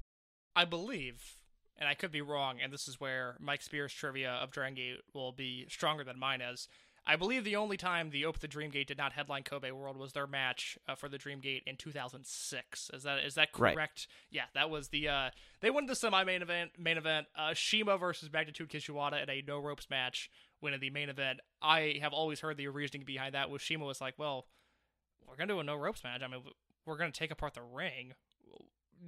I 0.56 0.66
believe, 0.66 1.38
and 1.78 1.88
I 1.88 1.94
could 1.94 2.12
be 2.12 2.22
wrong, 2.22 2.58
and 2.62 2.72
this 2.74 2.88
is 2.88 3.00
where 3.00 3.38
Mike 3.40 3.62
Spears' 3.62 3.94
trivia 3.94 4.32
of 4.32 4.52
Dragon 4.52 4.76
Gate 4.76 4.98
will 5.14 5.32
be 5.32 5.66
stronger 5.70 6.04
than 6.04 6.20
mine 6.20 6.42
is. 6.42 6.68
I 7.08 7.16
believe 7.16 7.44
the 7.44 7.56
only 7.56 7.78
time 7.78 8.10
the 8.12 8.26
Open 8.26 8.40
the 8.42 8.48
Dream 8.48 8.70
Gate 8.70 8.88
did 8.88 8.98
not 8.98 9.14
headline 9.14 9.42
Kobe 9.44 9.72
World 9.72 9.98
was 9.98 10.12
their 10.14 10.28
match 10.28 10.78
uh, 10.88 10.94
for 10.96 11.10
the 11.10 11.18
Dream 11.18 11.40
Gate 11.40 11.64
in 11.66 11.76
2006. 11.76 12.92
Is 12.94 13.04
that 13.04 13.20
is 13.20 13.36
that 13.36 13.50
Right. 13.58 13.74
correct? 13.74 14.08
Yeah, 14.30 14.44
that 14.54 14.70
was 14.70 14.90
the 14.90 15.08
uh, 15.08 15.30
they 15.62 15.70
won 15.70 15.86
the 15.86 15.96
semi 15.96 16.24
main 16.24 16.42
event. 16.42 16.72
Main 16.78 16.98
event, 16.98 17.28
uh, 17.36 17.54
Shima 17.54 17.98
versus 17.98 18.32
Magnitude 18.32 18.70
Kishiwada 18.70 19.24
in 19.24 19.30
a 19.30 19.42
no 19.48 19.60
ropes 19.60 19.90
match. 19.90 20.30
Winning 20.62 20.82
the 20.82 20.90
main 20.90 21.10
event. 21.10 21.40
I 21.62 22.00
have 22.02 22.12
always 22.12 22.42
heard 22.42 22.58
the 22.58 22.68
reasoning 22.68 23.06
behind 23.06 23.34
that 23.34 23.50
was 23.50 23.62
Shima 23.62 23.86
was 23.86 24.02
like, 24.02 24.16
well, 24.18 24.46
we're 25.30 25.36
gonna 25.36 25.54
do 25.54 25.60
a 25.60 25.64
no 25.64 25.76
ropes 25.76 26.04
match. 26.04 26.22
I 26.24 26.28
mean, 26.28 26.42
we're 26.86 26.98
gonna 26.98 27.12
take 27.12 27.32
apart 27.32 27.54
the 27.54 27.62
ring. 27.62 28.14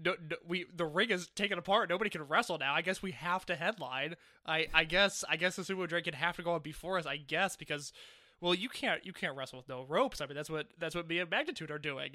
No, 0.04 0.16
no, 0.30 0.38
we 0.48 0.66
the 0.74 0.86
ring 0.86 1.10
is 1.10 1.28
taken 1.36 1.58
apart. 1.58 1.90
Nobody 1.90 2.10
can 2.10 2.24
wrestle 2.24 2.58
now. 2.58 2.74
I 2.74 2.82
guess 2.82 3.02
we 3.02 3.12
have 3.12 3.46
to 3.48 3.56
headline. 3.56 4.16
I 4.46 4.68
I 4.74 4.84
guess 4.86 5.24
I 5.28 5.36
guess 5.36 5.56
the 5.56 5.64
Sumo 5.64 5.88
Drake 5.88 6.06
could 6.06 6.16
have 6.16 6.38
to 6.38 6.44
go 6.44 6.52
on 6.54 6.62
before 6.62 6.98
us. 6.98 7.06
I 7.06 7.18
guess 7.18 7.56
because 7.56 7.92
well 8.40 8.54
you 8.54 8.70
can't 8.70 9.06
you 9.06 9.14
can't 9.14 9.36
wrestle 9.36 9.58
with 9.60 9.68
no 9.68 9.84
ropes. 9.84 10.22
I 10.22 10.28
mean 10.28 10.36
that's 10.36 10.50
what 10.50 10.68
that's 10.78 10.96
what 10.96 11.08
me 11.08 11.20
and 11.20 11.30
Magnitude 11.30 11.72
are 11.72 11.80
doing. 11.80 12.12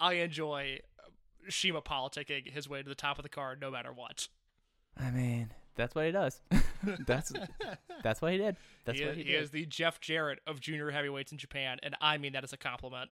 I 0.00 0.14
enjoy 0.14 0.78
uh, 0.98 1.10
Shima 1.48 1.82
politicking 1.82 2.50
his 2.50 2.68
way 2.68 2.82
to 2.82 2.88
the 2.88 2.94
top 2.94 3.18
of 3.18 3.22
the 3.22 3.28
card 3.28 3.60
no 3.60 3.70
matter 3.70 3.92
what. 3.92 4.28
I 4.98 5.10
mean, 5.10 5.50
that's 5.76 5.94
what 5.94 6.06
he 6.06 6.12
does. 6.12 6.40
that's 7.06 7.32
that's 8.02 8.22
what 8.22 8.32
he 8.32 8.38
did. 8.38 8.56
That's 8.84 8.98
he, 8.98 9.04
what 9.04 9.16
he, 9.16 9.24
he 9.24 9.32
did. 9.32 9.42
is 9.42 9.50
the 9.50 9.66
Jeff 9.66 10.00
Jarrett 10.00 10.40
of 10.46 10.60
junior 10.60 10.90
heavyweights 10.90 11.32
in 11.32 11.38
Japan, 11.38 11.78
and 11.82 11.96
I 12.00 12.18
mean 12.18 12.32
that 12.32 12.44
as 12.44 12.52
a 12.52 12.56
compliment. 12.56 13.10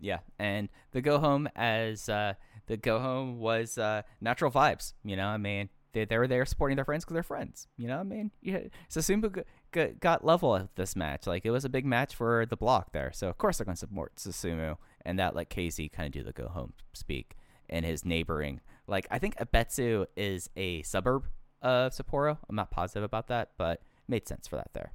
Yeah, 0.00 0.18
and 0.38 0.68
the 0.92 1.00
go 1.00 1.18
home 1.18 1.48
as 1.56 2.08
uh, 2.08 2.34
the 2.66 2.76
go 2.76 2.98
home 2.98 3.38
was 3.38 3.78
uh, 3.78 4.02
natural 4.20 4.50
vibes. 4.50 4.92
You 5.04 5.16
know, 5.16 5.26
I 5.26 5.36
mean, 5.36 5.68
they 5.92 6.04
they 6.04 6.18
were 6.18 6.26
there 6.26 6.44
supporting 6.44 6.76
their 6.76 6.84
friends 6.84 7.04
because 7.04 7.14
they're 7.14 7.22
friends. 7.22 7.68
You 7.76 7.88
know, 7.88 7.98
I 7.98 8.02
mean, 8.02 8.30
yeah, 8.42 8.60
Susumu 8.90 9.34
g- 9.34 9.42
g- 9.72 9.94
got 10.00 10.24
level 10.24 10.56
at 10.56 10.74
this 10.76 10.94
match. 10.96 11.26
Like 11.26 11.46
it 11.46 11.50
was 11.50 11.64
a 11.64 11.68
big 11.68 11.86
match 11.86 12.14
for 12.14 12.44
the 12.46 12.56
block 12.56 12.92
there, 12.92 13.12
so 13.12 13.28
of 13.28 13.38
course 13.38 13.58
they're 13.58 13.64
going 13.64 13.76
to 13.76 13.80
support 13.80 14.16
Susumu, 14.16 14.76
and 15.04 15.18
that 15.18 15.34
let 15.34 15.48
Casey 15.48 15.88
kind 15.88 16.06
of 16.06 16.12
do 16.12 16.22
the 16.22 16.32
go 16.32 16.48
home 16.48 16.74
speak 16.92 17.36
in 17.68 17.84
his 17.84 18.04
neighboring. 18.04 18.60
Like 18.86 19.06
I 19.10 19.18
think 19.18 19.36
Ebetsu 19.36 20.06
is 20.16 20.50
a 20.56 20.82
suburb 20.82 21.26
of 21.62 21.92
Sapporo. 21.92 22.38
I'm 22.48 22.56
not 22.56 22.70
positive 22.70 23.04
about 23.04 23.28
that, 23.28 23.52
but 23.56 23.80
made 24.06 24.28
sense 24.28 24.46
for 24.46 24.56
that 24.56 24.70
there. 24.74 24.92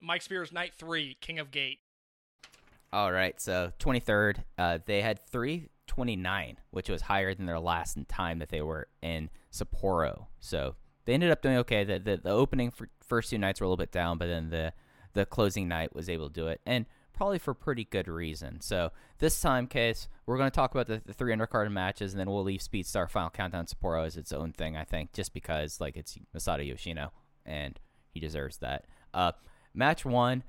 Mike 0.00 0.22
Spears, 0.22 0.52
night 0.52 0.72
three, 0.78 1.16
King 1.20 1.38
of 1.38 1.50
Gate. 1.50 1.80
All 2.92 3.12
right, 3.12 3.40
so 3.40 3.72
23rd, 3.78 4.42
uh, 4.58 4.78
they 4.84 5.00
had 5.00 5.20
329, 5.30 6.56
which 6.70 6.88
was 6.88 7.02
higher 7.02 7.34
than 7.34 7.46
their 7.46 7.60
last 7.60 7.96
time 8.08 8.40
that 8.40 8.48
they 8.48 8.62
were 8.62 8.88
in 9.00 9.30
Sapporo. 9.52 10.26
So 10.40 10.74
they 11.04 11.14
ended 11.14 11.30
up 11.30 11.40
doing 11.40 11.58
okay. 11.58 11.84
The 11.84 11.98
the, 12.00 12.16
the 12.16 12.30
opening 12.30 12.72
first 13.00 13.30
two 13.30 13.38
nights 13.38 13.60
were 13.60 13.64
a 13.64 13.68
little 13.68 13.76
bit 13.76 13.92
down, 13.92 14.18
but 14.18 14.26
then 14.26 14.50
the 14.50 14.72
the 15.12 15.24
closing 15.24 15.68
night 15.68 15.94
was 15.94 16.08
able 16.08 16.28
to 16.28 16.32
do 16.32 16.48
it, 16.48 16.60
and 16.66 16.86
probably 17.12 17.38
for 17.38 17.54
pretty 17.54 17.84
good 17.84 18.08
reason. 18.08 18.60
So 18.60 18.90
this 19.18 19.40
time, 19.40 19.66
case 19.66 20.08
we're 20.26 20.36
going 20.36 20.50
to 20.50 20.54
talk 20.54 20.72
about 20.72 20.86
the, 20.86 21.02
the 21.04 21.12
three 21.12 21.34
undercard 21.34 21.70
matches, 21.70 22.12
and 22.12 22.20
then 22.20 22.30
we'll 22.30 22.42
leave 22.42 22.60
Speedstar 22.60 23.08
Final 23.08 23.30
Countdown 23.30 23.66
Sapporo 23.66 24.06
as 24.06 24.16
its 24.16 24.32
own 24.32 24.52
thing. 24.52 24.76
I 24.76 24.84
think 24.84 25.12
just 25.12 25.32
because 25.32 25.80
like 25.80 25.96
it's 25.96 26.18
Masato 26.36 26.66
Yoshino, 26.66 27.12
and 27.46 27.78
he 28.12 28.18
deserves 28.18 28.58
that. 28.58 28.86
Uh, 29.14 29.32
match 29.74 30.04
one 30.04 30.42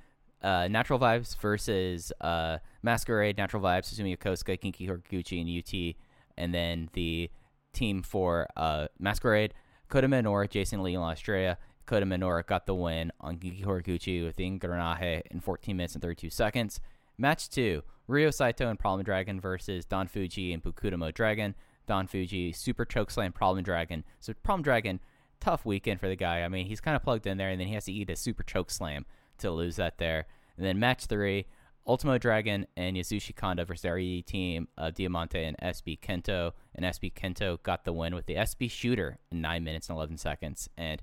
uh, 0.44 0.68
Natural 0.68 1.00
Vibes 1.00 1.38
versus 1.38 2.12
uh, 2.22 2.58
Masquerade, 2.84 3.38
Natural 3.38 3.62
Vibes, 3.62 3.94
Susumu 3.94 4.18
Yokosuka, 4.18 4.60
Genki 4.60 4.88
Horiguchi, 4.88 5.42
and 5.42 5.50
UT. 5.50 5.96
And 6.38 6.54
then 6.54 6.90
the 6.94 7.30
team 7.74 8.02
for 8.02 8.48
uh, 8.56 8.88
Masquerade, 9.00 9.54
Kota 9.90 10.08
Minoura, 10.08 10.50
Jason 10.50 10.84
Lee, 10.84 10.94
and 10.94 11.04
La 11.04 11.12
Estrella. 11.12 11.58
Kota 11.86 12.06
Minoura 12.06 12.46
got 12.46 12.66
the 12.66 12.76
win 12.76 13.12
on 13.20 13.38
Genki 13.38 13.64
Horiguchi 13.64 14.24
with 14.24 14.38
the 14.38 14.50
Ingranaje 14.50 15.24
in 15.30 15.40
14 15.40 15.76
minutes 15.76 15.94
and 15.94 16.02
32 16.02 16.30
seconds. 16.30 16.80
Match 17.18 17.50
two, 17.50 17.84
Ryo 18.08 18.32
Saito 18.32 18.70
and 18.70 18.80
Problem 18.80 19.04
Dragon 19.04 19.40
versus 19.40 19.86
Don 19.86 20.08
Fuji 20.08 20.54
and 20.54 20.64
Bukudamo 20.64 21.14
Dragon. 21.14 21.56
Don 21.88 22.08
Fuji, 22.08 22.52
Super 22.52 22.86
Chokeslam 22.86 23.34
Problem 23.34 23.64
Dragon. 23.64 24.04
So 24.20 24.34
Problem 24.34 24.64
Dragon, 24.64 25.00
tough 25.40 25.66
weekend 25.66 26.00
for 26.00 26.08
the 26.08 26.16
guy. 26.16 26.42
I 26.42 26.48
mean, 26.48 26.68
he's 26.68 26.80
kind 26.80 26.96
of 26.96 27.04
plugged 27.04 27.28
in 27.28 27.38
there, 27.38 27.50
and 27.50 27.60
then 27.60 27.68
he 27.68 27.74
has 27.74 27.86
to 27.86 27.92
eat 27.92 28.10
a 28.10 28.16
Super 28.16 28.44
Chokeslam 28.44 29.04
to 29.42 29.52
lose 29.52 29.76
that 29.78 29.98
there. 29.98 30.26
And 30.58 30.66
then 30.66 30.80
match 30.80 31.06
three, 31.06 31.46
Ultimo 31.88 32.18
Dragon 32.18 32.68
and 32.78 32.96
Yasushi 32.96 33.36
Kanda 33.36 33.66
versus 33.66 33.82
the 33.82 33.92
RED 33.92 34.26
team 34.26 34.68
of 34.78 34.94
Diamante 34.94 35.44
and 35.44 35.58
SB 35.58 36.00
Kento. 36.00 36.54
And 36.76 36.86
SB 36.86 37.14
Kento 37.14 37.62
got 37.64 37.84
the 37.86 37.94
win 37.94 38.14
with 38.16 38.26
the 38.26 38.36
SB 38.36 38.70
shooter 38.70 39.18
in 39.32 39.42
9 39.42 39.64
minutes 39.64 39.90
and 39.90 39.98
11 39.98 40.18
seconds. 40.18 40.70
And 40.78 41.02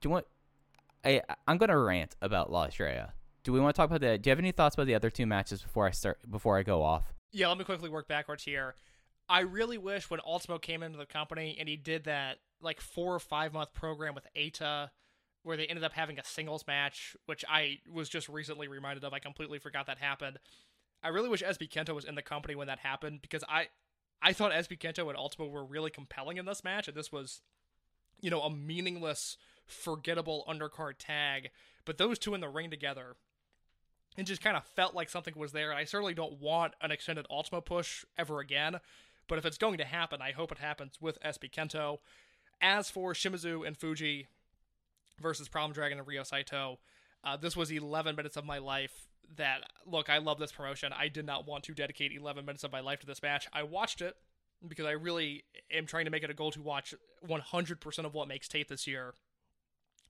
do 0.00 0.08
you 0.08 0.12
want. 0.12 0.26
I, 1.02 1.22
I'm 1.48 1.56
going 1.56 1.70
to 1.70 1.78
rant 1.78 2.14
about 2.20 2.52
La 2.52 2.64
Estrella. 2.64 3.14
Do 3.42 3.52
we 3.52 3.60
want 3.60 3.74
to 3.74 3.76
talk 3.78 3.88
about 3.88 4.02
that? 4.02 4.20
Do 4.20 4.28
you 4.28 4.32
have 4.32 4.38
any 4.38 4.52
thoughts 4.52 4.74
about 4.74 4.86
the 4.86 4.94
other 4.94 5.08
two 5.08 5.24
matches 5.24 5.62
before 5.62 5.86
I 5.86 5.92
start 5.92 6.18
before 6.30 6.58
I 6.58 6.62
go 6.62 6.82
off? 6.82 7.14
Yeah, 7.32 7.48
let 7.48 7.56
me 7.56 7.64
quickly 7.64 7.88
work 7.88 8.06
backwards 8.06 8.44
here. 8.44 8.74
I 9.28 9.40
really 9.40 9.78
wish 9.78 10.10
when 10.10 10.20
Ultimo 10.26 10.58
came 10.58 10.82
into 10.82 10.98
the 10.98 11.06
company 11.06 11.56
and 11.58 11.68
he 11.68 11.76
did 11.76 12.04
that 12.04 12.38
like 12.60 12.80
four 12.80 13.14
or 13.14 13.20
five 13.20 13.52
month 13.52 13.72
program 13.72 14.14
with 14.14 14.26
Ata, 14.36 14.90
where 15.42 15.56
they 15.56 15.66
ended 15.66 15.84
up 15.84 15.92
having 15.92 16.18
a 16.18 16.24
singles 16.24 16.66
match, 16.66 17.16
which 17.26 17.44
I 17.48 17.78
was 17.90 18.08
just 18.08 18.28
recently 18.28 18.68
reminded 18.68 19.04
of. 19.04 19.12
I 19.12 19.18
completely 19.18 19.58
forgot 19.58 19.86
that 19.86 19.98
happened. 19.98 20.38
I 21.02 21.08
really 21.08 21.28
wish 21.28 21.42
SB 21.42 21.70
Kento 21.70 21.94
was 21.94 22.04
in 22.04 22.14
the 22.14 22.22
company 22.22 22.54
when 22.54 22.66
that 22.66 22.80
happened 22.80 23.22
because 23.22 23.42
I, 23.48 23.68
I 24.20 24.32
thought 24.32 24.52
SB 24.52 24.78
Kento 24.78 25.08
and 25.08 25.16
Ultimo 25.16 25.48
were 25.48 25.64
really 25.64 25.90
compelling 25.90 26.36
in 26.36 26.44
this 26.44 26.62
match, 26.62 26.88
and 26.88 26.96
this 26.96 27.10
was, 27.10 27.40
you 28.20 28.30
know, 28.30 28.42
a 28.42 28.50
meaningless, 28.50 29.38
forgettable 29.66 30.44
undercard 30.48 30.94
tag. 30.98 31.50
But 31.86 31.96
those 31.96 32.18
two 32.18 32.34
in 32.34 32.42
the 32.42 32.48
ring 32.48 32.70
together, 32.70 33.16
it 34.18 34.24
just 34.24 34.42
kind 34.42 34.56
of 34.56 34.64
felt 34.64 34.94
like 34.94 35.08
something 35.08 35.34
was 35.36 35.52
there. 35.52 35.70
And 35.70 35.78
I 35.78 35.84
certainly 35.84 36.14
don't 36.14 36.40
want 36.40 36.74
an 36.82 36.90
extended 36.90 37.26
Ultimo 37.30 37.62
push 37.62 38.04
ever 38.18 38.40
again. 38.40 38.80
But 39.26 39.38
if 39.38 39.46
it's 39.46 39.58
going 39.58 39.78
to 39.78 39.84
happen, 39.84 40.20
I 40.20 40.32
hope 40.32 40.52
it 40.52 40.58
happens 40.58 40.98
with 41.00 41.22
SB 41.22 41.50
Kento. 41.50 41.98
As 42.60 42.90
for 42.90 43.14
Shimizu 43.14 43.66
and 43.66 43.76
Fuji 43.76 44.26
versus 45.20 45.48
Problem 45.48 45.72
Dragon 45.72 45.98
and 45.98 46.06
Ryo 46.06 46.22
Saito, 46.22 46.78
uh, 47.24 47.36
this 47.36 47.56
was 47.56 47.70
11 47.70 48.16
minutes 48.16 48.36
of 48.36 48.44
my 48.44 48.58
life. 48.58 49.06
That 49.36 49.60
look, 49.86 50.10
I 50.10 50.18
love 50.18 50.40
this 50.40 50.50
promotion. 50.50 50.92
I 50.92 51.06
did 51.06 51.24
not 51.24 51.46
want 51.46 51.62
to 51.64 51.74
dedicate 51.74 52.12
11 52.12 52.44
minutes 52.44 52.64
of 52.64 52.72
my 52.72 52.80
life 52.80 52.98
to 53.00 53.06
this 53.06 53.22
match. 53.22 53.46
I 53.52 53.62
watched 53.62 54.02
it 54.02 54.16
because 54.66 54.86
I 54.86 54.92
really 54.92 55.44
am 55.72 55.86
trying 55.86 56.06
to 56.06 56.10
make 56.10 56.24
it 56.24 56.30
a 56.30 56.34
goal 56.34 56.50
to 56.50 56.60
watch 56.60 56.94
100% 57.26 58.04
of 58.04 58.14
what 58.14 58.26
makes 58.26 58.48
tape 58.48 58.68
this 58.68 58.86
year. 58.88 59.14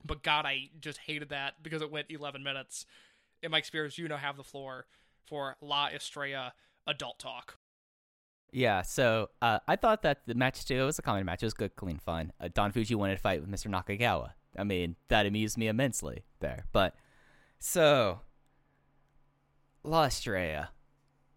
But 0.03 0.23
God, 0.23 0.45
I 0.45 0.69
just 0.79 0.99
hated 0.99 1.29
that 1.29 1.61
because 1.61 1.83
it 1.83 1.91
went 1.91 2.07
11 2.09 2.41
minutes. 2.41 2.85
And 3.43 3.51
Mike 3.51 3.65
Spears, 3.65 3.97
you 3.97 4.07
now 4.07 4.17
have 4.17 4.37
the 4.37 4.43
floor 4.43 4.87
for 5.25 5.55
La 5.61 5.87
Estrella 5.87 6.53
Adult 6.87 7.19
Talk. 7.19 7.57
Yeah, 8.51 8.81
so 8.81 9.29
uh, 9.41 9.59
I 9.67 9.77
thought 9.77 10.01
that 10.01 10.25
the 10.25 10.35
match 10.35 10.65
too 10.65 10.85
was 10.85 10.99
a 10.99 11.01
comedy 11.01 11.23
match. 11.23 11.41
It 11.41 11.45
was 11.45 11.53
good, 11.53 11.75
clean 11.75 11.99
fun. 11.99 12.33
Uh, 12.39 12.49
Don 12.53 12.71
Fuji 12.71 12.95
wanted 12.95 13.15
to 13.15 13.21
fight 13.21 13.39
with 13.39 13.49
Mr. 13.49 13.67
Nakagawa. 13.67 14.31
I 14.57 14.63
mean, 14.63 14.95
that 15.07 15.25
amused 15.25 15.57
me 15.57 15.67
immensely 15.67 16.23
there. 16.39 16.65
But 16.71 16.95
so 17.59 18.21
La 19.83 20.05
Estrella, 20.05 20.69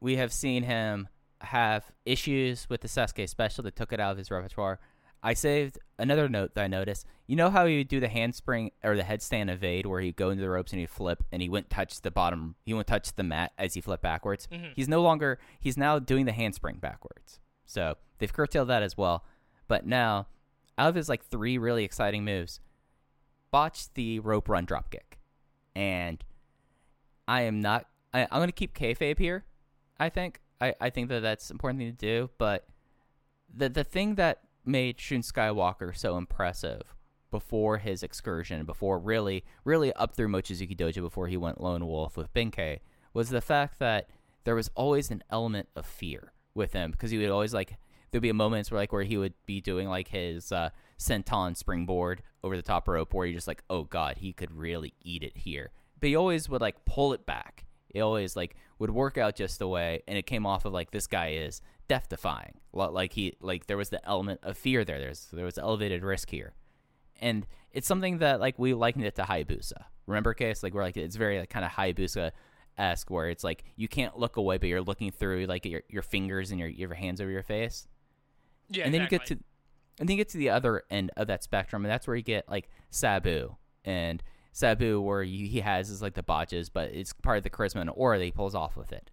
we 0.00 0.16
have 0.16 0.32
seen 0.32 0.64
him 0.64 1.08
have 1.40 1.92
issues 2.04 2.68
with 2.68 2.80
the 2.80 2.88
Sasuke 2.88 3.28
special 3.28 3.62
that 3.64 3.76
took 3.76 3.92
it 3.92 4.00
out 4.00 4.12
of 4.12 4.18
his 4.18 4.30
repertoire. 4.30 4.80
I 5.22 5.32
saved 5.32 5.78
another 5.98 6.28
note 6.28 6.54
that 6.54 6.64
I 6.64 6.66
noticed. 6.66 7.06
You 7.26 7.36
know 7.36 7.48
how 7.48 7.64
he 7.64 7.78
would 7.78 7.88
do 7.88 8.00
the 8.00 8.08
handspring 8.08 8.72
or 8.82 8.94
the 8.94 9.02
headstand 9.02 9.50
evade 9.50 9.86
where 9.86 10.02
he'd 10.02 10.16
go 10.16 10.28
into 10.28 10.42
the 10.42 10.50
ropes 10.50 10.72
and 10.72 10.80
he'd 10.80 10.90
flip 10.90 11.22
and 11.32 11.40
he 11.40 11.48
wouldn't 11.48 11.70
touch 11.70 12.02
the 12.02 12.10
bottom, 12.10 12.56
he 12.66 12.74
wouldn't 12.74 12.88
touch 12.88 13.14
the 13.14 13.22
mat 13.22 13.52
as 13.56 13.72
he 13.72 13.80
flipped 13.80 14.02
backwards. 14.02 14.46
Mm-hmm. 14.52 14.72
He's 14.76 14.88
no 14.88 15.00
longer, 15.00 15.38
he's 15.58 15.78
now 15.78 15.98
doing 15.98 16.26
the 16.26 16.32
handspring 16.32 16.76
backwards. 16.76 17.40
So 17.64 17.96
they've 18.18 18.32
curtailed 18.32 18.68
that 18.68 18.82
as 18.82 18.98
well. 18.98 19.24
But 19.66 19.86
now, 19.86 20.26
out 20.76 20.90
of 20.90 20.94
his 20.94 21.08
like 21.08 21.24
three 21.24 21.56
really 21.56 21.84
exciting 21.84 22.24
moves, 22.24 22.60
botched 23.54 23.94
the 23.94 24.18
rope 24.18 24.48
run 24.48 24.64
drop 24.64 24.90
kick. 24.90 25.20
And 25.76 26.24
I 27.28 27.42
am 27.42 27.60
not, 27.60 27.86
I, 28.12 28.22
I'm 28.22 28.40
going 28.40 28.48
to 28.48 28.52
keep 28.52 28.76
kayfabe 28.76 29.16
here, 29.16 29.44
I 29.96 30.08
think. 30.08 30.40
I, 30.60 30.74
I 30.80 30.90
think 30.90 31.08
that 31.10 31.20
that's 31.20 31.52
important 31.52 31.78
thing 31.78 31.92
to 31.92 31.96
do. 31.96 32.30
But 32.36 32.66
the, 33.56 33.68
the 33.68 33.84
thing 33.84 34.16
that 34.16 34.40
made 34.64 35.00
Shun 35.00 35.20
Skywalker 35.20 35.96
so 35.96 36.16
impressive 36.16 36.96
before 37.30 37.78
his 37.78 38.02
excursion, 38.02 38.66
before 38.66 38.98
really, 38.98 39.44
really 39.62 39.92
up 39.92 40.16
through 40.16 40.30
Mochizuki 40.30 40.76
Dojo 40.76 41.02
before 41.02 41.28
he 41.28 41.36
went 41.36 41.60
lone 41.60 41.86
wolf 41.86 42.16
with 42.16 42.32
Ben-K, 42.32 42.80
was 43.12 43.30
the 43.30 43.40
fact 43.40 43.78
that 43.78 44.08
there 44.42 44.56
was 44.56 44.68
always 44.74 45.12
an 45.12 45.22
element 45.30 45.68
of 45.76 45.86
fear 45.86 46.32
with 46.56 46.72
him 46.72 46.90
because 46.90 47.12
he 47.12 47.18
would 47.18 47.30
always 47.30 47.54
like 47.54 47.76
there'd 48.10 48.20
be 48.22 48.32
moments 48.32 48.72
where 48.72 48.80
like 48.80 48.92
where 48.92 49.04
he 49.04 49.16
would 49.16 49.34
be 49.46 49.60
doing 49.60 49.88
like 49.88 50.08
his 50.08 50.50
uh, 50.50 50.70
senton 50.98 51.56
springboard 51.56 52.22
over 52.42 52.56
the 52.56 52.62
top 52.62 52.88
rope 52.88 53.14
where 53.14 53.26
you're 53.26 53.34
just 53.34 53.48
like, 53.48 53.64
oh 53.70 53.84
god, 53.84 54.18
he 54.18 54.32
could 54.32 54.52
really 54.56 54.94
eat 55.02 55.22
it 55.22 55.36
here. 55.36 55.70
But 56.00 56.08
he 56.08 56.16
always 56.16 56.48
would 56.48 56.60
like 56.60 56.84
pull 56.84 57.12
it 57.12 57.26
back. 57.26 57.64
It 57.90 58.00
always 58.00 58.36
like 58.36 58.56
would 58.78 58.90
work 58.90 59.16
out 59.16 59.36
just 59.36 59.58
the 59.58 59.68
way, 59.68 60.02
and 60.08 60.18
it 60.18 60.26
came 60.26 60.46
off 60.46 60.64
of 60.64 60.72
like 60.72 60.90
this 60.90 61.06
guy 61.06 61.28
is 61.28 61.62
death 61.88 62.08
defying. 62.08 62.54
Like 62.72 63.12
he 63.12 63.36
like 63.40 63.66
there 63.66 63.76
was 63.76 63.90
the 63.90 64.04
element 64.06 64.40
of 64.42 64.58
fear 64.58 64.84
there. 64.84 64.98
There's 64.98 65.28
there 65.32 65.44
was 65.44 65.58
elevated 65.58 66.02
risk 66.02 66.30
here, 66.30 66.54
and 67.20 67.46
it's 67.70 67.86
something 67.86 68.18
that 68.18 68.40
like 68.40 68.58
we 68.58 68.74
likened 68.74 69.04
it 69.04 69.14
to 69.16 69.22
Hayabusa. 69.22 69.84
Remember, 70.06 70.34
case 70.34 70.62
like 70.62 70.74
we're 70.74 70.82
like 70.82 70.96
it's 70.96 71.16
very 71.16 71.38
like, 71.38 71.50
kind 71.50 71.64
of 71.64 71.70
Hayabusa 71.70 72.32
esque 72.76 73.10
where 73.10 73.28
it's 73.28 73.44
like 73.44 73.64
you 73.76 73.88
can't 73.88 74.18
look 74.18 74.36
away, 74.36 74.58
but 74.58 74.68
you're 74.68 74.82
looking 74.82 75.10
through 75.10 75.46
like 75.46 75.64
your 75.64 75.82
your 75.88 76.02
fingers 76.02 76.50
and 76.50 76.58
your 76.58 76.68
your 76.68 76.94
hands 76.94 77.20
over 77.20 77.30
your 77.30 77.42
face. 77.42 77.86
Yeah, 78.70 78.84
and 78.84 78.92
then 78.92 79.02
exactly. 79.02 79.14
you 79.14 79.18
get 79.18 79.44
to 79.44 79.44
and 79.98 80.08
then 80.08 80.16
you 80.16 80.20
get 80.20 80.30
to 80.30 80.38
the 80.38 80.50
other 80.50 80.82
end 80.90 81.10
of 81.16 81.26
that 81.28 81.44
spectrum, 81.44 81.84
and 81.84 81.92
that's 81.92 82.06
where 82.06 82.16
you 82.16 82.22
get 82.22 82.48
like 82.48 82.68
Sabu 82.90 83.56
and 83.84 84.22
Sabu, 84.52 85.00
where 85.00 85.24
he 85.24 85.60
has 85.60 85.90
is 85.90 86.02
like 86.02 86.14
the 86.14 86.22
botches, 86.22 86.68
but 86.68 86.90
it's 86.90 87.12
part 87.12 87.38
of 87.38 87.42
the 87.42 87.50
charisma 87.50 87.80
and 87.80 87.90
aura 87.94 88.18
that 88.18 88.24
he 88.24 88.30
pulls 88.30 88.54
off 88.54 88.76
with 88.76 88.92
it. 88.92 89.10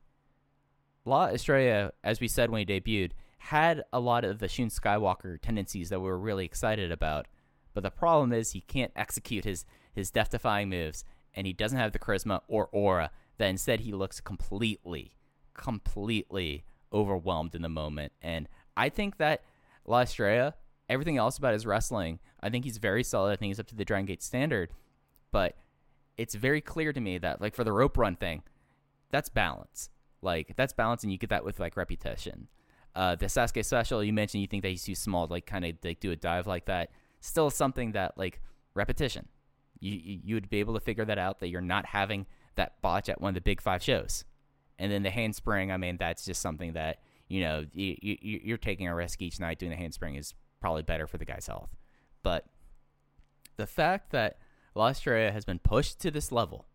La 1.03 1.27
Estrella, 1.27 1.91
as 2.03 2.19
we 2.21 2.27
said 2.27 2.51
when 2.51 2.59
he 2.59 2.79
debuted, 2.79 3.11
had 3.39 3.84
a 3.91 3.99
lot 3.99 4.23
of 4.23 4.38
the 4.38 4.47
Shun 4.47 4.69
Skywalker 4.69 5.41
tendencies 5.41 5.89
that 5.89 5.99
we 5.99 6.05
were 6.05 6.19
really 6.19 6.45
excited 6.45 6.91
about. 6.91 7.27
But 7.73 7.82
the 7.82 7.89
problem 7.89 8.34
is 8.34 8.51
he 8.51 8.61
can't 8.61 8.91
execute 8.95 9.43
his 9.43 9.65
his 9.93 10.11
death 10.11 10.29
defying 10.29 10.69
moves, 10.69 11.03
and 11.34 11.47
he 11.47 11.53
doesn't 11.53 11.77
have 11.77 11.91
the 11.91 11.99
charisma 11.99 12.41
or 12.47 12.67
aura. 12.71 13.11
That 13.38 13.49
instead 13.49 13.79
he 13.79 13.93
looks 13.93 14.21
completely, 14.21 15.15
completely 15.55 16.65
overwhelmed 16.93 17.55
in 17.55 17.63
the 17.63 17.69
moment. 17.69 18.13
And 18.21 18.47
I 18.77 18.89
think 18.89 19.17
that 19.17 19.43
La 19.86 20.01
Estrella, 20.01 20.53
everything 20.91 21.17
else 21.17 21.37
about 21.37 21.53
his 21.53 21.65
wrestling, 21.65 22.19
I 22.41 22.49
think 22.49 22.65
he's 22.65 22.77
very 22.77 23.03
solid. 23.03 23.31
I 23.31 23.35
think 23.37 23.49
he's 23.49 23.59
up 23.59 23.67
to 23.67 23.75
the 23.75 23.85
Dragon 23.85 24.05
Gate 24.05 24.21
standard. 24.21 24.71
But 25.31 25.55
it's 26.17 26.35
very 26.35 26.61
clear 26.61 26.91
to 26.91 26.99
me 26.99 27.17
that 27.17 27.41
like 27.41 27.55
for 27.55 27.63
the 27.63 27.71
rope 27.71 27.97
run 27.97 28.17
thing, 28.17 28.43
that's 29.09 29.29
balance. 29.29 29.89
Like 30.21 30.53
that's 30.55 30.73
balance, 30.73 31.03
and 31.03 31.11
you 31.11 31.17
get 31.17 31.29
that 31.29 31.45
with 31.45 31.59
like 31.59 31.77
repetition. 31.77 32.47
Uh, 32.93 33.15
the 33.15 33.27
Sasuke 33.27 33.63
special 33.63 34.03
you 34.03 34.11
mentioned, 34.11 34.41
you 34.41 34.47
think 34.47 34.63
that 34.63 34.69
he's 34.69 34.83
too 34.83 34.95
small 34.95 35.27
to 35.27 35.33
like 35.33 35.45
kind 35.45 35.65
of 35.65 35.77
like 35.83 36.01
do 36.01 36.11
a 36.11 36.15
dive 36.15 36.45
like 36.45 36.65
that. 36.65 36.91
Still 37.21 37.49
something 37.49 37.93
that 37.93 38.17
like 38.17 38.41
repetition. 38.73 39.27
You, 39.79 40.19
you 40.23 40.35
would 40.35 40.49
be 40.49 40.59
able 40.59 40.75
to 40.75 40.79
figure 40.79 41.05
that 41.05 41.17
out 41.17 41.39
that 41.39 41.47
you're 41.47 41.61
not 41.61 41.87
having 41.87 42.27
that 42.55 42.81
botch 42.81 43.09
at 43.09 43.19
one 43.19 43.29
of 43.29 43.35
the 43.35 43.41
big 43.41 43.61
five 43.61 43.81
shows, 43.81 44.25
and 44.77 44.91
then 44.91 45.03
the 45.03 45.09
handspring. 45.09 45.71
I 45.71 45.77
mean, 45.77 45.97
that's 45.97 46.25
just 46.25 46.41
something 46.41 46.73
that 46.73 46.99
you 47.29 47.41
know 47.41 47.65
you, 47.73 47.95
you 48.01 48.41
you're 48.43 48.57
taking 48.57 48.87
a 48.87 48.93
risk 48.93 49.21
each 49.21 49.39
night. 49.39 49.57
Doing 49.57 49.71
the 49.71 49.77
handspring 49.77 50.15
is 50.15 50.35
probably 50.62 50.84
better 50.84 51.07
for 51.07 51.18
the 51.18 51.26
guy's 51.26 51.47
health, 51.47 51.76
but 52.24 52.45
the 53.57 53.68
fact 53.68 54.12
that 54.12 54.38
La 54.76 54.89
Estrella 54.89 55.32
has 55.32 55.43
been 55.43 55.59
pushed 55.59 55.99
to 55.99 56.12
this 56.12 56.32
level, 56.32 56.66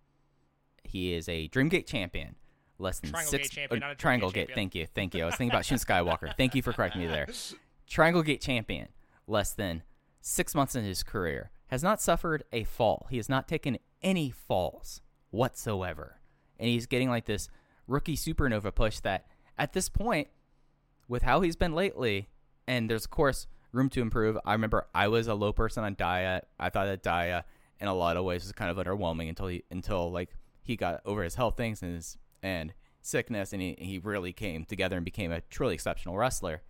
he 0.84 1.14
is 1.14 1.28
a 1.28 1.49
Dreamgate 1.49 1.87
champion 1.87 2.37
less 2.78 3.01
than 3.01 3.11
Triangle 3.11 3.30
six 3.30 3.49
Gate 3.49 3.55
champion, 3.55 3.82
uh, 3.82 3.95
Triangle 3.95 4.30
Gate 4.30 4.49
champion. 4.49 4.57
Thank 4.57 4.74
you, 4.74 4.87
thank 4.95 5.14
you. 5.14 5.22
I 5.22 5.26
was 5.26 5.37
thinking 5.37 5.53
about 5.53 5.64
Shun 5.64 5.78
Skywalker. 5.78 6.37
Thank 6.37 6.55
you 6.55 6.62
for 6.62 6.72
correcting 6.72 7.03
me 7.03 7.07
there. 7.07 7.26
Triangle 7.89 8.22
Gate 8.22 8.41
champion, 8.41 8.89
less 9.26 9.53
than 9.53 9.82
six 10.20 10.55
months 10.55 10.74
in 10.74 10.84
his 10.84 11.03
career, 11.03 11.51
has 11.68 11.82
not 11.82 12.01
suffered 12.01 12.45
a 12.53 12.64
fall. 12.64 13.07
He 13.11 13.16
has 13.16 13.28
not 13.28 13.49
taken 13.49 13.78
any 14.03 14.30
falls 14.30 15.01
whatsoever, 15.30 16.20
and 16.59 16.68
he's 16.68 16.87
getting 16.87 17.09
like 17.09 17.26
this 17.26 17.49
rookie 17.87 18.16
supernova 18.16 18.74
push 18.74 19.01
that 19.01 19.26
at 19.59 19.72
this 19.72 19.89
point, 19.89 20.28
with 21.09 21.22
how 21.22 21.41
he's 21.41 21.57
been 21.57 21.74
lately, 21.74 22.28
and 22.66 22.91
there's 22.91 23.05
of 23.05 23.11
course 23.11 23.47
room 23.77 23.89
to 23.91 24.01
improve. 24.01 24.39
I 24.45 24.53
remember 24.53 24.87
I 24.95 25.09
was 25.09 25.29
a 25.29 25.35
low 25.35 25.53
person 25.53 25.85
on 25.85 25.95
Dia. 25.95 26.43
I 26.59 26.70
thought 26.70 26.87
that 26.87 27.03
Dia 27.03 27.45
in 27.81 27.89
a 27.89 27.95
lot 27.95 28.16
of 28.16 28.24
ways 28.24 28.43
was 28.43 28.53
kind 28.53 28.70
of 28.70 28.85
underwhelming 28.85 29.29
until 29.29 29.49
he 29.49 29.62
until 29.70 30.11
like 30.11 30.31
he 30.62 30.77
got 30.77 31.01
over 31.05 31.22
his 31.22 31.35
health 31.35 31.57
things 31.57 31.83
and 31.83 31.95
his 31.95 32.18
and 32.43 32.72
sickness 33.03 33.53
and 33.53 33.62
he, 33.62 33.77
he 33.79 33.99
really 33.99 34.33
came 34.33 34.64
together 34.64 34.97
and 34.97 35.05
became 35.05 35.31
a 35.31 35.43
truly 35.43 35.74
exceptional 35.74 36.16
wrestler. 36.16 36.62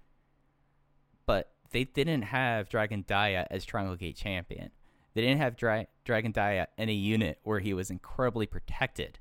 But 1.25 1.51
they 1.71 1.85
didn't 1.85 2.23
have 2.23 2.69
Dragon 2.69 3.05
Dia 3.07 3.47
as 3.51 3.65
Triangle 3.65 3.97
Gate 3.97 4.17
champion. 4.17 4.71
They 5.15 5.23
didn't 5.23 5.39
have 5.39 5.57
Dra- 5.57 5.87
Dragon 6.05 6.33
Dia 6.33 6.69
in 6.77 6.89
a 6.89 6.93
unit 6.93 7.39
where 7.43 7.61
he 7.61 7.73
was 7.73 7.91
incredibly 7.91 8.47
protected. 8.47 9.19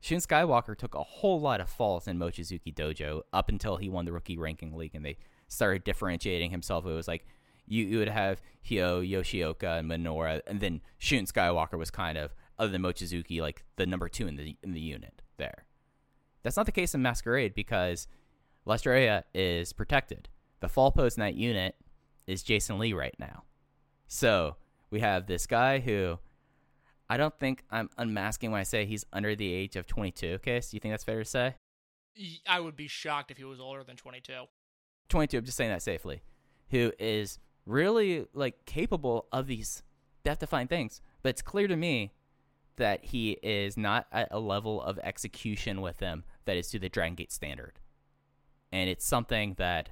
Shun 0.00 0.18
Skywalker 0.18 0.76
took 0.76 0.94
a 0.94 1.02
whole 1.02 1.40
lot 1.40 1.60
of 1.60 1.68
falls 1.68 2.06
in 2.06 2.18
Mochizuki 2.18 2.72
Dojo 2.72 3.22
up 3.32 3.48
until 3.48 3.76
he 3.76 3.88
won 3.88 4.04
the 4.04 4.12
rookie 4.12 4.38
ranking 4.38 4.76
league 4.76 4.94
and 4.94 5.04
they 5.04 5.18
started 5.48 5.84
differentiating 5.84 6.50
himself. 6.50 6.86
It 6.86 6.92
was 6.92 7.08
like 7.08 7.26
you, 7.66 7.84
you 7.84 7.98
would 7.98 8.08
have 8.08 8.40
Hyo, 8.68 9.08
Yoshioka, 9.08 9.78
and 9.78 9.90
Minoura, 9.90 10.40
and 10.46 10.60
then 10.60 10.80
Shun 10.98 11.26
Skywalker 11.26 11.78
was 11.78 11.90
kind 11.90 12.18
of, 12.18 12.34
other 12.58 12.70
than 12.70 12.82
Mochizuki, 12.82 13.40
like 13.40 13.64
the 13.76 13.86
number 13.86 14.08
two 14.08 14.26
in 14.26 14.36
the 14.36 14.56
in 14.62 14.72
the 14.72 14.80
unit. 14.80 15.22
there. 15.36 15.64
That's 16.42 16.56
not 16.56 16.66
the 16.66 16.72
case 16.72 16.94
in 16.94 17.02
Masquerade 17.02 17.54
because 17.54 18.06
La 18.64 18.74
Estrella 18.74 19.24
is 19.34 19.72
protected. 19.72 20.28
The 20.60 20.68
fall 20.68 20.92
post 20.92 21.18
in 21.18 21.22
that 21.22 21.34
unit 21.34 21.74
is 22.26 22.42
Jason 22.42 22.78
Lee 22.78 22.92
right 22.92 23.14
now. 23.18 23.42
So 24.06 24.56
we 24.90 25.00
have 25.00 25.26
this 25.26 25.46
guy 25.46 25.80
who 25.80 26.18
I 27.08 27.16
don't 27.16 27.36
think 27.38 27.64
I'm 27.70 27.90
unmasking 27.98 28.50
when 28.50 28.60
I 28.60 28.64
say 28.64 28.86
he's 28.86 29.04
under 29.12 29.34
the 29.34 29.52
age 29.52 29.76
of 29.76 29.86
22. 29.86 30.38
Case, 30.38 30.70
do 30.70 30.76
you 30.76 30.80
think 30.80 30.92
that's 30.92 31.04
fair 31.04 31.18
to 31.18 31.24
say? 31.24 31.54
I 32.48 32.60
would 32.60 32.76
be 32.76 32.88
shocked 32.88 33.30
if 33.30 33.36
he 33.36 33.44
was 33.44 33.60
older 33.60 33.84
than 33.84 33.96
22. 33.96 34.32
22. 35.08 35.38
I'm 35.38 35.44
just 35.44 35.56
saying 35.56 35.70
that 35.70 35.82
safely. 35.82 36.22
Who 36.70 36.92
is 36.98 37.38
really 37.64 38.26
like 38.32 38.64
capable 38.66 39.26
of 39.32 39.46
these 39.46 39.82
death-defying 40.24 40.68
things, 40.68 41.00
but 41.22 41.30
it's 41.30 41.42
clear 41.42 41.68
to 41.68 41.76
me 41.76 42.12
that 42.76 43.04
he 43.06 43.32
is 43.42 43.76
not 43.76 44.06
at 44.12 44.28
a 44.30 44.38
level 44.38 44.82
of 44.82 44.98
execution 44.98 45.80
with 45.80 45.98
them 45.98 46.24
that 46.44 46.56
is 46.56 46.68
to 46.70 46.78
the 46.78 46.88
Dragon 46.88 47.14
Gate 47.14 47.32
standard, 47.32 47.80
and 48.72 48.90
it's 48.90 49.06
something 49.06 49.54
that 49.58 49.90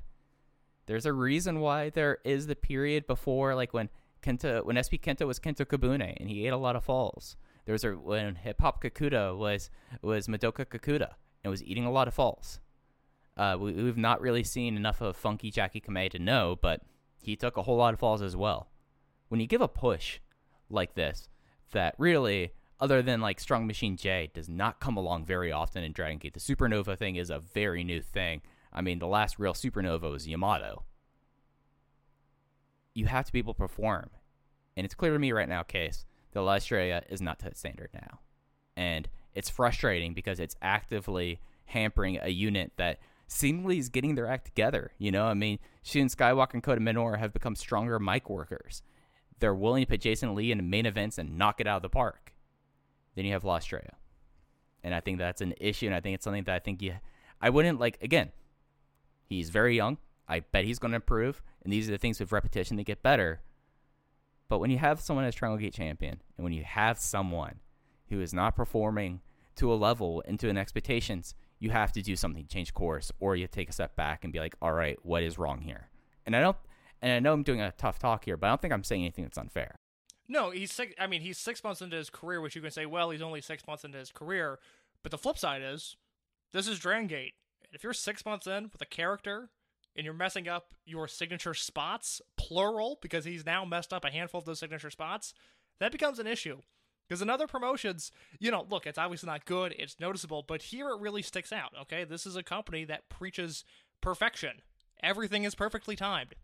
there's 0.87 1.07
a 1.07 1.13
reason 1.13 1.61
why 1.61 1.91
there 1.91 2.19
is 2.25 2.47
the 2.47 2.57
period 2.57 3.07
before, 3.07 3.55
like 3.55 3.73
when 3.73 3.89
Kento, 4.23 4.65
when 4.65 4.77
SB 4.77 5.01
Kento 5.01 5.27
was 5.27 5.39
Kento 5.39 5.65
Kabune, 5.65 6.15
and 6.19 6.29
he 6.29 6.47
ate 6.47 6.53
a 6.53 6.57
lot 6.57 6.77
of 6.77 6.85
falls. 6.85 7.37
There 7.65 7.73
was 7.73 7.85
a 7.85 7.93
when 7.93 8.35
Hip 8.37 8.61
Hop 8.61 8.83
Kikuta 8.83 9.37
was 9.37 9.71
was 10.03 10.27
Madoka 10.27 10.67
Kikuta 10.67 11.15
and 11.43 11.51
was 11.51 11.63
eating 11.63 11.87
a 11.87 11.91
lot 11.91 12.09
of 12.09 12.15
falls. 12.15 12.61
Uh, 13.37 13.57
we, 13.59 13.73
we've 13.73 13.97
not 13.97 14.21
really 14.21 14.45
seen 14.45 14.77
enough 14.77 15.01
of 15.01 15.17
Funky 15.17 15.51
Jackie 15.51 15.81
Kamei 15.81 16.11
to 16.11 16.19
know, 16.19 16.57
but 16.61 16.83
he 17.21 17.37
took 17.37 17.57
a 17.57 17.63
whole 17.63 17.77
lot 17.77 17.95
of 17.95 18.01
falls 18.01 18.23
as 18.23 18.37
well. 18.37 18.69
When 19.29 19.41
you 19.41 19.47
give 19.47 19.61
a 19.61 19.69
push 19.69 20.21
like 20.71 20.95
this, 20.95 21.29
that 21.73 21.95
really, 21.99 22.53
other 22.81 23.03
than 23.03 23.21
like 23.21 23.41
Strong 23.41 23.67
Machine 23.67 23.97
J, 23.97 24.31
does 24.33 24.49
not 24.49 24.81
come 24.81 24.97
along 24.97 25.25
very 25.25 25.51
often 25.51 25.83
in 25.83 25.93
Dragon 25.93 26.19
Gate. 26.19 26.35
The 26.35 26.41
Supernova 26.41 26.97
thing 26.97 27.17
is 27.17 27.31
a 27.31 27.39
very 27.39 27.83
new 27.83 28.01
thing. 28.01 28.43
I 28.73 28.81
mean, 28.81 28.99
the 28.99 29.07
last 29.07 29.39
real 29.39 29.55
Supernova 29.55 30.11
was 30.11 30.29
Yamato. 30.29 30.85
You 32.95 33.07
have 33.07 33.25
to 33.27 33.33
be 33.33 33.41
able 33.41 33.55
to 33.55 33.59
perform. 33.59 34.11
And 34.77 34.85
it's 34.85 34.95
clear 34.95 35.13
to 35.13 35.19
me 35.19 35.33
right 35.33 35.49
now, 35.49 35.63
Case, 35.63 36.05
that 36.33 36.43
La 36.43 36.55
Estrella 36.55 37.03
is 37.09 37.21
not 37.21 37.39
to 37.41 37.55
standard 37.55 37.91
now. 37.95 38.21
And 38.77 39.09
it's 39.35 39.51
frustrating 39.51 40.15
because 40.15 40.39
it's 40.41 40.57
actively 40.63 41.41
hampering 41.67 42.19
a 42.21 42.29
unit 42.29 42.73
that 42.77 42.99
seemingly 43.35 43.79
is 43.79 43.89
getting 43.89 44.15
their 44.15 44.29
act 44.29 44.47
together. 44.47 44.93
You 44.99 45.11
know, 45.11 45.27
I 45.27 45.35
mean, 45.35 45.59
Shun 45.83 46.09
Skywalker 46.09 46.55
and 46.55 46.63
Kota 46.63 46.81
Minoura 46.81 47.19
have 47.19 47.33
become 47.33 47.57
stronger 47.57 47.99
mic 47.99 48.31
workers. 48.31 48.83
They're 49.41 49.55
willing 49.55 49.85
to 49.85 49.91
put 49.91 50.01
Jason 50.01 50.35
Lee 50.35 50.53
in 50.53 50.59
the 50.59 50.65
main 50.65 50.87
events 50.87 51.19
and 51.19 51.37
knock 51.37 51.61
it 51.61 51.67
out 51.67 51.77
of 51.77 51.83
the 51.83 51.89
park. 51.89 52.35
Then 53.15 53.25
you 53.25 53.33
have 53.33 53.45
La 53.45 53.57
Estrella. 53.57 53.95
And 54.83 54.95
I 54.95 55.01
think 55.01 55.19
that's 55.19 55.41
an 55.41 55.55
issue, 55.61 55.87
and 55.87 55.95
I 55.95 56.01
think 56.01 56.15
it's 56.15 56.25
something 56.25 56.45
that 56.45 56.55
I 56.55 56.59
think 56.59 56.83
you. 56.83 56.95
I 57.41 57.51
wouldn't 57.51 57.81
like, 57.81 57.99
again, 58.03 58.33
he's 59.27 59.51
very 59.51 59.77
young. 59.77 59.99
I 60.29 60.41
bet 60.41 60.65
he's 60.65 60.79
going 60.79 60.93
to 60.93 60.97
improve, 60.97 61.43
and 61.63 61.73
these 61.73 61.89
are 61.89 61.93
the 61.93 61.99
things 61.99 62.21
with 62.21 62.33
repetition 62.33 62.77
that 62.77 62.85
get 62.85 63.03
better. 63.03 63.41
But 64.49 64.59
when 64.59 64.71
you 64.71 64.79
have 64.79 65.01
someone 65.01 65.25
as 65.25 65.35
Triangle 65.35 65.59
Gate 65.59 65.75
champion, 65.75 66.23
and 66.37 66.45
when 66.45 66.53
you 66.53 66.65
have 66.65 66.99
someone 66.99 67.61
who 68.09 68.21
is 68.21 68.33
not 68.33 68.57
performing 68.57 69.21
to 69.57 69.73
a 69.73 69.75
level 69.75 70.23
and 70.27 70.39
to 70.41 70.49
an 70.49 70.59
expectations, 70.59 71.35
you 71.59 71.71
have 71.71 71.93
to 71.93 72.03
do 72.03 72.17
something, 72.17 72.47
change 72.47 72.75
course, 72.75 73.11
or 73.21 73.37
you 73.37 73.47
take 73.47 73.69
a 73.69 73.73
step 73.73 73.97
back 73.97 74.25
and 74.25 74.33
be 74.33 74.39
like, 74.39 74.55
all 74.61 74.73
right, 74.73 74.99
what 75.03 75.23
is 75.23 75.39
wrong 75.39 75.61
here? 75.61 75.89
And 76.27 76.35
I 76.37 76.41
don't, 76.41 76.57
and 77.01 77.13
I 77.13 77.19
know 77.21 77.33
I'm 77.33 77.43
doing 77.43 77.61
a 77.61 77.73
tough 77.73 77.99
talk 77.99 78.25
here, 78.25 78.37
but 78.37 78.47
I 78.47 78.51
don't 78.51 78.61
think 78.61 78.73
I'm 78.73 78.85
saying 78.85 79.03
anything 79.03 79.25
that's 79.25 79.39
unfair. 79.39 79.77
No, 80.27 80.51
he's 80.51 80.73
six. 80.73 80.95
I 80.99 81.07
mean, 81.07 81.21
he's 81.21 81.39
six 81.39 81.63
months 81.63 81.83
into 81.83 81.97
his 81.97 82.11
career, 82.11 82.41
which 82.41 82.57
you 82.57 82.63
can 82.63 82.71
say, 82.71 82.87
well, 82.87 83.11
he's 83.11 83.23
only 83.23 83.41
six 83.41 83.67
months 83.67 83.85
into 83.85 83.99
his 83.99 84.11
career. 84.11 84.59
But 85.03 85.11
the 85.11 85.19
flip 85.19 85.39
side 85.39 85.63
is, 85.63 85.97
this 86.53 86.67
is 86.67 86.79
Dragon 86.79 87.07
Gate. 87.07 87.35
If 87.73 87.83
you're 87.85 87.93
six 87.93 88.25
months 88.25 88.47
in 88.47 88.71
with 88.73 88.81
a 88.81 88.87
character 88.87 89.51
and 89.95 90.05
you're 90.05 90.15
messing 90.15 90.49
up 90.49 90.73
your 90.87 91.09
signature 91.09 91.55
spots, 91.55 92.23
plural, 92.37 92.99
because 93.03 93.25
he's 93.25 93.45
now 93.45 93.65
messed 93.65 93.93
up 93.93 94.05
a 94.05 94.11
handful 94.11 94.39
of 94.39 94.45
those 94.45 94.61
signature 94.61 94.91
spots, 94.91 95.35
that 95.79 95.93
becomes 95.93 96.19
an 96.19 96.27
issue. 96.27 96.61
Because 97.09 97.21
in 97.21 97.29
other 97.29 97.47
promotions, 97.47 98.11
you 98.39 98.51
know, 98.51 98.67
look, 98.69 98.87
it's 98.87 98.99
obviously 98.99 99.27
not 99.27 99.45
good, 99.45 99.75
it's 99.79 100.01
noticeable, 100.01 100.43
but 100.47 100.63
here 100.63 100.89
it 100.89 101.01
really 101.01 101.23
sticks 101.23 101.53
out, 101.53 101.73
okay? 101.83 102.05
This 102.05 102.27
is 102.27 102.37
a 102.37 102.43
company 102.43 102.85
that 102.87 103.09
preaches 103.09 103.65
perfection. 104.01 104.63
Everything 105.03 105.45
is 105.45 105.55
perfectly 105.55 105.97
timed. 105.97 106.35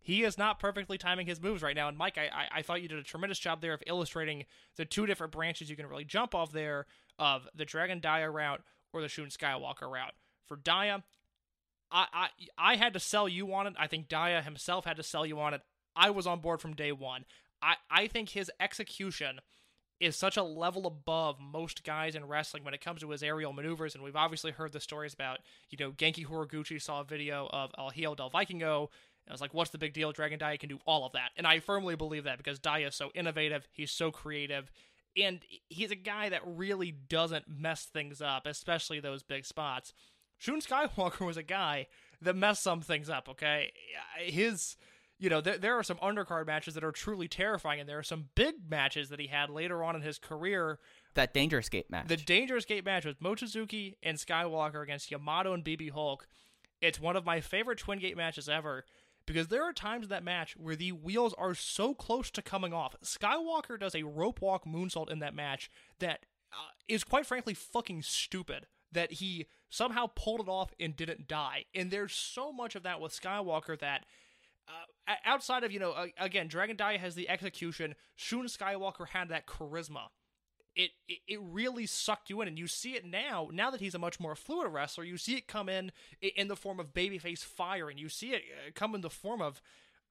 He 0.00 0.22
is 0.22 0.38
not 0.38 0.60
perfectly 0.60 0.98
timing 0.98 1.26
his 1.26 1.42
moves 1.42 1.64
right 1.64 1.74
now. 1.74 1.88
And 1.88 1.98
Mike, 1.98 2.16
I, 2.16 2.26
I, 2.26 2.58
I 2.58 2.62
thought 2.62 2.80
you 2.80 2.86
did 2.86 2.98
a 2.98 3.02
tremendous 3.02 3.40
job 3.40 3.60
there 3.60 3.74
of 3.74 3.82
illustrating 3.88 4.44
the 4.76 4.84
two 4.84 5.04
different 5.04 5.32
branches 5.32 5.68
you 5.68 5.74
can 5.74 5.88
really 5.88 6.04
jump 6.04 6.32
off 6.32 6.52
there 6.52 6.86
of 7.18 7.48
the 7.52 7.64
Dragon 7.64 7.98
Dia 7.98 8.30
route 8.30 8.62
or 8.92 9.02
the 9.02 9.08
Shun 9.08 9.26
Skywalker 9.26 9.90
route. 9.90 10.12
For 10.46 10.56
Dia, 10.56 11.02
I, 11.90 12.06
I 12.12 12.28
I 12.56 12.76
had 12.76 12.92
to 12.92 13.00
sell 13.00 13.28
you 13.28 13.52
on 13.52 13.66
it. 13.66 13.74
I 13.78 13.88
think 13.88 14.08
Dia 14.08 14.42
himself 14.42 14.84
had 14.84 14.96
to 14.96 15.02
sell 15.02 15.26
you 15.26 15.40
on 15.40 15.54
it. 15.54 15.62
I 15.96 16.10
was 16.10 16.26
on 16.26 16.38
board 16.38 16.60
from 16.60 16.74
day 16.74 16.92
one. 16.92 17.24
I, 17.60 17.74
I 17.90 18.06
think 18.06 18.28
his 18.28 18.50
execution 18.60 19.40
is 20.00 20.16
such 20.16 20.36
a 20.36 20.42
level 20.42 20.86
above 20.86 21.40
most 21.40 21.84
guys 21.84 22.14
in 22.14 22.26
wrestling 22.26 22.64
when 22.64 22.74
it 22.74 22.84
comes 22.84 23.00
to 23.00 23.10
his 23.10 23.22
aerial 23.22 23.52
maneuvers. 23.52 23.94
And 23.94 24.04
we've 24.04 24.16
obviously 24.16 24.52
heard 24.52 24.72
the 24.72 24.80
stories 24.80 25.14
about, 25.14 25.38
you 25.70 25.78
know, 25.78 25.92
Genki 25.92 26.26
Horiguchi 26.26 26.80
saw 26.80 27.00
a 27.00 27.04
video 27.04 27.48
of 27.50 27.70
El 27.78 27.90
Hijo 27.90 28.14
del 28.14 28.30
Vikingo. 28.30 28.88
And 29.26 29.30
I 29.30 29.32
was 29.32 29.40
like, 29.40 29.54
what's 29.54 29.70
the 29.70 29.78
big 29.78 29.94
deal? 29.94 30.12
Dragon 30.12 30.38
Dia 30.38 30.58
can 30.58 30.68
do 30.68 30.78
all 30.86 31.06
of 31.06 31.12
that. 31.12 31.30
And 31.36 31.46
I 31.46 31.60
firmly 31.60 31.96
believe 31.96 32.24
that 32.24 32.38
because 32.38 32.58
Dia 32.58 32.88
is 32.88 32.94
so 32.94 33.10
innovative, 33.14 33.66
he's 33.72 33.90
so 33.90 34.10
creative, 34.10 34.70
and 35.16 35.40
he's 35.68 35.90
a 35.90 35.96
guy 35.96 36.28
that 36.28 36.42
really 36.44 36.92
doesn't 36.92 37.48
mess 37.48 37.84
things 37.84 38.20
up, 38.20 38.46
especially 38.46 39.00
those 39.00 39.22
big 39.22 39.46
spots. 39.46 39.94
Shun 40.38 40.60
Skywalker 40.60 41.20
was 41.26 41.36
a 41.36 41.42
guy 41.42 41.86
that 42.20 42.36
messed 42.36 42.62
some 42.62 42.80
things 42.80 43.08
up, 43.08 43.28
okay? 43.28 43.72
His, 44.18 44.76
you 45.18 45.30
know, 45.30 45.40
there, 45.40 45.56
there 45.58 45.78
are 45.78 45.82
some 45.82 45.96
undercard 45.98 46.46
matches 46.46 46.74
that 46.74 46.84
are 46.84 46.92
truly 46.92 47.28
terrifying, 47.28 47.80
and 47.80 47.88
there 47.88 47.98
are 47.98 48.04
some 48.04 48.28
big 48.34 48.54
matches 48.68 49.08
that 49.08 49.20
he 49.20 49.28
had 49.28 49.48
later 49.48 49.82
on 49.82 49.96
in 49.96 50.02
his 50.02 50.18
career. 50.18 50.78
That 51.14 51.32
Dangerous 51.32 51.68
Gate 51.68 51.90
match. 51.90 52.08
The 52.08 52.16
Dangerous 52.16 52.64
Gate 52.64 52.84
match 52.84 53.04
with 53.04 53.20
Mochizuki 53.20 53.96
and 54.02 54.18
Skywalker 54.18 54.82
against 54.82 55.10
Yamato 55.10 55.54
and 55.54 55.64
BB 55.64 55.92
Hulk. 55.92 56.26
It's 56.80 57.00
one 57.00 57.16
of 57.16 57.24
my 57.24 57.40
favorite 57.40 57.78
Twin 57.78 57.98
Gate 57.98 58.16
matches 58.16 58.48
ever 58.48 58.84
because 59.24 59.48
there 59.48 59.62
are 59.62 59.72
times 59.72 60.04
in 60.04 60.10
that 60.10 60.22
match 60.22 60.54
where 60.56 60.76
the 60.76 60.92
wheels 60.92 61.34
are 61.38 61.54
so 61.54 61.94
close 61.94 62.30
to 62.30 62.42
coming 62.42 62.72
off. 62.72 62.94
Skywalker 63.02 63.78
does 63.78 63.94
a 63.94 64.04
rope 64.04 64.40
walk 64.40 64.64
moonsault 64.66 65.10
in 65.10 65.18
that 65.20 65.34
match 65.34 65.70
that 65.98 66.26
uh, 66.52 66.72
is 66.86 67.04
quite 67.04 67.26
frankly 67.26 67.54
fucking 67.54 68.02
stupid 68.02 68.66
that 68.92 69.12
he 69.14 69.46
somehow 69.68 70.06
pulled 70.14 70.40
it 70.40 70.48
off 70.48 70.72
and 70.78 70.96
didn't 70.96 71.26
die. 71.26 71.64
And 71.74 71.90
there's 71.90 72.14
so 72.14 72.52
much 72.52 72.76
of 72.76 72.82
that 72.84 73.00
with 73.00 73.18
Skywalker 73.18 73.78
that 73.80 74.04
uh, 74.68 75.14
outside 75.24 75.64
of, 75.64 75.72
you 75.72 75.78
know, 75.78 75.92
uh, 75.92 76.06
again, 76.18 76.48
Dragon 76.48 76.76
Dia 76.76 76.98
has 76.98 77.14
the 77.14 77.28
execution, 77.28 77.94
Shun 78.14 78.46
Skywalker 78.46 79.08
had 79.08 79.28
that 79.28 79.46
charisma. 79.46 80.08
It, 80.74 80.90
it 81.08 81.20
it 81.26 81.40
really 81.40 81.86
sucked 81.86 82.28
you 82.28 82.42
in, 82.42 82.48
and 82.48 82.58
you 82.58 82.66
see 82.66 82.96
it 82.96 83.04
now. 83.06 83.48
Now 83.50 83.70
that 83.70 83.80
he's 83.80 83.94
a 83.94 83.98
much 83.98 84.20
more 84.20 84.34
fluid 84.34 84.70
wrestler, 84.70 85.04
you 85.04 85.16
see 85.16 85.36
it 85.36 85.48
come 85.48 85.70
in 85.70 85.90
in 86.20 86.48
the 86.48 86.56
form 86.56 86.78
of 86.78 86.92
babyface 86.92 87.44
fire, 87.44 87.88
and 87.88 87.98
you 87.98 88.10
see 88.10 88.32
it 88.32 88.42
uh, 88.52 88.70
come 88.74 88.94
in 88.94 89.00
the 89.00 89.08
form 89.08 89.40
of 89.40 89.62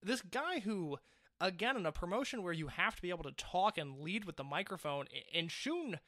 this 0.01 0.23
guy 0.23 0.61
who, 0.61 0.97
again, 1.39 1.77
in 1.77 1.85
a 1.85 1.91
promotion 1.91 2.41
where 2.41 2.53
you 2.53 2.67
have 2.67 2.95
to 2.95 3.01
be 3.01 3.11
able 3.11 3.23
to 3.25 3.31
talk 3.33 3.77
and 3.77 3.99
lead 3.99 4.25
with 4.25 4.37
the 4.37 4.43
microphone, 4.43 5.05
and 5.35 5.51
Shun 5.51 5.99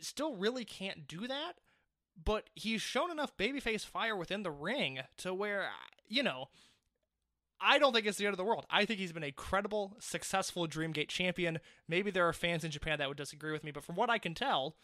still 0.00 0.36
really 0.36 0.64
can't 0.64 1.06
do 1.06 1.26
that. 1.26 1.54
But 2.24 2.48
he's 2.54 2.80
shown 2.80 3.10
enough 3.10 3.36
babyface 3.36 3.84
fire 3.84 4.16
within 4.16 4.42
the 4.42 4.50
ring 4.50 5.00
to 5.18 5.34
where, 5.34 5.68
you 6.08 6.22
know, 6.22 6.48
I 7.60 7.78
don't 7.78 7.92
think 7.92 8.06
it's 8.06 8.18
the 8.18 8.26
end 8.26 8.34
of 8.34 8.38
the 8.38 8.44
world. 8.44 8.66
I 8.70 8.84
think 8.84 9.00
he's 9.00 9.12
been 9.12 9.22
a 9.22 9.32
credible, 9.32 9.96
successful 9.98 10.66
Dreamgate 10.66 11.08
champion. 11.08 11.58
Maybe 11.88 12.10
there 12.10 12.28
are 12.28 12.32
fans 12.32 12.64
in 12.64 12.70
Japan 12.70 12.98
that 12.98 13.08
would 13.08 13.16
disagree 13.16 13.52
with 13.52 13.64
me, 13.64 13.70
but 13.70 13.84
from 13.84 13.96
what 13.96 14.10
I 14.10 14.18
can 14.18 14.34
tell, 14.34 14.76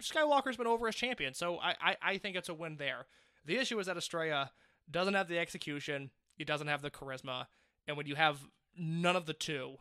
Skywalker's 0.00 0.56
been 0.56 0.66
over 0.66 0.86
as 0.88 0.94
champion, 0.94 1.34
so 1.34 1.58
I, 1.58 1.74
I, 1.80 1.96
I 2.02 2.18
think 2.18 2.36
it's 2.36 2.48
a 2.48 2.54
win 2.54 2.76
there. 2.76 3.06
The 3.44 3.56
issue 3.56 3.78
is 3.80 3.86
that 3.86 3.96
Estrella 3.96 4.52
doesn't 4.90 5.14
have 5.14 5.28
the 5.28 5.38
execution, 5.38 6.10
he 6.36 6.44
doesn't 6.44 6.68
have 6.68 6.82
the 6.82 6.90
charisma, 6.90 7.46
and 7.86 7.96
when 7.96 8.06
you 8.06 8.14
have 8.16 8.38
none 8.76 9.16
of 9.16 9.26
the 9.26 9.32
two, 9.32 9.76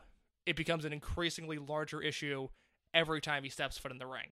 it 0.45 0.55
becomes 0.55 0.85
an 0.85 0.93
increasingly 0.93 1.57
larger 1.57 2.01
issue 2.01 2.47
every 2.93 3.21
time 3.21 3.43
he 3.43 3.49
steps 3.49 3.77
foot 3.77 3.91
in 3.91 3.97
the 3.97 4.07
ring. 4.07 4.31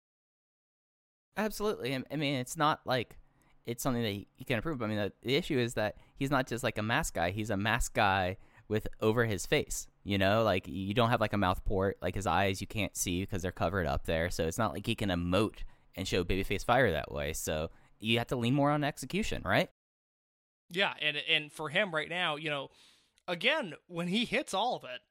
Absolutely. 1.38 1.95
I- 1.95 2.15
mean, 2.15 2.36
it's 2.36 2.57
not 2.57 2.82
like 2.86 3.18
it's 3.65 3.82
something 3.82 4.03
that 4.03 4.10
he 4.10 4.44
can 4.45 4.57
improve. 4.57 4.82
I 4.82 4.88
mean, 4.88 5.11
the 5.22 5.36
issue 5.36 5.57
is 5.57 5.76
that 5.76 5.95
he's 6.22 6.30
not 6.30 6.45
just 6.45 6.64
like 6.64 6.77
a 6.77 6.84
mask 6.84 7.15
guy. 7.15 7.31
He's 7.31 7.49
a 7.49 7.57
mask 7.57 7.95
guy 7.95 8.38
with 8.68 8.88
over 9.02 9.26
his 9.26 9.48
face. 9.48 9.88
You 10.03 10.19
know, 10.19 10.43
like 10.43 10.68
you 10.68 10.93
don't 10.93 11.10
have 11.10 11.19
like 11.19 11.34
a 11.34 11.38
mouth 11.38 11.65
port. 11.65 11.98
Like 11.99 12.14
his 12.14 12.27
eyes, 12.27 12.61
you 12.61 12.68
can't 12.68 12.95
see 12.95 13.22
because 13.22 13.41
they're 13.41 13.52
covered 13.52 13.88
up 13.88 14.06
there. 14.06 14.30
So 14.30 14.45
it's 14.45 14.60
not 14.60 14.72
like 14.72 14.85
he 14.85 14.93
can 14.93 15.10
emote 15.10 15.64
and 15.95 16.07
show 16.07 16.23
babyface 16.23 16.64
fire 16.64 16.91
that 16.91 17.11
way. 17.11 17.34
So 17.34 17.72
you 17.99 18.19
have 18.19 18.27
to 18.27 18.35
lean 18.35 18.53
more 18.53 18.69
on 18.69 18.84
execution, 18.84 19.41
right? 19.43 19.72
Yeah, 20.69 20.93
and 21.02 21.18
and 21.27 21.52
for 21.52 21.69
him 21.69 21.93
right 21.93 22.07
now, 22.10 22.35
you 22.35 22.52
know, 22.52 22.69
again, 23.27 23.73
when 23.88 24.07
he 24.07 24.26
hits 24.26 24.53
all 24.53 24.76
of 24.76 24.84
it, 24.84 25.02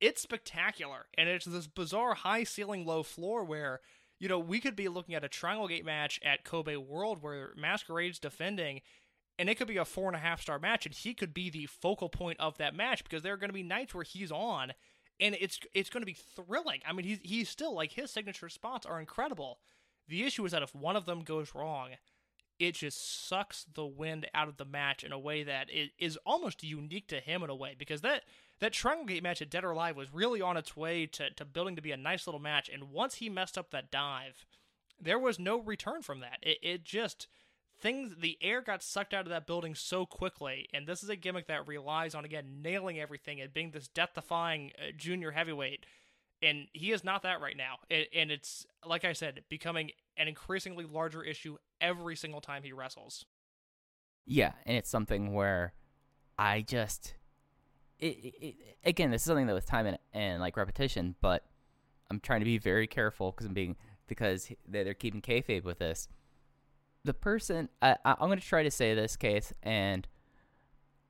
it's 0.00 0.20
spectacular. 0.20 1.06
And 1.16 1.28
it's 1.28 1.44
this 1.44 1.68
bizarre 1.68 2.14
high 2.14 2.42
ceiling, 2.42 2.84
low 2.84 3.04
floor 3.04 3.44
where 3.44 3.80
you 4.20 4.28
know, 4.28 4.38
we 4.38 4.60
could 4.60 4.76
be 4.76 4.88
looking 4.88 5.14
at 5.14 5.24
a 5.24 5.28
Triangle 5.28 5.66
Gate 5.66 5.84
match 5.84 6.20
at 6.22 6.44
Kobe 6.44 6.76
World 6.76 7.22
where 7.22 7.54
Masquerade's 7.56 8.18
defending, 8.18 8.82
and 9.40 9.48
it 9.48 9.54
could 9.54 9.66
be 9.66 9.78
a 9.78 9.86
four 9.86 10.06
and 10.06 10.14
a 10.14 10.20
half 10.20 10.42
star 10.42 10.58
match, 10.58 10.84
and 10.84 10.94
he 10.94 11.14
could 11.14 11.32
be 11.32 11.48
the 11.48 11.64
focal 11.64 12.10
point 12.10 12.38
of 12.38 12.58
that 12.58 12.76
match 12.76 13.02
because 13.02 13.22
there 13.22 13.32
are 13.32 13.38
going 13.38 13.48
to 13.48 13.54
be 13.54 13.62
nights 13.62 13.94
where 13.94 14.04
he's 14.04 14.30
on, 14.30 14.74
and 15.18 15.34
it's 15.40 15.58
it's 15.72 15.88
going 15.88 16.02
to 16.02 16.06
be 16.06 16.12
thrilling. 16.36 16.80
I 16.86 16.92
mean, 16.92 17.06
he's 17.06 17.20
he's 17.22 17.48
still 17.48 17.74
like 17.74 17.92
his 17.92 18.10
signature 18.10 18.50
spots 18.50 18.84
are 18.84 19.00
incredible. 19.00 19.58
The 20.08 20.24
issue 20.24 20.44
is 20.44 20.52
that 20.52 20.62
if 20.62 20.74
one 20.74 20.94
of 20.94 21.06
them 21.06 21.22
goes 21.22 21.54
wrong, 21.54 21.92
it 22.58 22.74
just 22.74 23.28
sucks 23.28 23.64
the 23.72 23.86
wind 23.86 24.26
out 24.34 24.48
of 24.48 24.58
the 24.58 24.66
match 24.66 25.02
in 25.02 25.10
a 25.10 25.18
way 25.18 25.42
that 25.42 25.68
is 25.98 26.18
almost 26.26 26.62
unique 26.62 27.08
to 27.08 27.18
him 27.18 27.42
in 27.42 27.48
a 27.48 27.54
way 27.54 27.74
because 27.78 28.02
that 28.02 28.24
that 28.58 28.74
Triangle 28.74 29.06
Gate 29.06 29.22
match 29.22 29.40
at 29.40 29.48
Dead 29.48 29.64
or 29.64 29.70
Alive 29.70 29.96
was 29.96 30.12
really 30.12 30.42
on 30.42 30.58
its 30.58 30.76
way 30.76 31.06
to, 31.06 31.30
to 31.30 31.46
building 31.46 31.76
to 31.76 31.82
be 31.82 31.92
a 31.92 31.96
nice 31.96 32.26
little 32.26 32.42
match, 32.42 32.68
and 32.68 32.90
once 32.90 33.14
he 33.14 33.30
messed 33.30 33.56
up 33.56 33.70
that 33.70 33.90
dive, 33.90 34.44
there 35.00 35.18
was 35.18 35.38
no 35.38 35.58
return 35.58 36.02
from 36.02 36.20
that. 36.20 36.40
It, 36.42 36.58
it 36.62 36.84
just 36.84 37.26
things 37.80 38.16
the 38.20 38.38
air 38.40 38.60
got 38.60 38.82
sucked 38.82 39.14
out 39.14 39.26
of 39.26 39.30
that 39.30 39.46
building 39.46 39.74
so 39.74 40.06
quickly, 40.06 40.68
and 40.72 40.86
this 40.86 41.02
is 41.02 41.08
a 41.08 41.16
gimmick 41.16 41.46
that 41.48 41.66
relies 41.66 42.14
on 42.14 42.24
again 42.24 42.60
nailing 42.62 42.98
everything 43.00 43.40
and 43.40 43.52
being 43.52 43.70
this 43.70 43.88
death-defying 43.88 44.72
uh, 44.78 44.92
junior 44.96 45.30
heavyweight. 45.30 45.84
And 46.42 46.68
he 46.72 46.92
is 46.92 47.04
not 47.04 47.22
that 47.24 47.40
right 47.40 47.56
now. 47.56 47.76
It, 47.90 48.08
and 48.14 48.30
it's 48.30 48.66
like 48.86 49.04
I 49.04 49.12
said, 49.12 49.42
becoming 49.48 49.90
an 50.16 50.26
increasingly 50.26 50.84
larger 50.84 51.22
issue 51.22 51.56
every 51.80 52.16
single 52.16 52.40
time 52.40 52.62
he 52.62 52.72
wrestles. 52.72 53.26
Yeah, 54.26 54.52
and 54.64 54.76
it's 54.76 54.88
something 54.88 55.34
where 55.34 55.72
I 56.38 56.62
just 56.62 57.14
it, 57.98 58.06
it, 58.06 58.34
it 58.40 58.54
again, 58.84 59.10
this 59.10 59.22
is 59.22 59.26
something 59.26 59.46
that 59.46 59.54
was 59.54 59.64
time 59.64 59.86
and, 59.86 59.98
and 60.12 60.40
like 60.40 60.56
repetition, 60.56 61.14
but 61.20 61.44
I'm 62.10 62.20
trying 62.20 62.40
to 62.40 62.46
be 62.46 62.58
very 62.58 62.86
careful 62.86 63.30
because 63.32 63.46
I'm 63.46 63.54
being 63.54 63.76
because 64.06 64.50
they- 64.66 64.82
they're 64.82 64.94
keeping 64.94 65.20
kayfabe 65.20 65.64
with 65.64 65.78
this. 65.78 66.08
The 67.04 67.14
person 67.14 67.68
I, 67.80 67.96
I, 68.04 68.12
I'm 68.20 68.28
going 68.28 68.38
to 68.38 68.46
try 68.46 68.62
to 68.62 68.70
say 68.70 68.94
this 68.94 69.16
case, 69.16 69.52
and 69.62 70.06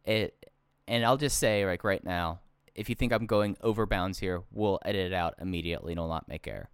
it, 0.05 0.51
and 0.87 1.05
I'll 1.05 1.17
just 1.17 1.39
say 1.39 1.67
like 1.67 1.85
right 1.85 2.05
now, 2.05 2.41
if 2.75 2.89
you 2.89 2.95
think 2.95 3.13
I'm 3.13 3.27
going 3.27 3.57
over 3.61 3.87
bounds 3.87 4.19
here, 4.19 4.43
we'll 4.53 4.79
edit 4.85 5.07
it 5.07 5.13
out 5.13 5.35
immediately 5.41 5.93
and 5.93 6.01
will 6.01 6.09
not 6.09 6.29
make 6.29 6.47
error. 6.47 6.71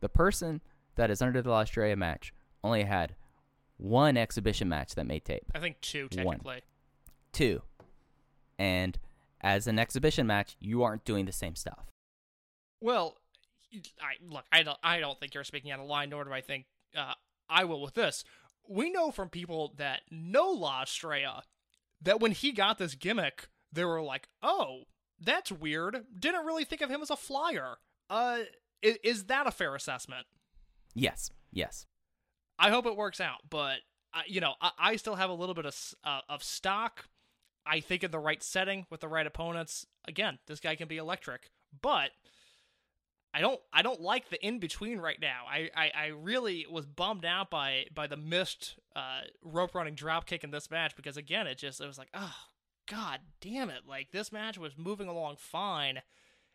The 0.00 0.08
person 0.08 0.60
that 0.96 1.10
is 1.10 1.22
under 1.22 1.42
the 1.42 1.50
Australia 1.50 1.96
match 1.96 2.32
only 2.64 2.82
had 2.84 3.14
one 3.76 4.16
exhibition 4.16 4.68
match 4.68 4.94
that 4.94 5.06
made 5.06 5.24
tape 5.24 5.44
I 5.54 5.58
think 5.60 5.80
two 5.80 6.08
One. 6.14 6.38
technically. 6.38 6.62
two. 7.32 7.62
And 8.58 8.98
as 9.40 9.66
an 9.66 9.78
exhibition 9.78 10.26
match, 10.26 10.56
you 10.60 10.82
aren't 10.82 11.04
doing 11.04 11.26
the 11.26 11.32
same 11.32 11.54
stuff. 11.54 11.86
Well, 12.80 13.16
I 14.00 14.14
look, 14.26 14.44
I 14.50 14.62
don't, 14.62 14.78
I 14.82 14.98
don't 14.98 15.18
think 15.20 15.34
you're 15.34 15.44
speaking 15.44 15.70
out 15.70 15.80
of 15.80 15.86
line, 15.86 16.10
nor 16.10 16.24
do 16.24 16.32
I 16.32 16.40
think 16.40 16.64
uh, 16.96 17.12
I 17.48 17.64
will 17.64 17.80
with 17.82 17.94
this. 17.94 18.24
We 18.68 18.90
know 18.90 19.10
from 19.10 19.28
people 19.28 19.74
that 19.76 20.02
know 20.10 20.50
La 20.50 20.82
Estrella 20.82 21.44
that 22.02 22.20
when 22.20 22.32
he 22.32 22.52
got 22.52 22.78
this 22.78 22.94
gimmick, 22.94 23.48
they 23.72 23.84
were 23.84 24.02
like, 24.02 24.28
"Oh, 24.42 24.84
that's 25.20 25.52
weird. 25.52 26.04
Didn't 26.18 26.46
really 26.46 26.64
think 26.64 26.82
of 26.82 26.90
him 26.90 27.02
as 27.02 27.10
a 27.10 27.16
flyer." 27.16 27.76
Uh, 28.08 28.40
is, 28.82 28.98
is 29.02 29.24
that 29.24 29.46
a 29.46 29.50
fair 29.50 29.74
assessment? 29.74 30.26
Yes, 30.94 31.30
yes. 31.52 31.86
I 32.58 32.70
hope 32.70 32.86
it 32.86 32.96
works 32.96 33.20
out, 33.20 33.40
but 33.50 33.78
I, 34.14 34.22
you 34.26 34.40
know, 34.40 34.54
I, 34.60 34.70
I 34.78 34.96
still 34.96 35.16
have 35.16 35.30
a 35.30 35.34
little 35.34 35.54
bit 35.54 35.66
of 35.66 35.76
uh, 36.04 36.20
of 36.28 36.42
stock. 36.42 37.06
I 37.66 37.80
think 37.80 38.04
in 38.04 38.12
the 38.12 38.18
right 38.18 38.42
setting 38.42 38.86
with 38.90 39.00
the 39.00 39.08
right 39.08 39.26
opponents, 39.26 39.86
again, 40.06 40.38
this 40.46 40.60
guy 40.60 40.76
can 40.76 40.88
be 40.88 40.98
electric. 40.98 41.50
But 41.82 42.10
I 43.36 43.40
don't, 43.40 43.60
I 43.70 43.82
don't 43.82 44.00
like 44.00 44.30
the 44.30 44.42
in 44.42 44.60
between 44.60 44.98
right 44.98 45.20
now. 45.20 45.42
I, 45.46 45.68
I, 45.76 45.90
I 45.94 46.06
really 46.06 46.64
was 46.70 46.86
bummed 46.86 47.26
out 47.26 47.50
by 47.50 47.84
by 47.94 48.06
the 48.06 48.16
missed 48.16 48.76
uh, 48.96 49.20
rope 49.42 49.74
running 49.74 49.94
drop 49.94 50.24
kick 50.24 50.42
in 50.42 50.50
this 50.50 50.70
match 50.70 50.96
because 50.96 51.18
again, 51.18 51.46
it 51.46 51.58
just 51.58 51.82
it 51.82 51.86
was 51.86 51.98
like, 51.98 52.08
oh 52.14 52.34
god 52.90 53.20
damn 53.42 53.68
it! 53.68 53.82
Like 53.86 54.10
this 54.10 54.32
match 54.32 54.56
was 54.56 54.72
moving 54.78 55.08
along 55.08 55.36
fine. 55.38 56.00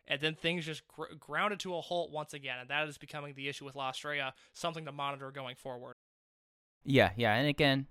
And 0.08 0.20
then 0.20 0.34
things 0.34 0.66
just 0.66 0.88
gr- 0.88 1.14
grounded 1.20 1.60
to 1.60 1.76
a 1.76 1.82
halt 1.82 2.12
once 2.12 2.34
again, 2.34 2.58
and 2.60 2.70
that 2.70 2.88
is 2.88 2.98
becoming 2.98 3.36
the 3.36 3.48
issue 3.48 3.64
with 3.64 3.76
La 3.76 3.90
Estrella, 3.91 4.34
something 4.52 4.84
to 4.86 4.91
monitor 4.91 5.30
going 5.30 5.56
forward. 5.56 5.94
Yeah, 6.84 7.12
yeah. 7.16 7.36
And 7.36 7.48
again, 7.48 7.86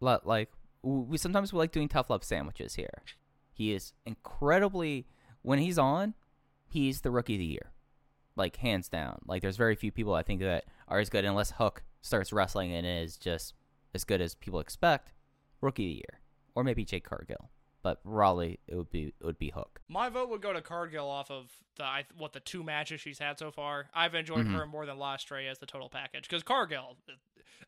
like 0.00 0.50
we 0.82 1.16
sometimes 1.16 1.52
we 1.52 1.60
like 1.60 1.70
doing 1.70 1.88
tough 1.88 2.10
love 2.10 2.24
sandwiches 2.24 2.74
here. 2.74 3.04
He 3.52 3.72
is 3.72 3.92
incredibly 4.04 5.06
when 5.42 5.60
he's 5.60 5.78
on, 5.78 6.14
he's 6.66 7.02
the 7.02 7.10
rookie 7.12 7.34
of 7.34 7.38
the 7.38 7.44
year, 7.46 7.70
like 8.36 8.56
hands 8.56 8.88
down. 8.88 9.18
Like 9.26 9.42
there's 9.42 9.56
very 9.56 9.74
few 9.76 9.92
people 9.92 10.14
I 10.14 10.22
think 10.22 10.40
that 10.40 10.64
are 10.88 10.98
as 10.98 11.10
good 11.10 11.24
unless 11.24 11.52
Hook 11.52 11.82
starts 12.00 12.32
wrestling 12.32 12.72
and 12.72 12.86
is 12.86 13.16
just 13.16 13.54
as 13.94 14.04
good 14.04 14.20
as 14.20 14.34
people 14.34 14.60
expect. 14.60 15.12
Rookie 15.60 15.84
of 15.84 15.88
the 15.90 15.94
year, 15.94 16.20
or 16.54 16.64
maybe 16.64 16.84
Jade 16.84 17.04
Cargill, 17.04 17.50
but 17.82 18.00
Raleigh 18.04 18.58
it 18.66 18.74
would 18.74 18.90
be 18.90 19.14
it 19.20 19.24
would 19.24 19.38
be 19.38 19.50
Hook. 19.50 19.80
My 19.88 20.08
vote 20.08 20.28
would 20.30 20.42
go 20.42 20.52
to 20.52 20.60
Cargill 20.60 21.08
off 21.08 21.30
of 21.30 21.50
the 21.76 21.84
I, 21.84 22.04
what 22.18 22.32
the 22.32 22.40
two 22.40 22.62
matches 22.64 23.00
she's 23.00 23.18
had 23.18 23.38
so 23.38 23.50
far. 23.50 23.86
I've 23.94 24.14
enjoyed 24.14 24.46
Mm-hmm. 24.46 24.54
her 24.56 24.66
more 24.66 24.86
than 24.86 24.98
La 24.98 25.14
Estrella 25.14 25.48
as 25.48 25.58
the 25.58 25.66
total 25.66 25.88
package 25.88 26.28
because 26.28 26.42
Cargill. 26.42 26.96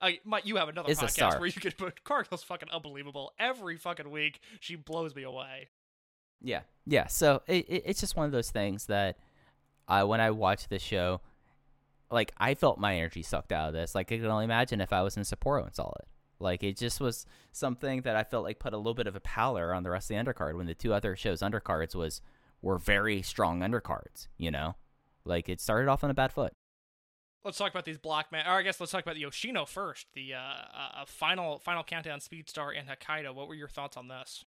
I, 0.03 0.19
might 0.25 0.45
you 0.45 0.57
have 0.57 0.69
another 0.69 0.93
podcast 0.93 1.39
where 1.39 1.47
you 1.47 1.53
could 1.61 1.79
put 1.79 2.03
Cargill's 2.03 2.43
fucking 2.43 2.69
unbelievable. 2.71 3.33
Every 3.39 3.77
fucking 3.77 4.11
week 4.11 4.41
she 4.59 4.75
blows 4.75 5.15
me 5.15 5.23
away. 5.23 5.69
Yeah, 6.43 6.63
yeah. 6.85 7.07
So 7.07 7.43
it, 7.47 7.65
it, 7.69 7.83
it's 7.87 8.01
just 8.01 8.17
one 8.17 8.27
of 8.27 8.33
those 8.33 8.51
things 8.51 8.87
that 8.87 9.19
When 9.89 10.21
I 10.21 10.31
watched 10.31 10.71
this 10.71 10.83
show, 10.83 11.21
like 12.11 12.33
I 12.39 12.55
felt 12.55 12.79
my 12.79 12.97
energy 12.97 13.23
sucked 13.23 13.53
out 13.53 13.69
of 13.69 13.75
this. 13.75 13.95
Like 13.95 14.11
I 14.13 14.17
can 14.17 14.27
only 14.27 14.45
imagine 14.45 14.81
if 14.81 14.93
I 14.93 15.03
was 15.03 15.17
in 15.17 15.25
Sapporo 15.25 15.65
and 15.65 15.75
saw 15.75 15.91
it. 16.01 16.09
Like 16.39 16.63
it 16.63 16.77
just 16.77 17.01
was 17.01 17.27
something 17.53 18.03
that 18.03 18.17
I 18.17 18.25
felt 18.25 18.45
like 18.45 18.59
put 18.59 18.73
a 18.73 18.77
little 18.77 18.95
bit 18.95 19.07
of 19.07 19.17
a 19.17 19.21
pallor 19.21 19.73
on 19.75 19.83
the 19.83 19.91
rest 19.91 20.11
of 20.11 20.17
the 20.17 20.23
undercard 20.23 20.57
when 20.57 20.67
the 20.67 20.75
two 20.75 20.93
other 20.93 21.17
shows 21.17 21.41
undercards 21.41 21.95
was 21.95 22.21
were 22.63 22.79
very 22.79 23.23
strong 23.23 23.61
undercards. 23.61 24.29
You 24.39 24.51
know, 24.51 24.77
like 25.25 25.49
it 25.49 25.61
started 25.61 25.89
off 25.89 26.05
on 26.05 26.11
a 26.11 26.15
bad 26.15 26.33
foot. 26.33 26.53
Let's 27.45 27.59
talk 27.59 27.71
about 27.71 27.85
these 27.85 27.99
block 27.99 28.33
man. 28.33 28.47
Or 28.47 28.53
I 28.53 28.63
guess 28.63 28.81
let's 28.81 28.93
talk 28.93 29.03
about 29.03 29.19
Yoshino 29.19 29.67
first. 29.67 30.07
The 30.15 30.35
uh, 30.35 30.39
uh, 30.39 31.03
uh, 31.03 31.05
final 31.07 31.59
final 31.59 31.85
countdown 31.85 32.21
Speedstar 32.21 32.73
and 32.79 32.89
Hokkaido. 32.89 33.35
What 33.35 33.49
were 33.49 33.55
your 33.55 33.69
thoughts 33.69 33.97
on 33.97 34.09
this? 34.09 34.45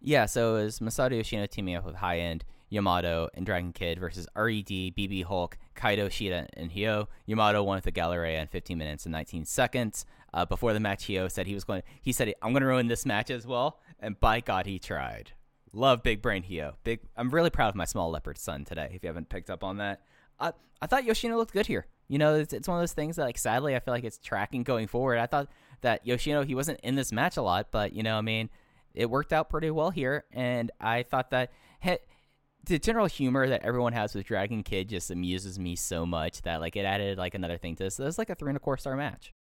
Yeah, 0.00 0.26
so 0.26 0.56
it 0.56 0.64
was 0.64 0.78
Masato 0.80 1.16
Yoshino 1.16 1.46
teaming 1.46 1.74
up 1.74 1.84
with 1.84 1.96
High 1.96 2.20
End, 2.20 2.44
Yamato, 2.70 3.28
and 3.34 3.44
Dragon 3.44 3.72
Kid 3.72 3.98
versus 3.98 4.26
RED, 4.34 4.66
BB 4.66 5.24
Hulk, 5.24 5.58
Kaito 5.76 6.06
Ishida, 6.06 6.48
and 6.54 6.70
Hyo. 6.70 7.06
Yamato 7.26 7.62
won 7.62 7.76
with 7.76 7.84
the 7.84 7.90
Galleria 7.90 8.40
in 8.40 8.46
15 8.46 8.78
minutes 8.78 9.04
and 9.04 9.12
19 9.12 9.44
seconds. 9.44 10.06
Uh, 10.32 10.46
before 10.46 10.72
the 10.72 10.80
match, 10.80 11.06
Hyo 11.06 11.30
said 11.30 11.46
he 11.46 11.54
was 11.54 11.64
going. 11.64 11.82
He 12.00 12.12
said, 12.12 12.32
"I'm 12.40 12.52
going 12.52 12.62
to 12.62 12.66
ruin 12.66 12.86
this 12.86 13.04
match 13.04 13.30
as 13.30 13.46
well," 13.46 13.80
and 13.98 14.18
by 14.18 14.40
God, 14.40 14.66
he 14.66 14.78
tried. 14.78 15.32
Love 15.72 16.02
Big 16.02 16.22
Brain 16.22 16.44
Hyo. 16.44 16.74
Big. 16.82 17.00
I'm 17.16 17.30
really 17.30 17.50
proud 17.50 17.68
of 17.68 17.74
my 17.74 17.84
small 17.84 18.10
leopard 18.10 18.38
son 18.38 18.64
today. 18.64 18.92
If 18.94 19.02
you 19.02 19.08
haven't 19.08 19.28
picked 19.28 19.50
up 19.50 19.62
on 19.62 19.78
that, 19.78 20.00
I 20.38 20.52
I 20.80 20.86
thought 20.86 21.04
Yoshino 21.04 21.36
looked 21.36 21.52
good 21.52 21.66
here. 21.66 21.86
You 22.08 22.18
know, 22.18 22.36
it's, 22.36 22.52
it's 22.52 22.66
one 22.66 22.78
of 22.78 22.82
those 22.82 22.92
things 22.92 23.16
that, 23.16 23.24
like, 23.24 23.38
sadly, 23.38 23.76
I 23.76 23.80
feel 23.80 23.94
like 23.94 24.02
it's 24.02 24.18
tracking 24.18 24.62
going 24.64 24.88
forward. 24.88 25.18
I 25.18 25.26
thought 25.26 25.48
that 25.82 26.06
Yoshino 26.06 26.42
he 26.42 26.54
wasn't 26.54 26.80
in 26.80 26.94
this 26.94 27.12
match 27.12 27.36
a 27.36 27.42
lot, 27.42 27.68
but 27.70 27.92
you 27.92 28.02
know, 28.02 28.16
I 28.16 28.20
mean, 28.20 28.50
it 28.94 29.10
worked 29.10 29.32
out 29.32 29.50
pretty 29.50 29.70
well 29.70 29.90
here, 29.90 30.24
and 30.32 30.70
I 30.80 31.02
thought 31.02 31.30
that 31.30 31.52
he, 31.80 31.98
the 32.64 32.78
general 32.78 33.06
humor 33.06 33.48
that 33.48 33.62
everyone 33.62 33.92
has 33.92 34.14
with 34.14 34.26
Dragon 34.26 34.62
Kid 34.62 34.88
just 34.88 35.10
amuses 35.10 35.58
me 35.58 35.76
so 35.76 36.04
much 36.04 36.42
that 36.42 36.60
like 36.60 36.76
it 36.76 36.84
added 36.84 37.18
like 37.18 37.34
another 37.34 37.56
thing 37.56 37.76
to 37.76 37.84
this. 37.84 37.98
It 37.98 38.04
was 38.04 38.18
like 38.18 38.30
a 38.30 38.34
three 38.34 38.50
and 38.50 38.56
a 38.56 38.60
quarter 38.60 38.80
star 38.80 38.96
match. 38.96 39.32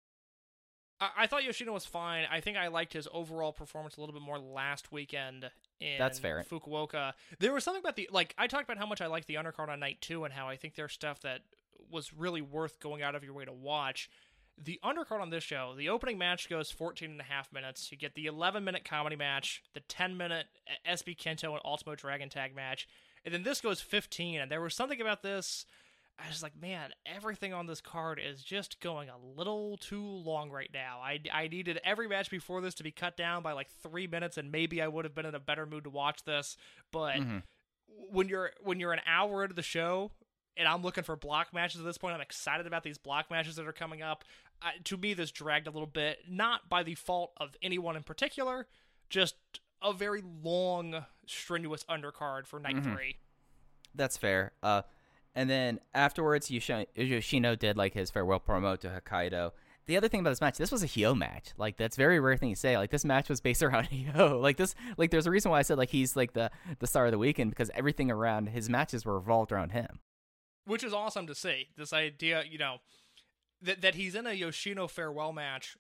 I, 1.00 1.10
I 1.18 1.28
thought 1.28 1.44
Yoshino 1.44 1.74
was 1.74 1.86
fine. 1.86 2.26
I 2.32 2.40
think 2.40 2.58
I 2.58 2.68
liked 2.68 2.94
his 2.94 3.08
overall 3.12 3.52
performance 3.52 3.98
a 3.98 4.00
little 4.00 4.14
bit 4.14 4.22
more 4.22 4.40
last 4.40 4.92
weekend 4.92 5.50
in 5.80 5.98
That's 5.98 6.20
fair. 6.20 6.46
Fukuoka. 6.50 7.14
There 7.40 7.54
was 7.54 7.64
something 7.64 7.82
about 7.82 7.96
the 7.96 8.10
like 8.12 8.34
I 8.38 8.48
talked 8.48 8.64
about 8.64 8.78
how 8.78 8.86
much 8.86 9.02
I 9.02 9.08
liked 9.08 9.28
the 9.28 9.36
undercard 9.36 9.70
on 9.70 9.80
night 9.80 9.98
two 10.02 10.24
and 10.24 10.34
how 10.34 10.48
I 10.48 10.56
think 10.56 10.76
there's 10.76 10.94
stuff 10.94 11.22
that 11.22 11.42
was 11.92 12.14
really 12.14 12.42
worth 12.42 12.80
going 12.80 13.02
out 13.02 13.16
of 13.16 13.24
your 13.24 13.34
way 13.34 13.46
to 13.46 13.54
watch. 13.54 14.10
The 14.62 14.80
undercard 14.84 15.22
on 15.22 15.30
this 15.30 15.44
show, 15.44 15.74
the 15.78 15.90
opening 15.90 16.18
match 16.18 16.50
goes 16.50 16.70
14 16.70 17.12
and 17.12 17.22
a 17.22 17.24
half 17.24 17.52
minutes. 17.54 17.92
You 17.92 17.98
get 17.98 18.16
the 18.16 18.26
11 18.26 18.64
minute 18.64 18.84
comedy 18.84 19.16
match, 19.16 19.64
the 19.74 19.80
10 19.80 20.18
minute 20.18 20.48
uh, 20.68 20.92
SB 20.92 21.18
Kento 21.18 21.52
and 21.52 21.62
Ultimo 21.64 21.96
Dragon 21.96 22.30
tag 22.30 22.56
match, 22.56 22.88
and 23.24 23.34
then 23.34 23.44
this 23.44 23.62
goes 23.62 23.80
15. 23.80 24.42
And 24.42 24.52
there 24.52 24.62
was 24.62 24.76
something 24.76 25.00
about 25.00 25.24
this 25.24 25.66
I 26.24 26.28
was 26.28 26.44
like, 26.44 26.60
man, 26.60 26.92
everything 27.06 27.54
on 27.54 27.66
this 27.66 27.82
card 27.82 28.20
is 28.24 28.44
just 28.44 28.82
going 28.82 29.10
a 29.10 29.18
little 29.38 29.78
too 29.78 30.04
long 30.04 30.52
right 30.52 30.70
now. 30.74 31.00
I, 31.02 31.20
I 31.32 31.48
needed 31.48 31.80
every 31.84 32.08
match 32.08 32.30
before 32.30 32.62
this 32.62 32.74
to 32.76 32.84
be 32.84 32.92
cut 32.92 33.16
down 33.16 33.42
by 33.42 33.54
like 33.54 33.70
three 33.82 34.08
minutes, 34.08 34.38
and 34.38 34.52
maybe 34.52 34.82
I 34.82 34.88
would 34.88 35.06
have 35.06 35.16
been 35.16 35.26
in 35.26 35.36
a 35.36 35.40
better 35.40 35.66
mood 35.66 35.86
to 35.86 35.90
watch 35.90 36.24
this. 36.26 36.58
But 36.92 37.16
mm-hmm. 37.16 37.38
when 38.12 38.28
you're 38.28 38.52
when 38.62 38.80
you're 38.80 38.92
an 38.92 39.02
hour 39.08 39.44
into 39.44 39.56
the 39.56 39.64
show, 39.64 40.12
and 40.58 40.68
I'm 40.68 40.82
looking 40.82 41.06
for 41.06 41.16
block 41.16 41.54
matches 41.54 41.80
at 41.80 41.86
this 41.86 41.98
point, 41.98 42.16
I'm 42.16 42.22
excited 42.22 42.68
about 42.68 42.84
these 42.84 42.98
block 42.98 43.32
matches 43.32 43.56
that 43.56 43.68
are 43.68 43.74
coming 43.74 44.02
up. 44.02 44.26
I, 44.62 44.74
to 44.86 44.98
me, 44.98 45.14
this 45.14 45.32
dragged 45.32 45.68
a 45.68 45.72
little 45.72 45.88
bit, 45.88 46.20
not 46.30 46.70
by 46.70 46.84
the 46.84 46.96
fault 46.96 47.32
of 47.38 47.56
anyone 47.62 47.96
in 47.96 48.04
particular, 48.04 48.68
just 49.10 49.36
a 49.82 49.94
very 49.94 50.22
long, 50.44 51.06
strenuous 51.26 51.84
undercard 51.86 52.46
for 52.46 52.60
night 52.60 52.84
three. 52.84 53.18
That's 53.96 54.18
fair. 54.18 54.52
Uh, 54.62 54.82
And 55.36 55.50
then 55.50 55.80
afterwards, 55.94 56.50
Yoshi- 56.52 56.88
Yoshino 56.96 57.56
did 57.56 57.78
like 57.78 57.94
his 57.94 58.10
farewell 58.12 58.40
promo 58.40 58.78
to 58.80 58.88
Hokkaido. 58.90 59.52
The 59.86 59.96
other 59.98 60.08
thing 60.08 60.20
about 60.20 60.32
this 60.32 60.42
match, 60.42 60.58
this 60.58 60.72
was 60.72 60.84
a 60.84 60.88
Hyo 60.88 61.16
match. 61.18 61.50
Like 61.58 61.78
that's 61.78 61.96
a 61.96 62.02
very 62.02 62.20
rare 62.20 62.36
thing 62.38 62.52
to 62.54 62.60
say. 62.60 62.78
Like 62.78 62.92
this 62.92 63.06
match 63.06 63.30
was 63.30 63.40
based 63.42 63.64
around 63.64 63.90
Hyo. 63.90 64.40
Like 64.42 64.58
this, 64.58 64.76
like 64.98 65.10
there's 65.12 65.26
a 65.28 65.32
reason 65.32 65.50
why 65.52 65.60
I 65.60 65.62
said 65.64 65.78
like 65.78 65.90
he's 65.92 66.16
like 66.16 66.34
the 66.34 66.52
the 66.80 66.88
star 66.88 67.06
of 67.06 67.12
the 67.12 67.18
weekend 67.18 67.50
because 67.52 67.72
everything 67.74 68.12
around 68.12 68.50
his 68.50 68.70
matches 68.70 69.06
were 69.06 69.16
revolved 69.16 69.52
around 69.52 69.72
him. 69.72 70.00
which 70.66 70.84
is 70.84 70.94
awesome 70.94 71.26
to 71.28 71.34
see. 71.36 71.70
This 71.78 71.94
idea, 71.94 72.44
you 72.48 72.58
know, 72.60 72.78
that 73.62 73.82
that 73.82 73.96
he's 73.96 74.16
in 74.16 74.28
a 74.28 74.34
Yoshino 74.34 74.88
farewell 74.88 75.34
match 75.34 75.78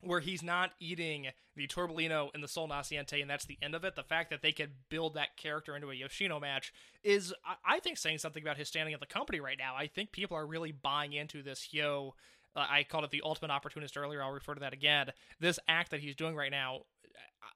where 0.00 0.20
he's 0.20 0.42
not 0.42 0.72
eating 0.78 1.28
the 1.56 1.66
Torbellino 1.66 2.28
and 2.34 2.42
the 2.42 2.48
Sol 2.48 2.68
Naciente, 2.68 3.20
and 3.20 3.30
that's 3.30 3.46
the 3.46 3.58
end 3.62 3.74
of 3.74 3.84
it. 3.84 3.96
The 3.96 4.02
fact 4.02 4.30
that 4.30 4.42
they 4.42 4.52
could 4.52 4.72
build 4.90 5.14
that 5.14 5.36
character 5.36 5.74
into 5.74 5.90
a 5.90 5.94
Yoshino 5.94 6.38
match 6.38 6.72
is, 7.02 7.32
I, 7.44 7.76
I 7.76 7.80
think, 7.80 7.96
saying 7.98 8.18
something 8.18 8.42
about 8.42 8.58
his 8.58 8.68
standing 8.68 8.94
at 8.94 9.00
the 9.00 9.06
company 9.06 9.40
right 9.40 9.56
now. 9.58 9.74
I 9.74 9.86
think 9.86 10.12
people 10.12 10.36
are 10.36 10.46
really 10.46 10.72
buying 10.72 11.12
into 11.12 11.42
this 11.42 11.72
yo. 11.72 12.14
Uh, 12.54 12.66
I 12.68 12.84
called 12.84 13.04
it 13.04 13.10
the 13.10 13.22
ultimate 13.24 13.50
opportunist 13.50 13.96
earlier. 13.96 14.22
I'll 14.22 14.32
refer 14.32 14.54
to 14.54 14.60
that 14.60 14.72
again. 14.72 15.12
This 15.40 15.58
act 15.66 15.90
that 15.90 16.00
he's 16.00 16.14
doing 16.14 16.36
right 16.36 16.50
now, 16.50 16.80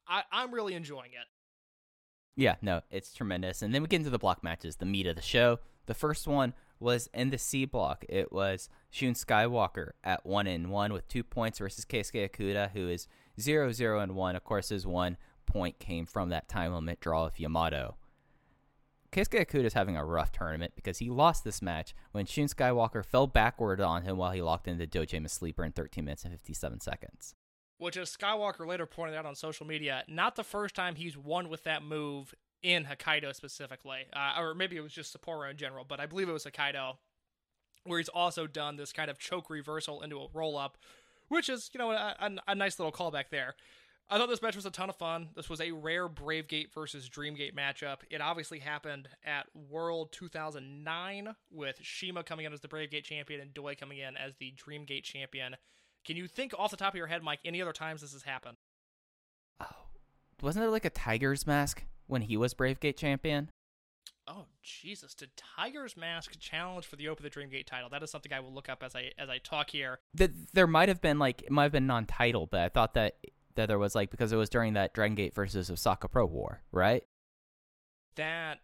I, 0.09 0.23
I'm 0.33 0.53
really 0.53 0.75
enjoying 0.75 1.13
it. 1.13 1.27
Yeah, 2.41 2.55
no, 2.63 2.81
it's 2.91 3.13
tremendous. 3.13 3.61
And 3.61 3.75
then 3.75 3.83
we 3.83 3.89
get 3.89 3.99
into 3.99 4.09
the 4.09 4.19
block 4.19 4.43
matches, 4.43 4.77
the 4.77 4.87
meat 4.87 5.07
of 5.07 5.15
the 5.15 5.21
show. 5.21 5.59
The 5.85 5.93
first 5.93 6.27
one 6.27 6.55
was 6.79 7.11
in 7.13 7.29
the 7.29 7.37
C 7.37 7.67
block. 7.67 8.03
It 8.09 8.33
was 8.33 8.71
Shun 8.89 9.13
Skywalker 9.13 9.91
at 10.03 10.25
one 10.25 10.47
and 10.47 10.71
one 10.71 10.95
with 10.95 11.07
two 11.07 11.23
points 11.23 11.59
versus 11.59 11.85
Keisuke 11.85 12.31
Okuda, 12.31 12.71
who 12.71 12.89
is 12.89 13.09
zero 13.39 13.73
zero 13.73 14.01
and 14.01 14.15
one. 14.15 14.37
Of 14.37 14.45
course, 14.45 14.71
his 14.71 14.87
one 14.87 15.19
point 15.45 15.79
came 15.79 16.07
from 16.07 16.31
that 16.31 16.49
time 16.49 16.73
limit 16.73 16.99
draw 17.01 17.27
of 17.27 17.39
Yamato. 17.39 17.97
Keisuke 19.13 19.45
Okuda 19.45 19.65
is 19.67 19.75
having 19.75 19.99
a 19.99 20.05
rough 20.07 20.33
tournament 20.33 20.73
because 20.75 20.97
he 20.97 21.11
lost 21.11 21.45
this 21.45 21.61
match 21.61 21.95
when 22.13 22.25
Shun 22.25 22.47
Skywalker 22.47 23.05
fell 23.05 23.27
backward 23.27 23.83
on 23.83 24.05
him 24.05 24.17
while 24.17 24.33
he 24.33 24.41
locked 24.41 24.67
into 24.67 24.87
Dojima 24.87 25.29
Sleeper 25.29 25.63
in 25.63 25.73
13 25.73 26.07
minutes 26.07 26.25
and 26.25 26.33
57 26.33 26.81
seconds. 26.81 27.35
Which 27.81 27.97
as 27.97 28.15
Skywalker 28.15 28.67
later 28.67 28.85
pointed 28.85 29.17
out 29.17 29.25
on 29.25 29.35
social 29.35 29.67
media, 29.67 30.05
not 30.07 30.37
the 30.37 30.45
first 30.45 30.75
time 30.75 30.97
he's 30.97 31.17
won 31.17 31.49
with 31.49 31.65
that 31.65 31.83
move 31.83 32.35
in 32.63 32.85
Hokkaido 32.85 33.35
specifically, 33.35 34.01
uh, 34.13 34.35
or 34.39 34.55
maybe 34.55 34.77
it 34.77 34.83
was 34.83 34.93
just 34.93 35.17
Sapporo 35.17 35.51
in 35.51 35.57
general, 35.57 35.85
but 35.89 35.99
I 35.99 36.05
believe 36.05 36.29
it 36.29 36.33
was 36.33 36.45
Hokkaido, 36.45 36.99
where 37.85 37.99
he's 37.99 38.11
also 38.11 38.47
done 38.47 38.77
this 38.77 38.93
kind 38.93 39.11
of 39.11 39.19
choke 39.19 39.49
reversal 39.49 40.03
into 40.03 40.19
a 40.19 40.27
roll 40.35 40.59
up, 40.59 40.77
which 41.29 41.49
is 41.49 41.71
you 41.73 41.79
know 41.79 41.91
a, 41.91 42.15
a, 42.21 42.31
a 42.49 42.55
nice 42.55 42.79
little 42.79 42.93
callback 42.93 43.31
there. 43.31 43.55
I 44.11 44.19
thought 44.19 44.29
this 44.29 44.43
match 44.43 44.57
was 44.57 44.67
a 44.67 44.71
ton 44.71 44.91
of 44.91 44.97
fun. 44.97 45.29
This 45.35 45.49
was 45.49 45.61
a 45.61 45.71
rare 45.71 46.09
Brave 46.09 46.49
Gate 46.49 46.75
versus 46.75 47.09
Dreamgate 47.09 47.55
matchup. 47.55 47.99
It 48.11 48.21
obviously 48.21 48.59
happened 48.59 49.09
at 49.25 49.47
World 49.55 50.11
2009 50.11 51.35
with 51.51 51.79
Shima 51.81 52.25
coming 52.25 52.45
in 52.45 52.53
as 52.53 52.61
the 52.61 52.67
Brave 52.67 52.91
Gate 52.91 53.05
champion 53.05 53.41
and 53.41 53.55
Doi 53.55 53.77
coming 53.77 53.99
in 53.99 54.17
as 54.17 54.35
the 54.35 54.53
Dreamgate 54.53 55.05
champion. 55.05 55.55
Can 56.05 56.17
you 56.17 56.27
think 56.27 56.55
off 56.59 56.71
the 56.71 56.77
top 56.77 56.95
of 56.95 56.99
your 56.99 57.07
head, 57.07 57.23
Mike, 57.23 57.41
any 57.45 57.61
other 57.61 57.73
times 57.73 58.01
this 58.01 58.13
has 58.13 58.23
happened? 58.23 58.57
Oh, 59.61 59.67
wasn't 60.41 60.65
there 60.65 60.71
like 60.71 60.85
a 60.85 60.91
Tiger's 60.91 61.47
mask 61.47 61.85
when 62.07 62.23
he 62.23 62.37
was 62.37 62.55
Bravegate 62.55 62.97
champion? 62.97 63.51
Oh 64.27 64.47
Jesus! 64.63 65.13
Did 65.15 65.31
Tiger's 65.37 65.97
Mask 65.97 66.39
challenge 66.39 66.87
for 66.87 66.95
the 66.95 67.09
Open 67.09 67.25
the 67.25 67.31
Dreamgate 67.31 67.67
title? 67.67 67.89
That 67.89 68.03
is 68.03 68.11
something 68.13 68.33
I 68.33 68.39
will 68.39 68.53
look 68.53 68.69
up 68.69 68.83
as 68.83 68.95
I 68.95 69.11
as 69.19 69.29
I 69.29 69.39
talk 69.39 69.71
here. 69.71 69.99
Th- 70.17 70.31
there 70.53 70.69
might 70.69 70.89
have 70.89 71.01
been 71.01 71.19
like 71.19 71.43
it 71.43 71.51
might 71.51 71.65
have 71.65 71.73
been 71.73 71.87
non-title, 71.89 72.47
but 72.47 72.61
I 72.61 72.69
thought 72.69 72.95
that 72.95 73.17
that 73.57 73.67
there 73.67 73.79
was 73.79 73.95
like 73.95 74.11
because 74.11 74.33
it 74.33 74.37
was 74.37 74.49
during 74.49 74.75
that 74.75 74.95
Dragon 74.95 75.17
Gate 75.17 75.35
versus 75.35 75.71
Osaka 75.71 76.07
Pro 76.07 76.27
War, 76.27 76.63
right? 76.71 77.03
That 78.15 78.61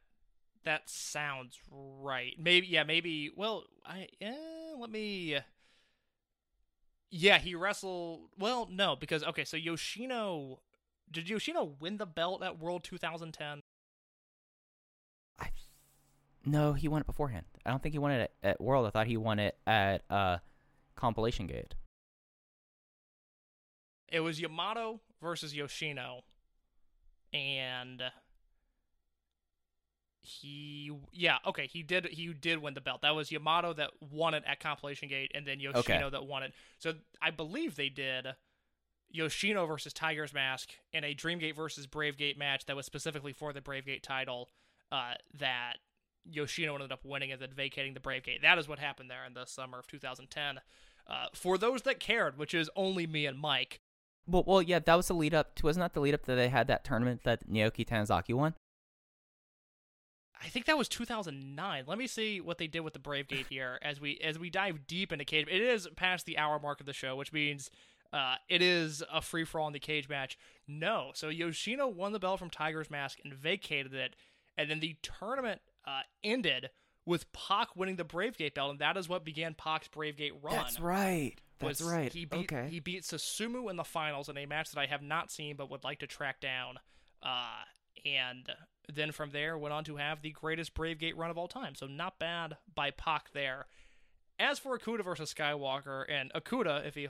that 0.65 0.89
sounds 0.89 1.59
right. 1.71 2.35
Maybe 2.39 2.69
yeah. 2.69 2.85
Maybe 2.85 3.31
well. 3.35 3.65
I 3.85 4.09
eh, 4.21 4.35
let 4.79 4.91
me. 4.91 5.39
Yeah, 7.11 7.39
he 7.39 7.55
wrestled. 7.55 8.29
Well, 8.39 8.69
no, 8.71 8.97
because 8.97 9.23
okay. 9.23 9.45
So 9.45 9.57
Yoshino 9.57 10.61
did 11.11 11.29
Yoshino 11.29 11.77
win 11.81 11.99
the 11.99 12.07
belt 12.07 12.43
at 12.43 12.59
World 12.59 12.85
2010? 12.85 13.63
I 15.39 15.49
no, 16.45 16.73
he 16.73 16.89
won 16.89 17.01
it 17.01 17.07
beforehand. 17.07 17.47
I 17.65 17.71
don't 17.71 17.83
think 17.83 17.95
he 17.95 17.99
won 17.99 18.13
it 18.13 18.31
at, 18.43 18.51
at 18.51 18.61
World. 18.61 18.87
I 18.87 18.91
thought 18.91 19.07
he 19.07 19.17
won 19.17 19.39
it 19.39 19.57
at 19.67 20.03
uh, 20.11 20.39
Compilation 20.95 21.47
Gate. 21.47 21.75
It 24.09 24.21
was 24.21 24.41
Yamato 24.41 25.01
versus 25.21 25.55
Yoshino, 25.55 26.23
and 27.33 28.03
he 30.27 30.91
yeah 31.13 31.37
okay 31.47 31.67
he 31.67 31.83
did 31.83 32.07
he 32.07 32.33
did 32.33 32.59
win 32.59 32.75
the 32.75 32.81
belt. 32.81 33.03
That 33.03 33.15
was 33.15 33.31
Yamato 33.31 33.73
that 33.75 33.91
won 34.01 34.35
it 34.35 34.43
at 34.47 34.61
Compilation 34.61 35.09
Gate, 35.09 35.31
and 35.35 35.47
then 35.47 35.61
Yoshino 35.61 35.79
Okay. 36.07 36.11
that 36.11 36.27
won 36.27 36.43
it. 36.43 36.53
So 36.79 36.95
I 37.23 37.31
believe 37.31 37.77
they 37.77 37.89
did 37.89 38.27
Yoshino 39.11 39.67
versus 39.67 39.93
Tiger's 39.93 40.35
Mask 40.35 40.71
in 40.93 41.05
a 41.05 41.15
Dreamgate 41.15 41.55
versus 41.55 41.87
Bravegate 41.87 42.37
match 42.37 42.67
that 42.67 42.77
was 42.77 42.87
specifically 42.87 43.33
for 43.33 43.53
the 43.53 43.61
Bravegate 43.61 44.03
title. 44.03 44.51
Uh, 44.93 45.15
that 45.39 45.75
Yoshino 46.25 46.75
ended 46.75 46.93
up 46.93 47.05
winning 47.05 47.33
and 47.33 47.41
then 47.41 47.51
vacating 47.55 47.95
the 47.95 48.01
Bravegate. 48.01 48.43
That 48.43 48.59
is 48.59 48.69
what 48.69 48.79
happened 48.79 49.11
there 49.11 49.25
in 49.25 49.35
the 49.35 49.45
summer 49.47 49.79
of 49.79 49.87
2010. 49.87 50.61
Uh, 51.09 51.27
for 51.35 51.57
those 51.59 51.83
that 51.83 52.01
cared, 52.01 52.37
which 52.37 52.53
is 52.55 52.69
only 52.77 53.07
me 53.07 53.27
and 53.27 53.39
Mike, 53.39 53.81
Well, 54.29 54.45
well, 54.47 54.63
yeah, 54.63 54.79
that 54.81 54.95
was 54.95 55.09
the 55.09 55.15
lead 55.15 55.35
up. 55.35 55.55
to 55.57 55.67
Wasn't 55.67 55.83
that 55.83 55.95
the 55.95 56.01
lead 56.01 56.15
up 56.15 56.25
that 56.25 56.35
they 56.37 56.49
had 56.49 56.67
that 56.69 56.85
tournament 56.85 57.23
that 57.25 57.49
Naoki 57.49 57.87
Tanizaki 57.87 58.35
won? 58.35 58.55
I 60.43 60.49
think 60.49 60.67
that 60.67 60.79
was 60.79 60.89
2009. 60.89 61.85
Let 61.87 61.99
me 61.99 62.07
see 62.07 62.41
what 62.41 62.59
they 62.59 62.67
did 62.67 62.81
with 62.81 62.93
the 62.93 62.99
Brave 62.99 63.29
Gate 63.29 63.47
here 63.49 63.79
as 63.83 64.01
we 64.01 64.19
as 64.23 64.39
we 64.39 64.51
dive 64.51 64.87
deep 64.87 65.13
into 65.13 65.25
cage. 65.25 65.47
It 65.51 65.63
is 65.63 65.89
past 65.97 66.27
the 66.27 66.39
hour 66.39 66.59
mark 66.59 66.81
of 66.81 66.87
the 66.87 66.93
show, 66.93 67.17
which 67.17 67.33
means 67.33 67.71
uh, 68.13 68.37
it 68.49 68.63
is 68.63 69.03
a 69.13 69.21
free 69.21 69.45
for 69.45 69.61
all 69.61 69.67
in 69.67 69.73
the 69.73 69.79
cage 69.79 70.09
match. 70.09 70.39
No, 70.69 71.11
so 71.15 71.29
Yoshino 71.29 71.89
won 71.89 72.13
the 72.13 72.19
belt 72.19 72.39
from 72.39 72.51
Tiger's 72.51 72.91
Mask 72.91 73.19
and 73.25 73.35
vacated 73.35 73.95
it, 73.95 74.17
and 74.57 74.71
then 74.71 74.81
the 74.81 74.97
tournament 75.03 75.61
uh, 75.87 76.01
ended 76.23 76.71
with 77.05 77.31
Pac 77.33 77.77
winning 77.77 77.97
the 77.97 78.05
Brave 78.05 78.37
Gate 78.37 78.55
belt, 78.55 78.71
and 78.71 78.79
that 78.81 78.97
is 78.97 79.09
what 79.09 79.25
began 79.25 79.55
Pac's 79.55 79.89
Brave 79.89 80.17
Gate 80.17 80.33
run. 80.43 80.55
That's 80.55 80.81
right. 80.81 81.35
That's 81.59 81.81
right. 81.81 82.13
He 82.13 82.27
beat 82.27 82.53
okay. 82.53 82.69
he 82.69 82.81
beat 82.81 83.03
Susumu 83.03 83.71
in 83.71 83.77
the 83.77 83.85
finals 83.85 84.29
in 84.29 84.37
a 84.37 84.45
match 84.45 84.71
that 84.73 84.81
I 84.81 84.87
have 84.87 85.03
not 85.03 85.31
seen 85.31 85.57
but 85.57 85.71
would 85.71 85.85
like 85.85 86.01
to 86.01 86.07
track 86.07 86.41
down. 86.41 86.79
Uh, 87.23 87.63
and 88.05 88.49
then 88.93 89.13
from 89.13 89.31
there 89.31 89.59
went 89.59 89.73
on 89.73 89.85
to 89.85 89.97
have 89.97 90.23
the 90.23 90.31
greatest 90.31 90.75
Brave 90.75 90.99
Gate 90.99 91.17
run 91.17 91.31
of 91.31 91.39
all 91.39 91.49
time. 91.49 91.75
So 91.75 91.87
not 91.87 92.19
bad 92.19 92.57
by 92.75 92.91
Pac 92.91 93.33
there. 93.33 93.67
As 94.39 94.59
for 94.59 94.79
Okuda 94.79 95.03
versus 95.03 95.33
Skywalker, 95.33 96.05
and 96.09 96.33
Okuda, 96.35 96.87
if 96.87 96.95
he 96.95 97.09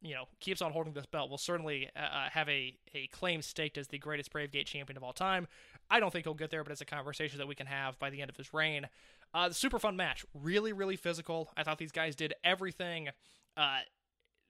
you 0.00 0.14
know 0.14 0.24
keeps 0.40 0.62
on 0.62 0.72
holding 0.72 0.92
this 0.92 1.06
belt, 1.06 1.28
will 1.28 1.38
certainly 1.38 1.90
uh, 1.96 2.00
uh, 2.00 2.30
have 2.30 2.48
a 2.48 2.76
a 2.94 3.08
claim 3.08 3.42
staked 3.42 3.76
as 3.76 3.88
the 3.88 3.98
greatest 3.98 4.30
Brave 4.30 4.52
Gate 4.52 4.66
champion 4.66 4.96
of 4.96 5.02
all 5.02 5.12
time. 5.12 5.48
I 5.90 6.00
don't 6.00 6.12
think 6.12 6.24
he'll 6.24 6.34
get 6.34 6.50
there, 6.50 6.62
but 6.62 6.70
it's 6.70 6.80
a 6.80 6.86
conversation 6.86 7.38
that 7.38 7.48
we 7.48 7.54
can 7.54 7.66
have 7.66 7.98
by 7.98 8.10
the 8.10 8.20
end 8.20 8.30
of 8.30 8.36
his 8.36 8.54
reign. 8.54 8.88
Uh, 9.34 9.50
super 9.50 9.78
fun 9.78 9.96
match, 9.96 10.24
really, 10.32 10.72
really 10.72 10.96
physical. 10.96 11.50
I 11.56 11.62
thought 11.62 11.78
these 11.78 11.92
guys 11.92 12.14
did 12.14 12.34
everything 12.44 13.08
uh, 13.56 13.80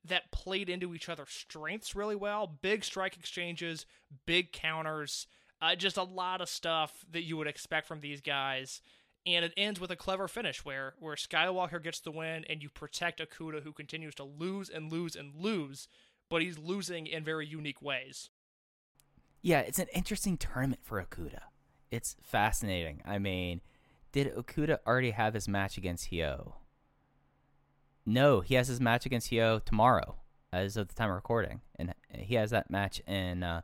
that 0.04 0.30
played 0.30 0.68
into 0.68 0.94
each 0.94 1.08
other's 1.08 1.30
strengths 1.30 1.96
really 1.96 2.14
well. 2.16 2.58
Big 2.60 2.84
strike 2.84 3.16
exchanges, 3.16 3.86
big 4.26 4.52
counters, 4.52 5.26
uh, 5.60 5.74
just 5.74 5.96
a 5.96 6.02
lot 6.02 6.40
of 6.40 6.48
stuff 6.48 7.04
that 7.10 7.24
you 7.24 7.36
would 7.36 7.46
expect 7.46 7.86
from 7.86 8.00
these 8.00 8.20
guys. 8.20 8.80
And 9.26 9.44
it 9.44 9.52
ends 9.56 9.80
with 9.80 9.90
a 9.90 9.96
clever 9.96 10.28
finish 10.28 10.64
where 10.64 10.94
where 10.98 11.16
Skywalker 11.16 11.82
gets 11.82 12.00
the 12.00 12.10
win, 12.10 12.44
and 12.48 12.62
you 12.62 12.70
protect 12.70 13.20
Okuda, 13.20 13.62
who 13.62 13.72
continues 13.72 14.14
to 14.14 14.24
lose 14.24 14.70
and 14.70 14.90
lose 14.90 15.16
and 15.16 15.34
lose, 15.34 15.88
but 16.30 16.40
he's 16.40 16.58
losing 16.58 17.06
in 17.06 17.24
very 17.24 17.46
unique 17.46 17.82
ways. 17.82 18.30
Yeah, 19.42 19.60
it's 19.60 19.78
an 19.78 19.88
interesting 19.92 20.36
tournament 20.36 20.80
for 20.82 21.02
Okuda. 21.02 21.40
It's 21.90 22.16
fascinating. 22.22 23.02
I 23.04 23.18
mean, 23.18 23.60
did 24.12 24.34
Okuda 24.34 24.78
already 24.86 25.10
have 25.10 25.34
his 25.34 25.48
match 25.48 25.76
against 25.76 26.10
Hyo? 26.10 26.54
No, 28.06 28.40
he 28.40 28.54
has 28.54 28.68
his 28.68 28.80
match 28.80 29.04
against 29.04 29.30
Hyo 29.30 29.62
tomorrow, 29.62 30.16
as 30.52 30.76
of 30.76 30.88
the 30.88 30.94
time 30.94 31.10
of 31.10 31.16
recording, 31.16 31.60
and 31.76 31.94
he 32.14 32.36
has 32.36 32.50
that 32.50 32.70
match 32.70 33.00
in 33.06 33.42
uh, 33.42 33.60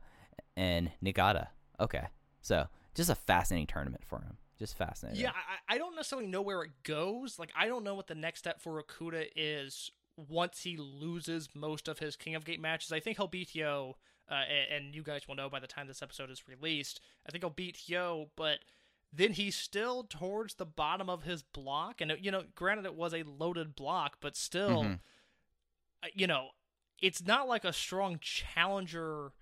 in 0.57 0.91
Nagata. 1.03 1.49
Okay, 1.81 2.07
so 2.41 2.67
just 2.95 3.11
a 3.11 3.15
fascinating 3.15 3.67
tournament 3.67 4.05
for 4.05 4.21
him. 4.21 4.37
Just 4.59 4.77
fascinating. 4.77 5.21
Yeah, 5.21 5.33
I, 5.69 5.75
I 5.75 5.79
don't 5.79 5.97
necessarily 5.97 6.29
know 6.29 6.43
where 6.43 6.63
it 6.63 6.71
goes. 6.85 7.39
Like, 7.39 7.51
I 7.57 7.67
don't 7.67 7.83
know 7.83 7.95
what 7.97 8.07
the 8.07 8.15
next 8.15 8.39
step 8.41 8.61
for 8.61 8.81
Okuda 8.83 9.27
is 9.35 9.91
once 10.17 10.63
he 10.63 10.77
loses 10.77 11.49
most 11.55 11.89
of 11.89 11.99
his 11.99 12.15
King 12.15 12.37
of 12.37 12.45
Gate 12.45 12.61
matches. 12.61 12.93
I 12.93 13.01
think 13.01 13.17
he'll 13.17 13.27
beat 13.27 13.49
Hyo, 13.49 13.95
uh, 14.31 14.35
and, 14.73 14.95
you 14.95 15.03
guys 15.03 15.27
will 15.27 15.35
know 15.35 15.51
by 15.51 15.59
the 15.59 15.67
time 15.67 15.89
this 15.89 16.03
episode 16.03 16.31
is 16.31 16.47
released. 16.47 17.01
I 17.27 17.33
think 17.33 17.43
he'll 17.43 17.51
beat 17.51 17.77
Hyo, 17.89 18.29
but 18.37 18.61
then 19.13 19.33
he's 19.33 19.57
still 19.57 20.05
towards 20.05 20.55
the 20.55 20.67
bottom 20.67 21.11
of 21.11 21.25
his 21.25 21.43
block. 21.43 22.01
And, 22.01 22.13
you 22.21 22.31
know, 22.31 22.45
granted, 22.55 22.85
it 22.87 22.95
was 22.95 23.13
a 23.13 23.25
loaded 23.25 23.75
block, 23.75 24.19
but 24.21 24.37
still, 24.37 24.85
Mhm. 24.85 25.01
uh, 26.05 26.09
you 26.15 26.29
know, 26.29 26.51
it's 27.03 27.23
not 27.23 27.49
like 27.49 27.65
a 27.65 27.73
strong 27.73 28.19
challenger 28.21 29.33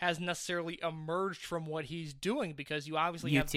has 0.00 0.18
necessarily 0.18 0.78
emerged 0.82 1.44
from 1.44 1.66
what 1.66 1.84
he's 1.84 2.14
doing 2.14 2.54
because 2.54 2.88
you 2.88 2.96
obviously 2.96 3.32
have 3.38 3.50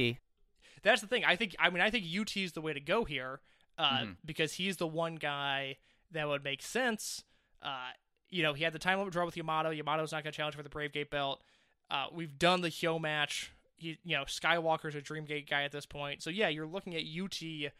that's 0.84 0.99
the 0.99 1.07
thing. 1.07 1.24
I 1.24 1.38
think. 1.38 1.56
I 1.57 1.70
mean, 1.70 1.82
I 1.82 1.90
think 1.90 2.06
UT 2.06 2.36
is 2.36 2.52
the 2.52 2.61
way 2.61 2.74
to 2.74 2.82
go 2.82 3.06
here 3.06 3.40
uh, 3.78 4.02
because 4.26 4.53
he's 4.53 4.76
the 4.76 4.88
one 4.88 5.15
guy 5.15 5.78
that 6.11 6.28
would 6.28 6.44
make 6.44 6.61
sense. 6.61 7.24
Uh, 7.61 7.91
you 8.30 8.44
know, 8.44 8.53
he 8.53 8.65
had 8.65 8.74
the 8.74 8.80
time 8.80 8.99
limit 8.99 9.14
draw 9.14 9.26
with 9.26 9.38
Yamato. 9.38 9.72
Yamato's 9.72 10.11
not 10.11 10.24
going 10.24 10.34
to 10.34 10.38
challenge 10.38 10.56
for 10.56 10.64
the 10.64 10.70
Brave 10.70 10.91
Gate 10.91 11.10
belt. 11.10 11.41
Uh, 11.90 12.07
we've 12.11 12.38
done 12.38 12.60
the 12.60 12.70
Hyo 12.70 12.99
match. 12.99 13.53
He, 13.78 13.98
you 14.03 14.18
know, 14.18 14.24
Skywalker's 14.24 14.95
a 14.95 15.02
Dreamgate 15.02 15.49
guy 15.49 15.64
at 15.64 15.72
this 15.72 15.86
point. 15.86 16.22
So 16.22 16.30
yeah, 16.30 16.49
you're 16.49 16.68
looking 16.68 16.95
at 16.95 17.03
UT 17.03 17.72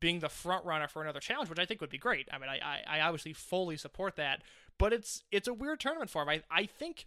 being 0.00 0.20
the 0.20 0.28
front 0.28 0.64
runner 0.64 0.88
for 0.88 1.02
another 1.02 1.20
challenge, 1.20 1.50
which 1.50 1.58
I 1.58 1.66
think 1.66 1.80
would 1.80 1.90
be 1.90 1.98
great. 1.98 2.28
I 2.32 2.38
mean, 2.38 2.48
I, 2.48 2.58
I, 2.58 2.98
I 2.98 3.00
obviously 3.00 3.32
fully 3.32 3.76
support 3.76 4.16
that, 4.16 4.42
but 4.78 4.92
it's 4.92 5.22
it's 5.30 5.48
a 5.48 5.54
weird 5.54 5.80
tournament 5.80 6.10
for 6.10 6.22
him. 6.22 6.28
I, 6.28 6.42
I 6.50 6.66
think 6.66 7.06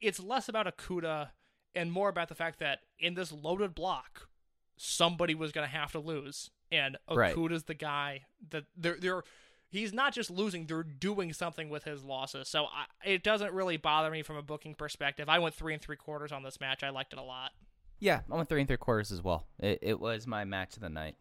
it's 0.00 0.20
less 0.20 0.48
about 0.48 0.66
Okuda 0.66 1.30
and 1.74 1.90
more 1.90 2.08
about 2.08 2.28
the 2.28 2.34
fact 2.34 2.58
that 2.60 2.80
in 2.98 3.14
this 3.14 3.32
loaded 3.32 3.74
block, 3.74 4.28
somebody 4.76 5.34
was 5.34 5.52
going 5.52 5.66
to 5.66 5.72
have 5.74 5.92
to 5.92 5.98
lose, 5.98 6.50
and 6.70 6.96
Right. 7.10 7.34
Okuda's 7.34 7.64
the 7.64 7.74
guy 7.74 8.22
that 8.50 8.64
they're 8.76 8.98
they're. 9.00 9.22
He's 9.70 9.94
not 9.94 10.12
just 10.12 10.30
losing; 10.30 10.66
they're 10.66 10.82
doing 10.82 11.32
something 11.32 11.70
with 11.70 11.84
his 11.84 12.04
losses. 12.04 12.46
So 12.48 12.64
I, 12.64 12.84
it 13.10 13.22
doesn't 13.22 13.54
really 13.54 13.78
bother 13.78 14.10
me 14.10 14.22
from 14.22 14.36
a 14.36 14.42
booking 14.42 14.74
perspective. 14.74 15.30
I 15.30 15.38
went 15.38 15.54
three 15.54 15.72
and 15.72 15.80
three 15.80 15.96
quarters 15.96 16.30
on 16.30 16.42
this 16.42 16.60
match. 16.60 16.82
I 16.82 16.90
liked 16.90 17.14
it 17.14 17.18
a 17.18 17.22
lot. 17.22 17.52
Yeah, 17.98 18.20
I 18.30 18.36
went 18.36 18.48
three 18.50 18.60
and 18.60 18.68
three 18.68 18.76
quarters 18.76 19.10
as 19.12 19.22
well. 19.22 19.46
It, 19.58 19.78
it 19.80 20.00
was 20.00 20.26
my 20.26 20.44
match 20.44 20.76
of 20.76 20.82
the 20.82 20.90
night, 20.90 21.16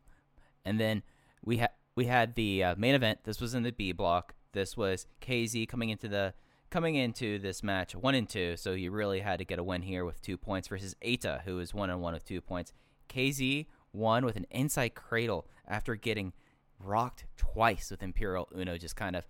and 0.66 0.78
then 0.80 1.02
we 1.46 1.58
had 1.58 1.70
we 1.96 2.06
had 2.06 2.36
the 2.36 2.64
uh, 2.64 2.76
main 2.78 2.94
event. 2.94 3.20
This 3.24 3.40
was 3.40 3.54
in 3.54 3.64
the 3.64 3.72
B 3.72 3.94
block. 3.94 4.34
This 4.52 4.76
was 4.76 5.08
KZ 5.22 5.70
coming 5.70 5.90
into 5.90 6.10
the 6.10 6.34
coming 6.72 6.95
into 6.95 7.38
this 7.38 7.61
match 7.61 7.93
one 7.95 8.15
and 8.15 8.27
two. 8.27 8.57
So 8.57 8.73
he 8.73 8.89
really 8.89 9.19
had 9.19 9.38
to 9.39 9.45
get 9.45 9.60
a 9.60 9.64
win 9.64 9.84
here 9.84 10.03
with 10.06 10.22
two 10.22 10.38
points 10.38 10.68
versus 10.68 10.95
Eita, 11.06 11.43
who 11.43 11.60
is 11.60 11.73
one 11.73 11.89
and 11.91 12.02
one 12.02 12.14
with 12.14 12.26
two 12.26 12.41
points. 12.41 12.73
KZ 13.10 13.68
won 13.93 14.26
with 14.26 14.38
an 14.38 14.48
inside 14.49 14.95
cradle 14.95 15.45
after 15.68 15.95
getting 15.95 16.34
rocked 16.80 17.26
twice 17.38 17.91
with 17.91 18.02
Imperial 18.02 18.48
Uno, 18.57 18.77
just 18.77 18.95
kind 18.95 19.15
of 19.15 19.27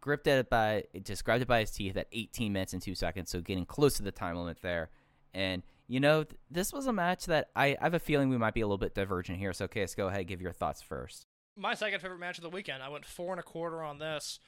gripped 0.00 0.26
it 0.28 0.48
by 0.48 0.84
just 1.02 1.24
grabbed 1.24 1.42
it 1.42 1.48
by 1.48 1.60
his 1.60 1.72
teeth 1.72 1.96
at 1.96 2.06
18 2.12 2.52
minutes 2.52 2.72
and 2.72 2.80
two 2.80 2.94
seconds, 2.94 3.28
so 3.30 3.40
getting 3.40 3.66
close 3.66 3.96
to 3.96 4.02
the 4.02 4.12
time 4.12 4.36
limit 4.36 4.58
there. 4.62 4.88
And 5.34 5.62
you 5.88 6.00
know, 6.00 6.24
th- 6.24 6.38
this 6.50 6.72
was 6.72 6.86
a 6.86 6.92
match 6.92 7.26
that 7.26 7.50
I, 7.54 7.76
I 7.80 7.84
have 7.84 7.94
a 7.94 7.98
feeling 7.98 8.28
we 8.28 8.38
might 8.38 8.54
be 8.54 8.60
a 8.60 8.66
little 8.66 8.78
bit 8.78 8.94
divergent 8.94 9.38
here. 9.38 9.52
So, 9.52 9.68
Case, 9.68 9.94
go 9.94 10.08
ahead, 10.08 10.26
give 10.26 10.40
your 10.40 10.52
thoughts 10.52 10.82
first. 10.82 11.26
my 11.56 11.74
second 11.74 12.00
favorite 12.00 12.18
match 12.18 12.38
of 12.38 12.42
the 12.42 12.50
weekend. 12.50 12.82
I 12.82 12.88
went 12.88 13.04
four 13.04 13.32
and 13.32 13.38
a 13.40 13.42
quarter 13.44 13.82
on 13.82 13.98
this. 13.98 14.40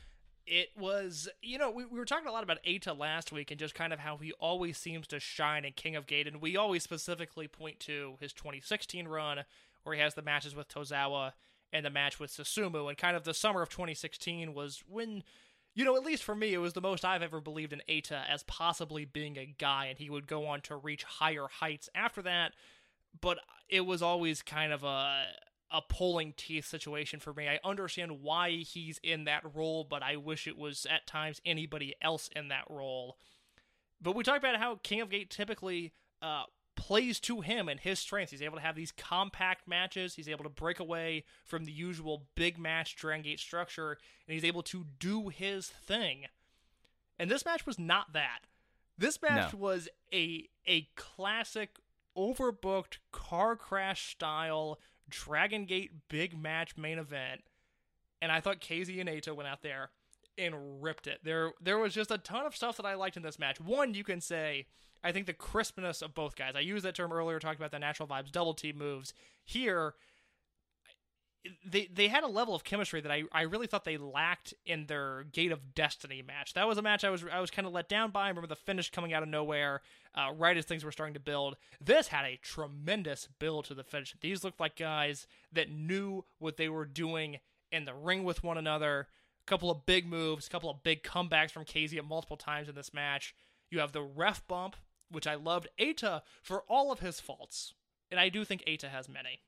It 0.51 0.71
was, 0.79 1.29
you 1.43 1.59
know, 1.59 1.71
we, 1.71 1.85
we 1.85 1.99
were 1.99 2.07
talking 2.07 2.27
a 2.27 2.33
lot 2.33 2.43
about 2.43 2.63
Eita 2.65 2.99
last 2.99 3.33
week 3.33 3.51
and 3.51 3.61
just 3.61 3.75
kind 3.75 3.93
of 3.93 3.99
how 3.99 4.17
he 4.17 4.33
always 4.33 4.79
seems 4.79 5.07
to 5.09 5.21
shine 5.21 5.65
in 5.65 5.75
King 5.75 5.95
of 5.95 6.07
Gate. 6.07 6.27
And 6.27 6.41
we 6.41 6.57
always 6.57 6.83
specifically 6.83 7.47
point 7.47 7.81
to 7.81 8.17
his 8.19 8.33
2016 8.33 9.07
run 9.07 9.45
where 9.83 9.95
he 9.95 10.01
has 10.01 10.15
the 10.15 10.23
matches 10.23 10.57
with 10.57 10.69
Tozawa 10.69 11.33
and 11.71 11.85
the 11.85 11.91
match 11.91 12.19
with 12.19 12.31
Susumu. 12.31 12.89
And 12.89 12.97
kind 12.97 13.15
of 13.15 13.25
the 13.25 13.35
summer 13.35 13.61
of 13.61 13.69
2016 13.69 14.55
was 14.55 14.83
when, 14.89 15.23
you 15.75 15.85
know, 15.85 15.97
at 15.97 16.05
least 16.05 16.23
for 16.23 16.35
me, 16.35 16.55
it 16.55 16.59
was 16.59 16.73
the 16.73 16.81
most 16.81 17.05
I've 17.05 17.23
ever 17.23 17.43
believed 17.43 17.75
in 17.75 17.83
Eita 17.89 18.23
as 18.29 18.43
possibly 18.45 19.05
being 19.05 19.37
a 19.37 19.55
guy. 19.59 19.87
And 19.87 19.99
he 19.99 20.09
would 20.09 20.27
go 20.27 20.47
on 20.47 20.63
to 20.63 20.77
reach 20.77 21.05
higher 21.05 21.47
heights 21.61 21.91
after 21.95 22.23
that. 22.23 22.53
But 23.21 23.39
it 23.69 23.83
was 23.83 24.01
always 24.01 24.41
kind 24.41 24.73
of 24.73 24.83
a 24.83 25.25
a 25.71 25.83
pulling 25.83 26.33
teeth 26.37 26.65
situation 26.67 27.21
for 27.21 27.33
me. 27.35 27.49
I 27.49 27.59
understand 27.63 28.23
why 28.23 28.51
he's 28.51 28.99
in 29.03 29.25
that 29.25 29.43
role, 29.55 29.85
but 29.85 30.03
I 30.03 30.17
wish 30.17 30.47
it 30.47 30.57
was 30.57 30.87
at 30.91 31.07
times 31.07 31.41
anybody 31.45 31.95
else 32.01 32.31
in 32.35 32.49
that 32.49 32.65
role. 32.71 33.19
But 34.01 34.15
we 34.15 34.25
talked 34.25 34.39
about 34.39 34.57
how 34.57 34.77
King 34.83 35.01
of 35.01 35.11
Gate 35.11 35.29
typically 35.31 35.93
uh, 36.23 36.45
plays 36.77 37.19
to 37.21 37.41
him 37.43 37.69
and 37.69 37.81
his 37.81 37.99
strengths. 37.99 38.31
He's 38.31 38.41
able 38.43 38.57
to 38.57 38.63
have 38.63 38.77
these 38.77 38.93
compact 38.93 39.67
matches. 39.69 40.15
He's 40.15 40.29
able 40.29 40.45
to 40.45 40.51
break 40.51 40.81
away 40.81 41.25
from 41.45 41.65
the 41.65 41.73
usual 41.73 42.29
big 42.35 42.59
match 42.59 42.97
Dragon 42.97 43.23
Gate 43.25 43.41
structure, 43.41 43.99
and 44.27 44.35
he's 44.35 44.45
able 44.45 44.63
to 44.65 44.87
do 44.99 45.29
his 45.29 45.69
thing. 45.69 46.27
And 47.19 47.31
this 47.31 47.45
match 47.45 47.67
was 47.67 47.79
not 47.79 48.13
that. 48.13 48.41
This 48.97 49.21
match 49.21 49.53
No. 49.53 49.59
was 49.59 49.89
a 50.13 50.49
a 50.67 50.89
classic 50.95 51.79
overbooked 52.17 52.99
car 53.13 53.55
crash 53.57 54.11
style 54.13 54.79
Dragon 55.09 55.65
Gate 55.65 55.93
big 56.09 56.39
match 56.41 56.77
main 56.77 56.99
event. 56.99 57.43
And 58.21 58.33
I 58.33 58.41
thought 58.41 58.61
KZ 58.61 59.01
and 59.01 59.09
Eita 59.09 59.35
went 59.35 59.49
out 59.49 59.63
there 59.63 59.91
and 60.37 60.83
ripped 60.83 61.07
it. 61.07 61.21
There 61.25 61.53
there 61.61 61.79
was 61.79 61.95
just 61.95 62.11
a 62.11 62.19
ton 62.19 62.47
of 62.47 62.57
stuff 62.57 62.77
that 62.77 62.87
I 62.87 62.95
liked 62.95 63.17
in 63.17 63.23
this 63.23 63.39
match. 63.39 63.61
One, 63.61 63.95
you 63.95 64.05
can 64.05 64.21
say, 64.21 64.67
I 65.03 65.13
think 65.13 65.27
the 65.27 65.33
crispness 65.33 66.03
of 66.03 66.15
both 66.15 66.37
guys. 66.37 66.55
I 66.57 66.61
used 66.61 66.85
that 66.85 66.95
term 66.95 67.13
earlier 67.13 67.39
talking 67.39 67.61
about 67.61 67.71
the 67.71 67.79
natural 67.79 68.09
vibes 68.09 68.33
double 68.33 68.55
team 68.55 68.79
moves. 68.79 69.15
Here 69.45 69.95
they 71.65 71.89
they 71.93 72.09
had 72.09 72.25
a 72.25 72.29
level 72.29 72.55
of 72.55 72.65
chemistry 72.65 73.01
that 73.01 73.13
I, 73.13 73.23
I 73.33 73.43
really 73.43 73.67
thought 73.67 73.85
they 73.85 73.97
lacked 73.97 74.55
in 74.67 74.87
their 74.87 75.25
Gate 75.33 75.53
of 75.53 75.75
Destiny 75.75 76.23
match. 76.23 76.55
That 76.55 76.67
was 76.67 76.79
a 76.79 76.83
match 76.83 77.05
I 77.05 77.11
was 77.11 77.25
I 77.33 77.41
was 77.41 77.51
kind 77.51 77.67
of 77.67 77.73
let 77.73 77.89
down 77.89 78.11
by. 78.11 78.27
I 78.27 78.29
remember 78.29 78.49
the 78.49 78.57
finish 78.57 78.91
coming 78.91 79.13
out 79.13 79.23
of 79.23 79.29
nowhere, 79.29 79.83
uh, 80.15 80.33
right 80.33 80.57
as 80.57 80.65
things 80.65 80.85
were 80.85 80.93
starting 80.93 81.15
to 81.15 81.21
build. 81.21 81.57
This 81.81 82.09
had 82.09 82.25
a 82.25 82.39
tremendous 82.43 83.29
build 83.39 83.67
to 83.67 83.75
the 83.75 83.85
finish. 83.85 84.15
These 84.21 84.43
looked 84.45 84.61
like 84.61 84.77
guys 84.77 85.27
that 85.53 85.71
knew 85.71 86.25
what 86.39 86.57
they 86.57 86.69
were 86.69 86.85
doing 86.87 87.39
in 87.71 87.85
the 87.85 87.95
ring 87.95 88.25
with 88.25 88.43
one 88.43 88.59
another. 88.59 89.09
A 89.47 89.51
couple 89.51 89.71
of 89.71 89.87
big 89.87 90.07
moves, 90.07 90.47
a 90.47 90.51
couple 90.51 90.71
of 90.71 90.83
big 90.83 91.03
comebacks 91.03 91.51
from 91.51 91.65
KZ 91.65 91.97
at 91.97 92.05
multiple 92.05 92.37
times 92.37 92.69
in 92.69 92.75
this 92.75 92.93
match. 92.93 93.35
You 93.71 93.79
have 93.81 93.93
the 93.93 94.03
ref 94.03 94.47
bump, 94.47 94.77
which 95.11 95.27
I 95.27 95.37
loved. 95.37 95.69
Eita 95.81 96.23
for 96.43 96.65
all 96.69 96.91
of 96.91 97.01
his 97.01 97.21
faults, 97.21 97.75
and 98.11 98.19
I 98.19 98.29
do 98.29 98.45
think 98.45 98.65
Eita 98.67 98.89
has 98.89 99.09
many. 99.09 99.41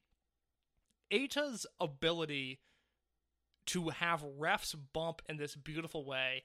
Eita's 1.13 1.67
ability 1.81 2.61
to 3.67 3.91
have 3.91 4.25
refs 4.39 4.75
bump 4.93 5.23
in 5.29 5.37
this 5.37 5.55
beautiful 5.55 6.05
way, 6.05 6.45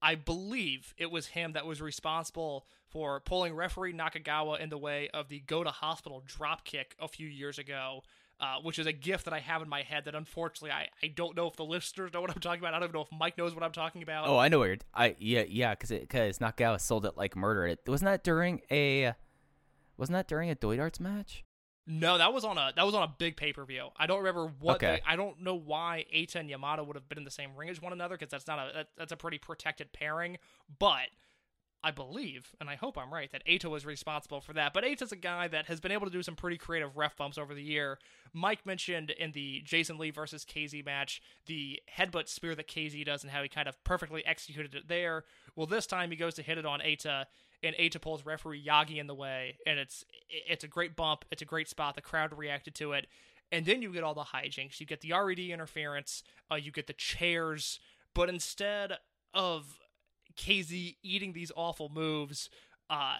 I 0.00 0.14
believe 0.14 0.94
it 0.96 1.10
was 1.10 1.28
him 1.28 1.52
that 1.52 1.66
was 1.66 1.80
responsible 1.80 2.66
for 2.88 3.20
pulling 3.20 3.54
referee 3.54 3.92
Nakagawa 3.92 4.60
in 4.60 4.68
the 4.68 4.78
way 4.78 5.08
of 5.14 5.28
the 5.28 5.40
go 5.40 5.62
to 5.62 5.70
hospital 5.70 6.22
drop 6.26 6.64
kick 6.64 6.96
a 7.00 7.08
few 7.08 7.28
years 7.28 7.58
ago. 7.58 8.02
Uh, 8.40 8.56
which 8.60 8.76
is 8.80 8.86
a 8.88 8.92
gift 8.92 9.26
that 9.26 9.32
I 9.32 9.38
have 9.38 9.62
in 9.62 9.68
my 9.68 9.82
head 9.82 10.06
that 10.06 10.16
unfortunately 10.16 10.72
I, 10.72 10.88
I 11.00 11.06
don't 11.06 11.36
know 11.36 11.46
if 11.46 11.54
the 11.54 11.64
listeners 11.64 12.12
know 12.12 12.20
what 12.20 12.30
I'm 12.30 12.40
talking 12.40 12.58
about. 12.58 12.74
I 12.74 12.80
don't 12.80 12.88
even 12.88 12.94
know 12.98 13.02
if 13.02 13.16
Mike 13.16 13.38
knows 13.38 13.54
what 13.54 13.62
I'm 13.62 13.70
talking 13.70 14.02
about. 14.02 14.26
Oh, 14.26 14.36
I 14.36 14.48
know 14.48 14.58
where 14.58 14.68
you're. 14.68 14.78
I 14.92 15.14
yeah 15.20 15.44
yeah 15.48 15.76
because 15.76 15.90
because 15.90 16.40
Nakagawa 16.40 16.80
sold 16.80 17.06
it 17.06 17.16
like 17.16 17.36
murder. 17.36 17.66
It 17.66 17.82
wasn't 17.86 18.06
that 18.06 18.24
during 18.24 18.62
a 18.68 19.14
wasn't 19.96 20.14
that 20.14 20.26
during 20.26 20.50
a 20.50 20.56
Doid 20.56 20.80
Arts 20.80 20.98
match? 20.98 21.44
No, 21.86 22.18
that 22.18 22.32
was 22.32 22.44
on 22.44 22.58
a 22.58 22.72
that 22.76 22.86
was 22.86 22.94
on 22.94 23.02
a 23.02 23.12
big 23.18 23.36
pay 23.36 23.52
per 23.52 23.64
view. 23.64 23.88
I 23.96 24.06
don't 24.06 24.18
remember 24.18 24.52
what. 24.60 24.76
Okay. 24.76 24.96
they- 24.96 25.02
I 25.10 25.16
don't 25.16 25.40
know 25.40 25.54
why 25.54 26.04
Eita 26.14 26.36
and 26.36 26.48
Yamato 26.48 26.84
would 26.84 26.96
have 26.96 27.08
been 27.08 27.18
in 27.18 27.24
the 27.24 27.30
same 27.30 27.56
ring 27.56 27.68
as 27.68 27.82
one 27.82 27.92
another 27.92 28.16
because 28.16 28.30
that's 28.30 28.46
not 28.46 28.58
a 28.58 28.72
that, 28.74 28.88
that's 28.96 29.12
a 29.12 29.16
pretty 29.16 29.38
protected 29.38 29.92
pairing. 29.92 30.38
But 30.78 31.08
I 31.84 31.90
believe, 31.90 32.54
and 32.60 32.70
I 32.70 32.76
hope 32.76 32.96
I'm 32.96 33.12
right, 33.12 33.32
that 33.32 33.44
Eita 33.44 33.64
was 33.64 33.84
responsible 33.84 34.40
for 34.40 34.52
that. 34.52 34.72
But 34.72 34.84
Eita's 34.84 35.10
a 35.10 35.16
guy 35.16 35.48
that 35.48 35.66
has 35.66 35.80
been 35.80 35.90
able 35.90 36.06
to 36.06 36.12
do 36.12 36.22
some 36.22 36.36
pretty 36.36 36.56
creative 36.56 36.96
ref 36.96 37.16
bumps 37.16 37.36
over 37.38 37.54
the 37.54 37.62
year. 37.64 37.98
Mike 38.32 38.64
mentioned 38.64 39.10
in 39.10 39.32
the 39.32 39.62
Jason 39.64 39.98
Lee 39.98 40.12
versus 40.12 40.44
KZ 40.44 40.84
match 40.86 41.20
the 41.46 41.80
headbutt 41.98 42.28
spear 42.28 42.54
that 42.54 42.68
KZ 42.68 43.04
does 43.04 43.24
and 43.24 43.32
how 43.32 43.42
he 43.42 43.48
kind 43.48 43.66
of 43.66 43.82
perfectly 43.82 44.24
executed 44.24 44.76
it 44.76 44.86
there. 44.86 45.24
Well, 45.56 45.66
this 45.66 45.88
time 45.88 46.12
he 46.12 46.16
goes 46.16 46.34
to 46.34 46.42
hit 46.42 46.56
it 46.56 46.64
on 46.64 46.78
Eita, 46.78 47.24
and 47.62 47.76
Eita 47.76 48.00
pulls 48.00 48.24
referee 48.24 48.64
Yagi 48.64 48.98
in 48.98 49.06
the 49.06 49.14
way, 49.14 49.56
and 49.66 49.78
it's 49.78 50.04
it's 50.28 50.64
a 50.64 50.68
great 50.68 50.96
bump. 50.96 51.24
It's 51.30 51.42
a 51.42 51.46
great 51.46 51.68
spot. 51.68 51.94
The 51.94 52.00
crowd 52.00 52.36
reacted 52.36 52.74
to 52.76 52.92
it. 52.92 53.06
And 53.50 53.66
then 53.66 53.82
you 53.82 53.92
get 53.92 54.02
all 54.02 54.14
the 54.14 54.22
hijinks. 54.22 54.80
You 54.80 54.86
get 54.86 55.02
the 55.02 55.12
RED 55.12 55.38
interference. 55.38 56.22
Uh, 56.50 56.54
you 56.54 56.72
get 56.72 56.86
the 56.86 56.94
chairs. 56.94 57.78
But 58.14 58.30
instead 58.30 58.94
of 59.34 59.78
KZ 60.36 60.96
eating 61.02 61.34
these 61.34 61.52
awful 61.54 61.90
moves, 61.90 62.48
uh, 62.88 63.16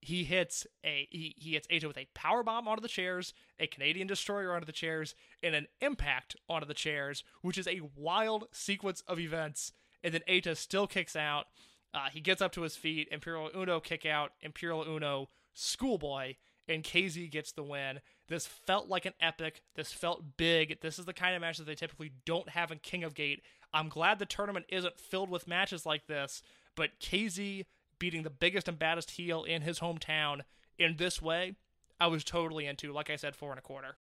he 0.00 0.24
hits 0.24 0.66
a 0.84 1.08
he, 1.10 1.34
he 1.38 1.52
hits 1.52 1.66
Eita 1.68 1.86
with 1.86 1.98
a 1.98 2.08
power 2.14 2.42
bomb 2.42 2.68
onto 2.68 2.82
the 2.82 2.88
chairs, 2.88 3.32
a 3.58 3.66
Canadian 3.66 4.06
destroyer 4.06 4.54
onto 4.54 4.66
the 4.66 4.72
chairs, 4.72 5.14
and 5.42 5.54
an 5.54 5.66
impact 5.80 6.36
onto 6.48 6.66
the 6.66 6.74
chairs, 6.74 7.24
which 7.42 7.58
is 7.58 7.66
a 7.66 7.80
wild 7.96 8.48
sequence 8.52 9.02
of 9.06 9.18
events. 9.18 9.72
And 10.02 10.12
then 10.12 10.22
Eita 10.28 10.56
still 10.56 10.86
kicks 10.86 11.16
out. 11.16 11.46
Uh, 11.94 12.08
he 12.12 12.20
gets 12.20 12.42
up 12.42 12.52
to 12.52 12.62
his 12.62 12.76
feet. 12.76 13.08
Imperial 13.10 13.50
Uno 13.54 13.80
kick 13.80 14.04
out. 14.04 14.32
Imperial 14.42 14.82
Uno 14.82 15.28
schoolboy, 15.54 16.34
and 16.68 16.82
KZ 16.82 17.30
gets 17.30 17.52
the 17.52 17.62
win. 17.62 18.00
This 18.28 18.46
felt 18.46 18.88
like 18.88 19.06
an 19.06 19.12
epic. 19.20 19.62
This 19.76 19.92
felt 19.92 20.36
big. 20.36 20.80
This 20.80 20.98
is 20.98 21.04
the 21.04 21.12
kind 21.12 21.34
of 21.34 21.40
match 21.40 21.58
that 21.58 21.66
they 21.66 21.74
typically 21.74 22.12
don't 22.24 22.48
have 22.50 22.72
in 22.72 22.78
King 22.78 23.04
of 23.04 23.14
Gate. 23.14 23.42
I'm 23.72 23.88
glad 23.88 24.18
the 24.18 24.26
tournament 24.26 24.66
isn't 24.68 24.98
filled 24.98 25.30
with 25.30 25.46
matches 25.46 25.86
like 25.86 26.06
this, 26.06 26.42
but 26.74 26.98
KZ 27.00 27.64
beating 27.98 28.22
the 28.22 28.30
biggest 28.30 28.68
and 28.68 28.78
baddest 28.78 29.12
heel 29.12 29.44
in 29.44 29.62
his 29.62 29.80
hometown 29.80 30.40
in 30.78 30.96
this 30.96 31.22
way, 31.22 31.54
I 32.00 32.08
was 32.08 32.24
totally 32.24 32.66
into. 32.66 32.92
Like 32.92 33.10
I 33.10 33.16
said, 33.16 33.36
four 33.36 33.50
and 33.50 33.58
a 33.58 33.62
quarter. 33.62 33.96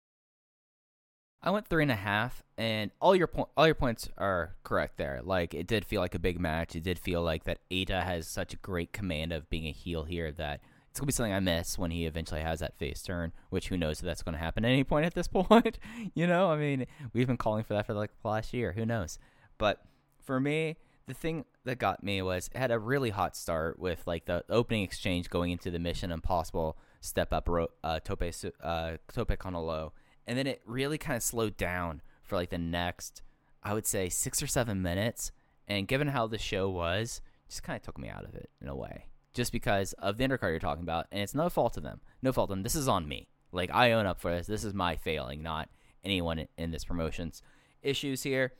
I 1.42 1.50
went 1.50 1.66
three 1.66 1.82
and 1.82 1.90
a 1.90 1.96
half, 1.96 2.42
and 2.58 2.90
all 3.00 3.16
your 3.16 3.26
po- 3.26 3.48
all 3.56 3.66
your 3.66 3.74
points 3.74 4.08
are 4.18 4.56
correct 4.62 4.98
there. 4.98 5.20
Like 5.24 5.54
it 5.54 5.66
did 5.66 5.84
feel 5.86 6.00
like 6.00 6.14
a 6.14 6.18
big 6.18 6.38
match. 6.38 6.76
It 6.76 6.82
did 6.82 6.98
feel 6.98 7.22
like 7.22 7.44
that 7.44 7.60
Eita 7.70 8.02
has 8.02 8.28
such 8.28 8.52
a 8.52 8.56
great 8.58 8.92
command 8.92 9.32
of 9.32 9.48
being 9.48 9.66
a 9.66 9.72
heel 9.72 10.04
here 10.04 10.30
that 10.32 10.60
it's 10.90 11.00
gonna 11.00 11.06
be 11.06 11.12
something 11.12 11.32
I 11.32 11.40
miss 11.40 11.78
when 11.78 11.90
he 11.90 12.04
eventually 12.04 12.42
has 12.42 12.60
that 12.60 12.76
face 12.76 13.02
turn. 13.02 13.32
Which 13.48 13.68
who 13.68 13.78
knows 13.78 14.00
if 14.00 14.04
that's 14.04 14.22
gonna 14.22 14.36
happen 14.38 14.64
at 14.66 14.68
any 14.68 14.84
point 14.84 15.06
at 15.06 15.14
this 15.14 15.28
point. 15.32 15.78
you 16.14 16.26
know, 16.26 16.50
I 16.50 16.56
mean, 16.56 16.86
we've 17.14 17.26
been 17.26 17.36
calling 17.38 17.64
for 17.64 17.72
that 17.74 17.86
for 17.86 17.94
like 17.94 18.10
the 18.22 18.28
last 18.28 18.52
year. 18.52 18.72
Who 18.72 18.84
knows? 18.84 19.18
But 19.56 19.82
for 20.22 20.40
me, 20.40 20.76
the 21.06 21.14
thing 21.14 21.44
that 21.64 21.78
got 21.78 22.04
me 22.04 22.20
was 22.22 22.50
it 22.54 22.58
had 22.58 22.70
a 22.70 22.78
really 22.78 23.10
hot 23.10 23.34
start 23.34 23.78
with 23.78 24.06
like 24.06 24.26
the 24.26 24.44
opening 24.50 24.82
exchange 24.82 25.30
going 25.30 25.50
into 25.52 25.70
the 25.70 25.78
Mission 25.78 26.12
Impossible 26.12 26.76
step 27.00 27.32
up 27.32 27.48
ro- 27.48 27.68
uh, 27.82 27.98
Tope 28.00 28.24
uh, 28.62 28.92
Tope 29.12 29.38
con 29.38 29.54
Hilo, 29.54 29.92
and 30.26 30.38
then 30.38 30.46
it 30.46 30.62
really 30.64 30.98
kind 30.98 31.16
of 31.16 31.22
slowed 31.22 31.56
down 31.56 32.02
for 32.22 32.36
like 32.36 32.50
the 32.50 32.58
next, 32.58 33.22
I 33.62 33.74
would 33.74 33.86
say 33.86 34.08
six 34.08 34.42
or 34.42 34.46
seven 34.46 34.82
minutes. 34.82 35.32
And 35.66 35.86
given 35.86 36.08
how 36.08 36.26
the 36.26 36.38
show 36.38 36.68
was, 36.68 37.20
just 37.48 37.62
kind 37.62 37.76
of 37.76 37.82
took 37.82 37.98
me 37.98 38.08
out 38.08 38.24
of 38.24 38.34
it 38.34 38.50
in 38.60 38.68
a 38.68 38.74
way, 38.74 39.06
just 39.34 39.52
because 39.52 39.92
of 39.94 40.16
the 40.16 40.24
undercard 40.24 40.50
you're 40.50 40.58
talking 40.58 40.82
about, 40.82 41.06
and 41.12 41.22
it's 41.22 41.34
no 41.34 41.48
fault 41.48 41.76
of 41.76 41.82
them, 41.82 42.00
no 42.22 42.32
fault 42.32 42.50
of 42.50 42.56
them. 42.56 42.62
This 42.62 42.74
is 42.74 42.88
on 42.88 43.06
me. 43.08 43.28
Like 43.52 43.70
I 43.72 43.92
own 43.92 44.06
up 44.06 44.20
for 44.20 44.34
this. 44.34 44.46
This 44.46 44.64
is 44.64 44.74
my 44.74 44.96
failing, 44.96 45.42
not 45.42 45.68
anyone 46.04 46.46
in, 46.56 46.70
this 46.70 46.84
promotion's 46.84 47.42
issues 47.82 48.22
here. 48.22 48.52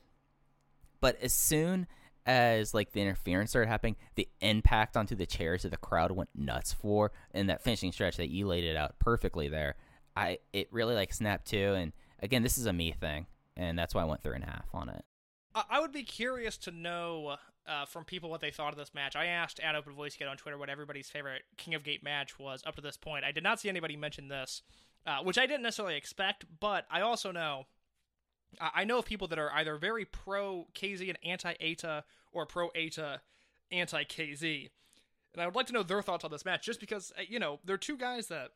But 1.00 1.20
as 1.22 1.32
soon 1.32 1.86
as 2.26 2.74
like 2.74 2.92
the 2.92 3.00
interference 3.00 3.50
started 3.50 3.68
happening, 3.68 3.96
the 4.14 4.28
impact 4.40 4.96
onto 4.96 5.14
the 5.14 5.26
chairs 5.26 5.62
that 5.62 5.70
the 5.70 5.76
crowd 5.76 6.10
went 6.12 6.30
nuts 6.34 6.72
for, 6.72 7.12
and 7.32 7.48
that 7.48 7.62
finishing 7.62 7.92
stretch 7.92 8.16
that 8.16 8.28
you 8.28 8.46
laid 8.46 8.64
it 8.64 8.76
out 8.76 8.98
perfectly 8.98 9.48
there, 9.48 9.76
I 10.20 10.38
it 10.52 10.68
really 10.70 10.94
like 10.94 11.12
snapped 11.12 11.46
too. 11.46 11.74
And 11.74 11.92
again, 12.20 12.42
this 12.42 12.58
is 12.58 12.66
a 12.66 12.72
me 12.72 12.92
thing, 12.92 13.26
and 13.56 13.78
that's 13.78 13.94
why 13.94 14.02
I 14.02 14.04
went 14.04 14.22
three 14.22 14.34
and 14.34 14.44
a 14.44 14.48
half 14.48 14.66
on 14.74 14.90
it. 14.90 15.04
I 15.68 15.80
would 15.80 15.92
be 15.92 16.04
curious 16.04 16.56
to 16.58 16.70
know 16.70 17.36
uh, 17.66 17.84
from 17.84 18.04
people 18.04 18.30
what 18.30 18.40
they 18.40 18.50
thought 18.50 18.72
of 18.72 18.78
this 18.78 18.94
match. 18.94 19.16
I 19.16 19.26
asked 19.26 19.58
at 19.60 19.74
Open 19.74 19.94
Voice 19.94 20.14
Gate 20.14 20.28
on 20.28 20.36
Twitter 20.36 20.56
what 20.56 20.68
everybody's 20.68 21.08
favorite 21.08 21.42
King 21.56 21.74
of 21.74 21.82
Gate 21.82 22.04
match 22.04 22.38
was 22.38 22.62
up 22.66 22.76
to 22.76 22.82
this 22.82 22.96
point. 22.96 23.24
I 23.24 23.32
did 23.32 23.42
not 23.42 23.58
see 23.58 23.68
anybody 23.68 23.96
mention 23.96 24.28
this, 24.28 24.62
uh, 25.06 25.18
which 25.22 25.38
I 25.38 25.46
didn't 25.46 25.62
necessarily 25.62 25.96
expect, 25.96 26.44
but 26.60 26.86
I 26.90 27.00
also 27.00 27.32
know. 27.32 27.64
I 28.60 28.70
I 28.74 28.84
know 28.84 28.98
of 28.98 29.06
people 29.06 29.26
that 29.28 29.38
are 29.38 29.52
either 29.52 29.76
very 29.76 30.04
pro 30.04 30.66
KZ 30.74 31.08
and 31.08 31.18
anti 31.24 31.54
Eita 31.54 32.02
or 32.32 32.46
pro 32.46 32.68
Eita, 32.70 33.18
anti 33.72 34.04
KZ. 34.04 34.70
And 35.32 35.42
I 35.42 35.46
would 35.46 35.54
like 35.54 35.66
to 35.68 35.72
know 35.72 35.82
their 35.82 36.02
thoughts 36.02 36.24
on 36.24 36.30
this 36.30 36.44
match 36.44 36.64
just 36.66 36.80
because, 36.80 37.12
uh, 37.18 37.22
you 37.28 37.38
know, 37.38 37.60
they're 37.64 37.78
two 37.78 37.96
guys 37.96 38.26
that 38.28 38.50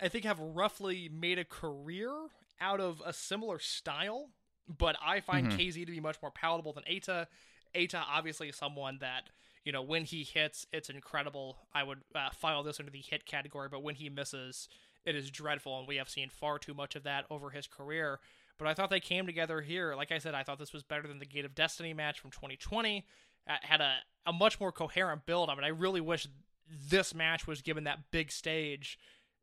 I 0.00 0.08
think 0.08 0.24
have 0.24 0.40
roughly 0.40 1.08
made 1.12 1.38
a 1.38 1.44
career 1.44 2.12
out 2.60 2.80
of 2.80 3.02
a 3.04 3.12
similar 3.12 3.58
style, 3.58 4.30
but 4.68 4.96
I 5.04 5.20
find 5.20 5.50
KZ 5.50 5.86
to 5.86 5.92
be 5.92 6.00
much 6.00 6.16
more 6.22 6.30
palatable 6.30 6.72
than 6.72 6.84
Eita. 6.84 7.26
Eita 7.74 8.02
obviously 8.08 8.48
is 8.48 8.56
someone 8.56 8.98
that 9.00 9.30
you 9.64 9.72
know 9.72 9.82
when 9.82 10.04
he 10.04 10.24
hits, 10.24 10.66
it's 10.72 10.90
incredible. 10.90 11.58
I 11.74 11.82
would 11.82 11.98
uh, 12.14 12.30
file 12.30 12.62
this 12.62 12.80
under 12.80 12.92
the 12.92 13.02
hit 13.02 13.26
category, 13.26 13.68
but 13.70 13.82
when 13.82 13.94
he 13.94 14.08
misses, 14.08 14.68
it 15.04 15.14
is 15.14 15.30
dreadful, 15.30 15.78
and 15.78 15.88
we 15.88 15.96
have 15.96 16.08
seen 16.08 16.28
far 16.28 16.58
too 16.58 16.74
much 16.74 16.96
of 16.96 17.02
that 17.04 17.24
over 17.30 17.50
his 17.50 17.66
career. 17.66 18.20
But 18.58 18.66
I 18.66 18.74
thought 18.74 18.90
they 18.90 19.00
came 19.00 19.26
together 19.26 19.60
here. 19.60 19.94
Like 19.94 20.10
I 20.10 20.18
said, 20.18 20.34
I 20.34 20.42
thought 20.42 20.58
this 20.58 20.72
was 20.72 20.82
better 20.82 21.06
than 21.06 21.20
the 21.20 21.26
Gate 21.26 21.44
of 21.44 21.54
Destiny 21.54 21.94
match 21.94 22.18
from 22.18 22.30
2020. 22.32 23.06
Uh, 23.48 23.54
had 23.62 23.80
a, 23.80 23.98
a 24.26 24.32
much 24.32 24.58
more 24.58 24.72
coherent 24.72 25.26
build. 25.26 25.48
I 25.48 25.54
mean, 25.54 25.64
I 25.64 25.68
really 25.68 26.00
wish 26.00 26.26
this 26.68 27.14
match 27.14 27.46
was 27.46 27.62
given 27.62 27.84
that 27.84 28.10
big 28.10 28.30
stage 28.30 28.98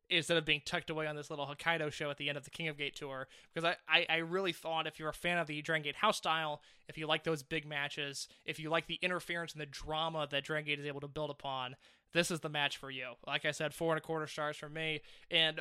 instead 0.08 0.36
of 0.36 0.44
being 0.44 0.62
tucked 0.64 0.88
away 0.90 1.06
on 1.06 1.16
this 1.16 1.30
little 1.30 1.46
Hokkaido 1.46 1.90
show 1.92 2.10
at 2.10 2.16
the 2.16 2.28
end 2.28 2.38
of 2.38 2.44
the 2.44 2.50
King 2.50 2.68
of 2.68 2.78
Gate 2.78 2.94
tour. 2.94 3.26
Because 3.52 3.74
I, 3.88 3.98
I, 3.98 4.06
I 4.08 4.16
really 4.18 4.52
thought 4.52 4.86
if 4.86 4.98
you're 4.98 5.08
a 5.08 5.14
fan 5.14 5.38
of 5.38 5.46
the 5.46 5.60
Dragon 5.62 5.82
Gate 5.84 5.96
house 5.96 6.16
style, 6.18 6.62
if 6.88 6.96
you 6.96 7.06
like 7.06 7.24
those 7.24 7.42
big 7.42 7.66
matches, 7.66 8.28
if 8.44 8.60
you 8.60 8.70
like 8.70 8.86
the 8.86 8.98
interference 9.02 9.52
and 9.52 9.60
the 9.60 9.66
drama 9.66 10.28
that 10.30 10.44
Dragon 10.44 10.66
Gate 10.66 10.78
is 10.80 10.86
able 10.86 11.00
to 11.00 11.08
build 11.08 11.30
upon, 11.30 11.76
this 12.12 12.30
is 12.30 12.40
the 12.40 12.48
match 12.48 12.76
for 12.76 12.90
you. 12.90 13.12
Like 13.26 13.44
I 13.44 13.50
said, 13.50 13.74
four 13.74 13.92
and 13.92 13.98
a 13.98 14.02
quarter 14.02 14.26
stars 14.26 14.56
for 14.56 14.68
me. 14.68 15.00
And 15.30 15.60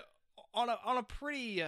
on 0.54 0.70
a 0.70 0.78
on 0.86 0.98
a 0.98 1.04
pretty 1.04 1.64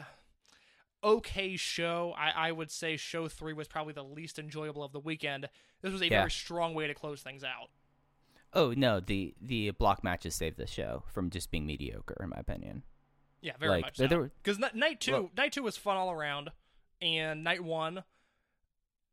okay 1.03 1.55
show, 1.55 2.13
I, 2.17 2.47
I 2.47 2.51
would 2.51 2.71
say 2.71 2.97
show 2.97 3.27
three 3.27 3.53
was 3.53 3.67
probably 3.67 3.93
the 3.93 4.03
least 4.03 4.39
enjoyable 4.39 4.83
of 4.83 4.91
the 4.91 4.99
weekend. 4.99 5.47
This 5.81 5.91
was 5.91 6.01
a 6.01 6.05
Yeah. 6.09 6.19
very 6.19 6.31
strong 6.31 6.73
way 6.73 6.87
to 6.87 6.93
close 6.93 7.21
things 7.21 7.43
out. 7.43 7.69
Oh 8.57 8.73
no, 8.75 8.99
the 8.99 9.33
the 9.39 9.69
block 9.71 10.03
matches 10.03 10.35
saved 10.35 10.57
the 10.57 10.67
show 10.67 11.03
from 11.07 11.29
just 11.29 11.51
being 11.51 11.65
mediocre, 11.65 12.17
in 12.21 12.29
my 12.29 12.37
opinion. 12.39 12.83
Yeah, 13.39 13.53
very 13.59 13.69
Like, 13.71 13.83
much 13.85 13.97
there- 13.97 14.09
so. 14.09 14.29
Because 14.43 14.59
night 14.73 14.99
two, 14.99 15.11
Well- 15.11 15.31
night 15.37 15.53
two 15.53 15.61
was 15.63 15.77
fun 15.77 15.95
all 15.95 16.11
around, 16.11 16.49
and 16.99 17.43
night 17.43 17.63
one, 17.63 18.03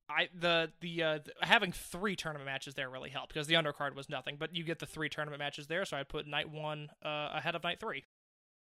I 0.08 0.28
the 0.34 0.72
the 0.80 1.02
uh, 1.02 1.18
having 1.40 1.72
three 1.72 2.16
tournament 2.16 2.46
matches 2.46 2.74
there 2.74 2.88
really 2.88 3.10
helped 3.10 3.32
because 3.34 3.46
the 3.46 3.54
undercard 3.54 3.94
was 3.94 4.08
nothing, 4.08 4.36
but 4.38 4.54
you 4.56 4.64
get 4.64 4.78
the 4.78 4.86
three 4.86 5.08
tournament 5.10 5.40
matches 5.40 5.66
there, 5.66 5.84
so 5.84 5.96
I 5.96 6.02
put 6.04 6.26
night 6.26 6.48
one 6.50 6.88
uh, 7.04 7.30
ahead 7.34 7.54
of 7.54 7.62
night 7.62 7.80
three. 7.80 8.04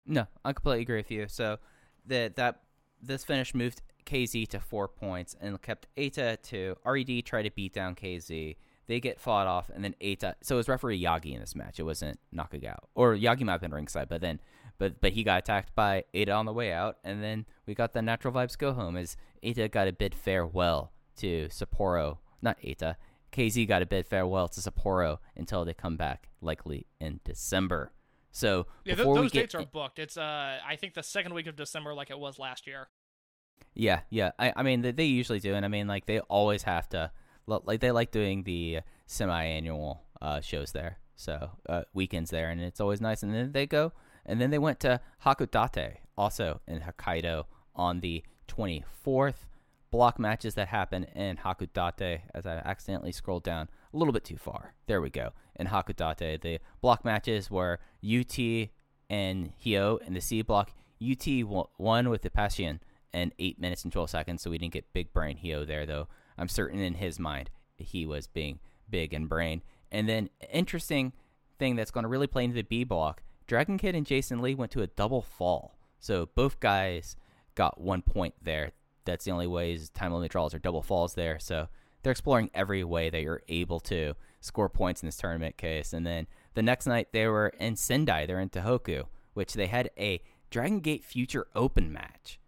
No, 0.07 0.27
I 0.45 0.53
completely 0.55 0.83
agree 0.83 0.97
with 0.97 1.11
you. 1.11 1.29
So 1.29 1.59
that 2.07 2.37
that 2.37 2.63
this 3.01 3.25
finish 3.25 3.55
moved 3.55 3.83
KZ 4.07 4.49
to 4.49 4.59
four 4.61 4.89
points 4.89 5.37
and 5.41 5.61
kept 5.61 5.87
Eita 5.97 6.13
to 6.15 6.37
two. 6.39 6.77
Red 6.85 7.25
tried 7.27 7.43
to 7.43 7.51
beat 7.51 7.73
down 7.75 7.95
KZ. 7.95 8.57
They 8.87 9.01
get 9.01 9.21
fought 9.21 9.47
off, 9.47 9.71
and 9.73 9.85
then 9.85 9.95
Eita. 10.01 10.35
So 10.43 10.57
it 10.57 10.59
was 10.59 10.69
referee 10.69 11.01
Yagi 11.01 11.35
in 11.35 11.41
this 11.41 11.55
match. 11.55 11.79
It 11.79 11.85
wasn't 11.85 12.19
Nakagawa 12.35 12.79
or 12.95 13.15
Yagi 13.15 13.43
might 13.43 13.53
have 13.53 13.61
been 13.61 13.73
ringside, 13.75 14.09
but 14.09 14.21
then 14.21 14.41
but 14.79 15.01
but 15.01 15.13
he 15.13 15.23
got 15.23 15.39
attacked 15.39 15.75
by 15.75 16.05
Eita 16.15 16.37
on 16.37 16.47
the 16.47 16.53
way 16.53 16.73
out, 16.73 16.99
and 17.05 17.23
then 17.23 17.47
we 17.67 17.75
got 17.75 17.93
the 17.93 18.03
natural 18.03 18.35
vibes 18.35 18.59
go 18.59 18.73
home 18.73 18.97
as 18.97 19.17
Eita 19.43 19.71
got 19.71 19.89
a 19.89 19.93
bid 19.93 20.15
farewell 20.15 20.93
to 21.17 21.49
Sapporo. 21.49 22.19
Not 22.41 22.59
Ata. 22.69 22.97
KZ 23.33 23.67
got 23.67 23.83
a 23.83 23.87
bid 23.87 24.07
farewell 24.07 24.49
to 24.49 24.61
Sapporo 24.61 25.19
until 25.37 25.65
they 25.65 25.73
come 25.73 25.97
back, 25.97 26.29
likely 26.41 26.87
in 27.01 27.21
December. 27.25 27.93
So 28.31 28.67
Yeah, 28.85 28.95
th- 28.95 29.07
those 29.07 29.33
dates 29.33 29.55
are 29.55 29.65
booked. 29.65 29.99
It's 29.99 30.17
uh, 30.17 30.59
I 30.67 30.77
think 30.77 30.95
the 30.95 31.03
second 31.03 31.35
week 31.35 31.47
of 31.47 31.57
December, 31.57 31.95
like 31.95 32.11
it 32.11 32.19
was 32.19 32.39
last 32.39 32.67
year. 32.67 32.89
Yeah, 33.75 34.01
yeah. 34.11 34.33
I, 34.39 34.53
I 34.57 34.63
mean, 34.63 34.83
they, 34.83 34.93
they 34.93 35.05
usually 35.05 35.41
do, 35.41 35.55
and 35.55 35.65
I 35.65 35.69
mean, 35.69 35.87
like 35.87 36.07
they 36.07 36.21
always 36.21 36.65
have 36.65 36.89
to, 36.91 37.11
like 37.47 37.81
they 37.81 37.91
like 37.91 38.11
doing 38.11 38.45
the 38.45 38.81
semi-annual 39.07 40.03
uh, 40.21 40.41
shows 40.41 40.73
there, 40.73 40.99
so 41.17 41.51
uh, 41.69 41.83
weekends 41.93 42.31
there, 42.31 42.51
and 42.51 42.61
it's 42.61 42.81
always 42.81 43.01
nice. 43.01 43.23
And 43.23 43.35
then 43.35 43.53
they 43.53 43.67
go, 43.67 43.93
and 44.25 44.41
then 44.41 44.51
they 44.51 44.59
went 44.59 44.81
to 44.81 45.01
Hakodate, 45.25 45.97
also 46.17 46.61
in 46.67 46.81
Hokkaido, 46.81 47.45
on 47.75 48.01
the 48.01 48.23
24th. 48.49 49.47
Block 49.91 50.19
matches 50.19 50.55
that 50.55 50.69
happen 50.69 51.05
in 51.05 51.37
Hakodate, 51.39 52.21
as 52.35 52.47
I 52.47 52.57
accidentally 52.57 53.13
scrolled 53.13 53.43
down 53.43 53.69
a 53.93 53.97
little 53.97 54.13
bit 54.13 54.25
too 54.25 54.39
far. 54.39 54.75
There 54.87 55.03
we 55.03 55.11
go. 55.11 55.33
In 55.57 55.67
Hakodate, 55.67 56.41
the 56.41 56.61
block 56.81 57.05
matches 57.05 57.51
were 57.51 57.79
UT 58.03 58.39
and 59.11 59.53
Hyo 59.63 60.01
in 60.07 60.15
the 60.15 60.21
C 60.21 60.41
block. 60.41 60.73
UT 61.03 61.27
won 61.79 62.09
with 62.09 62.23
the 62.23 62.31
Passion 62.31 62.81
in 63.13 63.33
8 63.39 63.61
minutes 63.61 63.85
and 63.85 63.93
12 63.93 64.09
seconds, 64.09 64.43
so 64.43 64.51
we 64.51 64.57
didn't 64.57 64.73
get 64.73 64.93
big 64.95 65.13
brain 65.13 65.37
Hyo 65.37 65.67
there, 65.67 65.85
though. 65.85 66.09
I'm 66.37 66.49
certain 66.49 66.81
in 66.81 66.95
his 66.95 67.19
mind 67.19 67.51
he 67.83 68.07
was 68.07 68.27
being 68.27 68.61
big 68.89 69.13
and 69.13 69.29
brain. 69.29 69.63
And 69.91 70.09
then, 70.09 70.31
interesting 70.51 71.13
thing 71.59 71.77
that's 71.77 71.91
going 71.91 72.05
to 72.05 72.09
really 72.09 72.27
play 72.27 72.45
into 72.45 72.55
the 72.55 72.63
B 72.63 72.85
block 72.85 73.23
Dragon 73.47 73.77
Kid 73.77 73.95
and 73.95 74.07
Jason 74.07 74.41
Lee 74.41 74.55
went 74.55 74.73
to 74.73 74.83
a 74.83 74.87
double 74.87 75.23
fall. 75.23 75.77
So 75.99 76.29
both 76.35 76.61
guys 76.61 77.17
got 77.55 77.81
one 77.81 78.03
point 78.03 78.35
there. 78.41 78.73
That's 79.05 79.25
the 79.25 79.31
only 79.31 79.47
ways 79.47 79.91
time 79.91 80.13
limit 80.13 80.31
draws 80.31 80.55
are 80.55 80.59
double 80.59 80.83
falls 80.83 81.15
there. 81.15 81.39
So 81.39 81.69
they're 82.03 82.13
exploring 82.13 82.51
every 82.55 82.85
way 82.85 83.11
that 83.11 83.21
you're 83.21 83.43
able 83.49 83.81
to 83.81 84.15
score 84.41 84.69
points 84.69 85.03
in 85.03 85.07
this 85.07 85.17
tournament 85.17 85.57
case. 85.57 85.93
And 85.93 86.07
then 86.07 86.27
the 86.55 86.63
next 86.63 86.87
night 86.87 87.09
they 87.13 87.27
were 87.27 87.49
in 87.59 87.77
Sendai, 87.77 88.27
they're 88.27 88.41
in 88.41 88.49
Tohoku, 88.49 89.05
which 89.35 89.55
they 89.55 89.67
had 89.67 89.91
a 89.99 90.23
Dragon 90.51 90.81
Gate 90.81 91.05
Future 91.05 91.47
Open 91.55 91.93
match, 91.93 92.39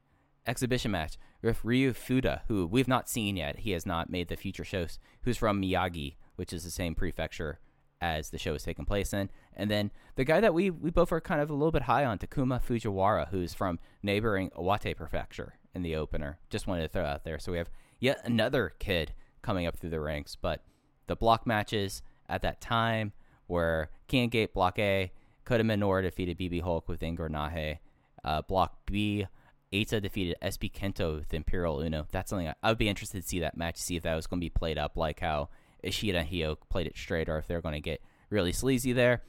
exhibition 0.47 0.91
match 0.91 1.19
with 1.45 1.65
Ryu 1.65 1.93
Fuda, 1.93 2.43
who 2.49 2.67
we've 2.67 2.89
not 2.89 3.09
seen 3.09 3.37
yet. 3.37 3.61
He 3.61 3.73
has 3.73 3.87
not 3.87 4.11
made 4.11 4.29
the 4.29 4.37
future 4.37 4.65
shows. 4.65 4.99
Who's 5.23 5.37
from 5.37 5.61
Miyagi, 5.61 6.17
which 6.37 6.53
is 6.53 6.65
the 6.65 6.71
same 6.71 6.95
prefecture 6.95 7.59
as 8.01 8.31
the 8.31 8.39
show 8.39 8.55
is 8.55 8.63
taking 8.63 8.85
place 8.85 9.13
in. 9.13 9.31
And 9.57 9.71
then 9.71 9.91
the 10.17 10.25
guy 10.25 10.41
that 10.41 10.55
we 10.55 10.71
we 10.71 10.91
both 10.91 11.13
are 11.13 11.21
kind 11.21 11.41
of 11.41 11.51
a 11.51 11.55
little 11.55 11.73
bit 11.73 11.83
high 11.83 12.05
on, 12.05 12.19
Takuma 12.19 12.63
Fujiwara, 12.63 13.29
who's 13.29 13.55
from 13.55 13.79
neighboring 14.03 14.51
Iwate 14.51 14.97
Prefecture 14.97 15.55
in 15.75 15.83
the 15.83 15.97
opener. 15.97 16.39
Just 16.51 16.67
wanted 16.67 16.83
to 16.83 16.89
throw 16.89 17.05
out 17.05 17.25
there. 17.25 17.39
So 17.39 17.53
we 17.53 17.59
have 17.59 17.71
yet 18.01 18.21
another 18.25 18.73
kid 18.79 19.15
coming 19.43 19.67
up 19.67 19.77
through 19.77 19.91
the 19.91 20.01
ranks. 20.01 20.37
But 20.37 20.65
the 21.07 21.17
block 21.17 21.47
matches 21.47 22.03
at 22.29 22.43
that 22.43 22.61
time 22.61 23.13
were 23.49 23.91
King 24.09 24.29
Gate 24.29 24.55
Block 24.55 24.79
A, 24.79 25.13
Kota 25.45 25.65
Minoura 25.65 26.03
defeated 26.03 26.39
BB 26.39 26.63
Hulk 26.63 26.89
with 26.89 27.01
Ingor 27.01 27.29
Nahe. 27.29 27.79
Uh, 28.25 28.41
block 28.41 28.87
B, 28.87 29.27
Eita 29.75 30.01
defeated 30.01 30.37
SB 30.43 30.73
Kento 30.73 31.17
with 31.19 31.35
Imperial 31.35 31.81
Uno. 31.81 32.07
That's 32.13 32.31
something 32.31 32.49
I, 32.49 32.55
I 32.63 32.71
would 32.71 32.79
be 32.79 32.89
interested 32.89 33.23
to 33.23 33.29
see 33.29 33.41
that 33.41 33.57
match, 33.57 33.77
see 33.77 33.97
if 33.97 34.03
that 34.05 34.15
was 34.15 34.27
going 34.27 34.41
to 34.41 34.45
be 34.45 34.51
played 34.51 34.79
up 34.79 34.97
like 34.97 35.21
how 35.21 35.49
Ishida 35.83 36.19
and 36.19 36.29
Hyo 36.29 36.57
played 36.69 36.87
it 36.87 36.97
straight, 36.97 37.29
or 37.29 37.39
if 37.39 37.47
they're 37.47 37.61
going 37.61 37.75
to 37.75 37.81
get 37.81 38.01
really 38.31 38.53
sleazy 38.53 38.93
there. 38.93 39.23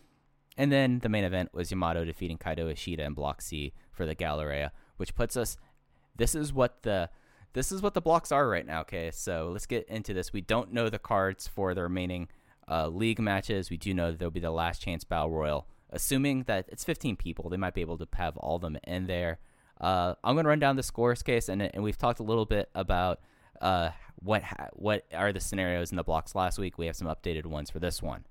And 0.58 0.72
then 0.72 1.00
the 1.00 1.10
main 1.10 1.24
event 1.24 1.54
was 1.54 1.72
Yamato 1.72 2.06
defeating 2.06 2.38
Kaito 2.38 2.72
Ishida 2.72 3.04
in 3.04 3.14
Block 3.14 3.42
C 3.42 3.74
for 3.92 4.06
the 4.06 4.16
Galleria, 4.16 4.72
which 4.98 5.16
puts 5.16 5.36
us. 5.36 5.58
This 6.16 6.34
is 6.34 6.54
what 6.54 6.84
the 6.84 7.10
this 7.52 7.72
is 7.72 7.82
what 7.82 7.94
the 7.94 8.02
blocks 8.02 8.32
are 8.32 8.48
right 8.48 8.66
now. 8.66 8.82
Okay, 8.82 9.12
so 9.12 9.50
let's 9.52 9.66
get 9.66 9.88
into 9.90 10.14
this. 10.14 10.32
We 10.32 10.42
don't 10.42 10.72
know 10.72 10.90
the 10.90 11.00
cards 11.00 11.48
for 11.48 11.74
the 11.74 11.84
remaining 11.84 12.30
uh, 12.70 12.88
league 12.88 13.20
matches. 13.20 13.70
We 13.70 13.78
do 13.78 13.94
know 13.94 14.12
that 14.12 14.20
there'll 14.20 14.32
be 14.32 14.40
the 14.40 14.52
last 14.52 14.82
chance 14.82 15.04
battle 15.04 15.32
royal 15.32 15.68
assuming 15.96 16.44
that 16.44 16.66
it's 16.68 16.84
15 16.84 17.16
people, 17.16 17.50
they 17.50 17.58
might 17.58 17.74
be 17.74 17.82
able 17.82 17.98
to 17.98 18.08
have 18.14 18.38
all 18.38 18.58
of 18.58 18.62
them 18.62 18.78
in 18.84 19.08
there. 19.08 19.40
Uh, 19.80 20.16
I'm 20.24 20.36
going 20.36 20.46
to 20.46 20.50
run 20.50 20.60
down 20.60 20.76
the 20.76 20.84
scores 20.84 21.22
case, 21.22 21.50
and 21.50 21.62
and 21.62 21.84
we've 21.84 21.98
talked 21.98 22.20
a 22.20 22.24
little 22.24 22.46
bit 22.46 22.70
about 22.76 23.20
uh, 23.62 23.90
what 24.16 24.44
ha- 24.44 24.70
what 24.74 25.06
are 25.14 25.34
the 25.34 25.40
scenarios 25.40 25.92
in 25.92 25.98
the 25.98 26.04
blocks 26.04 26.36
last 26.36 26.58
week. 26.58 26.78
We 26.78 26.86
have 26.86 26.96
some 26.96 27.08
updated 27.08 27.46
ones 27.46 27.70
for 27.70 27.80
this 27.80 28.02
one. 28.02 28.26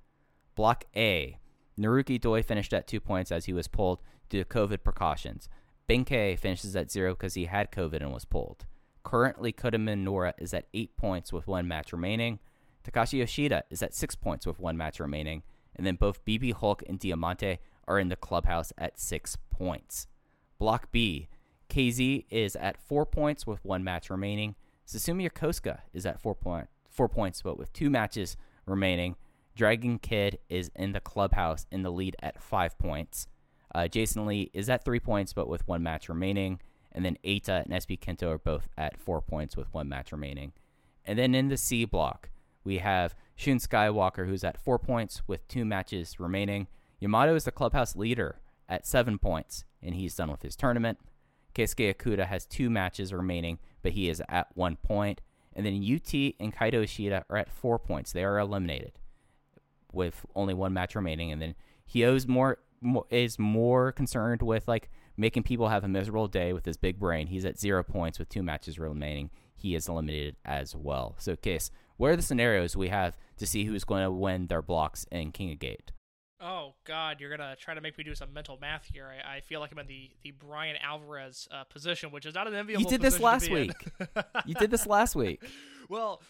Block 0.54 0.84
A, 0.96 1.38
Naruki 1.78 2.20
Doi 2.20 2.42
finished 2.42 2.72
at 2.72 2.86
two 2.86 3.00
points 3.00 3.32
as 3.32 3.44
he 3.44 3.52
was 3.52 3.68
pulled 3.68 4.02
due 4.28 4.42
to 4.42 4.48
COVID 4.48 4.84
precautions. 4.84 5.48
Ben-K 5.86 6.36
finishes 6.36 6.74
at 6.76 6.90
zero 6.90 7.12
because 7.12 7.34
he 7.34 7.44
had 7.44 7.70
COVID 7.70 8.00
and 8.00 8.12
was 8.12 8.24
pulled. 8.24 8.64
Currently, 9.02 9.52
Kota 9.52 9.78
Minoura 9.78 10.32
is 10.38 10.54
at 10.54 10.66
eight 10.72 10.96
points 10.96 11.32
with 11.32 11.46
one 11.46 11.68
match 11.68 11.92
remaining. 11.92 12.38
Takashi 12.84 13.18
Yoshida 13.18 13.64
is 13.70 13.82
at 13.82 13.94
six 13.94 14.14
points 14.14 14.46
with 14.46 14.58
one 14.58 14.78
match 14.78 14.98
remaining. 14.98 15.42
And 15.76 15.86
then 15.86 15.96
both 15.96 16.24
BB 16.24 16.54
Hulk 16.54 16.82
and 16.86 16.98
Diamante 16.98 17.58
are 17.86 17.98
in 17.98 18.08
the 18.08 18.16
clubhouse 18.16 18.72
at 18.78 18.98
six 18.98 19.36
points. 19.50 20.06
Block 20.58 20.90
B, 20.90 21.28
KZ 21.74 22.26
is 22.30 22.54
at 22.54 22.80
four 22.80 23.04
points 23.04 23.48
with 23.48 23.64
one 23.64 23.82
match 23.82 24.08
remaining. 24.08 24.54
Susumu 24.86 25.28
Yokosuka 25.28 25.80
is 25.92 26.06
at 26.06 26.20
four, 26.22 26.36
point, 26.36 26.68
four 26.88 27.08
points, 27.08 27.42
but 27.42 27.58
with 27.58 27.72
two 27.72 27.90
matches 27.90 28.36
remaining. 28.64 29.16
Dragon 29.56 29.98
Kid 29.98 30.38
is 30.48 30.70
in 30.76 30.92
the 30.92 31.00
clubhouse 31.00 31.66
in 31.72 31.82
the 31.82 31.90
lead 31.90 32.14
at 32.22 32.40
five 32.40 32.78
points. 32.78 33.26
Uh, 33.74 33.88
Jason 33.88 34.24
Lee 34.24 34.52
is 34.54 34.70
at 34.70 34.84
three 34.84 35.00
points, 35.00 35.32
but 35.32 35.48
with 35.48 35.66
one 35.66 35.82
match 35.82 36.08
remaining. 36.08 36.60
And 36.92 37.04
then 37.04 37.18
Eita 37.24 37.64
and 37.64 37.72
SB 37.72 37.98
Kento 37.98 38.28
are 38.28 38.38
both 38.38 38.68
at 38.78 39.00
four 39.00 39.20
points 39.20 39.56
with 39.56 39.74
one 39.74 39.88
match 39.88 40.12
remaining. 40.12 40.52
And 41.04 41.18
then 41.18 41.34
in 41.34 41.48
the 41.48 41.56
C 41.56 41.84
block, 41.84 42.30
we 42.62 42.78
have 42.78 43.16
Shun 43.34 43.58
Skywalker, 43.58 44.28
who's 44.28 44.44
at 44.44 44.62
four 44.62 44.78
points 44.78 45.22
with 45.26 45.48
two 45.48 45.64
matches 45.64 46.20
remaining. 46.20 46.68
Yamato 47.00 47.34
is 47.34 47.44
the 47.44 47.50
clubhouse 47.50 47.96
leader 47.96 48.38
at 48.68 48.86
seven 48.86 49.18
points, 49.18 49.64
and 49.82 49.96
he's 49.96 50.14
done 50.14 50.30
with 50.30 50.42
his 50.42 50.54
tournament. 50.54 50.98
Keisuke 51.54 51.94
Okuda 51.94 52.26
has 52.26 52.46
two 52.46 52.68
matches 52.70 53.12
remaining, 53.12 53.58
but 53.82 53.92
he 53.92 54.08
is 54.08 54.22
at 54.28 54.48
one 54.54 54.76
point. 54.76 55.20
And 55.54 55.64
then 55.64 55.74
UT 55.74 56.12
and 56.40 56.54
Kaito 56.54 56.82
Ishida 56.82 57.24
are 57.30 57.36
at 57.36 57.52
four 57.52 57.78
points. 57.78 58.12
They 58.12 58.24
are 58.24 58.38
eliminated 58.38 58.98
with 59.92 60.26
only 60.34 60.54
one 60.54 60.72
match 60.72 60.94
remaining. 60.94 61.30
And 61.30 61.40
then 61.40 61.54
Hyo's 61.92 62.26
more, 62.26 62.58
more 62.80 63.06
is 63.10 63.38
more 63.38 63.92
concerned 63.92 64.42
with 64.42 64.66
like 64.66 64.90
making 65.16 65.44
people 65.44 65.68
have 65.68 65.84
a 65.84 65.88
miserable 65.88 66.26
day 66.26 66.52
with 66.52 66.64
his 66.64 66.76
big 66.76 66.98
brain. 66.98 67.28
He's 67.28 67.44
at 67.44 67.58
zero 67.58 67.82
points 67.82 68.18
with 68.18 68.28
two 68.28 68.42
matches 68.42 68.78
remaining. 68.78 69.30
He 69.54 69.74
is 69.74 69.88
eliminated 69.88 70.36
as 70.44 70.74
well. 70.74 71.14
So, 71.18 71.36
Case, 71.36 71.70
what 71.96 72.10
are 72.10 72.16
the 72.16 72.22
scenarios 72.22 72.76
we 72.76 72.88
have 72.88 73.16
to 73.36 73.46
see 73.46 73.64
who's 73.64 73.84
going 73.84 74.02
to 74.02 74.10
win 74.10 74.48
their 74.48 74.62
blocks 74.62 75.06
in 75.12 75.30
King 75.30 75.52
of 75.52 75.60
Gate? 75.60 75.92
Oh 76.44 76.74
God, 76.84 77.20
you're 77.20 77.34
gonna 77.34 77.56
try 77.58 77.72
to 77.72 77.80
make 77.80 77.96
me 77.96 78.04
do 78.04 78.14
some 78.14 78.32
mental 78.34 78.58
math 78.60 78.84
here. 78.92 79.10
I, 79.10 79.36
I 79.36 79.40
feel 79.40 79.60
like 79.60 79.72
I'm 79.72 79.78
in 79.78 79.86
the 79.86 80.10
the 80.22 80.30
Bryan 80.32 80.76
Alvarez 80.82 81.48
uh, 81.50 81.64
position, 81.64 82.10
which 82.10 82.26
is 82.26 82.34
not 82.34 82.46
an 82.46 82.54
enviable. 82.54 82.82
You 82.82 82.88
did 82.88 83.00
this 83.00 83.18
last 83.18 83.50
week. 83.50 83.72
you 84.46 84.54
did 84.54 84.70
this 84.70 84.86
last 84.86 85.16
week. 85.16 85.42
Well, 85.88 86.20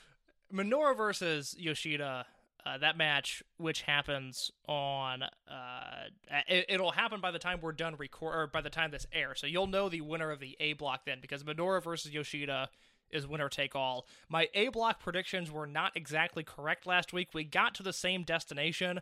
Minoura 0.53 0.97
versus 0.97 1.57
Yoshida, 1.59 2.27
uh, 2.65 2.78
that 2.78 2.97
match, 2.97 3.43
which 3.57 3.82
happens 3.82 4.53
on, 4.69 5.24
uh, 5.24 6.39
it, 6.49 6.66
it'll 6.69 6.93
happen 6.93 7.20
by 7.20 7.32
the 7.32 7.39
time 7.39 7.59
we're 7.61 7.73
done 7.73 7.97
record, 7.97 8.35
or 8.35 8.47
by 8.47 8.61
the 8.61 8.70
time 8.70 8.93
this 8.93 9.07
airs. 9.12 9.41
So 9.41 9.49
you'll 9.49 9.66
know 9.66 9.89
the 9.89 10.01
winner 10.01 10.31
of 10.31 10.39
the 10.39 10.57
A 10.61 10.74
block 10.74 11.07
then, 11.07 11.19
because 11.20 11.43
Minoura 11.43 11.82
versus 11.82 12.12
Yoshida 12.12 12.69
is 13.11 13.27
winner 13.27 13.49
take 13.49 13.74
all. 13.74 14.07
My 14.28 14.49
A 14.55 14.69
block 14.69 15.01
predictions 15.01 15.51
were 15.51 15.66
not 15.66 15.93
exactly 15.97 16.43
correct 16.43 16.86
last 16.86 17.12
week. 17.12 17.28
We 17.35 17.45
got 17.45 17.74
to 17.77 17.82
the 17.82 17.93
same 17.93 18.23
destination. 18.23 19.01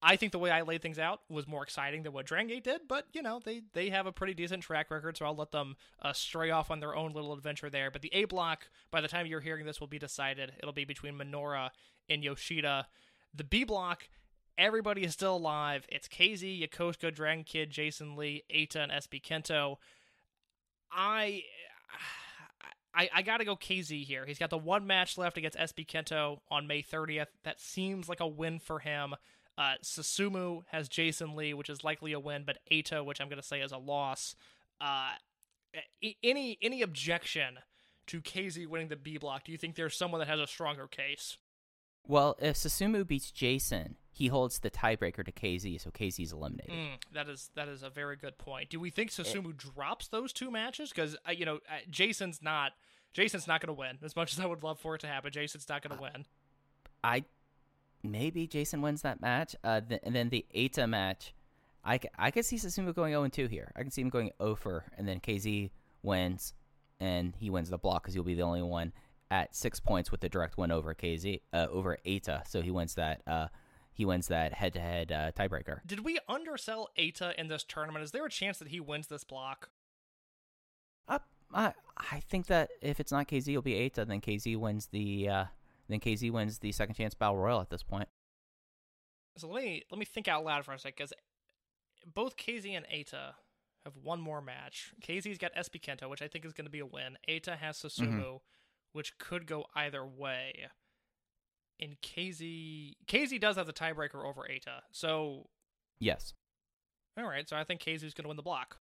I 0.00 0.16
think 0.16 0.30
the 0.30 0.38
way 0.38 0.50
I 0.50 0.62
laid 0.62 0.80
things 0.80 0.98
out 0.98 1.22
was 1.28 1.48
more 1.48 1.64
exciting 1.64 2.04
than 2.04 2.12
what 2.12 2.26
Dragon 2.26 2.46
Gate 2.46 2.62
did, 2.62 2.82
but 2.86 3.06
you 3.12 3.20
know 3.20 3.40
they 3.44 3.62
they 3.72 3.90
have 3.90 4.06
a 4.06 4.12
pretty 4.12 4.34
decent 4.34 4.62
track 4.62 4.90
record, 4.90 5.16
so 5.16 5.26
I'll 5.26 5.34
let 5.34 5.50
them 5.50 5.76
uh, 6.00 6.12
stray 6.12 6.50
off 6.50 6.70
on 6.70 6.78
their 6.78 6.94
own 6.94 7.12
little 7.12 7.32
adventure 7.32 7.68
there. 7.68 7.90
But 7.90 8.02
the 8.02 8.14
A 8.14 8.24
block, 8.24 8.68
by 8.92 9.00
the 9.00 9.08
time 9.08 9.26
you're 9.26 9.40
hearing 9.40 9.66
this, 9.66 9.80
will 9.80 9.88
be 9.88 9.98
decided. 9.98 10.52
It'll 10.58 10.72
be 10.72 10.84
between 10.84 11.14
Minoura 11.14 11.70
and 12.08 12.22
Yoshida. 12.22 12.86
The 13.34 13.44
B 13.44 13.64
block, 13.64 14.08
everybody 14.56 15.02
is 15.02 15.14
still 15.14 15.36
alive. 15.36 15.84
It's 15.88 16.06
KZ, 16.06 16.68
Yokosuka, 16.68 17.12
Dragon 17.12 17.42
Kid, 17.42 17.70
Jason 17.70 18.14
Lee, 18.14 18.44
Eita, 18.54 18.76
and 18.76 18.92
SB 18.92 19.22
Kento. 19.22 19.76
I. 20.92 21.42
I, 22.94 23.10
I 23.14 23.22
gotta 23.22 23.44
go 23.44 23.54
KZ 23.54 24.04
here. 24.04 24.24
He's 24.26 24.38
got 24.38 24.50
the 24.50 24.58
one 24.58 24.86
match 24.86 25.18
left 25.18 25.36
against 25.36 25.58
SB 25.58 25.86
Kento 25.86 26.40
on 26.50 26.66
May 26.66 26.82
30th. 26.82 27.28
That 27.44 27.60
seems 27.60 28.08
like 28.08 28.18
a 28.18 28.26
win 28.26 28.58
for 28.58 28.80
him. 28.80 29.14
Uh, 29.58 29.74
Susumu 29.82 30.62
has 30.70 30.88
Jason 30.88 31.34
Lee, 31.34 31.52
which 31.52 31.68
is 31.68 31.82
likely 31.82 32.12
a 32.12 32.20
win, 32.20 32.44
but 32.46 32.58
Eita, 32.70 33.04
which 33.04 33.20
I'm 33.20 33.28
going 33.28 33.40
to 33.40 33.46
say 33.46 33.60
is 33.60 33.72
a 33.72 33.76
loss. 33.76 34.36
Uh, 34.80 35.10
any 36.22 36.56
any 36.62 36.80
objection 36.80 37.58
to 38.06 38.20
KZ 38.20 38.68
winning 38.68 38.86
the 38.86 38.96
B 38.96 39.18
block? 39.18 39.44
Do 39.44 39.50
you 39.50 39.58
think 39.58 39.74
there's 39.74 39.96
someone 39.96 40.20
that 40.20 40.28
has 40.28 40.38
a 40.38 40.46
stronger 40.46 40.86
case? 40.86 41.38
Well, 42.06 42.36
if 42.40 42.56
Susumu 42.56 43.06
beats 43.06 43.32
Jason, 43.32 43.96
he 44.10 44.28
holds 44.28 44.60
the 44.60 44.70
tiebreaker 44.70 45.24
to 45.24 45.32
KZ, 45.32 45.80
so 45.80 45.90
KZ's 45.90 46.32
eliminated. 46.32 46.72
Mm, 46.72 47.12
that 47.12 47.28
is 47.28 47.50
that 47.56 47.68
is 47.68 47.82
a 47.82 47.90
very 47.90 48.16
good 48.16 48.38
point. 48.38 48.70
Do 48.70 48.78
we 48.78 48.90
think 48.90 49.10
Susumu 49.10 49.56
drops 49.56 50.06
those 50.06 50.32
two 50.32 50.52
matches? 50.52 50.90
Because 50.90 51.16
uh, 51.26 51.32
you 51.32 51.44
know 51.44 51.56
uh, 51.68 51.80
Jason's 51.90 52.40
not 52.40 52.72
Jason's 53.12 53.48
not 53.48 53.60
going 53.60 53.74
to 53.74 53.78
win. 53.78 53.98
As 54.04 54.14
much 54.14 54.32
as 54.32 54.38
I 54.38 54.46
would 54.46 54.62
love 54.62 54.78
for 54.78 54.94
it 54.94 55.00
to 55.00 55.08
happen, 55.08 55.32
Jason's 55.32 55.68
not 55.68 55.82
going 55.82 55.96
to 55.96 56.02
win. 56.02 56.26
I 57.02 57.24
maybe 58.02 58.46
Jason 58.46 58.82
wins 58.82 59.02
that 59.02 59.20
match, 59.20 59.56
uh, 59.64 59.80
th- 59.80 60.00
and 60.04 60.14
then 60.14 60.28
the 60.28 60.44
Eita 60.54 60.88
match. 60.88 61.34
I, 61.84 61.98
c- 61.98 62.08
I 62.18 62.30
could 62.30 62.44
see 62.44 62.56
Susumu 62.56 62.94
going 62.94 63.12
0 63.12 63.28
2 63.28 63.46
here. 63.46 63.72
I 63.76 63.82
can 63.82 63.90
see 63.90 64.02
him 64.02 64.10
going 64.10 64.30
0 64.42 64.56
for, 64.56 64.84
and 64.96 65.08
then 65.08 65.20
KZ 65.20 65.70
wins, 66.02 66.54
and 67.00 67.34
he 67.38 67.50
wins 67.50 67.70
the 67.70 67.78
block 67.78 68.02
because 68.02 68.14
he'll 68.14 68.22
be 68.22 68.34
the 68.34 68.42
only 68.42 68.62
one 68.62 68.92
at 69.30 69.54
six 69.54 69.78
points 69.80 70.10
with 70.10 70.20
the 70.20 70.28
direct 70.28 70.56
win 70.58 70.70
over 70.70 70.94
KZ 70.94 71.40
uh, 71.52 71.66
over 71.70 71.98
Eita. 72.06 72.46
So 72.46 72.62
he 72.62 72.70
wins 72.70 72.94
that. 72.94 73.22
Uh, 73.26 73.48
he 73.92 74.04
wins 74.04 74.28
that 74.28 74.54
head 74.54 74.74
to 74.74 74.80
head 74.80 75.08
tiebreaker. 75.36 75.80
Did 75.84 76.04
we 76.04 76.18
undersell 76.28 76.90
Eita 76.96 77.34
in 77.34 77.48
this 77.48 77.64
tournament? 77.64 78.04
Is 78.04 78.12
there 78.12 78.24
a 78.24 78.30
chance 78.30 78.58
that 78.58 78.68
he 78.68 78.78
wins 78.78 79.08
this 79.08 79.24
block? 79.24 79.70
Uh, 81.08 81.18
I 81.52 81.72
I 81.96 82.20
think 82.20 82.46
that 82.46 82.70
if 82.80 83.00
it's 83.00 83.10
not 83.10 83.26
KZ, 83.28 83.48
it'll 83.48 83.62
be 83.62 83.74
Eita. 83.74 84.06
Then 84.06 84.20
KZ 84.20 84.56
wins 84.56 84.86
the. 84.86 85.28
Then 85.88 86.00
KZ 86.00 86.30
wins 86.30 86.58
the 86.58 86.72
second 86.72 86.94
chance 86.94 87.14
battle 87.14 87.36
royal 87.36 87.60
at 87.60 87.70
this 87.70 87.82
point. 87.82 88.08
So 89.36 89.48
let 89.48 89.62
me 89.62 89.82
let 89.90 89.98
me 89.98 90.04
think 90.04 90.28
out 90.28 90.44
loud 90.44 90.64
for 90.64 90.72
a 90.72 90.78
second, 90.78 90.94
because 90.96 91.12
both 92.06 92.36
KZ 92.36 92.76
and 92.76 92.86
Eita 92.86 93.34
have 93.84 93.96
one 94.02 94.20
more 94.20 94.40
match. 94.40 94.92
KZ's 95.02 95.38
got 95.38 95.54
SB 95.54 95.80
Kento, 95.80 96.08
which 96.08 96.22
I 96.22 96.28
think 96.28 96.44
is 96.44 96.52
going 96.52 96.66
to 96.66 96.70
be 96.70 96.80
a 96.80 96.86
win. 96.86 97.16
Eita 97.28 97.56
has 97.56 97.78
Susumu, 97.78 98.08
mm-hmm. 98.08 98.36
which 98.92 99.16
could 99.18 99.46
go 99.46 99.66
either 99.74 100.04
way. 100.04 100.68
And 101.80 101.96
KZ 102.02 102.94
KZ 103.06 103.40
does 103.40 103.56
have 103.56 103.66
the 103.66 103.72
tiebreaker 103.72 104.24
over 104.24 104.46
Eita, 104.50 104.80
so 104.90 105.48
Yes. 106.00 106.34
all 107.16 107.24
right. 107.24 107.48
So 107.48 107.56
I 107.56 107.64
think 107.64 107.80
KZ's 107.80 108.14
going 108.14 108.24
to 108.24 108.28
win 108.28 108.36
the 108.36 108.42
block. 108.42 108.78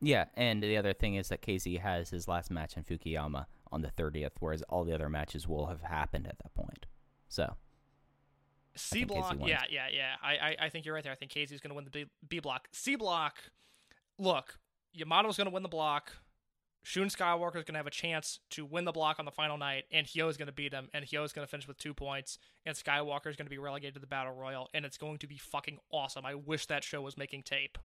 Yeah, 0.00 0.26
and 0.34 0.62
the 0.62 0.76
other 0.76 0.92
thing 0.92 1.16
is 1.16 1.28
that 1.28 1.42
KZ 1.42 1.80
has 1.80 2.10
his 2.10 2.28
last 2.28 2.50
match 2.52 2.76
in 2.76 2.84
Fukuyama 2.84 3.46
on 3.72 3.82
the 3.82 3.88
30th, 3.90 4.32
whereas 4.40 4.62
all 4.62 4.84
the 4.84 4.94
other 4.94 5.08
matches 5.08 5.46
will 5.46 5.66
have 5.66 5.82
happened 5.82 6.26
at 6.26 6.38
that 6.38 6.54
point. 6.54 6.86
So, 7.28 7.56
C 8.76 9.04
block, 9.04 9.36
yeah, 9.44 9.62
yeah, 9.70 9.86
yeah. 9.92 10.14
I, 10.22 10.32
I, 10.32 10.56
I 10.62 10.68
think 10.68 10.86
you're 10.86 10.94
right 10.94 11.02
there. 11.04 11.12
I 11.12 11.16
think 11.16 11.32
KZ's 11.32 11.60
going 11.60 11.70
to 11.70 11.74
win 11.74 11.84
the 11.84 11.90
B, 11.90 12.06
B 12.28 12.38
block. 12.40 12.68
C 12.72 12.96
block, 12.96 13.36
look, 14.18 14.58
Yamato's 14.96 15.36
going 15.36 15.46
to 15.46 15.52
win 15.52 15.62
the 15.62 15.68
block. 15.68 16.12
Shun 16.84 17.08
Skywalker's 17.08 17.64
going 17.64 17.74
to 17.74 17.78
have 17.78 17.86
a 17.88 17.90
chance 17.90 18.38
to 18.50 18.64
win 18.64 18.84
the 18.84 18.92
block 18.92 19.16
on 19.18 19.24
the 19.24 19.30
final 19.32 19.58
night, 19.58 19.84
and 19.92 20.06
Hyo 20.06 20.30
is 20.30 20.36
going 20.38 20.46
to 20.46 20.52
beat 20.52 20.72
him, 20.72 20.88
and 20.94 21.04
Hyo 21.04 21.24
is 21.24 21.32
going 21.32 21.46
to 21.46 21.50
finish 21.50 21.68
with 21.68 21.76
two 21.76 21.92
points, 21.92 22.38
and 22.64 22.74
Skywalker's 22.74 23.36
going 23.36 23.46
to 23.46 23.50
be 23.50 23.58
relegated 23.58 23.94
to 23.94 24.00
the 24.00 24.06
Battle 24.06 24.32
Royal, 24.32 24.70
and 24.72 24.86
it's 24.86 24.96
going 24.96 25.18
to 25.18 25.26
be 25.26 25.36
fucking 25.36 25.78
awesome. 25.92 26.24
I 26.24 26.34
wish 26.34 26.66
that 26.66 26.84
show 26.84 27.02
was 27.02 27.18
making 27.18 27.42
tape. 27.42 27.76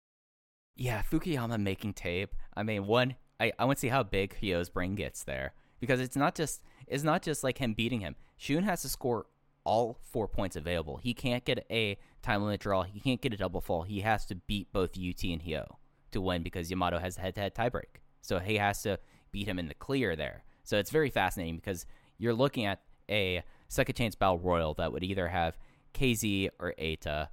yeah, 0.76 1.02
Fukuyama 1.02 1.60
making 1.60 1.94
tape. 1.94 2.34
I 2.56 2.62
mean, 2.62 2.86
one, 2.86 3.16
I, 3.38 3.52
I 3.58 3.64
want 3.64 3.78
to 3.78 3.80
see 3.80 3.88
how 3.88 4.04
big 4.04 4.36
Hyo's 4.40 4.70
brain 4.70 4.94
gets 4.94 5.24
there 5.24 5.52
because 5.80 6.00
it's 6.00 6.16
not 6.16 6.34
just 6.34 6.62
it's 6.86 7.04
not 7.04 7.22
just 7.22 7.44
like 7.44 7.58
him 7.58 7.74
beating 7.74 8.00
him. 8.00 8.16
Shun 8.36 8.64
has 8.64 8.82
to 8.82 8.88
score 8.88 9.26
all 9.64 9.98
four 10.02 10.28
points 10.28 10.56
available. 10.56 10.98
He 10.98 11.14
can't 11.14 11.44
get 11.44 11.66
a 11.70 11.98
time 12.22 12.42
limit 12.42 12.60
draw. 12.60 12.82
He 12.82 13.00
can't 13.00 13.20
get 13.20 13.32
a 13.32 13.36
double 13.36 13.60
fall. 13.60 13.82
He 13.82 14.00
has 14.00 14.26
to 14.26 14.34
beat 14.34 14.72
both 14.72 14.90
UT 14.90 15.22
and 15.24 15.42
Hyo 15.42 15.76
to 16.12 16.20
win 16.20 16.42
because 16.42 16.70
Yamato 16.70 16.98
has 16.98 17.16
the 17.16 17.22
head-to-head 17.22 17.54
tiebreak. 17.54 18.00
So 18.20 18.38
he 18.38 18.56
has 18.56 18.82
to 18.82 18.98
beat 19.32 19.48
him 19.48 19.58
in 19.58 19.68
the 19.68 19.74
clear 19.74 20.16
there. 20.16 20.44
So 20.62 20.78
it's 20.78 20.90
very 20.90 21.10
fascinating 21.10 21.56
because 21.56 21.86
you're 22.18 22.34
looking 22.34 22.66
at 22.66 22.82
a 23.10 23.42
second 23.68 23.96
chance 23.96 24.14
battle 24.14 24.38
royal 24.38 24.74
that 24.74 24.92
would 24.92 25.02
either 25.02 25.28
have 25.28 25.56
KZ 25.94 26.50
or 26.58 26.74
Eita 26.78 27.28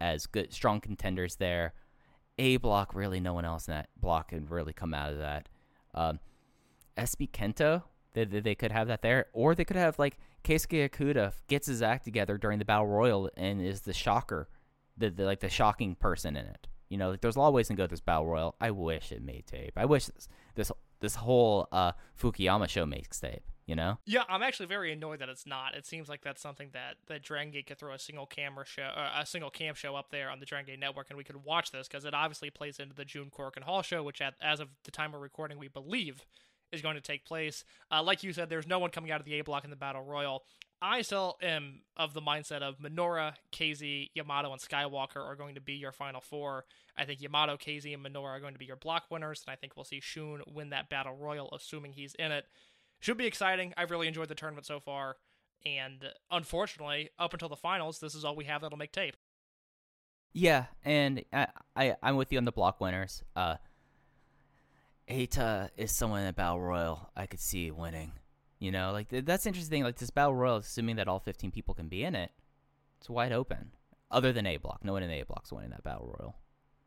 as 0.00 0.26
good 0.26 0.52
strong 0.52 0.80
contenders 0.80 1.36
there. 1.36 1.74
A 2.38 2.56
block, 2.56 2.94
really 2.94 3.20
no 3.20 3.34
one 3.34 3.44
else 3.44 3.68
in 3.68 3.74
that 3.74 3.88
block 3.98 4.28
can 4.28 4.46
really 4.46 4.72
come 4.72 4.94
out 4.94 5.12
of 5.12 5.18
that. 5.18 5.48
Um, 5.94 6.20
SB 7.00 7.30
Kento, 7.30 7.82
they, 8.12 8.24
they, 8.24 8.40
they 8.40 8.54
could 8.54 8.72
have 8.72 8.88
that 8.88 9.02
there, 9.02 9.26
or 9.32 9.54
they 9.54 9.64
could 9.64 9.76
have 9.76 9.98
like 9.98 10.18
Keisuke 10.44 10.90
Okuda 10.90 11.32
gets 11.48 11.66
his 11.66 11.82
act 11.82 12.04
together 12.04 12.38
during 12.38 12.58
the 12.58 12.64
battle 12.64 12.86
royal 12.86 13.30
and 13.36 13.60
is 13.60 13.82
the 13.82 13.92
shocker 13.92 14.48
the, 15.00 15.10
the 15.10 15.24
like 15.24 15.40
the 15.40 15.48
shocking 15.48 15.96
person 15.96 16.36
in 16.36 16.46
it. 16.46 16.68
You 16.88 16.98
know, 16.98 17.10
like 17.10 17.20
there's 17.20 17.36
a 17.36 17.40
lot 17.40 17.48
of 17.48 17.54
ways 17.54 17.68
to 17.68 17.74
go 17.74 17.84
with 17.84 17.90
this 17.90 18.00
battle 18.00 18.26
royal. 18.26 18.54
I 18.60 18.70
wish 18.70 19.12
it 19.12 19.22
made 19.22 19.46
tape. 19.46 19.72
I 19.76 19.86
wish 19.86 20.06
this 20.06 20.28
this, 20.54 20.72
this 21.00 21.16
whole 21.16 21.68
uh, 21.72 21.92
Fukuyama 22.20 22.68
show 22.68 22.86
makes 22.86 23.18
tape. 23.18 23.42
You 23.66 23.76
know? 23.76 23.98
Yeah, 24.04 24.24
I'm 24.28 24.42
actually 24.42 24.66
very 24.66 24.92
annoyed 24.92 25.20
that 25.20 25.28
it's 25.28 25.46
not. 25.46 25.76
It 25.76 25.86
seems 25.86 26.08
like 26.08 26.22
that's 26.22 26.42
something 26.42 26.70
that 26.72 26.96
that 27.06 27.22
Dragon 27.22 27.52
Gate 27.52 27.68
could 27.68 27.78
throw 27.78 27.94
a 27.94 27.98
single 28.00 28.26
camera 28.26 28.66
show, 28.66 28.82
uh, 28.82 29.20
a 29.20 29.24
single 29.24 29.50
cam 29.50 29.74
show 29.74 29.94
up 29.94 30.10
there 30.10 30.28
on 30.28 30.40
the 30.40 30.46
Dragon 30.46 30.66
Gate 30.66 30.80
network, 30.80 31.06
and 31.08 31.16
we 31.16 31.22
could 31.22 31.44
watch 31.44 31.70
this 31.70 31.86
because 31.86 32.04
it 32.04 32.12
obviously 32.12 32.50
plays 32.50 32.80
into 32.80 32.96
the 32.96 33.04
June 33.04 33.30
Korakuen 33.30 33.62
Hall 33.62 33.82
show, 33.82 34.02
which 34.02 34.20
at, 34.20 34.34
as 34.42 34.58
of 34.58 34.68
the 34.82 34.90
time 34.90 35.12
we're 35.12 35.20
recording, 35.20 35.56
we 35.56 35.68
believe 35.68 36.24
is 36.72 36.82
going 36.82 36.96
to 36.96 37.00
take 37.00 37.24
place. 37.24 37.64
Uh, 37.90 38.02
like 38.02 38.22
you 38.22 38.32
said, 38.32 38.48
there's 38.48 38.66
no 38.66 38.78
one 38.78 38.90
coming 38.90 39.10
out 39.10 39.20
of 39.20 39.26
the 39.26 39.38
A 39.38 39.44
block 39.44 39.64
in 39.64 39.70
the 39.70 39.76
Battle 39.76 40.02
Royal. 40.02 40.44
I 40.82 41.02
still 41.02 41.36
am 41.42 41.82
of 41.96 42.14
the 42.14 42.22
mindset 42.22 42.62
of 42.62 42.78
Minoura, 42.78 43.34
KZ, 43.52 44.10
Yamato, 44.14 44.50
and 44.52 44.60
Skywalker 44.60 45.16
are 45.16 45.36
going 45.36 45.54
to 45.56 45.60
be 45.60 45.74
your 45.74 45.92
final 45.92 46.22
four. 46.22 46.64
I 46.96 47.04
think 47.04 47.20
Yamato, 47.20 47.56
KZ, 47.56 47.92
and 47.92 48.04
Minoura 48.04 48.30
are 48.30 48.40
going 48.40 48.54
to 48.54 48.58
be 48.58 48.64
your 48.64 48.76
block 48.76 49.04
winners, 49.10 49.42
and 49.46 49.52
I 49.52 49.56
think 49.56 49.76
we'll 49.76 49.84
see 49.84 50.00
Shun 50.00 50.40
win 50.46 50.70
that 50.70 50.88
Battle 50.88 51.14
Royal, 51.14 51.50
assuming 51.52 51.92
he's 51.92 52.14
in 52.14 52.32
it. 52.32 52.46
Should 53.00 53.18
be 53.18 53.26
exciting. 53.26 53.74
I've 53.76 53.90
really 53.90 54.08
enjoyed 54.08 54.28
the 54.28 54.34
tournament 54.34 54.66
so 54.66 54.80
far, 54.80 55.16
and 55.66 56.04
unfortunately, 56.30 57.10
up 57.18 57.34
until 57.34 57.48
the 57.48 57.56
finals, 57.56 57.98
this 57.98 58.14
is 58.14 58.24
all 58.24 58.36
we 58.36 58.44
have 58.44 58.62
that'll 58.62 58.78
make 58.78 58.92
tape. 58.92 59.16
Yeah, 60.32 60.66
and 60.84 61.24
I, 61.32 61.48
I 61.74 61.96
I'm 62.02 62.16
with 62.16 62.32
you 62.32 62.38
on 62.38 62.44
the 62.44 62.52
block 62.52 62.80
winners. 62.80 63.22
Uh, 63.34 63.56
Eita 65.10 65.70
is 65.76 65.90
someone 65.90 66.22
in 66.22 66.32
Battle 66.34 66.60
Royal 66.60 67.10
I 67.16 67.26
could 67.26 67.40
see 67.40 67.70
winning. 67.70 68.12
You 68.58 68.70
know, 68.70 68.92
like 68.92 69.08
th- 69.08 69.24
that's 69.24 69.46
interesting. 69.46 69.82
Like 69.82 69.96
this 69.96 70.10
Battle 70.10 70.34
Royal, 70.34 70.56
assuming 70.56 70.96
that 70.96 71.08
all 71.08 71.18
15 71.18 71.50
people 71.50 71.74
can 71.74 71.88
be 71.88 72.04
in 72.04 72.14
it, 72.14 72.30
it's 72.98 73.10
wide 73.10 73.32
open. 73.32 73.72
Other 74.10 74.32
than 74.32 74.46
A 74.46 74.56
block, 74.56 74.80
no 74.84 74.92
one 74.92 75.02
in 75.02 75.10
A 75.10 75.22
block's 75.22 75.52
winning 75.52 75.70
that 75.70 75.82
Battle 75.82 76.14
Royal. 76.18 76.36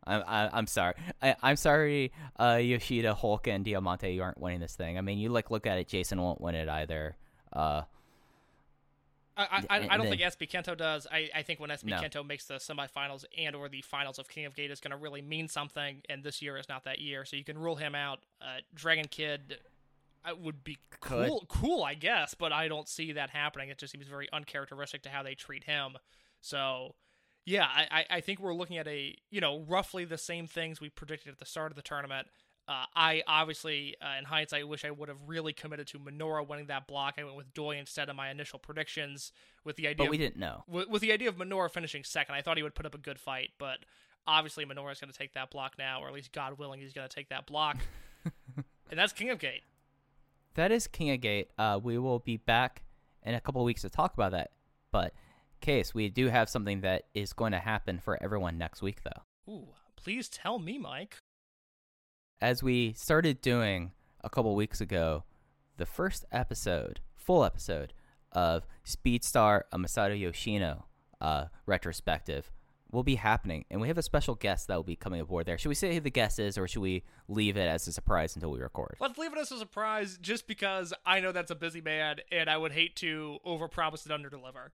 I'm 0.06 0.24
I, 0.28 0.50
I'm 0.52 0.68
sorry. 0.68 0.94
I, 1.22 1.36
I'm 1.42 1.56
sorry, 1.56 2.12
uh, 2.38 2.60
Yoshida, 2.62 3.16
Hulk, 3.16 3.48
and 3.48 3.64
Diamante, 3.64 4.14
you 4.14 4.22
aren't 4.22 4.40
winning 4.40 4.60
this 4.60 4.76
thing. 4.76 4.98
I 4.98 5.02
mean, 5.02 5.18
you 5.18 5.30
like 5.30 5.52
look 5.52 5.66
at 5.66 5.78
it. 5.78 5.88
Jason 5.88 6.22
won't 6.22 6.42
win 6.42 6.56
it 6.56 6.70
either. 6.70 7.16
Uh, 7.52 7.84
I, 9.36 9.64
I, 9.70 9.76
I 9.90 9.98
don't 9.98 10.08
then- 10.10 10.18
think 10.18 10.22
SB 10.22 10.50
Kento 10.50 10.78
does. 10.78 11.08
I, 11.12 11.30
I 11.34 11.42
think 11.42 11.60
when 11.60 11.70
SB 11.72 11.86
No. 11.86 11.98
Kento 11.98 12.26
makes 12.26 12.46
the 12.46 12.56
semifinals 12.56 13.26
and 13.38 13.56
or 13.56 13.68
the 13.70 13.82
finals 13.82 14.20
of 14.20 14.28
King 14.30 14.46
of 14.46 14.56
Gate 14.56 14.70
is 14.72 14.80
going 14.80 14.92
to 14.92 14.98
really 14.98 15.22
mean 15.22 15.48
something, 15.48 16.02
and 16.10 16.24
this 16.24 16.42
year 16.42 16.58
is 16.58 16.70
not 16.70 16.84
that 16.84 17.00
year, 17.00 17.26
so 17.26 17.36
you 17.36 17.44
can 17.44 17.58
rule 17.58 17.76
him 17.76 17.96
out. 17.96 18.20
Uh, 18.42 18.60
Dragon 18.76 19.06
Kid 19.10 19.58
uh, 20.24 20.36
would 20.36 20.64
be 20.64 20.78
Could. 21.00 21.28
cool, 21.28 21.46
cool, 21.48 21.84
I 21.84 21.96
guess, 21.96 22.34
but 22.34 22.52
I 22.54 22.68
don't 22.68 22.88
see 22.88 23.12
that 23.14 23.32
happening. 23.32 23.70
It 23.70 23.78
just 23.80 23.92
seems 23.92 24.08
very 24.08 24.30
uncharacteristic 24.32 25.02
to 25.04 25.10
how 25.10 25.24
they 25.24 25.34
treat 25.36 25.64
him. 25.64 25.98
So, 26.42 26.96
yeah, 27.46 27.66
I, 27.66 27.88
I, 27.92 28.06
I 28.18 28.22
think 28.22 28.40
we're 28.40 28.54
looking 28.54 28.78
at 28.78 28.88
a 28.88 29.16
you 29.32 29.42
know 29.42 29.66
roughly 29.68 30.06
the 30.06 30.18
same 30.18 30.46
things 30.48 30.80
we 30.80 30.90
predicted 30.90 31.32
at 31.32 31.40
the 31.40 31.46
start 31.46 31.72
of 31.72 31.76
the 31.76 31.82
tournament. 31.82 32.28
Uh, 32.68 32.86
I 32.96 33.24
obviously, 33.28 33.96
uh, 34.02 34.18
in 34.18 34.26
hindsight, 34.26 34.68
wish 34.68 34.86
I 34.86 34.92
would 34.92 35.10
have 35.10 35.18
really 35.28 35.52
committed 35.52 35.88
to 35.88 36.00
Minoura 36.00 36.48
winning 36.48 36.68
that 36.68 36.88
block. 36.88 37.16
I 37.18 37.24
went 37.24 37.36
with 37.36 37.54
Doi 37.54 37.78
instead 37.78 38.10
of 38.10 38.16
my 38.16 38.30
initial 38.30 38.58
predictions, 38.58 39.32
with 39.66 39.76
the 39.76 39.88
idea. 39.88 39.96
but 39.98 40.04
of 40.06 40.10
we 40.12 40.18
didn't 40.18 40.38
know. 40.38 40.64
with, 40.68 40.88
with 40.88 41.02
the 41.02 41.12
idea 41.12 41.30
of 41.30 41.36
Minoura 41.36 41.70
finishing 41.70 42.04
second, 42.04 42.36
I 42.36 42.42
thought 42.42 42.58
he 42.58 42.64
would 42.64 42.76
put 42.76 42.86
up 42.86 42.96
a 42.96 43.00
good 43.00 43.20
fight, 43.20 43.50
but 43.58 43.80
obviously 44.26 44.66
Minoura's 44.66 45.00
going 45.00 45.12
to 45.12 45.18
take 45.18 45.34
that 45.34 45.52
block 45.52 45.76
now, 45.78 46.02
or 46.02 46.08
at 46.08 46.14
least 46.14 46.32
God 46.32 46.58
willing, 46.58 46.80
he's 46.80 46.94
going 46.94 47.08
to 47.08 47.14
take 47.14 47.30
that 47.30 47.46
block. 47.48 47.78
and 48.56 48.98
that's 49.00 49.12
King 49.12 49.30
of 49.30 49.40
Gate. 49.40 49.64
That 50.56 50.72
is 50.72 50.88
King 50.88 51.12
of 51.12 51.20
Gate. 51.20 51.50
Uh, 51.58 51.80
we 51.84 51.98
will 51.98 52.20
be 52.20 52.38
back 52.38 52.84
in 53.24 53.36
a 53.36 53.42
couple 53.42 53.62
of 53.62 53.66
weeks 53.66 53.82
to 53.82 53.90
talk 53.90 54.14
about 54.14 54.32
that. 54.32 54.52
But, 54.92 55.14
case 55.64 55.94
we 55.94 56.10
do 56.10 56.28
have 56.28 56.50
something 56.50 56.82
that 56.82 57.04
is 57.16 57.34
going 57.34 57.54
to 57.54 57.60
happen 57.60 57.98
for 57.98 58.22
everyone 58.22 58.58
next 58.58 58.82
week, 58.82 59.00
though. 59.04 59.52
Ooh, 59.52 59.68
please 59.96 60.30
tell 60.30 60.60
me, 60.60 60.78
Mike. 60.78 61.18
As 62.42 62.62
we 62.64 62.94
started 62.94 63.42
doing 63.42 63.92
a 64.24 64.30
couple 64.30 64.56
weeks 64.56 64.82
ago, 64.82 65.24
the 65.78 65.86
first 65.86 66.26
episode, 66.32 67.00
full 67.16 67.44
episode 67.44 67.94
of 68.32 68.66
Speedstar 68.86 69.64
a 69.72 69.78
Masato 69.78 70.20
Yoshino 70.20 70.86
uh, 71.22 71.46
retrospective 71.66 72.52
will 72.92 73.04
be 73.04 73.16
happening, 73.16 73.66
and 73.72 73.82
we 73.82 73.88
have 73.88 73.98
a 73.98 74.04
special 74.04 74.36
guest 74.36 74.68
that 74.68 74.76
will 74.76 74.84
be 74.84 74.96
coming 74.96 75.20
aboard 75.20 75.48
there. 75.48 75.58
Should 75.58 75.70
we 75.70 75.76
say 75.76 75.96
who 75.96 76.00
the 76.00 76.12
guest 76.12 76.38
is, 76.38 76.58
or 76.58 76.68
should 76.68 76.82
we 76.82 77.04
leave 77.28 77.58
it 77.58 77.68
as 77.68 77.88
a 77.88 77.92
surprise 77.92 78.36
until 78.36 78.52
we 78.52 78.60
record? 78.60 78.98
Let's 79.00 79.18
leave 79.18 79.34
it 79.34 79.40
as 79.40 79.52
a 79.52 79.58
surprise 79.58 80.20
just 80.22 80.48
because 80.48 80.94
I 81.06 81.20
know 81.20 81.32
that's 81.32 81.50
a 81.50 81.56
busy 81.56 81.82
man, 81.82 82.18
and 82.32 82.50
I 82.50 82.58
would 82.58 82.72
hate 82.72 82.96
to 82.98 83.40
overpromise 83.46 84.08
and 84.08 84.24
underdeliver. 84.24 84.70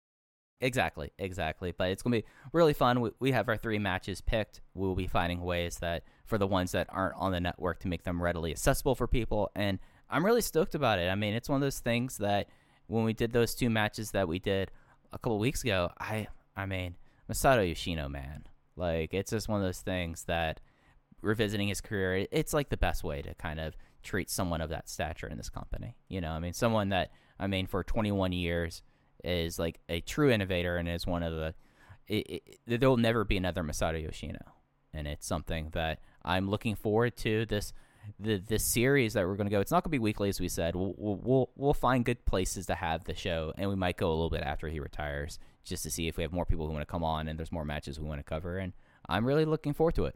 Exactly, 0.61 1.11
exactly. 1.19 1.73
But 1.77 1.89
it's 1.89 2.01
gonna 2.01 2.17
be 2.17 2.25
really 2.53 2.73
fun. 2.73 3.01
We, 3.01 3.11
we 3.19 3.31
have 3.33 3.49
our 3.49 3.57
three 3.57 3.79
matches 3.79 4.21
picked. 4.21 4.61
We'll 4.73 4.95
be 4.95 5.07
finding 5.07 5.41
ways 5.41 5.77
that 5.79 6.03
for 6.25 6.37
the 6.37 6.47
ones 6.47 6.71
that 6.71 6.87
aren't 6.89 7.15
on 7.15 7.31
the 7.31 7.39
network 7.39 7.79
to 7.79 7.87
make 7.87 8.03
them 8.03 8.21
readily 8.21 8.51
accessible 8.51 8.95
for 8.95 9.07
people. 9.07 9.51
And 9.55 9.79
I'm 10.09 10.25
really 10.25 10.41
stoked 10.41 10.75
about 10.75 10.99
it. 10.99 11.09
I 11.09 11.15
mean, 11.15 11.33
it's 11.33 11.49
one 11.49 11.57
of 11.57 11.61
those 11.61 11.79
things 11.79 12.17
that 12.17 12.49
when 12.87 13.03
we 13.03 13.13
did 13.13 13.31
those 13.31 13.55
two 13.55 13.69
matches 13.69 14.11
that 14.11 14.27
we 14.27 14.39
did 14.39 14.71
a 15.11 15.17
couple 15.17 15.39
weeks 15.39 15.63
ago, 15.63 15.91
I 15.99 16.27
I 16.55 16.65
mean 16.65 16.95
Masato 17.31 17.67
Yoshino, 17.67 18.07
man, 18.07 18.45
like 18.75 19.13
it's 19.13 19.31
just 19.31 19.49
one 19.49 19.59
of 19.59 19.65
those 19.65 19.81
things 19.81 20.25
that 20.25 20.61
revisiting 21.21 21.67
his 21.67 21.81
career, 21.81 22.27
it's 22.31 22.53
like 22.53 22.69
the 22.69 22.77
best 22.77 23.03
way 23.03 23.21
to 23.21 23.33
kind 23.35 23.59
of 23.59 23.75
treat 24.03 24.29
someone 24.29 24.61
of 24.61 24.69
that 24.69 24.87
stature 24.87 25.27
in 25.27 25.37
this 25.37 25.49
company. 25.49 25.95
You 26.07 26.21
know, 26.21 26.31
I 26.31 26.39
mean, 26.39 26.53
someone 26.53 26.89
that 26.89 27.11
I 27.39 27.47
mean 27.47 27.67
for 27.67 27.83
21 27.83 28.31
years 28.31 28.83
is 29.23 29.57
like 29.57 29.79
a 29.89 30.01
true 30.01 30.31
innovator 30.31 30.77
and 30.77 30.87
is 30.87 31.05
one 31.05 31.23
of 31.23 31.33
the. 31.33 31.55
It, 32.07 32.29
it, 32.29 32.59
there 32.67 32.87
will 32.87 32.97
never 32.97 33.23
be 33.23 33.35
another 33.35 33.63
Masato 33.63 34.01
Yoshino, 34.01 34.39
and 34.95 35.07
it's 35.07 35.27
something 35.27 35.69
that 35.73 35.99
I'm 36.23 36.49
looking 36.49 36.75
forward 36.75 37.15
to. 37.17 37.45
This 37.45 37.73
the 38.19 38.37
this 38.37 38.63
series 38.63 39.13
that 39.13 39.25
we're 39.25 39.35
going 39.35 39.47
to 39.47 39.51
go. 39.51 39.59
It's 39.59 39.71
not 39.71 39.83
going 39.83 39.89
to 39.91 39.97
be 39.97 39.99
weekly, 39.99 40.29
as 40.29 40.39
we 40.39 40.47
said. 40.47 40.75
We'll 40.75 40.93
we'll 40.97 41.49
we'll 41.55 41.73
find 41.73 42.05
good 42.05 42.25
places 42.25 42.65
to 42.67 42.75
have 42.75 43.05
the 43.05 43.15
show, 43.15 43.53
and 43.57 43.69
we 43.69 43.75
might 43.75 43.97
go 43.97 44.09
a 44.09 44.15
little 44.15 44.29
bit 44.29 44.43
after 44.43 44.67
he 44.67 44.79
retires, 44.79 45.39
just 45.63 45.83
to 45.83 45.91
see 45.91 46.07
if 46.07 46.17
we 46.17 46.23
have 46.23 46.31
more 46.31 46.45
people 46.45 46.67
who 46.67 46.73
want 46.73 46.83
to 46.83 46.91
come 46.91 47.03
on 47.03 47.27
and 47.27 47.39
there's 47.39 47.51
more 47.51 47.65
matches 47.65 47.99
we 47.99 48.07
want 48.07 48.19
to 48.19 48.23
cover. 48.23 48.57
And 48.57 48.73
I'm 49.09 49.25
really 49.25 49.45
looking 49.45 49.73
forward 49.73 49.95
to 49.95 50.05
it. 50.05 50.15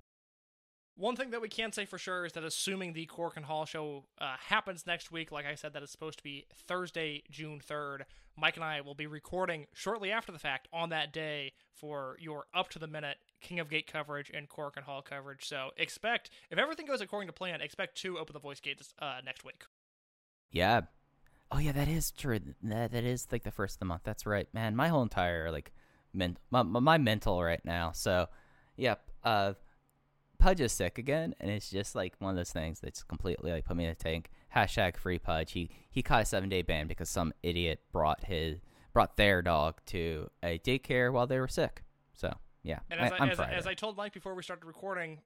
One 1.00 1.16
thing 1.16 1.30
that 1.30 1.40
we 1.40 1.48
can 1.48 1.72
say 1.72 1.86
for 1.86 1.98
sure 1.98 2.26
is 2.26 2.34
that 2.34 2.44
assuming 2.44 2.92
the 2.92 3.06
Korakuen 3.06 3.44
Hall 3.44 3.66
show 3.66 4.04
uh, 4.20 4.36
happens 4.38 4.86
next 4.86 5.14
week, 5.14 5.32
like 5.32 5.46
I 5.46 5.56
said, 5.56 5.72
that 5.72 5.82
is 5.82 5.90
supposed 5.90 6.18
to 6.18 6.24
be 6.26 6.46
Thursday, 6.68 7.24
June 7.32 7.62
3rd, 7.66 8.02
Mike 8.38 8.58
and 8.58 8.66
I 8.66 8.82
will 8.82 8.96
be 8.96 9.08
recording 9.08 9.68
shortly 9.74 10.12
after 10.12 10.34
the 10.34 10.40
fact 10.40 10.68
on 10.74 10.90
that 10.90 11.14
day 11.14 11.54
for 11.74 12.18
your 12.20 12.48
up 12.54 12.68
to 12.72 12.80
the 12.80 12.88
minute 12.88 13.16
King 13.40 13.62
of 13.62 13.70
Gate 13.70 13.90
coverage 13.90 14.30
and 14.34 14.50
Korakuen 14.50 14.84
Hall 14.84 15.02
coverage. 15.02 15.48
So 15.48 15.70
expect, 15.78 16.32
if 16.52 16.58
everything 16.58 16.86
goes 16.86 17.00
according 17.00 17.28
to 17.28 17.34
plan, 17.34 17.62
expect 17.62 17.96
two 17.96 18.18
Open 18.18 18.34
the 18.34 18.40
Voice 18.40 18.60
gates 18.60 18.94
uh, 19.00 19.22
next 19.26 19.46
week. 19.46 19.64
Yeah. 20.52 20.82
Oh 21.50 21.60
yeah, 21.60 21.72
that 21.72 21.88
is 21.88 22.12
true. 22.12 22.42
That 22.62 22.92
that 22.92 23.06
is 23.06 23.26
like 23.32 23.44
the 23.44 23.52
first 23.52 23.76
of 23.76 23.80
the 23.80 23.86
month. 23.86 24.02
That's 24.04 24.26
right, 24.26 24.54
man. 24.54 24.76
My 24.76 24.90
whole 24.90 25.04
entire 25.04 25.50
like, 25.50 25.72
men- 26.14 26.38
my 26.52 26.62
my 26.62 26.98
mental 26.98 27.42
right 27.42 27.64
now. 27.64 27.94
So, 27.94 28.28
yep. 28.76 29.02
Uh, 29.24 29.54
Pudge 30.40 30.62
is 30.62 30.72
sick 30.72 30.98
again, 30.98 31.36
and 31.40 31.52
it's 31.52 31.70
just 31.70 31.94
like 31.96 32.14
one 32.20 32.32
of 32.32 32.36
those 32.38 32.52
things 32.52 32.80
that's 32.80 33.04
completely 33.04 33.52
like 33.52 33.66
put 33.66 33.76
me 33.78 33.84
in 33.86 33.92
a 33.92 33.96
tank. 33.96 34.30
Hashtag 34.56 34.98
free 34.98 35.20
Pudge. 35.20 35.52
He 35.52 35.70
he 35.92 36.02
caught 36.02 36.22
a 36.24 36.26
seven 36.26 36.50
day 36.50 36.62
ban 36.62 36.88
because 36.88 37.10
some 37.10 37.34
idiot 37.44 37.82
brought 37.92 38.24
his 38.26 38.60
brought 38.94 39.18
their 39.18 39.42
dog 39.42 39.76
to 39.88 40.30
a 40.42 40.58
daycare 40.60 41.12
while 41.14 41.28
they 41.28 41.40
were 41.40 41.48
sick. 41.48 41.84
So 42.14 42.34
yeah, 42.64 42.80
And 42.90 43.00
as 43.00 43.12
I, 43.12 43.16
as, 43.28 43.40
I- 43.40 43.44
fried. 43.46 43.54
as 43.58 43.68
I 43.68 43.74
told 43.74 43.96
Mike 43.98 44.14
before 44.14 44.34
we 44.34 44.42
started 44.44 44.66
recording, 44.66 45.20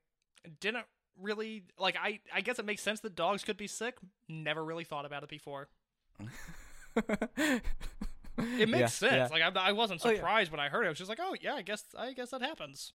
didn't 0.60 0.86
really 1.22 1.64
like. 1.80 1.96
I 2.02 2.20
I 2.34 2.42
guess 2.42 2.58
it 2.60 2.66
makes 2.66 2.82
sense 2.82 3.00
that 3.02 3.16
dogs 3.16 3.44
could 3.44 3.58
be 3.58 3.68
sick. 3.68 3.96
Never 4.28 4.64
really 4.66 4.84
thought 4.84 5.06
about 5.06 5.24
it 5.24 5.30
before. 5.30 5.70
It 8.58 8.68
makes 8.68 8.80
Yeah, 8.80 8.88
sense. 8.88 9.14
yeah. 9.14 9.28
Like 9.46 9.56
I, 9.58 9.70
I 9.70 9.72
wasn't 9.74 10.02
Oh, 10.04 10.10
yeah. 10.10 10.16
surprised 10.16 10.50
when 10.52 10.60
I 10.60 10.68
heard 10.68 10.84
it. 10.84 10.88
I 10.88 10.90
was 10.90 10.98
just 10.98 11.08
like, 11.10 11.20
oh 11.22 11.36
yeah, 11.40 11.54
I 11.54 11.62
guess 11.62 11.84
I 11.96 12.14
guess 12.14 12.32
that 12.32 12.42
happens. 12.42 12.92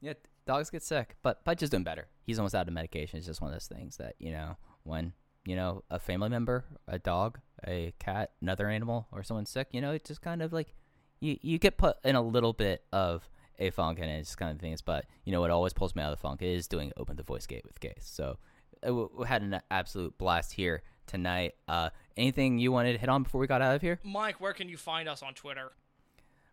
Yeah, 0.00 0.14
dogs 0.46 0.70
get 0.70 0.82
sick, 0.82 1.16
but 1.22 1.44
Pudge 1.44 1.62
is 1.62 1.70
doing 1.70 1.84
better. 1.84 2.06
He's 2.22 2.38
almost 2.38 2.54
out 2.54 2.68
of 2.68 2.74
medication. 2.74 3.18
It's 3.18 3.26
just 3.26 3.40
one 3.40 3.50
of 3.50 3.54
those 3.54 3.66
things 3.66 3.96
that 3.96 4.14
you 4.18 4.32
know 4.32 4.56
when 4.84 5.12
you 5.44 5.56
know 5.56 5.84
a 5.90 5.98
family 5.98 6.28
member, 6.28 6.64
a 6.88 6.98
dog, 6.98 7.38
a 7.66 7.92
cat, 7.98 8.32
another 8.40 8.68
animal, 8.68 9.06
or 9.12 9.22
someone's 9.22 9.50
sick. 9.50 9.68
You 9.72 9.80
know, 9.80 9.92
it 9.92 10.04
just 10.04 10.20
kind 10.20 10.42
of 10.42 10.52
like 10.52 10.74
you 11.20 11.38
you 11.42 11.58
get 11.58 11.76
put 11.76 11.96
in 12.04 12.16
a 12.16 12.22
little 12.22 12.52
bit 12.52 12.84
of 12.92 13.28
a 13.58 13.70
funk, 13.70 13.98
and 14.00 14.10
it's 14.10 14.36
kind 14.36 14.52
of 14.52 14.60
things. 14.60 14.82
But 14.82 15.06
you 15.24 15.32
know 15.32 15.40
what 15.40 15.50
always 15.50 15.72
pulls 15.72 15.94
me 15.94 16.02
out 16.02 16.12
of 16.12 16.18
the 16.18 16.22
funk 16.22 16.42
is 16.42 16.66
doing 16.66 16.92
open 16.96 17.16
the 17.16 17.22
voice 17.22 17.46
gate 17.46 17.64
with 17.64 17.80
Case. 17.80 17.94
So 18.02 18.38
uh, 18.86 18.94
we 18.94 19.06
we 19.18 19.26
had 19.26 19.42
an 19.42 19.60
absolute 19.70 20.18
blast 20.18 20.52
here 20.52 20.82
tonight. 21.06 21.54
Uh, 21.68 21.90
anything 22.16 22.58
you 22.58 22.72
wanted 22.72 22.92
to 22.92 22.98
hit 22.98 23.08
on 23.08 23.22
before 23.22 23.40
we 23.40 23.46
got 23.46 23.62
out 23.62 23.76
of 23.76 23.82
here? 23.82 23.98
Mike, 24.02 24.40
where 24.40 24.52
can 24.52 24.68
you 24.68 24.76
find 24.76 25.08
us 25.08 25.22
on 25.22 25.34
Twitter? 25.34 25.72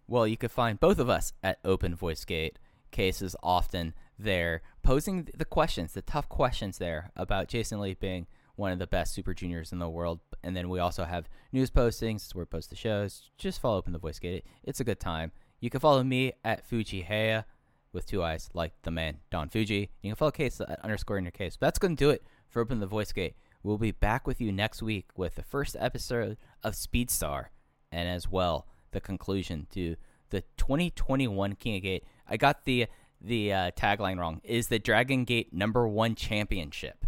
Well, 0.08 0.28
you 0.28 0.38
could 0.38 0.52
find 0.52 0.80
both 0.80 1.00
of 1.00 1.10
us 1.10 1.34
at 1.42 1.60
Open 1.64 1.96
Voice 1.96 2.26
Gate. 2.26 2.60
Case 2.94 3.22
is 3.22 3.36
often 3.44 3.94
there 4.18 4.62
posing 4.84 5.28
the 5.38 5.44
questions, 5.44 5.92
the 5.92 6.02
tough 6.02 6.30
questions 6.30 6.78
there 6.78 7.12
about 7.18 7.50
Jason 7.50 7.82
Lee 7.82 7.96
being 7.96 8.28
one 8.56 8.72
of 8.72 8.80
the 8.80 8.88
best 8.88 9.14
super 9.14 9.34
juniors 9.34 9.74
in 9.74 9.80
the 9.80 9.90
world. 9.90 10.22
And 10.44 10.56
then 10.56 10.70
we 10.70 10.80
also 10.80 11.04
have 11.04 11.28
news 11.52 11.72
postings 11.72 12.34
where 12.34 12.44
we 12.44 12.56
post 12.56 12.70
the 12.70 12.78
shows. 12.78 13.30
Just 13.38 13.60
follow 13.60 13.78
Open 13.78 13.92
the 13.92 14.00
Voice 14.00 14.20
Gate. 14.20 14.46
It's 14.64 14.80
a 14.80 14.86
good 14.86 15.00
time. 15.00 15.32
You 15.60 15.70
can 15.70 15.80
follow 15.82 16.04
me 16.04 16.34
at 16.46 16.70
Fujiheya. 16.70 17.46
with 17.94 18.06
two 18.06 18.24
eyes, 18.24 18.50
like 18.54 18.74
the 18.82 18.92
man 18.92 19.20
Don 19.30 19.50
Fujii. 19.50 19.90
You 20.02 20.10
can 20.10 20.16
follow 20.16 20.32
Case 20.32 20.60
at 20.60 20.84
underscore 20.84 21.18
in 21.18 21.24
your 21.24 21.32
case. 21.32 21.56
But 21.56 21.68
that's 21.68 21.80
going 21.80 21.96
to 21.96 22.04
do 22.04 22.10
it 22.10 22.24
for 22.50 22.62
Open 22.62 22.80
the 22.80 22.88
Voice 22.88 23.12
Gate. 23.12 23.36
We'll 23.62 23.78
be 23.78 23.92
back 23.92 24.28
with 24.28 24.42
you 24.42 24.52
next 24.52 24.82
week 24.82 25.08
with 25.16 25.36
the 25.36 25.44
first 25.44 25.78
episode 25.80 26.38
of 26.64 26.74
Speedstar, 26.74 27.46
and 27.92 28.10
as 28.10 28.30
well 28.30 28.68
the 28.92 29.00
conclusion 29.00 29.68
to 29.72 29.96
the 30.34 30.42
2021 30.58 31.54
King 31.56 31.76
of 31.78 31.84
Gate. 31.84 32.04
I 32.28 32.38
got 32.38 32.66
the 32.66 32.88
the 33.22 33.54
uh, 33.54 33.72
tagline 33.72 34.20
wrong. 34.20 34.42
Is 34.44 34.68
the 34.68 34.80
Dragon 34.80 35.24
Gate 35.24 35.54
number 35.54 35.88
one 35.88 36.16
championship? 36.16 37.06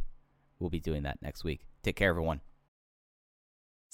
We'll 0.60 0.70
be 0.70 0.80
doing 0.80 1.04
that 1.04 1.22
next 1.22 1.44
week. 1.44 1.66
Take 1.84 1.98
care, 1.98 2.10
everyone. 2.10 2.40